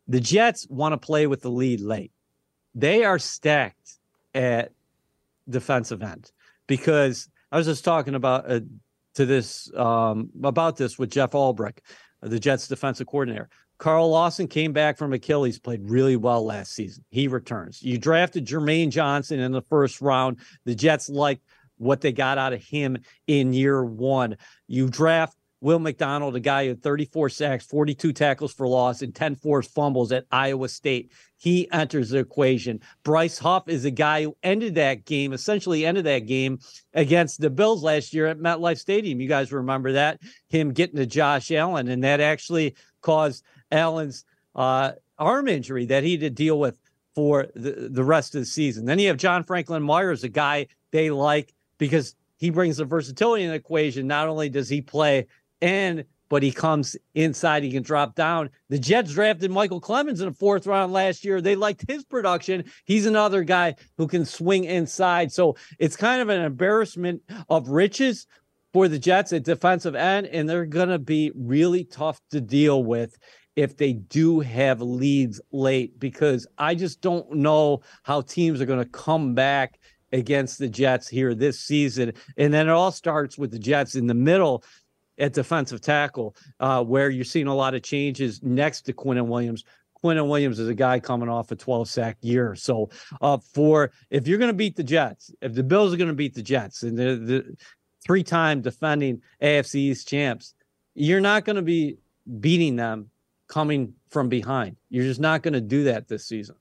The 0.07 0.19
Jets 0.19 0.65
want 0.69 0.93
to 0.93 0.97
play 0.97 1.27
with 1.27 1.41
the 1.41 1.51
lead 1.51 1.81
late. 1.81 2.11
They 2.73 3.03
are 3.03 3.19
stacked 3.19 3.99
at 4.34 4.71
defensive 5.49 6.01
end 6.01 6.31
because 6.67 7.29
I 7.51 7.57
was 7.57 7.65
just 7.65 7.86
talking 7.86 8.15
about 8.15 8.49
uh, 8.49 8.61
to 9.15 9.25
this 9.25 9.71
um, 9.75 10.29
about 10.43 10.77
this 10.77 10.97
with 10.97 11.11
Jeff 11.11 11.31
Ulbrich, 11.31 11.79
the 12.21 12.39
Jets 12.39 12.67
defensive 12.67 13.07
coordinator. 13.07 13.49
Carl 13.77 14.09
Lawson 14.09 14.47
came 14.47 14.71
back 14.71 14.97
from 14.97 15.13
Achilles, 15.13 15.59
played 15.59 15.89
really 15.89 16.15
well 16.15 16.45
last 16.45 16.73
season. 16.73 17.03
He 17.09 17.27
returns. 17.27 17.81
You 17.81 17.97
drafted 17.97 18.45
Jermaine 18.45 18.89
Johnson 18.89 19.39
in 19.39 19.51
the 19.51 19.61
first 19.63 19.99
round. 19.99 20.39
The 20.65 20.75
Jets 20.75 21.09
like 21.09 21.41
what 21.77 22.01
they 22.01 22.11
got 22.11 22.38
out 22.38 22.53
of 22.53 22.63
him 22.63 22.97
in 23.27 23.53
year 23.53 23.84
one. 23.84 24.38
You 24.67 24.89
draft 24.89 25.36
Will 25.64 25.80
McDonald, 25.80 26.36
a 26.36 26.41
guy 26.41 26.64
who 26.64 26.70
had 26.72 26.84
34 26.84 27.30
sacks, 27.30 27.66
42 27.66 28.11
tackles 28.11 28.53
for 28.53 28.68
loss, 28.68 29.01
and 29.01 29.16
10 29.16 29.36
forced 29.36 29.74
fumbles 29.74 30.11
at 30.11 30.26
Iowa 30.30 30.68
State. 30.68 31.14
He 31.38 31.72
enters 31.72 32.09
the 32.09 32.20
equation. 32.20 32.82
Bryce 33.03 33.38
Huff 33.38 33.70
is 33.70 33.86
a 33.86 33.91
guy 33.91 34.24
who 34.24 34.36
ended 34.43 34.76
that 34.76 35.05
game, 35.05 35.32
essentially 35.32 35.86
ended 35.86 36.03
that 36.03 36.28
game 36.28 36.59
against 36.93 37.39
the 37.39 37.49
Bills 37.49 37.82
last 37.82 38.14
year 38.14 38.28
at 38.28 38.39
MetLife 38.39 38.78
Stadium. 38.78 39.22
You 39.22 39.30
guys 39.30 39.53
remember 39.53 39.93
that? 39.93 40.20
Him 40.49 40.74
getting 40.74 40.97
to 40.97 41.05
Josh 41.05 41.49
Allen, 41.49 41.88
and 41.88 42.03
that 42.03 42.20
actually 42.20 42.76
caused 43.01 43.45
Allen's 43.72 44.26
uh, 44.55 44.91
arm 45.18 45.47
injury 45.47 45.86
that 45.86 46.03
he 46.03 46.11
had 46.11 46.22
to 46.22 46.30
deal 46.30 46.59
with 46.59 46.78
for 47.16 47.47
the, 47.55 47.88
the 47.89 48.03
rest 48.03 48.36
of 48.36 48.41
the 48.41 48.45
season. 48.45 48.84
Then 48.84 48.99
you 48.99 49.07
have 49.07 49.18
John 49.18 49.45
Franklin 49.45 49.82
Myers, 49.82 50.26
a 50.26 50.30
guy 50.30 50.68
they 50.91 51.09
like 51.09 51.53
because 51.78 52.16
he 52.36 52.49
brings 52.49 52.76
the 52.76 52.86
versatility 52.86 53.43
in 53.45 53.51
the 53.51 53.55
equation. 53.55 54.07
Not 54.07 54.28
only 54.28 54.49
does 54.49 54.68
he 54.68 54.82
play 54.82 55.28
and 55.64 56.03
but 56.30 56.43
he 56.43 56.51
comes 56.51 56.97
inside, 57.14 57.64
he 57.64 57.72
can 57.72 57.84
drop 57.84 58.16
down. 58.16 58.49
The 58.70 58.80
Jets 58.80 59.14
drafted 59.14 59.51
Michael 59.51 59.80
Clemons 59.80 60.20
in 60.20 60.26
the 60.26 60.34
fourth 60.34 60.66
round 60.66 60.91
last 60.91 61.24
year. 61.24 61.41
They 61.41 61.55
liked 61.55 61.86
his 61.88 62.03
production. 62.03 62.66
He's 62.86 63.05
another 63.05 63.43
guy 63.43 63.76
who 63.97 64.07
can 64.07 64.26
swing 64.26 64.64
inside. 64.64 65.32
So 65.32 65.55
it's 65.78 65.95
kind 65.95 66.24
of 66.24 66.30
an 66.30 66.41
embarrassment 66.41 67.22
of 67.49 67.70
riches 67.70 68.26
for 68.74 68.88
the 68.88 68.97
Jets 68.97 69.32
at 69.32 69.43
defensive 69.43 69.93
end, 69.93 70.26
and 70.26 70.49
they're 70.49 70.66
going 70.66 70.89
to 70.89 70.97
be 70.97 71.32
really 71.36 71.84
tough 71.84 72.20
to 72.32 72.41
deal 72.41 72.84
with 72.84 73.16
if 73.55 73.78
they 73.78 73.93
do 73.93 74.39
have 74.39 74.82
leads 74.82 75.39
late 75.51 75.99
because 75.99 76.47
I 76.57 76.74
just 76.74 76.99
don't 76.99 77.32
know 77.32 77.82
how 78.01 78.22
teams 78.22 78.59
are 78.59 78.66
going 78.66 78.84
to 78.84 78.89
come 78.89 79.36
back 79.36 79.80
against 80.14 80.59
the 80.59 80.70
Jets 80.70 81.07
here 81.07 81.36
this 81.36 81.59
season. 81.59 82.14
And 82.38 82.53
then 82.53 82.70
it 82.70 82.72
all 82.72 82.91
starts 82.91 83.38
with 83.38 83.51
the 83.51 83.59
Jets 83.59 83.95
in 83.95 84.07
the 84.07 84.14
middle 84.14 84.64
at 85.18 85.34
defensive 85.34 85.82
tackle, 85.82 86.36
uh, 86.59 86.84
where 86.84 87.09
you're 87.09 87.26
seeing 87.26 87.47
a 87.47 87.55
lot 87.55 87.76
of 87.76 87.84
changes 87.84 88.41
next 88.43 88.82
to 88.82 88.93
Quinnen 88.93 89.28
Williams. 89.28 89.64
Quinnen 90.03 90.28
Williams 90.28 90.59
is 90.59 90.68
a 90.68 90.74
guy 90.74 90.99
coming 90.99 91.30
off 91.30 91.51
a 91.51 91.55
12 91.55 91.88
sack 91.88 92.18
year. 92.22 92.55
So, 92.55 92.89
uh, 93.22 93.38
for 93.38 93.91
if 94.09 94.28
you're 94.28 94.38
going 94.38 94.49
to 94.49 94.57
beat 94.57 94.76
the 94.76 94.84
Jets, 94.84 95.32
if 95.41 95.53
the 95.53 95.64
Bills 95.64 95.93
are 95.93 95.97
going 95.97 96.09
to 96.09 96.16
beat 96.16 96.34
the 96.34 96.43
Jets 96.43 96.84
and 96.84 96.97
the, 96.97 97.16
the 97.16 97.57
three 98.03 98.24
time 98.24 98.61
defending 98.61 99.22
AFC 99.41 99.76
East 99.76 100.07
champs, 100.07 100.55
you're 100.93 101.22
not 101.22 101.45
going 101.45 101.55
to 101.55 101.61
be 101.61 101.97
beating 102.39 102.76
them 102.76 103.09
coming 103.47 103.93
from 104.09 104.30
behind. 104.30 104.76
You're 104.90 105.06
just 105.06 105.19
not 105.19 105.41
going 105.41 105.53
to 105.53 105.61
do 105.61 105.85
that 105.85 106.07
this 106.07 106.26
season. 106.26 106.56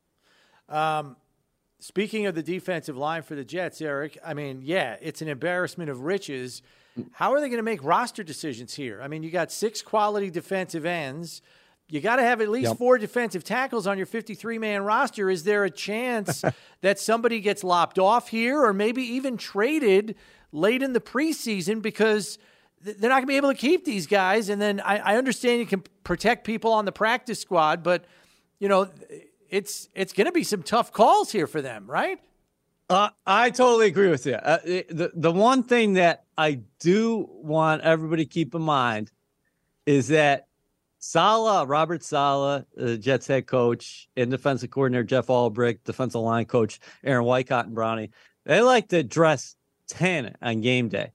Um, 0.69 1.17
speaking 1.81 2.27
of 2.27 2.35
the 2.35 2.43
defensive 2.43 2.97
line 2.97 3.23
for 3.23 3.35
the 3.35 3.45
Jets, 3.45 3.81
Eric, 3.81 4.19
I 4.25 4.35
mean, 4.35 4.61
yeah, 4.63 4.97
it's 5.01 5.21
an 5.21 5.29
embarrassment 5.29 5.91
of 5.91 6.01
riches 6.01 6.63
how 7.13 7.33
are 7.33 7.41
they 7.41 7.49
going 7.49 7.59
to 7.59 7.63
make 7.63 7.83
roster 7.83 8.23
decisions 8.23 8.75
here? 8.75 9.01
I 9.03 9.09
mean, 9.09 9.23
you 9.23 9.31
got 9.31 9.51
six 9.51 9.83
quality 9.83 10.31
defensive 10.31 10.85
ends. 10.85 11.43
You 11.89 12.01
got 12.01 12.17
to 12.17 12.23
have 12.23 12.41
at 12.41 12.49
least 12.49 12.71
yep. 12.71 12.79
four 12.79 12.99
defensive 12.99 13.45
tackles 13.45 13.87
on 13.87 13.97
your 13.97 14.07
53 14.07 14.59
man 14.59 14.83
roster. 14.83 15.29
Is 15.31 15.45
there 15.45 15.65
a 15.65 15.71
chance 15.71 16.45
that 16.81 16.99
somebody 16.99 17.41
gets 17.41 17.65
lopped 17.65 17.99
off 17.99 18.29
here 18.29 18.63
or 18.63 18.73
maybe 18.73 19.03
even 19.03 19.37
traded 19.37 20.17
late 20.53 20.83
in 20.83 20.93
the 20.93 21.01
preseason 21.01 21.83
because 21.83 22.39
they're 22.81 23.11
not 23.11 23.17
going 23.17 23.23
to 23.23 23.27
be 23.27 23.37
able 23.37 23.53
to 23.53 23.59
keep 23.59 23.85
these 23.85 24.07
guys? 24.07 24.49
And 24.49 24.61
then 24.61 24.81
I, 24.81 24.99
I 24.99 25.17
understand 25.17 25.61
you 25.61 25.67
can 25.67 25.83
protect 26.05 26.45
people 26.45 26.73
on 26.73 26.85
the 26.85 26.93
practice 26.93 27.41
squad, 27.41 27.83
but, 27.83 28.05
you 28.59 28.69
know, 28.69 28.89
it's, 29.49 29.89
it's 29.95 30.13
going 30.13 30.27
to 30.27 30.33
be 30.33 30.45
some 30.45 30.63
tough 30.63 30.93
calls 30.93 31.33
here 31.33 31.47
for 31.47 31.61
them, 31.61 31.87
right? 31.87 32.19
Uh, 32.93 33.09
I 33.27 33.49
totally 33.49 33.87
agree 33.87 34.11
with 34.11 34.27
you. 34.27 34.35
Uh, 34.35 34.59
the 34.59 35.11
the 35.15 35.33
one 35.33 35.63
thing 35.63 35.95
that 35.95 36.25
I 36.37 36.61
do 36.79 37.27
want 37.31 37.81
everybody 37.81 38.27
to 38.27 38.31
keep 38.31 38.55
in 38.55 38.61
mind 38.61 39.11
is 39.87 40.09
that 40.09 40.49
Saleh, 40.99 41.67
Robert 41.67 42.05
Saleh, 42.05 42.67
the 42.77 42.99
Jets 42.99 43.27
head 43.27 43.47
coach, 43.47 44.11
and 44.15 44.31
defensive 44.31 44.71
coordinator 44.71 45.05
Jeff 45.05 45.29
Ulbrich, 45.29 45.79
defensive 45.85 46.21
line 46.21 46.45
coach 46.45 46.81
Aaron 47.03 47.25
Wycott 47.25 47.65
and 47.65 47.75
Brownie, 47.75 48.11
they 48.45 48.61
like 48.61 48.89
to 48.89 49.03
dress 49.03 49.57
10 49.89 50.37
on 50.43 50.61
game 50.61 50.91
day, 50.91 51.13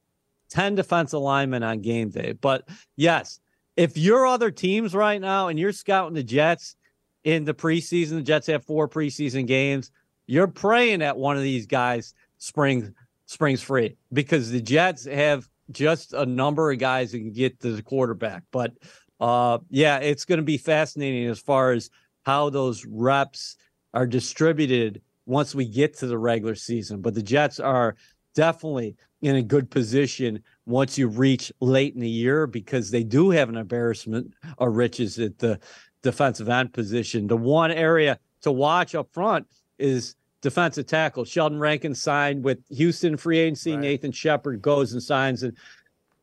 10 0.49 0.73
defensive 0.73 1.19
linemen 1.19 1.61
on 1.61 1.81
game 1.81 2.09
day. 2.09 2.31
But 2.31 2.67
yes, 2.95 3.39
if 3.75 3.97
your 3.97 4.25
other 4.25 4.49
teams 4.49 4.95
right 4.95 5.21
now 5.21 5.47
and 5.47 5.59
you're 5.59 5.71
scouting 5.73 6.15
the 6.15 6.23
Jets 6.23 6.75
in 7.23 7.43
the 7.43 7.53
preseason, 7.53 8.15
the 8.15 8.23
Jets 8.23 8.47
have 8.47 8.65
four 8.65 8.89
preseason 8.89 9.45
games 9.45 9.91
you're 10.27 10.47
praying 10.47 10.99
that 10.99 11.17
one 11.17 11.37
of 11.37 11.43
these 11.43 11.65
guys 11.65 12.13
springs 12.37 12.91
springs 13.25 13.61
free 13.61 13.97
because 14.13 14.51
the 14.51 14.61
Jets 14.61 15.05
have 15.05 15.47
just 15.71 16.13
a 16.13 16.25
number 16.25 16.71
of 16.71 16.79
guys 16.79 17.11
that 17.11 17.19
can 17.19 17.33
get 17.33 17.59
to 17.61 17.71
the 17.71 17.81
quarterback. 17.81 18.43
But 18.51 18.73
uh, 19.19 19.59
yeah, 19.69 19.97
it's 19.97 20.25
going 20.25 20.37
to 20.37 20.43
be 20.43 20.57
fascinating 20.57 21.25
as 21.27 21.39
far 21.39 21.71
as 21.71 21.89
how 22.25 22.49
those 22.49 22.85
reps 22.85 23.57
are 23.93 24.07
distributed 24.07 25.01
once 25.25 25.55
we 25.55 25.65
get 25.65 25.97
to 25.97 26.07
the 26.07 26.17
regular 26.17 26.55
season. 26.55 27.01
But 27.01 27.15
the 27.15 27.23
Jets 27.23 27.59
are 27.59 27.95
definitely 28.35 28.95
in 29.21 29.35
a 29.35 29.41
good 29.41 29.69
position 29.69 30.43
once 30.65 30.97
you 30.97 31.07
reach 31.07 31.51
late 31.59 31.95
in 31.95 32.01
the 32.01 32.09
year 32.09 32.45
because 32.47 32.91
they 32.91 33.03
do 33.03 33.31
have 33.31 33.49
an 33.49 33.57
embarrassment 33.57 34.33
of 34.57 34.75
riches 34.75 35.17
at 35.19 35.39
the 35.39 35.59
defensive 36.03 36.47
end 36.47 36.71
position. 36.71 37.27
The 37.27 37.37
one 37.37 37.71
area 37.71 38.19
to 38.41 38.51
watch 38.51 38.93
up 38.93 39.09
front 39.11 39.47
is 39.79 40.15
defensive 40.41 40.85
tackle. 40.85 41.25
Sheldon 41.25 41.59
Rankin 41.59 41.95
signed 41.95 42.43
with 42.43 42.59
Houston 42.69 43.17
free 43.17 43.39
agency. 43.39 43.73
Right. 43.73 43.81
Nathan 43.81 44.11
Shepherd 44.11 44.61
goes 44.61 44.93
and 44.93 45.01
signs 45.01 45.43
in 45.43 45.55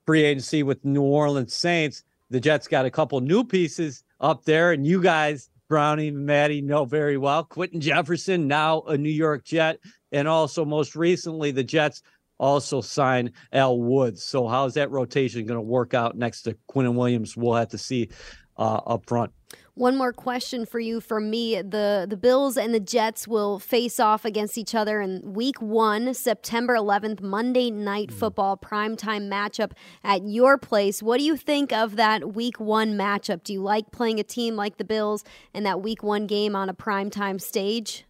free 0.07 0.25
agency 0.25 0.63
with 0.63 0.85
New 0.85 1.03
Orleans 1.03 1.55
Saints. 1.55 2.05
The 2.31 2.41
Jets 2.41 2.69
got 2.69 2.87
a 2.87 2.91
couple 2.91 3.21
new 3.21 3.45
pieces 3.45 4.05
up 4.21 4.45
there, 4.45 4.73
and 4.73 4.87
you 4.87 5.03
guys, 5.03 5.51
Brownie 5.69 6.09
and 6.09 6.27
Maddy, 6.27 6.61
know 6.61 6.85
very 6.85 7.17
well. 7.17 7.45
Quinton 7.45 7.81
Jefferson, 7.81 8.49
now 8.49 8.83
a 8.83 8.97
New 8.97 9.11
York 9.11 9.45
Jet, 9.45 9.79
and 10.13 10.27
also 10.27 10.65
most 10.65 10.97
recently, 10.97 11.51
the 11.51 11.65
Jets 11.65 12.03
also 12.39 12.81
signed 12.81 13.33
Al 13.53 13.79
Woods. 13.79 14.23
So 14.23 14.49
how's 14.49 14.75
that 14.75 14.91
rotation 14.91 15.47
going 15.47 15.59
to 15.59 15.63
work 15.63 15.95
out 15.95 16.17
next 16.17 16.43
to 16.43 16.57
Quinnen 16.69 16.95
Williams? 16.95 17.37
We'll 17.37 17.55
have 17.55 17.69
to 17.69 17.79
see 17.79 18.11
uh, 18.57 18.81
up 18.87 19.07
front. 19.07 19.33
One 19.77 19.97
more 19.97 20.13
question 20.13 20.67
for 20.67 20.79
you 20.79 21.01
from 21.01 21.31
me. 21.31 21.61
The 21.61 22.07
the 22.09 22.17
Bills 22.17 22.57
and 22.57 22.73
the 22.73 22.81
Jets 22.81 23.27
will 23.27 23.59
face 23.59 23.99
off 23.99 24.25
against 24.25 24.57
each 24.57 24.73
other 24.73 25.01
in 25.01 25.35
week 25.35 25.61
one, 25.61 26.15
September 26.15 26.77
11th, 26.77 27.21
Monday 27.21 27.73
night 27.73 28.11
mm. 28.11 28.15
football 28.15 28.57
primetime 28.57 29.29
matchup 29.29 29.73
at 30.05 30.29
your 30.29 30.59
place. 30.59 31.03
What 31.03 31.19
do 31.19 31.25
you 31.25 31.37
think 31.37 31.73
of 31.73 31.97
that 31.97 32.35
week 32.35 32.61
one 32.61 32.95
matchup? 32.95 33.43
Do 33.43 33.53
you 33.53 33.63
like 33.63 33.91
playing 33.91 34.21
a 34.21 34.25
team 34.25 34.55
like 34.55 34.77
the 34.77 34.85
Bills 34.85 35.25
in 35.53 35.65
that 35.65 35.83
week 35.83 36.05
one 36.05 36.29
game 36.29 36.55
on 36.55 36.69
a 36.69 36.75
primetime 36.75 37.41
stage? 37.41 38.05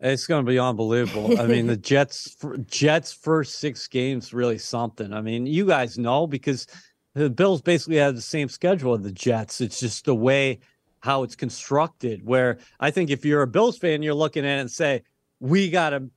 It's 0.00 0.26
going 0.26 0.44
to 0.44 0.48
be 0.48 0.58
unbelievable. 0.58 1.40
I 1.40 1.46
mean, 1.46 1.66
the 1.66 1.76
Jets 1.78 2.36
Jets 2.66 3.12
first 3.12 3.58
six 3.58 3.88
games 3.88 4.34
really 4.34 4.58
something. 4.58 5.14
I 5.14 5.22
mean, 5.22 5.46
you 5.46 5.66
guys 5.66 5.96
know 5.96 6.26
because– 6.26 6.66
the 7.18 7.30
Bills 7.30 7.60
basically 7.60 7.96
have 7.96 8.14
the 8.14 8.22
same 8.22 8.48
schedule 8.48 8.94
of 8.94 9.02
the 9.02 9.12
Jets. 9.12 9.60
It's 9.60 9.80
just 9.80 10.04
the 10.04 10.14
way 10.14 10.60
how 11.00 11.22
it's 11.22 11.36
constructed. 11.36 12.24
Where 12.24 12.58
I 12.80 12.90
think 12.90 13.10
if 13.10 13.24
you're 13.24 13.42
a 13.42 13.46
Bills 13.46 13.78
fan, 13.78 14.02
you're 14.02 14.14
looking 14.14 14.44
at 14.44 14.58
it 14.58 14.60
and 14.60 14.70
say, 14.70 15.02
we 15.40 15.70
got 15.70 15.90
to 15.90 16.10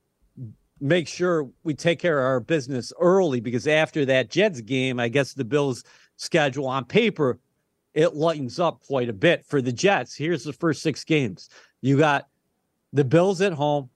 make 0.79 1.07
sure 1.07 1.49
we 1.63 1.73
take 1.73 1.99
care 1.99 2.19
of 2.19 2.25
our 2.25 2.39
business 2.39 2.91
early 2.99 3.39
because 3.39 3.67
after 3.67 4.05
that 4.05 4.29
Jets 4.29 4.61
game, 4.61 4.99
I 4.99 5.09
guess 5.09 5.33
the 5.33 5.45
Bills 5.45 5.83
schedule 6.17 6.67
on 6.67 6.85
paper 6.85 7.39
it 7.93 8.15
lightens 8.15 8.59
up 8.59 8.81
quite 8.85 9.09
a 9.09 9.13
bit 9.13 9.45
for 9.45 9.61
the 9.61 9.71
Jets. 9.71 10.15
Here's 10.15 10.43
the 10.43 10.53
first 10.53 10.81
six 10.81 11.03
games. 11.03 11.49
You 11.81 11.97
got 11.97 12.27
the 12.93 13.03
Bills 13.03 13.41
at 13.41 13.53
home, 13.53 13.89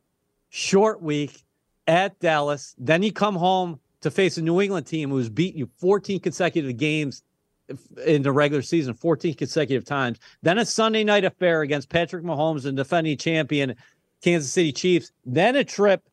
short 0.49 1.01
week 1.01 1.43
at 1.87 2.19
Dallas. 2.19 2.75
Then 2.77 3.03
you 3.03 3.11
come 3.11 3.35
home 3.35 3.79
to 4.05 4.11
face 4.11 4.37
a 4.37 4.41
New 4.43 4.61
England 4.61 4.85
team 4.85 5.09
who's 5.09 5.29
beaten 5.29 5.57
you 5.57 5.67
14 5.79 6.19
consecutive 6.19 6.77
games 6.77 7.23
in 8.05 8.21
the 8.21 8.31
regular 8.31 8.61
season, 8.61 8.93
14 8.93 9.33
consecutive 9.33 9.83
times. 9.83 10.19
Then 10.43 10.59
a 10.59 10.65
Sunday 10.65 11.03
night 11.03 11.25
affair 11.25 11.63
against 11.63 11.89
Patrick 11.89 12.23
Mahomes 12.23 12.67
and 12.67 12.77
defending 12.77 13.17
champion 13.17 13.73
Kansas 14.21 14.53
City 14.53 14.71
Chiefs. 14.71 15.11
Then 15.25 15.55
a 15.55 15.63
trip 15.63 16.03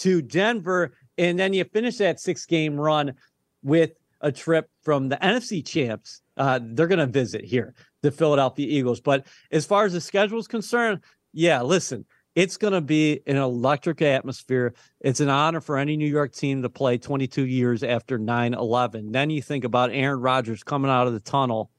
to 0.00 0.20
Denver. 0.20 0.92
And 1.16 1.38
then 1.38 1.54
you 1.54 1.64
finish 1.64 1.96
that 1.96 2.20
six 2.20 2.44
game 2.44 2.78
run 2.78 3.14
with 3.62 3.92
a 4.20 4.30
trip 4.30 4.68
from 4.82 5.08
the 5.08 5.16
NFC 5.16 5.64
champs. 5.64 6.20
Uh, 6.36 6.60
they're 6.62 6.88
going 6.88 6.98
to 6.98 7.06
visit 7.06 7.42
here, 7.42 7.74
the 8.02 8.10
Philadelphia 8.10 8.66
Eagles. 8.68 9.00
But 9.00 9.26
as 9.50 9.64
far 9.64 9.86
as 9.86 9.94
the 9.94 10.00
schedule 10.02 10.38
is 10.38 10.46
concerned, 10.46 11.00
yeah, 11.32 11.62
listen, 11.62 12.04
it's 12.34 12.56
going 12.56 12.72
to 12.72 12.80
be 12.80 13.20
an 13.26 13.36
electric 13.36 14.02
atmosphere. 14.02 14.74
It's 15.00 15.20
an 15.20 15.28
honor 15.28 15.60
for 15.60 15.76
any 15.76 15.96
New 15.96 16.08
York 16.08 16.32
team 16.32 16.62
to 16.62 16.68
play 16.68 16.98
22 16.98 17.46
years 17.46 17.82
after 17.82 18.18
9 18.18 18.54
11. 18.54 19.12
Then 19.12 19.30
you 19.30 19.42
think 19.42 19.64
about 19.64 19.90
Aaron 19.92 20.20
Rodgers 20.20 20.62
coming 20.62 20.90
out 20.90 21.06
of 21.06 21.12
the 21.12 21.20
tunnel 21.20 21.70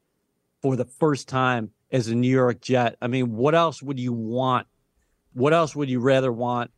for 0.61 0.75
the 0.75 0.85
first 0.85 1.27
time 1.27 1.71
as 1.91 2.07
a 2.07 2.15
New 2.15 2.29
York 2.29 2.61
Jet. 2.61 2.97
I 3.01 3.07
mean, 3.07 3.35
what 3.35 3.55
else 3.55 3.81
would 3.81 3.99
you 3.99 4.13
want? 4.13 4.67
What 5.33 5.53
else 5.53 5.75
would 5.75 5.89
you 5.89 5.99
rather 5.99 6.31
want 6.31 6.71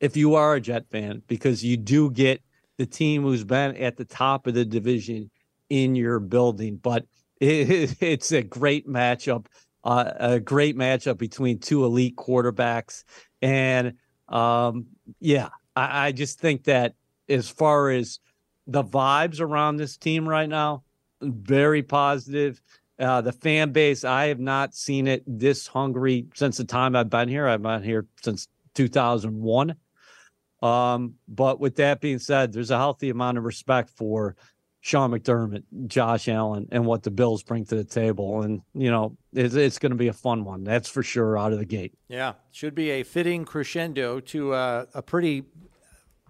if 0.00 0.16
you 0.16 0.34
are 0.34 0.54
a 0.54 0.60
Jet 0.60 0.90
fan? 0.90 1.22
Because 1.28 1.64
you 1.64 1.76
do 1.76 2.10
get 2.10 2.42
the 2.76 2.86
team 2.86 3.22
who's 3.22 3.44
been 3.44 3.76
at 3.76 3.96
the 3.96 4.04
top 4.04 4.46
of 4.46 4.54
the 4.54 4.64
division 4.64 5.30
in 5.70 5.94
your 5.94 6.18
building. 6.18 6.76
But 6.76 7.06
it, 7.40 7.96
it's 8.00 8.32
a 8.32 8.42
great 8.42 8.88
matchup 8.88 9.46
uh, 9.84 10.12
a 10.16 10.40
great 10.40 10.76
matchup 10.76 11.18
between 11.18 11.58
two 11.58 11.84
elite 11.84 12.16
quarterbacks. 12.16 13.04
And 13.40 13.94
um, 14.28 14.86
yeah, 15.20 15.48
I, 15.74 16.06
I, 16.06 16.12
just 16.12 16.38
think 16.38 16.64
that 16.64 16.94
as 17.28 17.48
far 17.48 17.90
as 17.90 18.20
the 18.66 18.84
vibes 18.84 19.40
around 19.40 19.76
this 19.76 19.96
team 19.96 20.28
right 20.28 20.48
now, 20.48 20.84
very 21.20 21.82
positive. 21.82 22.60
Uh, 22.98 23.20
the 23.20 23.32
fan 23.32 23.72
base, 23.72 24.04
I 24.04 24.26
have 24.26 24.38
not 24.38 24.74
seen 24.74 25.08
it 25.08 25.24
this 25.26 25.66
hungry 25.66 26.26
since 26.34 26.56
the 26.56 26.64
time 26.64 26.94
I've 26.94 27.10
been 27.10 27.28
here. 27.28 27.48
I've 27.48 27.62
been 27.62 27.82
here 27.82 28.06
since 28.22 28.48
2001. 28.74 29.74
Um, 30.62 31.14
but 31.26 31.58
with 31.58 31.76
that 31.76 32.00
being 32.00 32.20
said, 32.20 32.52
there's 32.52 32.70
a 32.70 32.78
healthy 32.78 33.10
amount 33.10 33.38
of 33.38 33.44
respect 33.44 33.90
for 33.90 34.36
Sean 34.84 35.12
McDermott, 35.12 35.62
Josh 35.86 36.28
Allen, 36.28 36.66
and 36.72 36.84
what 36.84 37.04
the 37.04 37.10
Bills 37.12 37.44
bring 37.44 37.64
to 37.66 37.76
the 37.76 37.84
table. 37.84 38.42
And, 38.42 38.62
you 38.74 38.90
know, 38.90 39.16
it's, 39.32 39.54
it's 39.54 39.78
going 39.78 39.92
to 39.92 39.96
be 39.96 40.08
a 40.08 40.12
fun 40.12 40.44
one. 40.44 40.64
That's 40.64 40.88
for 40.88 41.04
sure 41.04 41.38
out 41.38 41.52
of 41.52 41.60
the 41.60 41.64
gate. 41.64 41.94
Yeah. 42.08 42.32
Should 42.50 42.74
be 42.74 42.90
a 42.90 43.04
fitting 43.04 43.44
crescendo 43.44 44.18
to 44.18 44.52
uh, 44.52 44.86
a 44.92 45.00
pretty, 45.00 45.44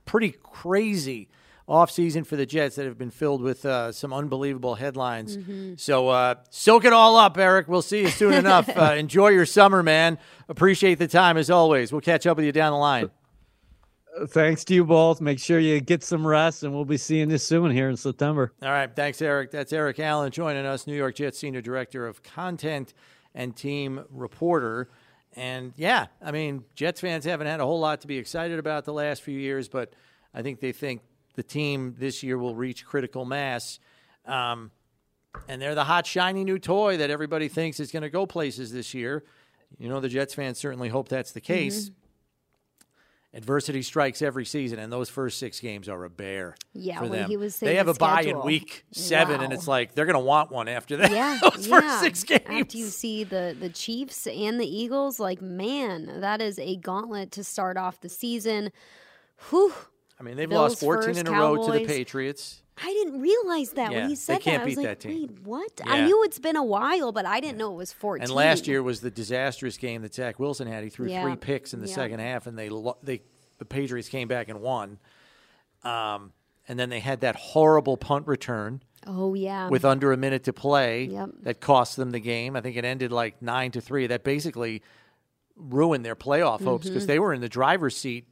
pretty 0.04 0.34
crazy 0.42 1.30
offseason 1.66 2.26
for 2.26 2.36
the 2.36 2.44
Jets 2.44 2.76
that 2.76 2.84
have 2.84 2.98
been 2.98 3.10
filled 3.10 3.40
with 3.40 3.64
uh, 3.64 3.90
some 3.90 4.12
unbelievable 4.12 4.74
headlines. 4.74 5.38
Mm-hmm. 5.38 5.74
So 5.78 6.10
uh, 6.10 6.34
soak 6.50 6.84
it 6.84 6.92
all 6.92 7.16
up, 7.16 7.38
Eric. 7.38 7.68
We'll 7.68 7.80
see 7.80 8.02
you 8.02 8.08
soon 8.08 8.34
enough. 8.34 8.68
Uh, 8.68 8.96
enjoy 8.98 9.28
your 9.28 9.46
summer, 9.46 9.82
man. 9.82 10.18
Appreciate 10.50 10.98
the 10.98 11.08
time 11.08 11.38
as 11.38 11.48
always. 11.48 11.90
We'll 11.90 12.02
catch 12.02 12.26
up 12.26 12.36
with 12.36 12.44
you 12.44 12.52
down 12.52 12.72
the 12.72 12.78
line. 12.78 13.10
Thanks 14.28 14.62
to 14.64 14.74
you 14.74 14.84
both. 14.84 15.20
Make 15.22 15.39
sure 15.39 15.59
you 15.59 15.80
get 15.80 16.05
some 16.05 16.26
rest, 16.26 16.62
and 16.62 16.74
we'll 16.74 16.84
be 16.84 16.98
seeing 16.98 17.30
you 17.30 17.39
soon 17.39 17.70
here 17.70 17.89
in 17.89 17.97
September. 17.97 18.52
All 18.62 18.68
right. 18.68 18.94
Thanks, 18.94 19.22
Eric. 19.22 19.51
That's 19.51 19.72
Eric 19.72 19.98
Allen 20.01 20.30
joining 20.30 20.66
us, 20.66 20.86
New 20.86 20.94
York 20.94 21.14
Jets 21.14 21.39
Senior 21.39 21.62
Director 21.62 22.06
of 22.06 22.22
Content 22.22 22.93
and 23.34 23.56
Team 23.56 24.05
Reporter. 24.10 24.90
And 25.34 25.72
yeah, 25.76 26.06
I 26.20 26.30
mean, 26.30 26.64
Jets 26.74 27.01
fans 27.01 27.24
haven't 27.24 27.47
had 27.47 27.60
a 27.60 27.64
whole 27.64 27.80
lot 27.80 28.02
to 28.02 28.06
be 28.06 28.18
excited 28.18 28.59
about 28.59 28.84
the 28.84 28.93
last 28.93 29.22
few 29.22 29.39
years, 29.39 29.70
but 29.70 29.94
I 30.34 30.43
think 30.43 30.60
they 30.60 30.72
think 30.72 31.01
the 31.34 31.43
team 31.43 31.94
this 31.98 32.22
year 32.22 32.36
will 32.36 32.55
reach 32.55 32.84
critical 32.84 33.24
mass. 33.24 33.78
Um, 34.26 34.72
and 35.48 35.60
they're 35.60 35.74
the 35.74 35.84
hot, 35.84 36.06
shiny 36.06 36.44
new 36.44 36.59
toy 36.59 36.98
that 36.98 37.09
everybody 37.09 37.48
thinks 37.48 37.80
is 37.80 37.90
going 37.90 38.02
to 38.02 38.10
go 38.10 38.26
places 38.26 38.72
this 38.72 38.93
year. 38.93 39.24
You 39.78 39.89
know, 39.89 40.01
the 40.01 40.10
Jets 40.10 40.34
fans 40.34 40.59
certainly 40.59 40.90
hope 40.90 41.09
that's 41.09 41.32
the 41.32 41.40
case. 41.40 41.84
Mm-hmm 41.86 42.01
adversity 43.34 43.82
strikes 43.82 44.22
every 44.22 44.44
season, 44.44 44.78
and 44.78 44.92
those 44.92 45.09
first 45.09 45.38
six 45.38 45.60
games 45.60 45.88
are 45.88 46.04
a 46.04 46.10
bear. 46.10 46.54
Yeah, 46.74 46.98
for 46.98 47.09
them. 47.09 47.28
he 47.28 47.36
was 47.36 47.59
they 47.59 47.76
have 47.76 47.88
a 47.88 47.94
bye 47.94 48.22
in 48.22 48.42
week 48.42 48.84
seven, 48.92 49.38
wow. 49.38 49.44
and 49.44 49.52
it's 49.52 49.66
like 49.66 49.94
they're 49.94 50.06
going 50.06 50.14
to 50.14 50.24
want 50.24 50.50
one 50.50 50.68
after 50.68 50.96
that. 50.98 51.10
Yeah, 51.10 51.38
those 51.50 51.66
yeah. 51.66 51.80
first 51.80 52.00
six 52.00 52.24
games. 52.24 52.42
After 52.46 52.78
you 52.78 52.86
see 52.86 53.24
the 53.24 53.56
the 53.59 53.68
Chiefs 53.68 54.26
and 54.26 54.60
the 54.60 54.66
Eagles, 54.66 55.18
like 55.18 55.40
man, 55.40 56.20
that 56.20 56.40
is 56.40 56.59
a 56.59 56.76
gauntlet 56.76 57.30
to 57.32 57.44
start 57.44 57.76
off 57.76 58.00
the 58.00 58.09
season. 58.09 58.70
Whew. 59.50 59.72
I 60.20 60.22
mean, 60.22 60.36
they've 60.36 60.48
Bills 60.48 60.72
lost 60.72 60.80
14 60.80 61.02
first, 61.02 61.20
in 61.20 61.26
a 61.26 61.30
Cowboys. 61.30 61.66
row 61.66 61.72
to 61.72 61.78
the 61.80 61.86
Patriots. 61.86 62.61
I 62.78 62.86
didn't 62.93 63.20
realize 63.20 63.70
that 63.73 63.93
yeah, 63.93 64.01
when 64.01 64.09
he 64.09 64.16
said 64.16 64.36
they 64.39 64.40
can't 64.44 64.61
that. 64.61 64.62
I 64.62 64.65
was 64.65 64.74
beat 64.77 64.86
like, 64.86 64.86
that 64.86 65.01
team. 65.01 65.20
wait, 65.28 65.40
what? 65.44 65.73
Yeah. 65.85 65.93
I 65.93 66.05
knew 66.07 66.24
it's 66.24 66.39
been 66.39 66.57
a 66.57 66.65
while, 66.65 67.12
but 67.12 67.27
I 67.27 67.39
didn't 67.40 67.59
know 67.59 67.73
it 67.73 67.77
was 67.77 67.93
14. 67.93 68.23
And 68.24 68.32
last 68.32 68.66
year 68.66 68.82
was 68.82 69.01
the 69.01 69.11
disastrous 69.11 69.77
game 69.77 70.03
that 70.03 70.15
Zach 70.15 70.39
Wilson 70.39 70.66
had. 70.69 70.82
He 70.82 70.89
threw 70.90 71.09
Yeah. 71.09 71.23
three 71.23 71.36
picks 71.36 71.74
in 71.74 71.81
the 71.81 71.89
Yeah. 71.89 71.94
second 71.94 72.20
half, 72.20 72.47
and 72.47 72.59
they 72.59 72.70
they 73.03 73.23
the 73.59 73.65
Patriots 73.66 74.09
came 74.09 74.27
back 74.27 74.49
and 74.49 74.61
won. 74.61 74.99
Um, 75.85 76.32
and 76.66 76.78
then 76.78 76.89
they 76.89 77.01
had 77.01 77.20
that 77.20 77.36
horrible 77.36 77.97
punt 77.97 78.27
return 78.27 78.82
Oh, 79.07 79.35
yeah. 79.35 79.69
with 79.69 79.85
under 79.85 80.12
a 80.12 80.16
minute 80.16 80.44
to 80.44 80.53
play 80.53 81.05
Yep. 81.05 81.31
that 81.43 81.61
cost 81.61 81.97
them 81.97 82.11
the 82.11 82.20
game. 82.20 82.57
I 82.57 82.61
think 82.61 82.77
it 82.77 82.85
ended 82.85 83.12
like 83.12 83.43
nine 83.43 83.70
to 83.73 83.81
three. 83.81 84.07
That 84.07 84.24
basically 84.24 84.82
ruined 85.57 86.05
their 86.05 86.16
playoff 86.16 86.62
hopes 86.65 86.86
because 86.89 87.07
they 87.07 87.19
were 87.19 87.32
in 87.35 87.40
the 87.40 87.49
driver's 87.49 87.97
seat. 87.97 88.27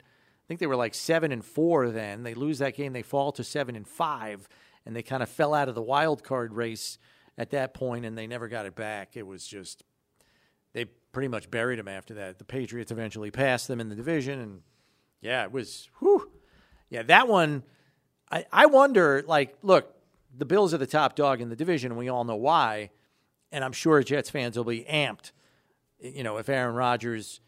Think 0.51 0.59
they 0.59 0.67
were 0.67 0.75
like 0.75 0.97
seven 0.97 1.31
and 1.31 1.45
four 1.45 1.91
then. 1.91 2.25
They 2.25 2.35
lose 2.35 2.59
that 2.59 2.75
game, 2.75 2.93
they 2.93 3.03
fall 3.03 3.31
to 3.31 3.45
seven 3.45 3.77
and 3.77 3.87
five, 3.87 4.49
and 4.85 4.97
they 4.97 5.03
kind 5.05 5.23
of 5.23 5.29
fell 5.29 5.55
out 5.55 5.69
of 5.69 5.77
the 5.77 5.81
wild 5.81 6.25
card 6.25 6.53
race 6.53 6.99
at 7.39 7.51
that 7.51 7.73
point, 7.73 8.05
and 8.05 8.19
they 8.19 8.27
never 8.27 8.49
got 8.49 8.67
it 8.67 8.75
back. 8.75 9.17
It 9.17 9.25
was 9.25 9.47
just 9.47 9.85
they 10.73 10.87
pretty 11.13 11.29
much 11.29 11.53
buried 11.53 11.79
them 11.79 11.87
after 11.87 12.15
that. 12.15 12.39
The 12.39 12.45
Patriots 12.45 12.91
eventually 12.91 13.31
passed 13.31 13.69
them 13.69 13.79
in 13.79 13.91
the 13.91 13.95
division, 13.95 14.41
and 14.41 14.63
yeah, 15.21 15.45
it 15.45 15.53
was 15.53 15.89
whew. 16.01 16.29
Yeah, 16.89 17.05
that 17.05 17.29
one. 17.29 17.63
I 18.29 18.45
I 18.53 18.67
wonder. 18.67 19.23
Like, 19.25 19.57
look, 19.63 19.95
the 20.37 20.47
Bills 20.47 20.75
are 20.75 20.79
the 20.79 20.85
top 20.85 21.15
dog 21.15 21.41
in 21.41 21.49
the 21.49 21.55
division, 21.55 21.93
and 21.93 21.99
we 21.99 22.09
all 22.09 22.25
know 22.25 22.35
why. 22.35 22.91
And 23.53 23.63
I'm 23.63 23.71
sure 23.71 24.03
Jets 24.03 24.31
fans 24.31 24.57
will 24.57 24.65
be 24.65 24.85
amped. 24.91 25.31
You 26.01 26.25
know, 26.25 26.39
if 26.39 26.49
Aaron 26.49 26.75
Rodgers 26.75 27.39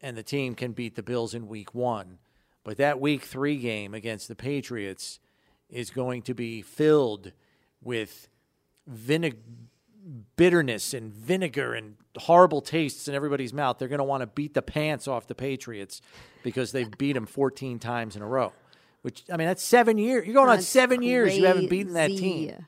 and 0.00 0.16
the 0.16 0.22
team 0.22 0.54
can 0.54 0.70
beat 0.70 0.94
the 0.94 1.02
Bills 1.02 1.34
in 1.34 1.48
Week 1.48 1.74
One, 1.74 2.18
But 2.64 2.78
that 2.78 3.00
week 3.00 3.22
three 3.22 3.56
game 3.56 3.94
against 3.94 4.28
the 4.28 4.34
Patriots 4.34 5.20
is 5.68 5.90
going 5.90 6.22
to 6.22 6.34
be 6.34 6.62
filled 6.62 7.32
with 7.82 8.28
vinegar 8.86 9.38
bitterness 10.36 10.92
and 10.92 11.12
vinegar 11.12 11.74
and 11.74 11.96
horrible 12.18 12.60
tastes 12.60 13.08
in 13.08 13.14
everybody's 13.14 13.52
mouth. 13.52 13.78
They're 13.78 13.88
going 13.88 13.98
to 13.98 14.04
want 14.04 14.20
to 14.22 14.26
beat 14.26 14.54
the 14.54 14.62
pants 14.62 15.08
off 15.08 15.26
the 15.26 15.34
Patriots 15.34 16.02
because 16.42 16.72
they've 16.72 16.90
beat 16.98 17.14
them 17.14 17.26
14 17.26 17.78
times 17.78 18.16
in 18.16 18.22
a 18.22 18.26
row. 18.26 18.52
Which 19.02 19.22
I 19.30 19.36
mean, 19.36 19.46
that's 19.46 19.62
seven 19.62 19.98
years. 19.98 20.26
You're 20.26 20.34
going 20.34 20.48
on 20.48 20.56
That's 20.56 20.66
seven 20.66 21.02
years. 21.02 21.36
You 21.36 21.44
haven't 21.46 21.68
beaten 21.68 21.92
that 21.94 22.08
team. 22.08 22.66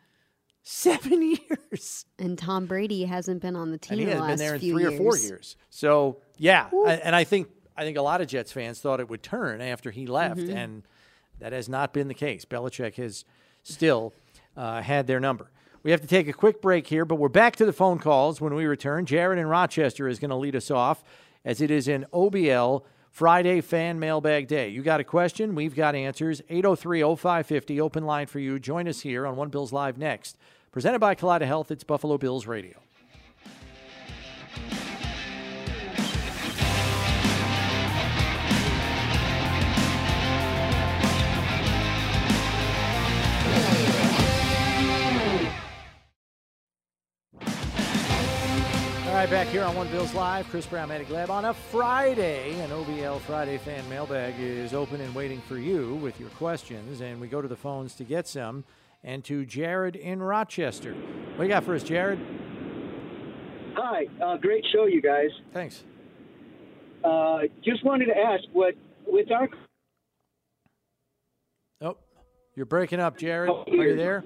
Seven 0.63 1.23
years. 1.51 2.05
And 2.19 2.37
Tom 2.37 2.67
Brady 2.67 3.05
hasn't 3.05 3.41
been 3.41 3.57
on 3.57 3.71
the 3.71 3.79
team 3.79 3.93
and 3.93 4.01
he 4.01 4.05
the 4.07 4.13
has 4.13 4.21
last 4.21 4.29
been 4.29 4.39
there 4.39 4.55
in 4.55 4.61
three 4.61 4.83
years. 4.83 4.93
or 4.93 4.97
four 4.97 5.17
years. 5.17 5.57
So 5.71 6.19
yeah, 6.37 6.69
I, 6.87 6.95
and 6.97 7.17
I 7.17 7.25
think 7.25 7.49
I 7.77 7.85
think 7.85 7.97
a 7.97 8.03
lot 8.03 8.21
of 8.21 8.29
Jets 8.29 8.53
fans 8.53 8.81
thought 8.81 9.01
it 9.01 9.09
would 9.09 9.23
turn 9.23 9.61
after 9.61 9.91
he 9.91 10.07
left, 10.07 10.41
Mm-hmm. 10.41 10.57
and 10.57 10.83
that 11.39 11.53
has 11.53 11.69
not 11.69 11.93
been 11.93 12.09
the 12.09 12.15
case. 12.15 12.45
Belichick 12.45 12.95
has 12.95 13.25
still 13.63 14.13
uh, 14.57 14.81
had 14.83 15.07
their 15.07 15.21
number. 15.21 15.51
We 15.83 15.91
have 15.91 16.01
to 16.01 16.07
take 16.07 16.27
a 16.29 16.33
quick 16.33 16.63
break 16.63 16.87
here, 16.87 17.05
but 17.05 17.17
we're 17.17 17.29
back 17.29 17.55
to 17.57 17.67
the 17.67 17.73
phone 17.73 17.99
calls 17.99 18.41
when 18.41 18.55
we 18.55 18.65
return. 18.65 19.05
Jared 19.07 19.39
in 19.39 19.47
Rochester 19.47 20.09
is 20.09 20.19
going 20.19 20.31
to 20.31 20.37
lead 20.37 20.57
us 20.57 20.71
off 20.71 21.05
as 21.45 21.61
it 21.61 21.71
is 21.71 21.87
in 21.87 22.07
OBL 22.13 22.83
Friday 23.11 23.61
Fan 23.61 23.99
Mailbag 24.01 24.49
Day. 24.49 24.69
You 24.69 24.83
got 24.83 24.99
a 25.01 25.05
question? 25.05 25.55
We've 25.55 25.77
got 25.77 25.95
answers. 25.95 26.41
803 26.49 27.03
0550, 27.17 27.81
open 27.81 28.05
line 28.05 28.27
for 28.27 28.39
you. 28.41 28.59
Join 28.59 28.89
us 28.89 29.03
here 29.03 29.27
on 29.27 29.37
One 29.37 29.49
Bills 29.51 29.73
Live 29.73 29.97
next. 29.99 30.37
Presented 30.73 30.99
by 30.99 31.15
Kaleida 31.15 31.47
Health, 31.47 31.71
it's 31.71 31.85
Buffalo 31.85 32.19
Bills 32.19 32.47
Radio. 32.47 32.81
All 49.17 49.23
right, 49.23 49.31
back 49.31 49.47
here 49.47 49.65
on 49.65 49.75
One 49.75 49.89
Bills 49.89 50.13
Live, 50.13 50.47
Chris 50.51 50.67
Brown, 50.67 50.91
Maddy 50.91 51.07
Glab 51.07 51.31
on 51.31 51.47
a 51.47 51.55
Friday. 51.55 52.61
An 52.61 52.69
OBL 52.69 53.19
Friday 53.21 53.57
fan 53.57 53.89
mailbag 53.89 54.35
is 54.39 54.75
open 54.75 55.01
and 55.01 55.15
waiting 55.15 55.41
for 55.41 55.57
you 55.57 55.95
with 55.95 56.21
your 56.21 56.29
questions, 56.29 57.01
and 57.01 57.19
we 57.19 57.27
go 57.27 57.41
to 57.41 57.49
the 57.49 57.57
phones 57.57 57.95
to 57.95 58.05
get 58.05 58.29
some. 58.29 58.65
And 59.03 59.25
to 59.25 59.47
Jared 59.47 59.97
in 59.97 60.23
Rochester. 60.23 60.93
What 61.37 61.45
you 61.45 61.49
got 61.49 61.65
for 61.65 61.75
us, 61.75 61.83
Jared? 61.83 62.19
Hi, 63.77 64.07
uh, 64.23 64.37
great 64.37 64.67
show, 64.71 64.85
you 64.85 65.01
guys. 65.01 65.31
Thanks. 65.51 65.83
Uh, 67.03 67.39
just 67.65 67.83
wanted 67.87 68.07
to 68.09 68.19
ask 68.19 68.45
what 68.53 68.75
with 69.07 69.31
our 69.33 69.49
Oh, 71.81 71.97
you're 72.55 72.67
breaking 72.67 73.01
up, 73.01 73.17
Jared. 73.17 73.49
Oh, 73.49 73.65
Are 73.67 73.75
you 73.87 73.97
there? 73.97 74.25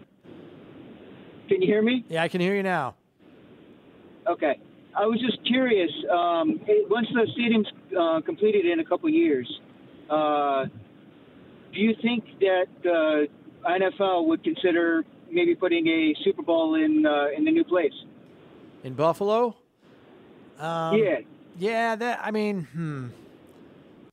can 1.46 1.62
you 1.62 1.68
hear 1.68 1.80
me? 1.80 2.04
Yeah, 2.08 2.24
I 2.24 2.28
can 2.28 2.40
hear 2.40 2.56
you 2.56 2.64
now. 2.64 2.96
Okay, 4.26 4.58
I 5.00 5.06
was 5.06 5.18
just 5.18 5.42
curious. 5.46 5.90
Um, 6.12 6.60
once 6.90 7.08
the 7.14 7.26
stadium's 7.32 7.68
uh, 7.98 8.20
completed 8.20 8.66
in 8.66 8.80
a 8.80 8.84
couple 8.84 9.08
years, 9.08 9.48
uh, 10.10 10.66
do 11.72 11.80
you 11.80 11.94
think 12.02 12.22
that 12.40 12.66
uh, 12.84 13.70
NFL 13.70 14.26
would 14.26 14.44
consider 14.44 15.02
maybe 15.30 15.54
putting 15.54 15.86
a 15.86 16.14
Super 16.22 16.42
Bowl 16.42 16.74
in 16.74 17.06
uh, 17.06 17.28
in 17.34 17.46
the 17.46 17.50
new 17.50 17.64
place? 17.64 17.94
In 18.84 18.92
Buffalo? 18.92 19.56
Um, 20.58 20.98
yeah, 20.98 21.20
Yeah, 21.56 21.96
that 21.96 22.20
I 22.22 22.30
mean, 22.30 22.64
hmm. 22.64 23.06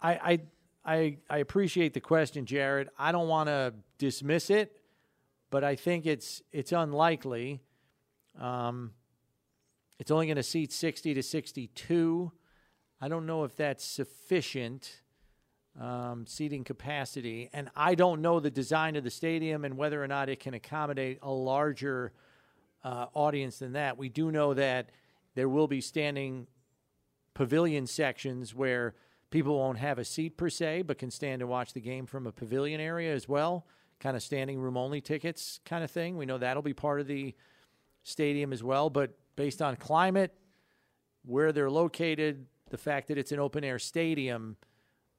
I 0.01 0.13
I 0.13 0.39
I 0.85 1.17
I 1.29 1.37
appreciate 1.39 1.95
the 1.95 1.99
question, 1.99 2.45
Jared. 2.45 2.87
I 2.97 3.11
don't 3.11 3.27
want 3.27 3.47
to 3.47 3.73
dismiss 3.97 4.49
it, 4.49 4.79
but 5.49 5.65
I 5.65 5.75
think 5.75 6.05
it's 6.05 6.41
it's 6.53 6.71
unlikely. 6.71 7.59
Um, 8.39 8.93
it's 9.99 10.11
only 10.11 10.27
going 10.27 10.37
to 10.37 10.43
seat 10.43 10.71
sixty 10.71 11.13
to 11.13 11.23
sixty-two. 11.23 12.31
I 12.99 13.07
don't 13.07 13.25
know 13.25 13.43
if 13.43 13.55
that's 13.55 13.83
sufficient 13.83 15.01
um, 15.79 16.25
seating 16.25 16.63
capacity, 16.63 17.49
and 17.53 17.69
I 17.75 17.95
don't 17.95 18.21
know 18.21 18.39
the 18.39 18.49
design 18.49 18.95
of 18.95 19.03
the 19.03 19.11
stadium 19.11 19.65
and 19.65 19.77
whether 19.77 20.03
or 20.03 20.07
not 20.07 20.29
it 20.29 20.39
can 20.39 20.53
accommodate 20.53 21.19
a 21.21 21.31
larger 21.31 22.13
uh, 22.83 23.05
audience 23.13 23.59
than 23.59 23.73
that. 23.73 23.97
We 23.97 24.09
do 24.09 24.31
know 24.31 24.53
that 24.55 24.89
there 25.35 25.47
will 25.49 25.67
be 25.67 25.81
standing 25.81 26.47
pavilion 27.35 27.85
sections 27.85 28.55
where 28.55 28.95
people 29.29 29.59
won't 29.59 29.77
have 29.77 29.99
a 29.99 30.05
seat 30.05 30.37
per 30.37 30.49
se, 30.49 30.81
but 30.83 30.97
can 30.97 31.11
stand 31.11 31.43
and 31.43 31.51
watch 31.51 31.73
the 31.73 31.81
game 31.81 32.07
from 32.07 32.25
a 32.25 32.31
pavilion 32.31 32.81
area 32.81 33.13
as 33.13 33.29
well, 33.29 33.67
kind 33.99 34.15
of 34.15 34.23
standing 34.23 34.57
room 34.57 34.77
only 34.77 35.01
tickets 35.01 35.59
kind 35.65 35.83
of 35.83 35.91
thing. 35.91 36.17
We 36.17 36.25
know 36.25 36.39
that'll 36.39 36.63
be 36.63 36.73
part 36.73 36.99
of 36.99 37.05
the 37.05 37.35
stadium 38.01 38.53
as 38.53 38.63
well, 38.63 38.89
but 38.89 39.11
based 39.37 39.61
on 39.61 39.77
climate, 39.77 40.33
where 41.25 41.53
they're 41.53 41.71
located, 41.71 42.47
the 42.69 42.77
fact 42.77 43.07
that 43.07 43.17
it's 43.17 43.31
an 43.31 43.39
open 43.39 43.63
air 43.63 43.79
stadium, 43.79 44.57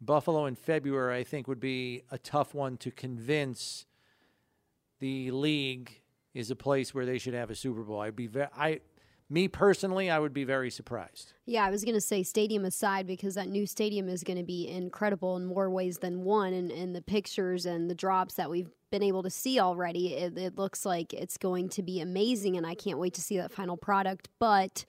Buffalo 0.03 0.45
in 0.45 0.55
February, 0.55 1.16
I 1.16 1.24
think, 1.24 1.49
would 1.49 1.61
be 1.61 2.03
a 2.11 2.19
tough 2.19 2.55
one 2.55 2.77
to 2.78 2.90
convince 2.90 3.86
the 5.01 5.31
league 5.31 6.03
is 6.35 6.51
a 6.51 6.57
place 6.57 6.95
where 6.95 7.07
they 7.07 7.19
should 7.19 7.35
have 7.35 7.51
a 7.51 7.55
Super 7.55 7.82
Bowl. 7.82 8.01
I'd 8.01 8.15
be 8.15 8.27
very, 8.27 8.49
I, 8.57 8.81
me 9.30 9.46
personally, 9.46 10.09
I 10.09 10.18
would 10.18 10.32
be 10.32 10.44
very 10.44 10.70
surprised. 10.70 11.34
Yeah, 11.44 11.64
I 11.64 11.70
was 11.70 11.84
going 11.84 11.94
to 11.94 12.00
say 12.00 12.22
stadium 12.22 12.64
aside 12.64 13.06
because 13.06 13.34
that 13.34 13.48
new 13.48 13.66
stadium 13.66 14.09
is 14.09 14.24
going 14.24 14.38
to 14.38 14.44
be 14.44 14.68
incredible 14.68 15.36
in 15.36 15.44
more 15.44 15.70
ways 15.70 15.98
than 15.98 16.24
one. 16.24 16.55
And, 16.55 16.70
and 16.70 16.94
the 16.94 17.02
pictures 17.02 17.66
and 17.66 17.90
the 17.90 17.94
drops 17.94 18.34
that 18.34 18.48
we've 18.50 18.70
been 18.90 19.02
able 19.02 19.22
to 19.22 19.30
see 19.30 19.60
already, 19.60 20.14
it, 20.14 20.38
it 20.38 20.56
looks 20.56 20.86
like 20.86 21.12
it's 21.12 21.36
going 21.36 21.68
to 21.70 21.82
be 21.82 22.00
amazing. 22.00 22.56
And 22.56 22.66
I 22.66 22.74
can't 22.74 22.98
wait 22.98 23.14
to 23.14 23.20
see 23.20 23.36
that 23.36 23.52
final 23.52 23.76
product. 23.76 24.28
But 24.38 24.86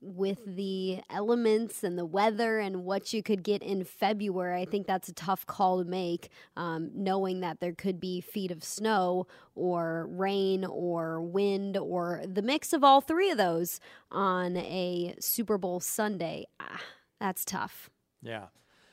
with 0.00 0.38
the 0.46 1.00
elements 1.10 1.84
and 1.84 1.98
the 1.98 2.06
weather 2.06 2.58
and 2.58 2.84
what 2.84 3.12
you 3.12 3.22
could 3.22 3.42
get 3.42 3.62
in 3.62 3.84
February, 3.84 4.60
I 4.60 4.64
think 4.64 4.86
that's 4.86 5.08
a 5.08 5.12
tough 5.12 5.46
call 5.46 5.82
to 5.82 5.88
make, 5.88 6.30
um, 6.56 6.90
knowing 6.94 7.40
that 7.40 7.60
there 7.60 7.74
could 7.74 8.00
be 8.00 8.20
feet 8.20 8.50
of 8.50 8.64
snow 8.64 9.26
or 9.54 10.08
rain 10.10 10.64
or 10.64 11.20
wind 11.20 11.76
or 11.76 12.22
the 12.26 12.42
mix 12.42 12.72
of 12.72 12.82
all 12.82 13.00
three 13.00 13.30
of 13.30 13.36
those 13.36 13.80
on 14.10 14.56
a 14.56 15.14
Super 15.20 15.58
Bowl 15.58 15.80
Sunday. 15.80 16.46
Ah, 16.58 16.80
that's 17.20 17.44
tough. 17.44 17.90
Yeah. 18.22 18.46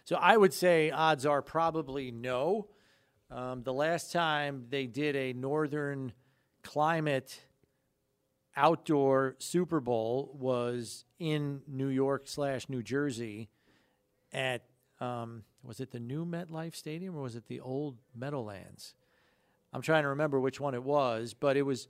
So 0.04 0.18
I 0.18 0.38
would 0.38 0.54
say 0.54 0.92
odds 0.92 1.26
are 1.26 1.42
probably 1.42 2.12
no. 2.12 2.68
Um, 3.30 3.64
the 3.64 3.74
last 3.74 4.12
time 4.12 4.66
they 4.70 4.88
did 4.88 5.16
a 5.16 5.34
northern 5.34 6.14
climate 6.64 7.42
outdoor 8.58 9.36
Super 9.40 9.80
Bowl 9.80 10.36
was 10.38 11.06
in 11.20 11.62
New 11.68 11.88
York 11.88 12.24
slash 12.26 12.68
New 12.68 12.84
Jersey 12.84 13.50
at 14.34 14.64
um, 15.00 15.44
was 15.64 15.80
it 15.80 15.92
the 15.92 16.00
new 16.00 16.26
MetLife 16.26 16.76
Stadium 16.76 17.16
or 17.16 17.22
was 17.22 17.36
it 17.36 17.48
the 17.48 17.60
old 17.60 17.98
Meadowlands? 18.16 18.96
I'm 19.72 19.82
trying 19.82 20.04
to 20.04 20.10
remember 20.10 20.40
which 20.40 20.60
one 20.60 20.74
it 20.74 20.84
was, 20.84 21.34
but 21.34 21.56
it 21.56 21.62
was 21.62 21.88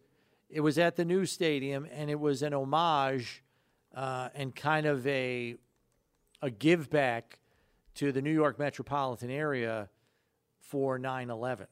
it 0.50 0.62
was 0.62 0.78
at 0.78 0.96
the 0.96 1.06
new 1.06 1.26
stadium 1.26 1.88
and 1.92 2.10
it 2.10 2.20
was 2.20 2.42
an 2.42 2.54
homage 2.54 3.44
uh, 3.96 4.30
and 4.36 4.56
kind 4.56 4.86
of 4.86 5.06
a 5.08 5.56
a 6.42 6.50
give 6.50 6.90
back 6.90 7.40
to 7.96 8.12
the 8.12 8.22
New 8.22 8.34
York 8.34 8.60
metropolitan 8.60 9.30
area 9.30 9.90
for 10.60 11.00
9 11.00 11.30
11. 11.30 11.68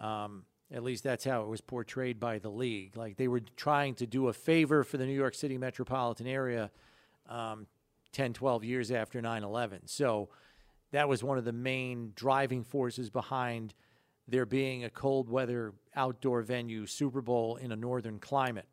Um, 0.00 0.44
at 0.72 0.82
least 0.82 1.04
that's 1.04 1.24
how 1.24 1.42
it 1.42 1.48
was 1.48 1.60
portrayed 1.60 2.18
by 2.18 2.38
the 2.38 2.50
league. 2.50 2.96
Like 2.96 3.16
they 3.16 3.28
were 3.28 3.40
trying 3.56 3.94
to 3.96 4.06
do 4.06 4.28
a 4.28 4.32
favor 4.32 4.82
for 4.82 4.96
the 4.96 5.06
New 5.06 5.14
York 5.14 5.34
City 5.34 5.58
metropolitan 5.58 6.26
area 6.26 6.70
um, 7.28 7.66
10, 8.12 8.32
12 8.32 8.64
years 8.64 8.90
after 8.90 9.20
9 9.20 9.44
11. 9.44 9.82
So 9.86 10.28
that 10.92 11.08
was 11.08 11.22
one 11.22 11.38
of 11.38 11.44
the 11.44 11.52
main 11.52 12.12
driving 12.14 12.64
forces 12.64 13.10
behind 13.10 13.74
there 14.28 14.46
being 14.46 14.84
a 14.84 14.90
cold 14.90 15.28
weather 15.28 15.72
outdoor 15.94 16.42
venue 16.42 16.86
Super 16.86 17.20
Bowl 17.22 17.56
in 17.56 17.70
a 17.70 17.76
northern 17.76 18.18
climate. 18.18 18.66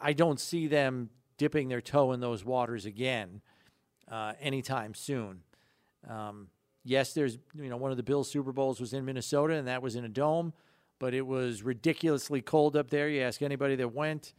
I- 0.00 0.12
don't 0.12 0.40
see 0.40 0.66
them 0.66 1.10
dipping 1.36 1.68
their 1.68 1.80
toe 1.80 2.12
in 2.12 2.20
those 2.20 2.44
waters 2.44 2.86
again 2.86 3.40
uh, 4.08 4.32
anytime 4.40 4.94
soon. 4.94 5.40
Um, 6.08 6.48
yes, 6.84 7.12
there's 7.12 7.38
you 7.54 7.68
know 7.68 7.76
one 7.76 7.90
of 7.90 7.96
the 7.96 8.02
Bills 8.02 8.30
Super 8.30 8.52
Bowls 8.52 8.80
was 8.80 8.92
in 8.92 9.04
Minnesota 9.04 9.54
and 9.54 9.68
that 9.68 9.82
was 9.82 9.96
in 9.96 10.04
a 10.04 10.08
dome, 10.08 10.52
but 10.98 11.14
it 11.14 11.26
was 11.26 11.62
ridiculously 11.62 12.40
cold 12.40 12.76
up 12.76 12.90
there. 12.90 13.08
You 13.08 13.22
ask 13.22 13.42
anybody 13.42 13.76
that 13.76 13.92
went, 13.92 14.34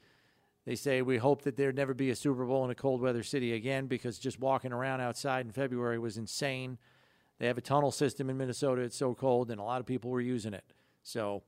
they 0.66 0.76
say 0.76 1.02
we 1.02 1.18
hope 1.18 1.44
that 1.44 1.58
there'd 1.58 1.76
never 1.76 1.94
be 1.94 2.10
a 2.10 2.16
Super 2.16 2.46
Bowl 2.46 2.66
in 2.66 2.72
a 2.72 2.76
cold 2.76 3.02
weather 3.02 3.24
city 3.24 3.54
again 3.54 3.88
because 3.88 4.18
just 4.18 4.40
walking 4.40 4.72
around 4.74 5.02
outside 5.02 5.46
in 5.46 5.52
February 5.52 6.00
was 6.00 6.18
insane. 6.18 6.78
They 7.38 7.48
have 7.48 7.58
a 7.58 7.62
tunnel 7.62 7.92
system 7.92 8.30
in 8.30 8.38
Minnesota. 8.38 8.82
It's 8.82 8.96
so 8.96 9.14
cold, 9.14 9.52
and 9.52 9.60
a 9.60 9.64
lot 9.64 9.82
of 9.82 9.86
people 9.86 10.10
were 10.10 10.22
using 10.22 10.54
it. 10.54 10.64
So 11.04 11.44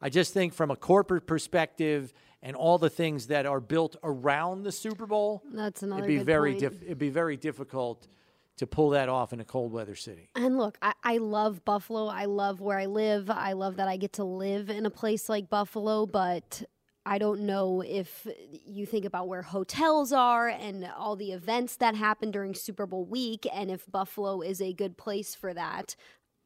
I 0.00 0.08
just 0.08 0.32
think 0.32 0.54
from 0.54 0.70
a 0.70 0.76
corporate 0.76 1.26
perspective 1.26 2.12
and 2.42 2.56
all 2.56 2.78
the 2.78 2.90
things 2.90 3.26
that 3.28 3.44
are 3.46 3.60
built 3.60 3.96
around 4.02 4.62
the 4.62 4.72
Super 4.72 5.06
Bowl, 5.06 5.42
That's 5.52 5.82
another 5.82 6.04
it'd 6.04 6.18
be 6.18 6.24
very 6.24 6.58
diff- 6.58 6.82
it'd 6.82 6.98
be 6.98 7.10
very 7.10 7.36
difficult 7.36 8.08
to 8.56 8.66
pull 8.66 8.90
that 8.90 9.08
off 9.08 9.32
in 9.32 9.40
a 9.40 9.44
cold 9.44 9.72
weather 9.72 9.94
city. 9.94 10.30
And 10.34 10.56
look, 10.56 10.78
I, 10.80 10.92
I 11.04 11.16
love 11.18 11.64
Buffalo. 11.64 12.06
I 12.06 12.24
love 12.24 12.60
where 12.60 12.78
I 12.78 12.86
live. 12.86 13.30
I 13.30 13.52
love 13.52 13.76
that 13.76 13.88
I 13.88 13.96
get 13.96 14.14
to 14.14 14.24
live 14.24 14.70
in 14.70 14.86
a 14.86 14.90
place 14.90 15.28
like 15.28 15.50
Buffalo, 15.50 16.06
but 16.06 16.62
I 17.04 17.18
don't 17.18 17.42
know 17.42 17.82
if 17.82 18.26
you 18.64 18.86
think 18.86 19.04
about 19.04 19.28
where 19.28 19.42
hotels 19.42 20.12
are 20.12 20.48
and 20.48 20.88
all 20.96 21.16
the 21.16 21.32
events 21.32 21.76
that 21.76 21.94
happen 21.94 22.30
during 22.30 22.54
Super 22.54 22.86
Bowl 22.86 23.04
week 23.04 23.46
and 23.52 23.70
if 23.70 23.90
Buffalo 23.90 24.40
is 24.40 24.60
a 24.60 24.72
good 24.72 24.96
place 24.96 25.34
for 25.34 25.52
that. 25.54 25.94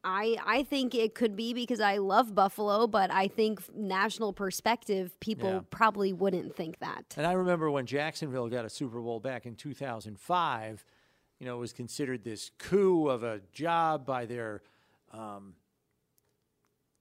I 0.03 0.35
I 0.43 0.63
think 0.63 0.95
it 0.95 1.13
could 1.15 1.35
be 1.35 1.53
because 1.53 1.79
I 1.79 1.97
love 1.97 2.33
Buffalo, 2.35 2.87
but 2.87 3.11
I 3.11 3.27
think 3.27 3.61
national 3.75 4.33
perspective, 4.33 5.19
people 5.19 5.49
Yeah. 5.49 5.59
probably 5.69 6.11
wouldn't 6.11 6.55
think 6.55 6.79
that. 6.79 7.13
And 7.17 7.25
I 7.27 7.33
remember 7.33 7.69
when 7.69 7.85
Jacksonville 7.85 8.49
got 8.49 8.65
a 8.65 8.69
Super 8.69 8.99
Bowl 8.99 9.19
back 9.19 9.45
in 9.45 9.55
2005, 9.55 10.83
you 11.41 11.47
know, 11.47 11.55
it 11.55 11.59
was 11.59 11.73
considered 11.73 12.23
this 12.23 12.51
coup 12.59 13.07
of 13.07 13.23
a 13.23 13.41
job 13.51 14.05
by 14.05 14.27
their 14.27 14.61
um, 15.11 15.55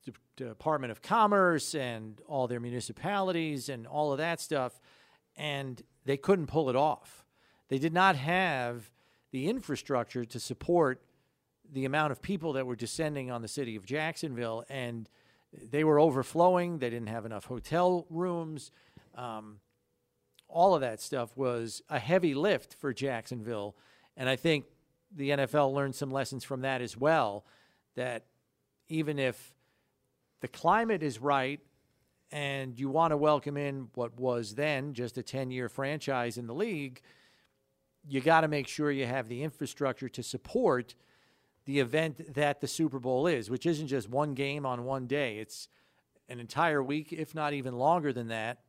De- 0.02 0.46
Department 0.48 0.90
of 0.90 1.02
Commerce 1.02 1.74
and 1.74 2.18
all 2.26 2.48
their 2.48 2.58
municipalities 2.58 3.68
and 3.68 3.86
all 3.86 4.12
of 4.12 4.18
that 4.18 4.40
stuff. 4.40 4.80
And 5.36 5.82
they 6.06 6.16
couldn't 6.16 6.46
pull 6.46 6.70
it 6.70 6.74
off. 6.74 7.26
They 7.68 7.78
did 7.78 7.92
not 7.92 8.16
have 8.16 8.90
the 9.30 9.46
infrastructure 9.46 10.24
to 10.24 10.40
support 10.40 11.02
the 11.70 11.84
amount 11.84 12.12
of 12.12 12.22
people 12.22 12.54
that 12.54 12.66
were 12.66 12.76
descending 12.76 13.30
on 13.30 13.42
the 13.42 13.48
city 13.48 13.76
of 13.76 13.84
Jacksonville. 13.84 14.64
And 14.70 15.06
they 15.52 15.84
were 15.84 16.00
overflowing. 16.00 16.78
They 16.78 16.88
didn't 16.88 17.10
have 17.10 17.26
enough 17.26 17.44
hotel 17.44 18.06
rooms. 18.08 18.72
Um, 19.14 19.60
all 20.48 20.74
of 20.74 20.80
that 20.80 20.98
stuff 21.02 21.36
was 21.36 21.82
a 21.90 21.98
heavy 21.98 22.32
lift 22.32 22.72
for 22.72 22.94
Jacksonville. 22.94 23.76
And 24.16 24.28
I 24.28 24.36
think 24.36 24.66
the 25.14 25.30
NFL 25.30 25.72
learned 25.72 25.94
some 25.94 26.10
lessons 26.10 26.44
from 26.44 26.62
that 26.62 26.80
as 26.80 26.96
well. 26.96 27.44
That 27.96 28.24
even 28.88 29.18
if 29.18 29.54
the 30.40 30.48
climate 30.48 31.02
is 31.02 31.18
right 31.18 31.60
and 32.30 32.78
you 32.78 32.88
want 32.88 33.12
to 33.12 33.16
welcome 33.16 33.56
in 33.56 33.88
what 33.94 34.18
was 34.18 34.54
then 34.54 34.94
just 34.94 35.18
a 35.18 35.22
10 35.22 35.50
year 35.50 35.68
franchise 35.68 36.38
in 36.38 36.46
the 36.46 36.54
league, 36.54 37.00
you 38.08 38.20
got 38.20 38.42
to 38.42 38.48
make 38.48 38.68
sure 38.68 38.90
you 38.90 39.06
have 39.06 39.28
the 39.28 39.42
infrastructure 39.42 40.08
to 40.08 40.22
support 40.22 40.94
the 41.66 41.80
event 41.80 42.34
that 42.34 42.60
the 42.60 42.68
Super 42.68 42.98
Bowl 42.98 43.26
is, 43.26 43.50
which 43.50 43.66
isn't 43.66 43.88
just 43.88 44.08
one 44.08 44.34
game 44.34 44.64
on 44.64 44.84
one 44.84 45.06
day. 45.06 45.38
It's 45.38 45.68
an 46.28 46.40
entire 46.40 46.82
week, 46.82 47.12
if 47.12 47.34
not 47.34 47.52
even 47.52 47.74
longer 47.76 48.12
than 48.12 48.28
that 48.28 48.60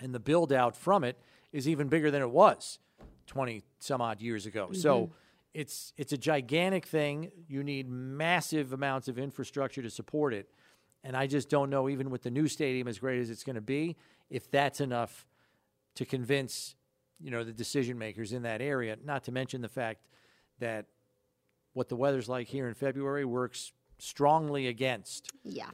and 0.00 0.14
the 0.14 0.20
build 0.20 0.52
out 0.52 0.76
from 0.76 1.04
it 1.04 1.18
is 1.52 1.68
even 1.68 1.88
bigger 1.88 2.10
than 2.10 2.22
it 2.22 2.30
was 2.30 2.78
20 3.26 3.62
some 3.78 4.00
odd 4.00 4.20
years 4.20 4.46
ago. 4.46 4.70
So 4.72 5.02
mm-hmm. 5.02 5.12
it's 5.54 5.92
it's 5.96 6.12
a 6.12 6.18
gigantic 6.18 6.86
thing. 6.86 7.30
You 7.48 7.62
need 7.62 7.88
massive 7.88 8.72
amounts 8.72 9.08
of 9.08 9.18
infrastructure 9.18 9.82
to 9.82 9.90
support 9.90 10.34
it. 10.34 10.48
And 11.02 11.16
I 11.16 11.26
just 11.26 11.48
don't 11.50 11.70
know 11.70 11.88
even 11.88 12.10
with 12.10 12.22
the 12.22 12.30
new 12.30 12.48
stadium 12.48 12.88
as 12.88 12.98
great 12.98 13.20
as 13.20 13.30
it's 13.30 13.44
going 13.44 13.56
to 13.56 13.62
be 13.62 13.96
if 14.30 14.50
that's 14.50 14.80
enough 14.80 15.26
to 15.96 16.04
convince, 16.04 16.74
you 17.20 17.30
know, 17.30 17.44
the 17.44 17.52
decision 17.52 17.98
makers 17.98 18.32
in 18.32 18.42
that 18.42 18.60
area, 18.60 18.96
not 19.04 19.24
to 19.24 19.32
mention 19.32 19.60
the 19.60 19.68
fact 19.68 20.08
that 20.58 20.86
what 21.72 21.88
the 21.88 21.96
weather's 21.96 22.28
like 22.28 22.48
here 22.48 22.68
in 22.68 22.74
February 22.74 23.24
works 23.24 23.72
strongly 23.98 24.66
against 24.66 25.30
Yeah. 25.42 25.70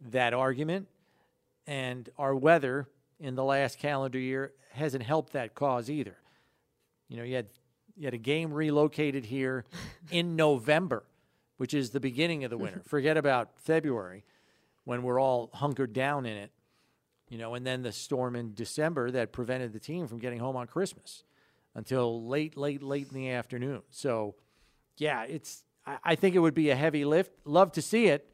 that 0.00 0.32
argument. 0.32 0.88
And 1.66 2.08
our 2.18 2.34
weather 2.34 2.88
in 3.18 3.34
the 3.34 3.44
last 3.44 3.78
calendar 3.78 4.18
year 4.18 4.52
hasn't 4.72 5.02
helped 5.02 5.32
that 5.32 5.54
cause 5.54 5.90
either. 5.90 6.16
You 7.10 7.16
know, 7.16 7.24
you 7.24 7.36
had 7.36 7.48
you 7.96 8.06
had 8.06 8.14
a 8.14 8.18
game 8.18 8.54
relocated 8.54 9.26
here 9.26 9.66
in 10.10 10.36
November, 10.36 11.04
which 11.58 11.74
is 11.74 11.90
the 11.90 12.00
beginning 12.00 12.44
of 12.44 12.50
the 12.50 12.56
winter. 12.56 12.80
Forget 12.86 13.18
about 13.18 13.50
February 13.56 14.24
when 14.84 15.02
we're 15.02 15.20
all 15.20 15.50
hunkered 15.52 15.92
down 15.92 16.24
in 16.24 16.36
it. 16.36 16.50
You 17.28 17.38
know, 17.38 17.54
and 17.54 17.66
then 17.66 17.82
the 17.82 17.92
storm 17.92 18.34
in 18.34 18.54
December 18.54 19.10
that 19.10 19.32
prevented 19.32 19.72
the 19.72 19.78
team 19.78 20.08
from 20.08 20.18
getting 20.18 20.38
home 20.38 20.56
on 20.56 20.66
Christmas 20.66 21.22
until 21.74 22.26
late, 22.26 22.56
late, 22.56 22.82
late 22.82 23.08
in 23.08 23.14
the 23.14 23.30
afternoon. 23.30 23.82
So, 23.90 24.34
yeah, 24.96 25.24
it's. 25.24 25.62
I, 25.86 25.98
I 26.04 26.14
think 26.14 26.34
it 26.34 26.40
would 26.40 26.54
be 26.54 26.70
a 26.70 26.76
heavy 26.76 27.04
lift. 27.04 27.32
Love 27.44 27.72
to 27.72 27.82
see 27.82 28.06
it, 28.06 28.32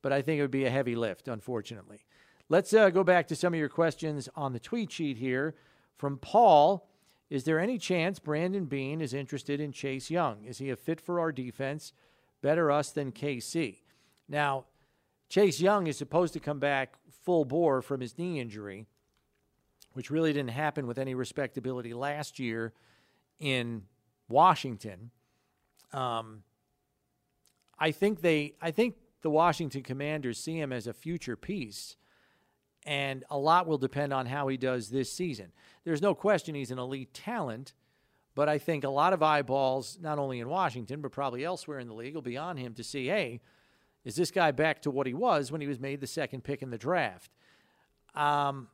but 0.00 0.12
I 0.12 0.22
think 0.22 0.38
it 0.38 0.42
would 0.42 0.50
be 0.50 0.64
a 0.64 0.70
heavy 0.70 0.96
lift, 0.96 1.28
unfortunately. 1.28 2.04
Let's 2.48 2.72
uh, 2.72 2.88
go 2.88 3.04
back 3.04 3.28
to 3.28 3.36
some 3.36 3.52
of 3.52 3.60
your 3.60 3.68
questions 3.68 4.28
on 4.34 4.52
the 4.52 4.60
tweet 4.60 4.92
sheet 4.92 5.18
here. 5.18 5.54
From 5.98 6.16
Paul, 6.16 6.87
is 7.30 7.44
there 7.44 7.60
any 7.60 7.78
chance 7.78 8.18
Brandon 8.18 8.64
Beane 8.64 9.00
is 9.00 9.12
interested 9.12 9.60
in 9.60 9.72
Chase 9.72 10.10
Young? 10.10 10.44
Is 10.44 10.58
he 10.58 10.70
a 10.70 10.76
fit 10.76 11.00
for 11.00 11.20
our 11.20 11.30
defense? 11.30 11.92
Better 12.40 12.70
us 12.70 12.90
than 12.90 13.12
KC. 13.12 13.78
Now, 14.28 14.64
Chase 15.28 15.60
Young 15.60 15.86
is 15.86 15.98
supposed 15.98 16.32
to 16.34 16.40
come 16.40 16.58
back 16.58 16.94
full 17.24 17.44
bore 17.44 17.82
from 17.82 18.00
his 18.00 18.16
knee 18.16 18.40
injury, 18.40 18.86
which 19.92 20.10
really 20.10 20.32
didn't 20.32 20.50
happen 20.50 20.86
with 20.86 20.96
any 20.96 21.14
respectability 21.14 21.92
last 21.92 22.38
year 22.38 22.72
in 23.38 23.82
Washington. 24.28 25.10
Um, 25.92 26.44
I 27.78 27.90
think 27.90 28.22
they, 28.22 28.54
I 28.60 28.70
think 28.70 28.96
the 29.22 29.30
Washington 29.30 29.82
Commanders 29.82 30.38
see 30.38 30.58
him 30.58 30.72
as 30.72 30.86
a 30.86 30.94
future 30.94 31.36
piece, 31.36 31.96
and 32.88 33.22
a 33.28 33.36
lot 33.36 33.66
will 33.66 33.76
depend 33.76 34.14
on 34.14 34.24
how 34.24 34.48
he 34.48 34.56
does 34.56 34.88
this 34.88 35.12
season. 35.12 35.52
There's 35.84 36.00
no 36.00 36.14
question 36.14 36.54
he's 36.54 36.70
an 36.70 36.78
elite 36.78 37.12
talent, 37.12 37.74
but 38.34 38.48
I 38.48 38.56
think 38.56 38.82
a 38.82 38.88
lot 38.88 39.12
of 39.12 39.22
eyeballs, 39.22 39.98
not 40.00 40.18
only 40.18 40.40
in 40.40 40.48
Washington 40.48 41.02
but 41.02 41.12
probably 41.12 41.44
elsewhere 41.44 41.80
in 41.80 41.86
the 41.86 41.92
league, 41.92 42.14
will 42.14 42.22
be 42.22 42.38
on 42.38 42.56
him 42.56 42.72
to 42.74 42.82
see, 42.82 43.06
hey, 43.06 43.42
is 44.06 44.16
this 44.16 44.30
guy 44.30 44.52
back 44.52 44.80
to 44.82 44.90
what 44.90 45.06
he 45.06 45.12
was 45.12 45.52
when 45.52 45.60
he 45.60 45.66
was 45.66 45.78
made 45.78 46.00
the 46.00 46.06
second 46.06 46.44
pick 46.44 46.62
in 46.62 46.70
the 46.70 46.78
draft? 46.78 47.30
Um, 48.14 48.68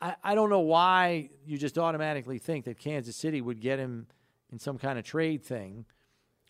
I, 0.00 0.14
I 0.22 0.34
don't 0.36 0.48
know 0.48 0.60
why 0.60 1.30
you 1.44 1.58
just 1.58 1.78
automatically 1.78 2.38
think 2.38 2.64
that 2.66 2.78
Kansas 2.78 3.16
City 3.16 3.40
would 3.40 3.60
get 3.60 3.80
him 3.80 4.06
in 4.52 4.60
some 4.60 4.78
kind 4.78 5.00
of 5.00 5.04
trade 5.04 5.42
thing. 5.42 5.84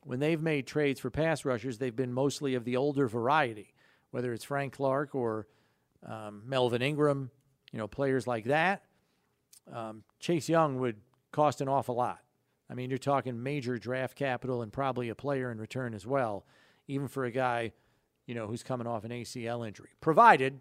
When 0.05 0.21
they've 0.21 0.43
made 0.43 0.67
trades 0.67 1.01
for 1.01 1.09
pass 1.09 1.47
rushers, 1.47 1.79
they've 1.79 1.97
been 1.97 2.13
mostly 2.13 2.55
of 2.55 2.67
the 2.67 2.77
older 2.77 3.09
variety, 3.09 3.73
whether 4.11 4.35
it's 4.35 4.45
Frank 4.45 4.75
Clark 4.75 5.15
or 5.15 5.47
um, 6.07 6.43
Melvin 6.47 6.83
Ingram, 6.83 7.31
you 7.73 7.79
know, 7.79 7.89
players 7.89 8.27
like 8.27 8.45
that. 8.45 8.83
Um, 9.73 10.03
Chase 10.21 10.49
Young 10.49 10.79
would 10.79 10.97
cost 11.33 11.61
an 11.61 11.69
awful 11.69 11.95
lot. 11.95 12.21
I 12.71 12.75
mean, 12.75 12.91
you're 12.91 12.99
talking 12.99 13.43
major 13.43 13.79
draft 13.79 14.17
capital 14.17 14.63
and 14.63 14.73
probably 14.73 15.09
a 15.09 15.15
player 15.15 15.51
in 15.51 15.59
return 15.59 15.95
as 15.95 16.07
well, 16.07 16.47
even 16.87 17.09
for 17.09 17.25
a 17.25 17.31
guy, 17.31 17.73
you 18.27 18.35
know, 18.35 18.47
who's 18.47 18.63
coming 18.63 18.87
off 18.87 19.05
an 19.05 19.11
ACL 19.11 19.67
injury, 19.67 19.91
provided 20.01 20.61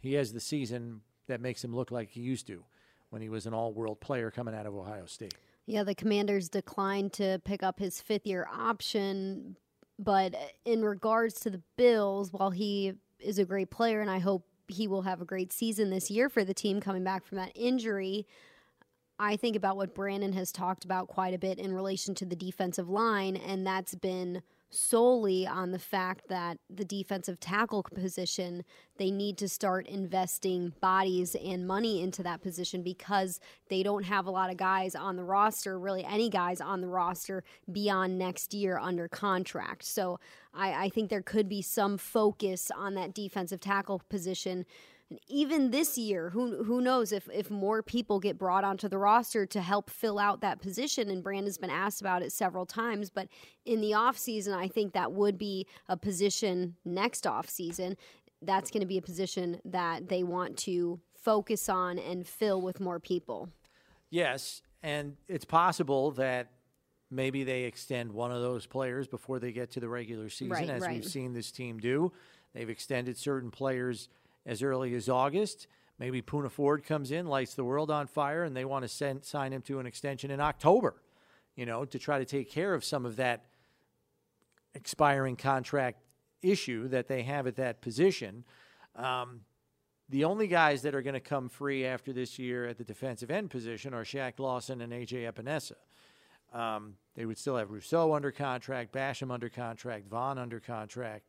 he 0.00 0.14
has 0.14 0.32
the 0.32 0.40
season 0.40 1.00
that 1.28 1.40
makes 1.40 1.62
him 1.62 1.74
look 1.74 1.90
like 1.90 2.10
he 2.10 2.20
used 2.20 2.46
to 2.48 2.64
when 3.10 3.22
he 3.22 3.28
was 3.28 3.46
an 3.46 3.54
all-world 3.54 4.00
player 4.00 4.30
coming 4.30 4.54
out 4.54 4.66
of 4.66 4.74
Ohio 4.74 5.06
State. 5.06 5.34
Yeah, 5.66 5.84
the 5.84 5.94
Commanders 5.94 6.48
declined 6.48 7.12
to 7.14 7.40
pick 7.44 7.62
up 7.62 7.78
his 7.78 8.00
fifth 8.00 8.26
year 8.26 8.48
option. 8.52 9.56
But 9.98 10.34
in 10.64 10.82
regards 10.82 11.34
to 11.40 11.50
the 11.50 11.62
Bills, 11.76 12.32
while 12.32 12.50
he 12.50 12.94
is 13.22 13.38
a 13.38 13.44
great 13.44 13.70
player 13.70 14.00
and 14.00 14.10
I 14.10 14.18
hope 14.18 14.44
he 14.68 14.88
will 14.88 15.02
have 15.02 15.20
a 15.20 15.24
great 15.24 15.52
season 15.52 15.90
this 15.90 16.10
year 16.10 16.28
for 16.28 16.44
the 16.44 16.54
team 16.54 16.80
coming 16.80 17.04
back 17.04 17.24
from 17.24 17.36
that 17.38 17.52
injury, 17.54 18.26
I 19.18 19.36
think 19.36 19.56
about 19.56 19.76
what 19.76 19.94
Brandon 19.94 20.32
has 20.32 20.50
talked 20.50 20.84
about 20.84 21.08
quite 21.08 21.34
a 21.34 21.38
bit 21.38 21.58
in 21.58 21.72
relation 21.72 22.14
to 22.16 22.24
the 22.24 22.34
defensive 22.34 22.88
line, 22.88 23.36
and 23.36 23.66
that's 23.66 23.94
been 23.94 24.42
solely 24.72 25.46
on 25.46 25.70
the 25.70 25.78
fact 25.78 26.28
that 26.28 26.58
the 26.70 26.84
defensive 26.84 27.38
tackle 27.38 27.82
position, 27.94 28.64
they 28.96 29.10
need 29.10 29.36
to 29.38 29.48
start 29.48 29.86
investing 29.86 30.72
bodies 30.80 31.34
and 31.34 31.66
money 31.66 32.02
into 32.02 32.22
that 32.22 32.42
position 32.42 32.82
because 32.82 33.38
they 33.68 33.82
don't 33.82 34.04
have 34.04 34.26
a 34.26 34.30
lot 34.30 34.50
of 34.50 34.56
guys 34.56 34.94
on 34.94 35.16
the 35.16 35.24
roster, 35.24 35.78
really 35.78 36.04
any 36.04 36.30
guys 36.30 36.60
on 36.60 36.80
the 36.80 36.88
roster 36.88 37.44
beyond 37.70 38.18
next 38.18 38.54
year 38.54 38.78
under 38.78 39.08
contract. 39.08 39.84
So 39.84 40.18
I, 40.54 40.84
I 40.84 40.88
think 40.88 41.10
there 41.10 41.22
could 41.22 41.48
be 41.48 41.62
some 41.62 41.98
focus 41.98 42.70
on 42.74 42.94
that 42.94 43.14
defensive 43.14 43.60
tackle 43.60 44.02
position 44.08 44.64
and 45.12 45.20
even 45.28 45.72
this 45.72 45.98
year, 45.98 46.30
who 46.30 46.64
who 46.64 46.80
knows 46.80 47.12
if 47.12 47.28
if 47.30 47.50
more 47.50 47.82
people 47.82 48.18
get 48.18 48.38
brought 48.38 48.64
onto 48.64 48.88
the 48.88 48.96
roster 48.96 49.44
to 49.44 49.60
help 49.60 49.90
fill 49.90 50.18
out 50.18 50.40
that 50.40 50.62
position 50.62 51.10
and 51.10 51.22
Brandon's 51.22 51.58
been 51.58 51.68
asked 51.68 52.00
about 52.00 52.22
it 52.22 52.32
several 52.32 52.64
times, 52.64 53.10
but 53.10 53.28
in 53.66 53.82
the 53.82 53.90
offseason, 53.90 54.56
I 54.56 54.68
think 54.68 54.94
that 54.94 55.12
would 55.12 55.36
be 55.36 55.66
a 55.86 55.98
position 55.98 56.76
next 56.86 57.24
offseason. 57.24 57.96
That's 58.40 58.70
going 58.70 58.80
to 58.80 58.86
be 58.86 58.96
a 58.96 59.02
position 59.02 59.60
that 59.66 60.08
they 60.08 60.22
want 60.22 60.56
to 60.58 60.98
focus 61.14 61.68
on 61.68 61.98
and 61.98 62.26
fill 62.26 62.62
with 62.62 62.80
more 62.80 62.98
people. 62.98 63.50
Yes, 64.08 64.62
and 64.82 65.16
it's 65.28 65.44
possible 65.44 66.12
that 66.12 66.52
maybe 67.10 67.44
they 67.44 67.64
extend 67.64 68.12
one 68.12 68.32
of 68.32 68.40
those 68.40 68.64
players 68.64 69.08
before 69.08 69.38
they 69.38 69.52
get 69.52 69.72
to 69.72 69.80
the 69.80 69.90
regular 69.90 70.30
season, 70.30 70.52
Right, 70.52 70.70
as 70.70 70.80
right. 70.80 70.94
we've 70.94 71.04
seen 71.04 71.34
this 71.34 71.52
team 71.52 71.78
do. 71.80 72.12
They've 72.54 72.70
extended 72.70 73.18
certain 73.18 73.50
players 73.50 74.08
as 74.46 74.62
early 74.62 74.94
as 74.94 75.08
August. 75.08 75.66
Maybe 75.98 76.22
Poona 76.22 76.50
Ford 76.50 76.84
comes 76.84 77.12
in, 77.12 77.26
lights 77.26 77.54
the 77.54 77.64
world 77.64 77.90
on 77.90 78.06
fire, 78.06 78.44
and 78.44 78.56
they 78.56 78.64
want 78.64 78.82
to 78.82 78.88
send, 78.88 79.24
sign 79.24 79.52
him 79.52 79.62
to 79.62 79.78
an 79.78 79.86
extension 79.86 80.30
in 80.30 80.40
October. 80.40 80.96
you 81.54 81.66
know, 81.66 81.84
to 81.84 81.98
try 81.98 82.18
to 82.18 82.24
take 82.24 82.50
care 82.50 82.74
of 82.74 82.84
some 82.84 83.04
of 83.04 83.16
that 83.16 83.44
expiring 84.74 85.36
contract 85.36 85.98
issue 86.42 86.88
that 86.88 87.08
they 87.08 87.22
have 87.22 87.46
at 87.46 87.56
that 87.56 87.80
position. 87.82 88.44
Um, 88.96 89.42
the 90.08 90.24
only 90.24 90.46
guys 90.46 90.82
that 90.82 90.94
are 90.94 91.02
going 91.02 91.14
to 91.14 91.20
come 91.20 91.48
free 91.48 91.86
after 91.86 92.12
this 92.12 92.38
year 92.38 92.66
at 92.66 92.78
the 92.78 92.84
defensive 92.84 93.30
end 93.30 93.50
position 93.50 93.94
are 93.94 94.04
Shaq 94.04 94.38
Lawson 94.38 94.80
and 94.80 94.92
AJ 94.92 95.30
Epenesa. 95.32 95.74
Um, 96.52 96.96
they 97.14 97.24
would 97.24 97.38
still 97.38 97.56
have 97.56 97.70
Rousseau 97.70 98.12
under 98.12 98.30
contract, 98.30 98.92
Basham 98.92 99.30
under 99.30 99.48
contract, 99.48 100.08
Von 100.08 100.38
under 100.38 100.60
contract. 100.60 101.24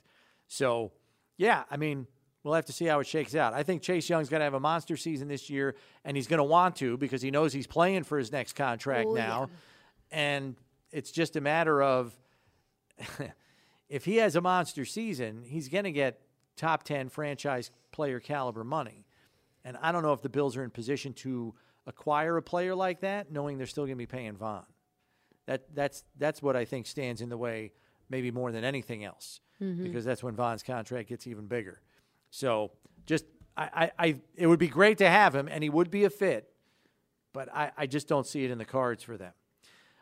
So, 0.47 0.91
yeah, 1.37 1.63
I 1.71 1.77
mean, 1.77 2.07
we'll 2.43 2.53
have 2.53 2.65
to 2.65 2.73
see 2.73 2.85
how 2.85 2.99
it 2.99 3.07
shakes 3.07 3.35
out. 3.35 3.53
I 3.53 3.63
think 3.63 3.81
Chase 3.81 4.09
Young's 4.09 4.29
going 4.29 4.41
to 4.41 4.45
have 4.45 4.53
a 4.53 4.59
monster 4.59 4.97
season 4.97 5.27
this 5.27 5.49
year, 5.49 5.75
and 6.03 6.17
he's 6.17 6.27
going 6.27 6.39
to 6.39 6.43
want 6.43 6.75
to 6.77 6.97
because 6.97 7.21
he 7.21 7.31
knows 7.31 7.53
he's 7.53 7.67
playing 7.67 8.03
for 8.03 8.17
his 8.17 8.31
next 8.31 8.53
contract 8.53 9.07
Oh, 9.09 9.13
now. 9.13 9.49
yeah. 9.49 10.17
And 10.17 10.55
it's 10.91 11.11
just 11.11 11.35
a 11.35 11.41
matter 11.41 11.81
of 11.81 12.15
if 13.89 14.05
he 14.05 14.17
has 14.17 14.35
a 14.35 14.41
monster 14.41 14.85
season, 14.85 15.43
he's 15.43 15.69
going 15.69 15.85
to 15.85 15.91
get 15.91 16.21
top 16.55 16.83
10 16.83 17.09
franchise 17.09 17.71
player 17.91 18.19
caliber 18.19 18.63
money. 18.63 19.05
And 19.65 19.77
I 19.81 19.91
don't 19.91 20.03
know 20.03 20.13
if 20.13 20.21
the 20.21 20.29
Bills 20.29 20.57
are 20.57 20.63
in 20.63 20.69
position 20.69 21.13
to 21.13 21.55
acquire 21.87 22.37
a 22.37 22.41
player 22.41 22.75
like 22.75 23.01
that, 23.01 23.31
knowing 23.31 23.57
they're 23.57 23.67
still 23.67 23.85
going 23.85 23.95
to 23.95 24.01
be 24.01 24.05
paying 24.05 24.35
Von. 24.35 24.65
That 25.45 25.75
that's 25.75 26.03
that's 26.17 26.41
what 26.41 26.55
I 26.55 26.63
think 26.63 26.85
stands 26.87 27.21
in 27.21 27.27
the 27.29 27.37
way, 27.37 27.73
maybe 28.09 28.31
more 28.31 28.51
than 28.51 28.63
anything 28.63 29.03
else, 29.03 29.41
mm-hmm. 29.61 29.83
because 29.83 30.05
that's 30.05 30.23
when 30.23 30.35
Von's 30.35 30.63
contract 30.63 31.09
gets 31.09 31.27
even 31.27 31.47
bigger. 31.47 31.81
So 32.33 32.71
just 33.05 33.25
I, 33.55 33.91
I, 33.99 34.07
I 34.07 34.15
it 34.35 34.47
would 34.47 34.57
be 34.57 34.67
great 34.67 34.97
to 34.97 35.07
have 35.07 35.35
him, 35.35 35.47
and 35.47 35.63
he 35.63 35.69
would 35.69 35.91
be 35.91 36.03
a 36.03 36.09
fit, 36.09 36.51
but 37.31 37.47
I, 37.53 37.71
I 37.77 37.85
just 37.85 38.07
don't 38.07 38.25
see 38.25 38.43
it 38.43 38.49
in 38.49 38.57
the 38.57 38.65
cards 38.65 39.03
for 39.03 39.17
them. 39.17 39.33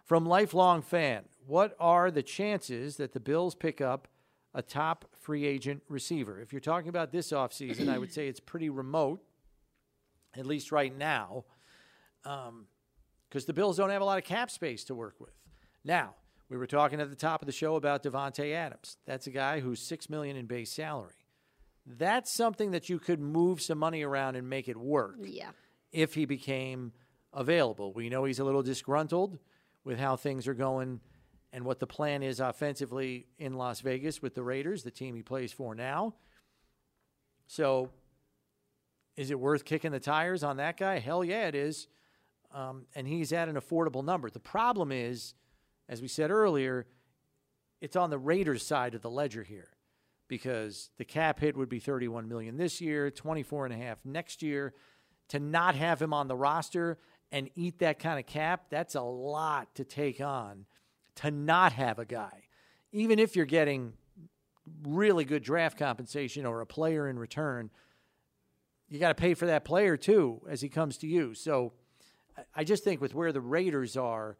From 0.05 0.25
lifelong 0.25 0.81
fan, 0.81 1.25
what 1.45 1.75
are 1.77 2.09
the 2.09 2.23
chances 2.23 2.95
that 2.95 3.11
the 3.11 3.19
Bills 3.19 3.53
pick 3.53 3.81
up 3.81 4.07
a 4.53 4.61
top 4.61 5.09
free 5.19 5.45
agent 5.45 5.83
receiver? 5.89 6.39
If 6.39 6.53
you're 6.53 6.61
talking 6.61 6.87
about 6.87 7.11
this 7.11 7.33
offseason, 7.33 7.89
I 7.89 7.97
would 7.97 8.13
say 8.13 8.29
it's 8.29 8.39
pretty 8.39 8.69
remote, 8.69 9.21
at 10.33 10.45
least 10.45 10.71
right 10.71 10.97
now 10.97 11.43
um, 12.23 12.67
because 13.27 13.43
the 13.43 13.53
Bills 13.53 13.75
don't 13.75 13.89
have 13.89 14.01
a 14.01 14.05
lot 14.05 14.17
of 14.17 14.23
cap 14.23 14.49
space 14.49 14.85
to 14.85 14.95
work 14.95 15.15
with. 15.19 15.33
Now, 15.83 16.15
we 16.47 16.55
were 16.55 16.67
talking 16.67 17.01
at 17.01 17.09
the 17.09 17.15
top 17.17 17.41
of 17.41 17.45
the 17.45 17.51
show 17.51 17.75
about 17.75 18.03
Davante 18.03 18.53
Adams. 18.53 18.95
That's 19.05 19.27
a 19.27 19.31
guy 19.31 19.59
who's 19.59 19.81
six 19.81 20.09
million 20.09 20.37
in 20.37 20.45
base 20.45 20.71
salary. 20.71 21.20
That's 21.85 22.31
something 22.31 22.71
that 22.71 22.89
you 22.89 22.99
could 22.99 23.19
move 23.19 23.61
some 23.61 23.77
money 23.79 24.03
around 24.03 24.35
and 24.35 24.49
make 24.49 24.67
it 24.67 24.77
work 24.77 25.15
Yeah. 25.19 25.51
if 25.91 26.13
he 26.13 26.25
became 26.25 26.93
available. 27.33 27.91
We 27.93 28.09
know 28.09 28.23
he's 28.25 28.39
a 28.39 28.43
little 28.43 28.63
disgruntled 28.63 29.39
with 29.83 29.97
how 29.99 30.15
things 30.15 30.47
are 30.47 30.53
going 30.53 31.01
and 31.51 31.65
what 31.65 31.79
the 31.79 31.87
plan 31.87 32.23
is 32.23 32.39
offensively 32.39 33.27
in 33.39 33.53
Las 33.55 33.81
Vegas 33.81 34.21
with 34.21 34.35
the 34.35 34.43
Raiders, 34.43 34.83
the 34.83 34.91
team 34.91 35.15
he 35.15 35.23
plays 35.23 35.51
for 35.51 35.73
now. 35.75 36.13
So, 37.47 37.89
is 39.17 39.29
it 39.31 39.39
worth 39.39 39.65
kicking 39.65 39.91
the 39.91 39.99
tires 39.99 40.43
on 40.43 40.57
that 40.57 40.77
guy? 40.77 40.99
Hell 40.99 41.23
yeah, 41.23 41.47
it 41.47 41.55
is. 41.55 41.87
Um, 42.53 42.85
and 42.95 43.07
he's 43.07 43.33
at 43.33 43.49
an 43.49 43.55
affordable 43.55 44.03
number. 44.03 44.29
The 44.29 44.39
problem 44.39 44.91
is, 44.91 45.33
as 45.89 46.01
we 46.01 46.07
said 46.07 46.31
earlier, 46.31 46.85
it's 47.81 47.95
on 47.95 48.09
the 48.09 48.17
Raiders 48.17 48.65
side 48.65 48.93
of 48.95 49.01
the 49.01 49.09
ledger 49.09 49.43
here 49.43 49.69
because 50.31 50.91
the 50.97 51.03
cap 51.03 51.41
hit 51.41 51.57
would 51.57 51.67
be 51.67 51.77
31 51.77 52.25
million 52.29 52.55
this 52.55 52.79
year, 52.79 53.11
24 53.11 53.65
and 53.65 53.73
a 53.73 53.77
half 53.77 53.97
next 54.05 54.41
year. 54.41 54.73
To 55.27 55.39
not 55.41 55.75
have 55.75 56.01
him 56.01 56.13
on 56.13 56.29
the 56.29 56.37
roster 56.37 56.97
and 57.33 57.49
eat 57.53 57.79
that 57.79 57.99
kind 57.99 58.17
of 58.17 58.25
cap, 58.25 58.67
that's 58.69 58.95
a 58.95 59.01
lot 59.01 59.75
to 59.75 59.83
take 59.83 60.21
on 60.21 60.67
to 61.15 61.31
not 61.31 61.73
have 61.73 61.99
a 61.99 62.05
guy. 62.05 62.43
Even 62.93 63.19
if 63.19 63.35
you're 63.35 63.45
getting 63.45 63.91
really 64.87 65.25
good 65.25 65.43
draft 65.43 65.77
compensation 65.77 66.45
or 66.45 66.61
a 66.61 66.65
player 66.65 67.09
in 67.09 67.19
return, 67.19 67.69
you 68.87 68.99
got 68.99 69.09
to 69.09 69.21
pay 69.21 69.33
for 69.33 69.47
that 69.47 69.65
player 69.65 69.97
too 69.97 70.41
as 70.49 70.61
he 70.61 70.69
comes 70.69 70.97
to 70.99 71.07
you. 71.07 71.33
So 71.33 71.73
I- 72.55 72.63
just 72.63 72.85
think 72.85 73.01
with 73.01 73.13
where 73.13 73.33
the 73.33 73.41
Raiders 73.41 73.97
are 73.97 74.37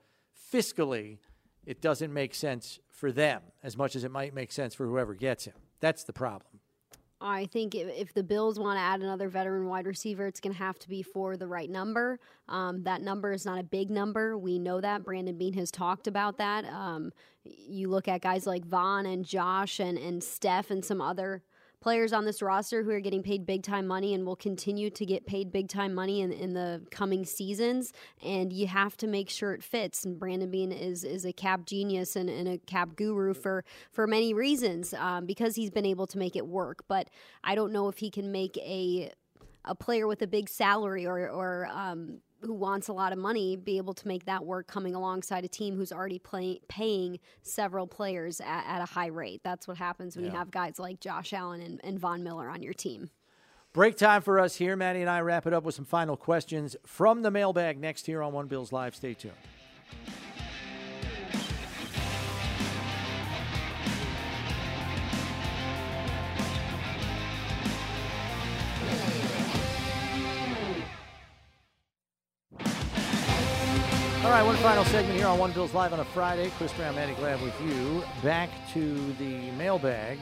fiscally, 0.54 1.18
it 1.66 1.82
doesn't 1.82 2.14
make 2.14 2.34
sense 2.34 2.80
for 2.90 3.12
them 3.12 3.42
as 3.62 3.76
much 3.76 3.98
as 3.98 4.06
it 4.06 4.12
might 4.12 4.34
make 4.34 4.54
sense 4.54 4.74
for 4.74 4.86
whoever 4.86 5.14
gets 5.14 5.44
him. 5.44 5.56
That's 5.82 6.04
the 6.04 6.14
problem. 6.14 6.62
I 7.24 7.46
think 7.46 7.76
if, 7.76 7.88
if 7.90 8.14
the 8.14 8.24
Bills 8.24 8.60
want 8.60 8.78
to 8.78 8.82
add 8.82 9.02
another 9.02 9.30
veteran 9.30 9.68
wide 9.68 9.86
receiver, 9.86 10.26
it's 10.26 10.40
going 10.40 10.54
to 10.54 10.60
have 10.60 10.80
to 10.80 10.90
be 10.90 11.04
for 11.04 11.38
the 11.38 11.48
right 11.48 11.70
number. 11.70 12.20
Um, 12.50 12.84
that 12.84 13.02
number 13.02 13.32
is 13.32 13.46
not 13.46 13.60
a 13.60 13.64
big 13.64 13.92
number. 13.92 14.38
We 14.38 14.58
know 14.58 14.82
that. 14.82 15.04
Brandon 15.04 15.38
Beane 15.38 15.54
has 15.54 15.70
talked 15.70 16.08
about 16.08 16.38
that. 16.40 16.66
Um, 16.66 17.12
you 17.44 17.90
look 17.90 18.08
at 18.08 18.22
guys 18.22 18.48
like 18.48 18.66
Von 18.66 19.06
and 19.06 19.24
Josh 19.24 19.80
and, 19.80 19.98
and 19.98 20.24
Steph 20.24 20.72
and 20.72 20.84
some 20.84 21.02
other 21.02 21.44
players 21.82 22.14
on 22.14 22.26
this 22.26 22.42
roster 22.42 22.84
who 22.84 22.92
are 22.92 23.00
getting 23.00 23.24
paid 23.24 23.46
big 23.46 23.64
time 23.64 23.88
money 23.88 24.14
and 24.14 24.26
will 24.26 24.36
continue 24.36 24.90
to 24.92 25.06
get 25.06 25.26
paid 25.26 25.52
big 25.52 25.68
time 25.68 25.94
money 25.94 26.22
in, 26.22 26.32
in 26.32 26.54
the 26.54 26.82
coming 26.92 27.26
seasons. 27.26 27.92
And 28.24 28.54
you 28.54 28.68
have 28.68 28.96
to 28.98 29.08
make 29.08 29.30
sure 29.30 29.54
it 29.54 29.64
fits. 29.64 30.06
And 30.06 30.20
Brandon 30.20 30.50
Beane 30.50 30.72
is 30.72 31.04
is 31.04 31.26
a 31.26 31.34
cap 31.34 31.66
genius 31.66 32.16
and, 32.16 32.30
and 32.30 32.48
a 32.48 32.58
cap 32.60 32.96
guru 32.96 33.34
for 33.34 33.66
for 33.92 34.08
many 34.08 34.34
reasons 34.34 34.94
um, 34.94 35.26
because 35.26 35.56
he's 35.56 35.72
been 35.72 35.86
able 35.86 36.08
to 36.08 36.18
make 36.18 36.36
it 36.36 36.48
work. 36.48 36.84
But 36.88 37.10
I 37.44 37.56
don't 37.56 37.74
know 37.74 37.88
if 37.90 37.98
he 37.98 38.10
can 38.10 38.32
make 38.32 38.58
a 38.58 39.12
a 39.66 39.76
player 39.76 40.08
with 40.08 40.22
a 40.22 40.28
big 40.28 40.50
salary 40.50 41.06
or 41.06 41.30
or 41.30 41.68
um, 41.72 42.20
who 42.42 42.54
wants 42.54 42.88
a 42.88 42.94
lot 42.94 43.14
of 43.14 43.20
money 43.20 43.56
be 43.56 43.78
able 43.78 43.94
to 43.94 44.08
make 44.08 44.26
that 44.26 44.46
work 44.46 44.68
coming 44.68 44.96
alongside 44.96 45.46
a 45.46 45.48
team 45.48 45.76
who's 45.76 45.92
already 45.92 46.20
play, 46.20 46.60
paying 46.68 47.20
several 47.44 47.88
players 47.88 48.42
at, 48.42 48.66
at 48.68 48.82
a 48.82 48.86
high 48.86 49.08
rate. 49.08 49.42
That's 49.44 49.68
what 49.68 49.78
happens 49.78 50.16
when 50.16 50.26
you 50.26 50.32
have 50.32 50.52
guys 50.52 50.80
like 50.80 51.00
Josh 51.00 51.34
Allen 51.34 51.62
and, 51.62 51.80
and 51.84 52.00
Von 52.00 52.24
Miller 52.24 52.50
on 52.50 52.62
your 52.62 52.74
team. 52.74 53.10
Break 53.74 53.96
time 53.96 54.22
for 54.22 54.40
us 54.40 54.56
here. 54.56 54.76
Maddy 54.76 55.02
and 55.02 55.10
I 55.10 55.22
wrap 55.22 55.48
it 55.48 55.54
up 55.54 55.64
with 55.64 55.76
some 55.76 55.86
final 55.86 56.18
questions 56.18 56.76
from 56.86 57.22
the 57.22 57.32
mailbag 57.32 57.80
next 57.80 58.06
here 58.06 58.22
on 58.22 58.34
One 58.34 58.48
Bills 58.48 58.74
Live. 58.74 58.96
Stay 58.96 59.14
tuned. 59.14 59.34
Right, 74.32 74.44
one 74.44 74.56
final 74.56 74.86
segment 74.86 75.18
here 75.18 75.28
on 75.28 75.38
One 75.38 75.52
Bills 75.52 75.74
Live 75.74 75.92
on 75.92 76.00
a 76.00 76.06
Friday. 76.06 76.50
Chris 76.52 76.72
Brown, 76.72 76.96
Maddy 76.96 77.12
Glab 77.16 77.44
with 77.44 77.54
you. 77.60 78.02
Back 78.24 78.50
to 78.72 79.12
the 79.16 79.52
mailbag 79.58 80.20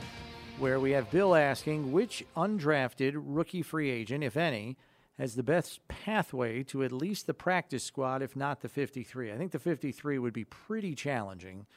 where 0.57 0.79
we 0.79 0.89
have 0.93 1.11
Bill 1.11 1.35
asking 1.35 1.91
which 1.91 2.25
undrafted 2.35 3.13
rookie 3.13 3.61
free 3.61 3.91
agent, 3.91 4.23
if 4.23 4.35
any, 4.35 4.77
has 5.19 5.35
the 5.35 5.43
best 5.43 5.87
pathway 5.87 6.63
to 6.63 6.83
at 6.83 6.91
least 6.91 7.27
the 7.27 7.35
practice 7.35 7.83
squad, 7.83 8.23
if 8.23 8.35
not 8.35 8.61
the 8.61 8.67
53. 8.67 9.31
I 9.31 9.37
think 9.37 9.51
the 9.51 9.59
53 9.59 10.17
would 10.17 10.33
be 10.33 10.43
pretty 10.43 10.95
challenging 10.95 11.67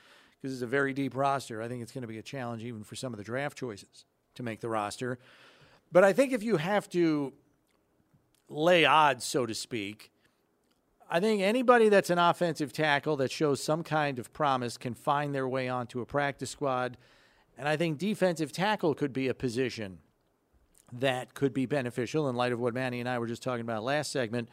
because 0.40 0.54
it's 0.54 0.62
a 0.62 0.66
very 0.66 0.94
deep 0.94 1.14
roster. 1.14 1.60
I 1.60 1.68
think 1.68 1.82
it's 1.82 1.92
going 1.92 2.00
to 2.00 2.08
be 2.08 2.16
a 2.16 2.22
challenge 2.22 2.64
even 2.64 2.82
for 2.82 2.96
some 2.96 3.12
of 3.12 3.18
the 3.18 3.24
draft 3.24 3.58
choices 3.58 4.06
to 4.36 4.42
make 4.42 4.60
the 4.60 4.70
roster. 4.70 5.18
But 5.92 6.02
I 6.02 6.14
think 6.14 6.32
if 6.32 6.42
you 6.42 6.56
have 6.56 6.88
to 6.92 7.34
lay 8.48 8.86
odds, 8.86 9.26
so 9.26 9.44
to 9.44 9.54
speak, 9.54 10.11
I 11.14 11.20
think 11.20 11.42
anybody 11.42 11.90
that's 11.90 12.08
an 12.08 12.18
offensive 12.18 12.72
tackle 12.72 13.16
that 13.18 13.30
shows 13.30 13.62
some 13.62 13.82
kind 13.82 14.18
of 14.18 14.32
promise 14.32 14.78
can 14.78 14.94
find 14.94 15.34
their 15.34 15.46
way 15.46 15.68
onto 15.68 16.00
a 16.00 16.06
practice 16.06 16.48
squad. 16.48 16.96
And 17.58 17.68
I 17.68 17.76
think 17.76 17.98
defensive 17.98 18.50
tackle 18.50 18.94
could 18.94 19.12
be 19.12 19.28
a 19.28 19.34
position 19.34 19.98
that 20.90 21.34
could 21.34 21.52
be 21.52 21.66
beneficial 21.66 22.30
in 22.30 22.36
light 22.36 22.50
of 22.50 22.60
what 22.60 22.72
Maddy 22.72 22.98
and 22.98 23.06
I 23.06 23.18
were 23.18 23.26
just 23.26 23.42
talking 23.42 23.60
about 23.60 23.84
last 23.84 24.10
segment, 24.10 24.48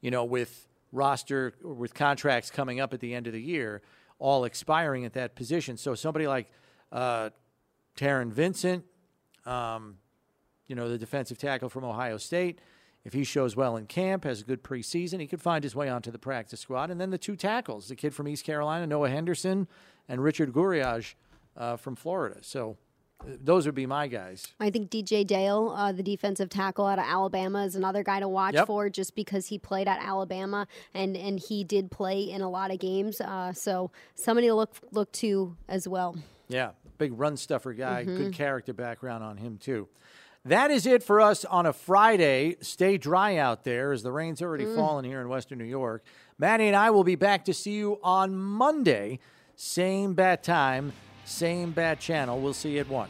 you 0.00 0.10
know, 0.10 0.24
with 0.24 0.66
roster 0.92 1.52
with 1.62 1.92
contracts 1.92 2.50
coming 2.50 2.80
up 2.80 2.94
at 2.94 3.00
the 3.00 3.14
end 3.14 3.26
of 3.26 3.34
the 3.34 3.42
year, 3.42 3.82
all 4.18 4.46
expiring 4.46 5.04
at 5.04 5.12
that 5.12 5.36
position. 5.36 5.76
So 5.76 5.94
somebody 5.94 6.26
like 6.26 6.50
uh, 6.90 7.28
Taron 7.98 8.32
Vincent, 8.32 8.82
um, 9.44 9.98
you 10.68 10.74
know, 10.74 10.88
the 10.88 10.96
defensive 10.96 11.36
tackle 11.36 11.68
from 11.68 11.84
Ohio 11.84 12.16
State, 12.16 12.60
if 13.08 13.14
he 13.14 13.24
shows 13.24 13.56
well 13.56 13.74
in 13.78 13.86
camp, 13.86 14.24
has 14.24 14.42
a 14.42 14.44
good 14.44 14.62
preseason, 14.62 15.18
he 15.18 15.26
could 15.26 15.40
find 15.40 15.64
his 15.64 15.74
way 15.74 15.88
onto 15.88 16.10
the 16.10 16.18
practice 16.18 16.60
squad. 16.60 16.90
And 16.90 17.00
then 17.00 17.08
the 17.08 17.16
two 17.16 17.36
tackles, 17.36 17.88
the 17.88 17.96
kid 17.96 18.12
from 18.14 18.28
East 18.28 18.44
Carolina, 18.44 18.86
Noah 18.86 19.08
Henderson, 19.08 19.66
and 20.10 20.22
Richard 20.22 20.52
Gouraige 20.52 21.14
uh, 21.56 21.76
from 21.78 21.96
Florida. 21.96 22.36
So 22.42 22.76
uh, 23.22 23.30
those 23.42 23.64
would 23.64 23.74
be 23.74 23.86
my 23.86 24.08
guys. 24.08 24.46
I 24.60 24.68
think 24.68 24.90
DJ 24.90 25.26
Dale, 25.26 25.74
uh, 25.74 25.90
the 25.90 26.02
defensive 26.02 26.50
tackle 26.50 26.84
out 26.84 26.98
of 26.98 27.06
Alabama, 27.06 27.64
is 27.64 27.76
another 27.76 28.02
guy 28.02 28.20
to 28.20 28.28
watch 28.28 28.52
Yep. 28.52 28.66
for 28.66 28.90
just 28.90 29.14
because 29.14 29.46
he 29.46 29.58
played 29.58 29.88
at 29.88 30.02
Alabama 30.02 30.66
and, 30.92 31.16
and 31.16 31.40
he 31.40 31.64
did 31.64 31.90
play 31.90 32.20
in 32.20 32.42
a 32.42 32.50
lot 32.50 32.70
of 32.70 32.78
games. 32.78 33.22
Uh, 33.22 33.54
so 33.54 33.90
somebody 34.16 34.48
to 34.48 34.54
look 34.54 34.74
look 34.92 35.10
to 35.12 35.56
as 35.66 35.88
well. 35.88 36.14
Yeah, 36.48 36.72
big 36.98 37.18
run 37.18 37.38
stuffer 37.38 37.72
guy, 37.72 38.04
good 38.04 38.34
character 38.34 38.74
background 38.74 39.24
on 39.24 39.38
him 39.38 39.56
too. 39.56 39.88
That 40.44 40.70
is 40.70 40.86
it 40.86 41.02
for 41.02 41.20
us 41.20 41.44
on 41.44 41.66
a 41.66 41.72
Friday. 41.72 42.56
Stay 42.60 42.96
dry 42.96 43.36
out 43.36 43.64
there 43.64 43.92
as 43.92 44.02
the 44.02 44.12
rain's 44.12 44.40
already 44.40 44.64
mm. 44.64 44.74
fallen 44.74 45.04
here 45.04 45.20
in 45.20 45.28
Western 45.28 45.58
New 45.58 45.64
York. 45.64 46.04
Maddy 46.38 46.68
and 46.68 46.76
I 46.76 46.90
will 46.90 47.04
be 47.04 47.16
back 47.16 47.44
to 47.46 47.54
see 47.54 47.72
you 47.72 47.98
on 48.02 48.34
Monday. 48.34 49.18
Same 49.56 50.14
bat 50.14 50.42
time, 50.42 50.92
same 51.24 51.72
bat 51.72 51.98
channel. 51.98 52.40
We'll 52.40 52.54
see 52.54 52.74
you 52.74 52.80
at 52.80 52.88
1. 52.88 53.08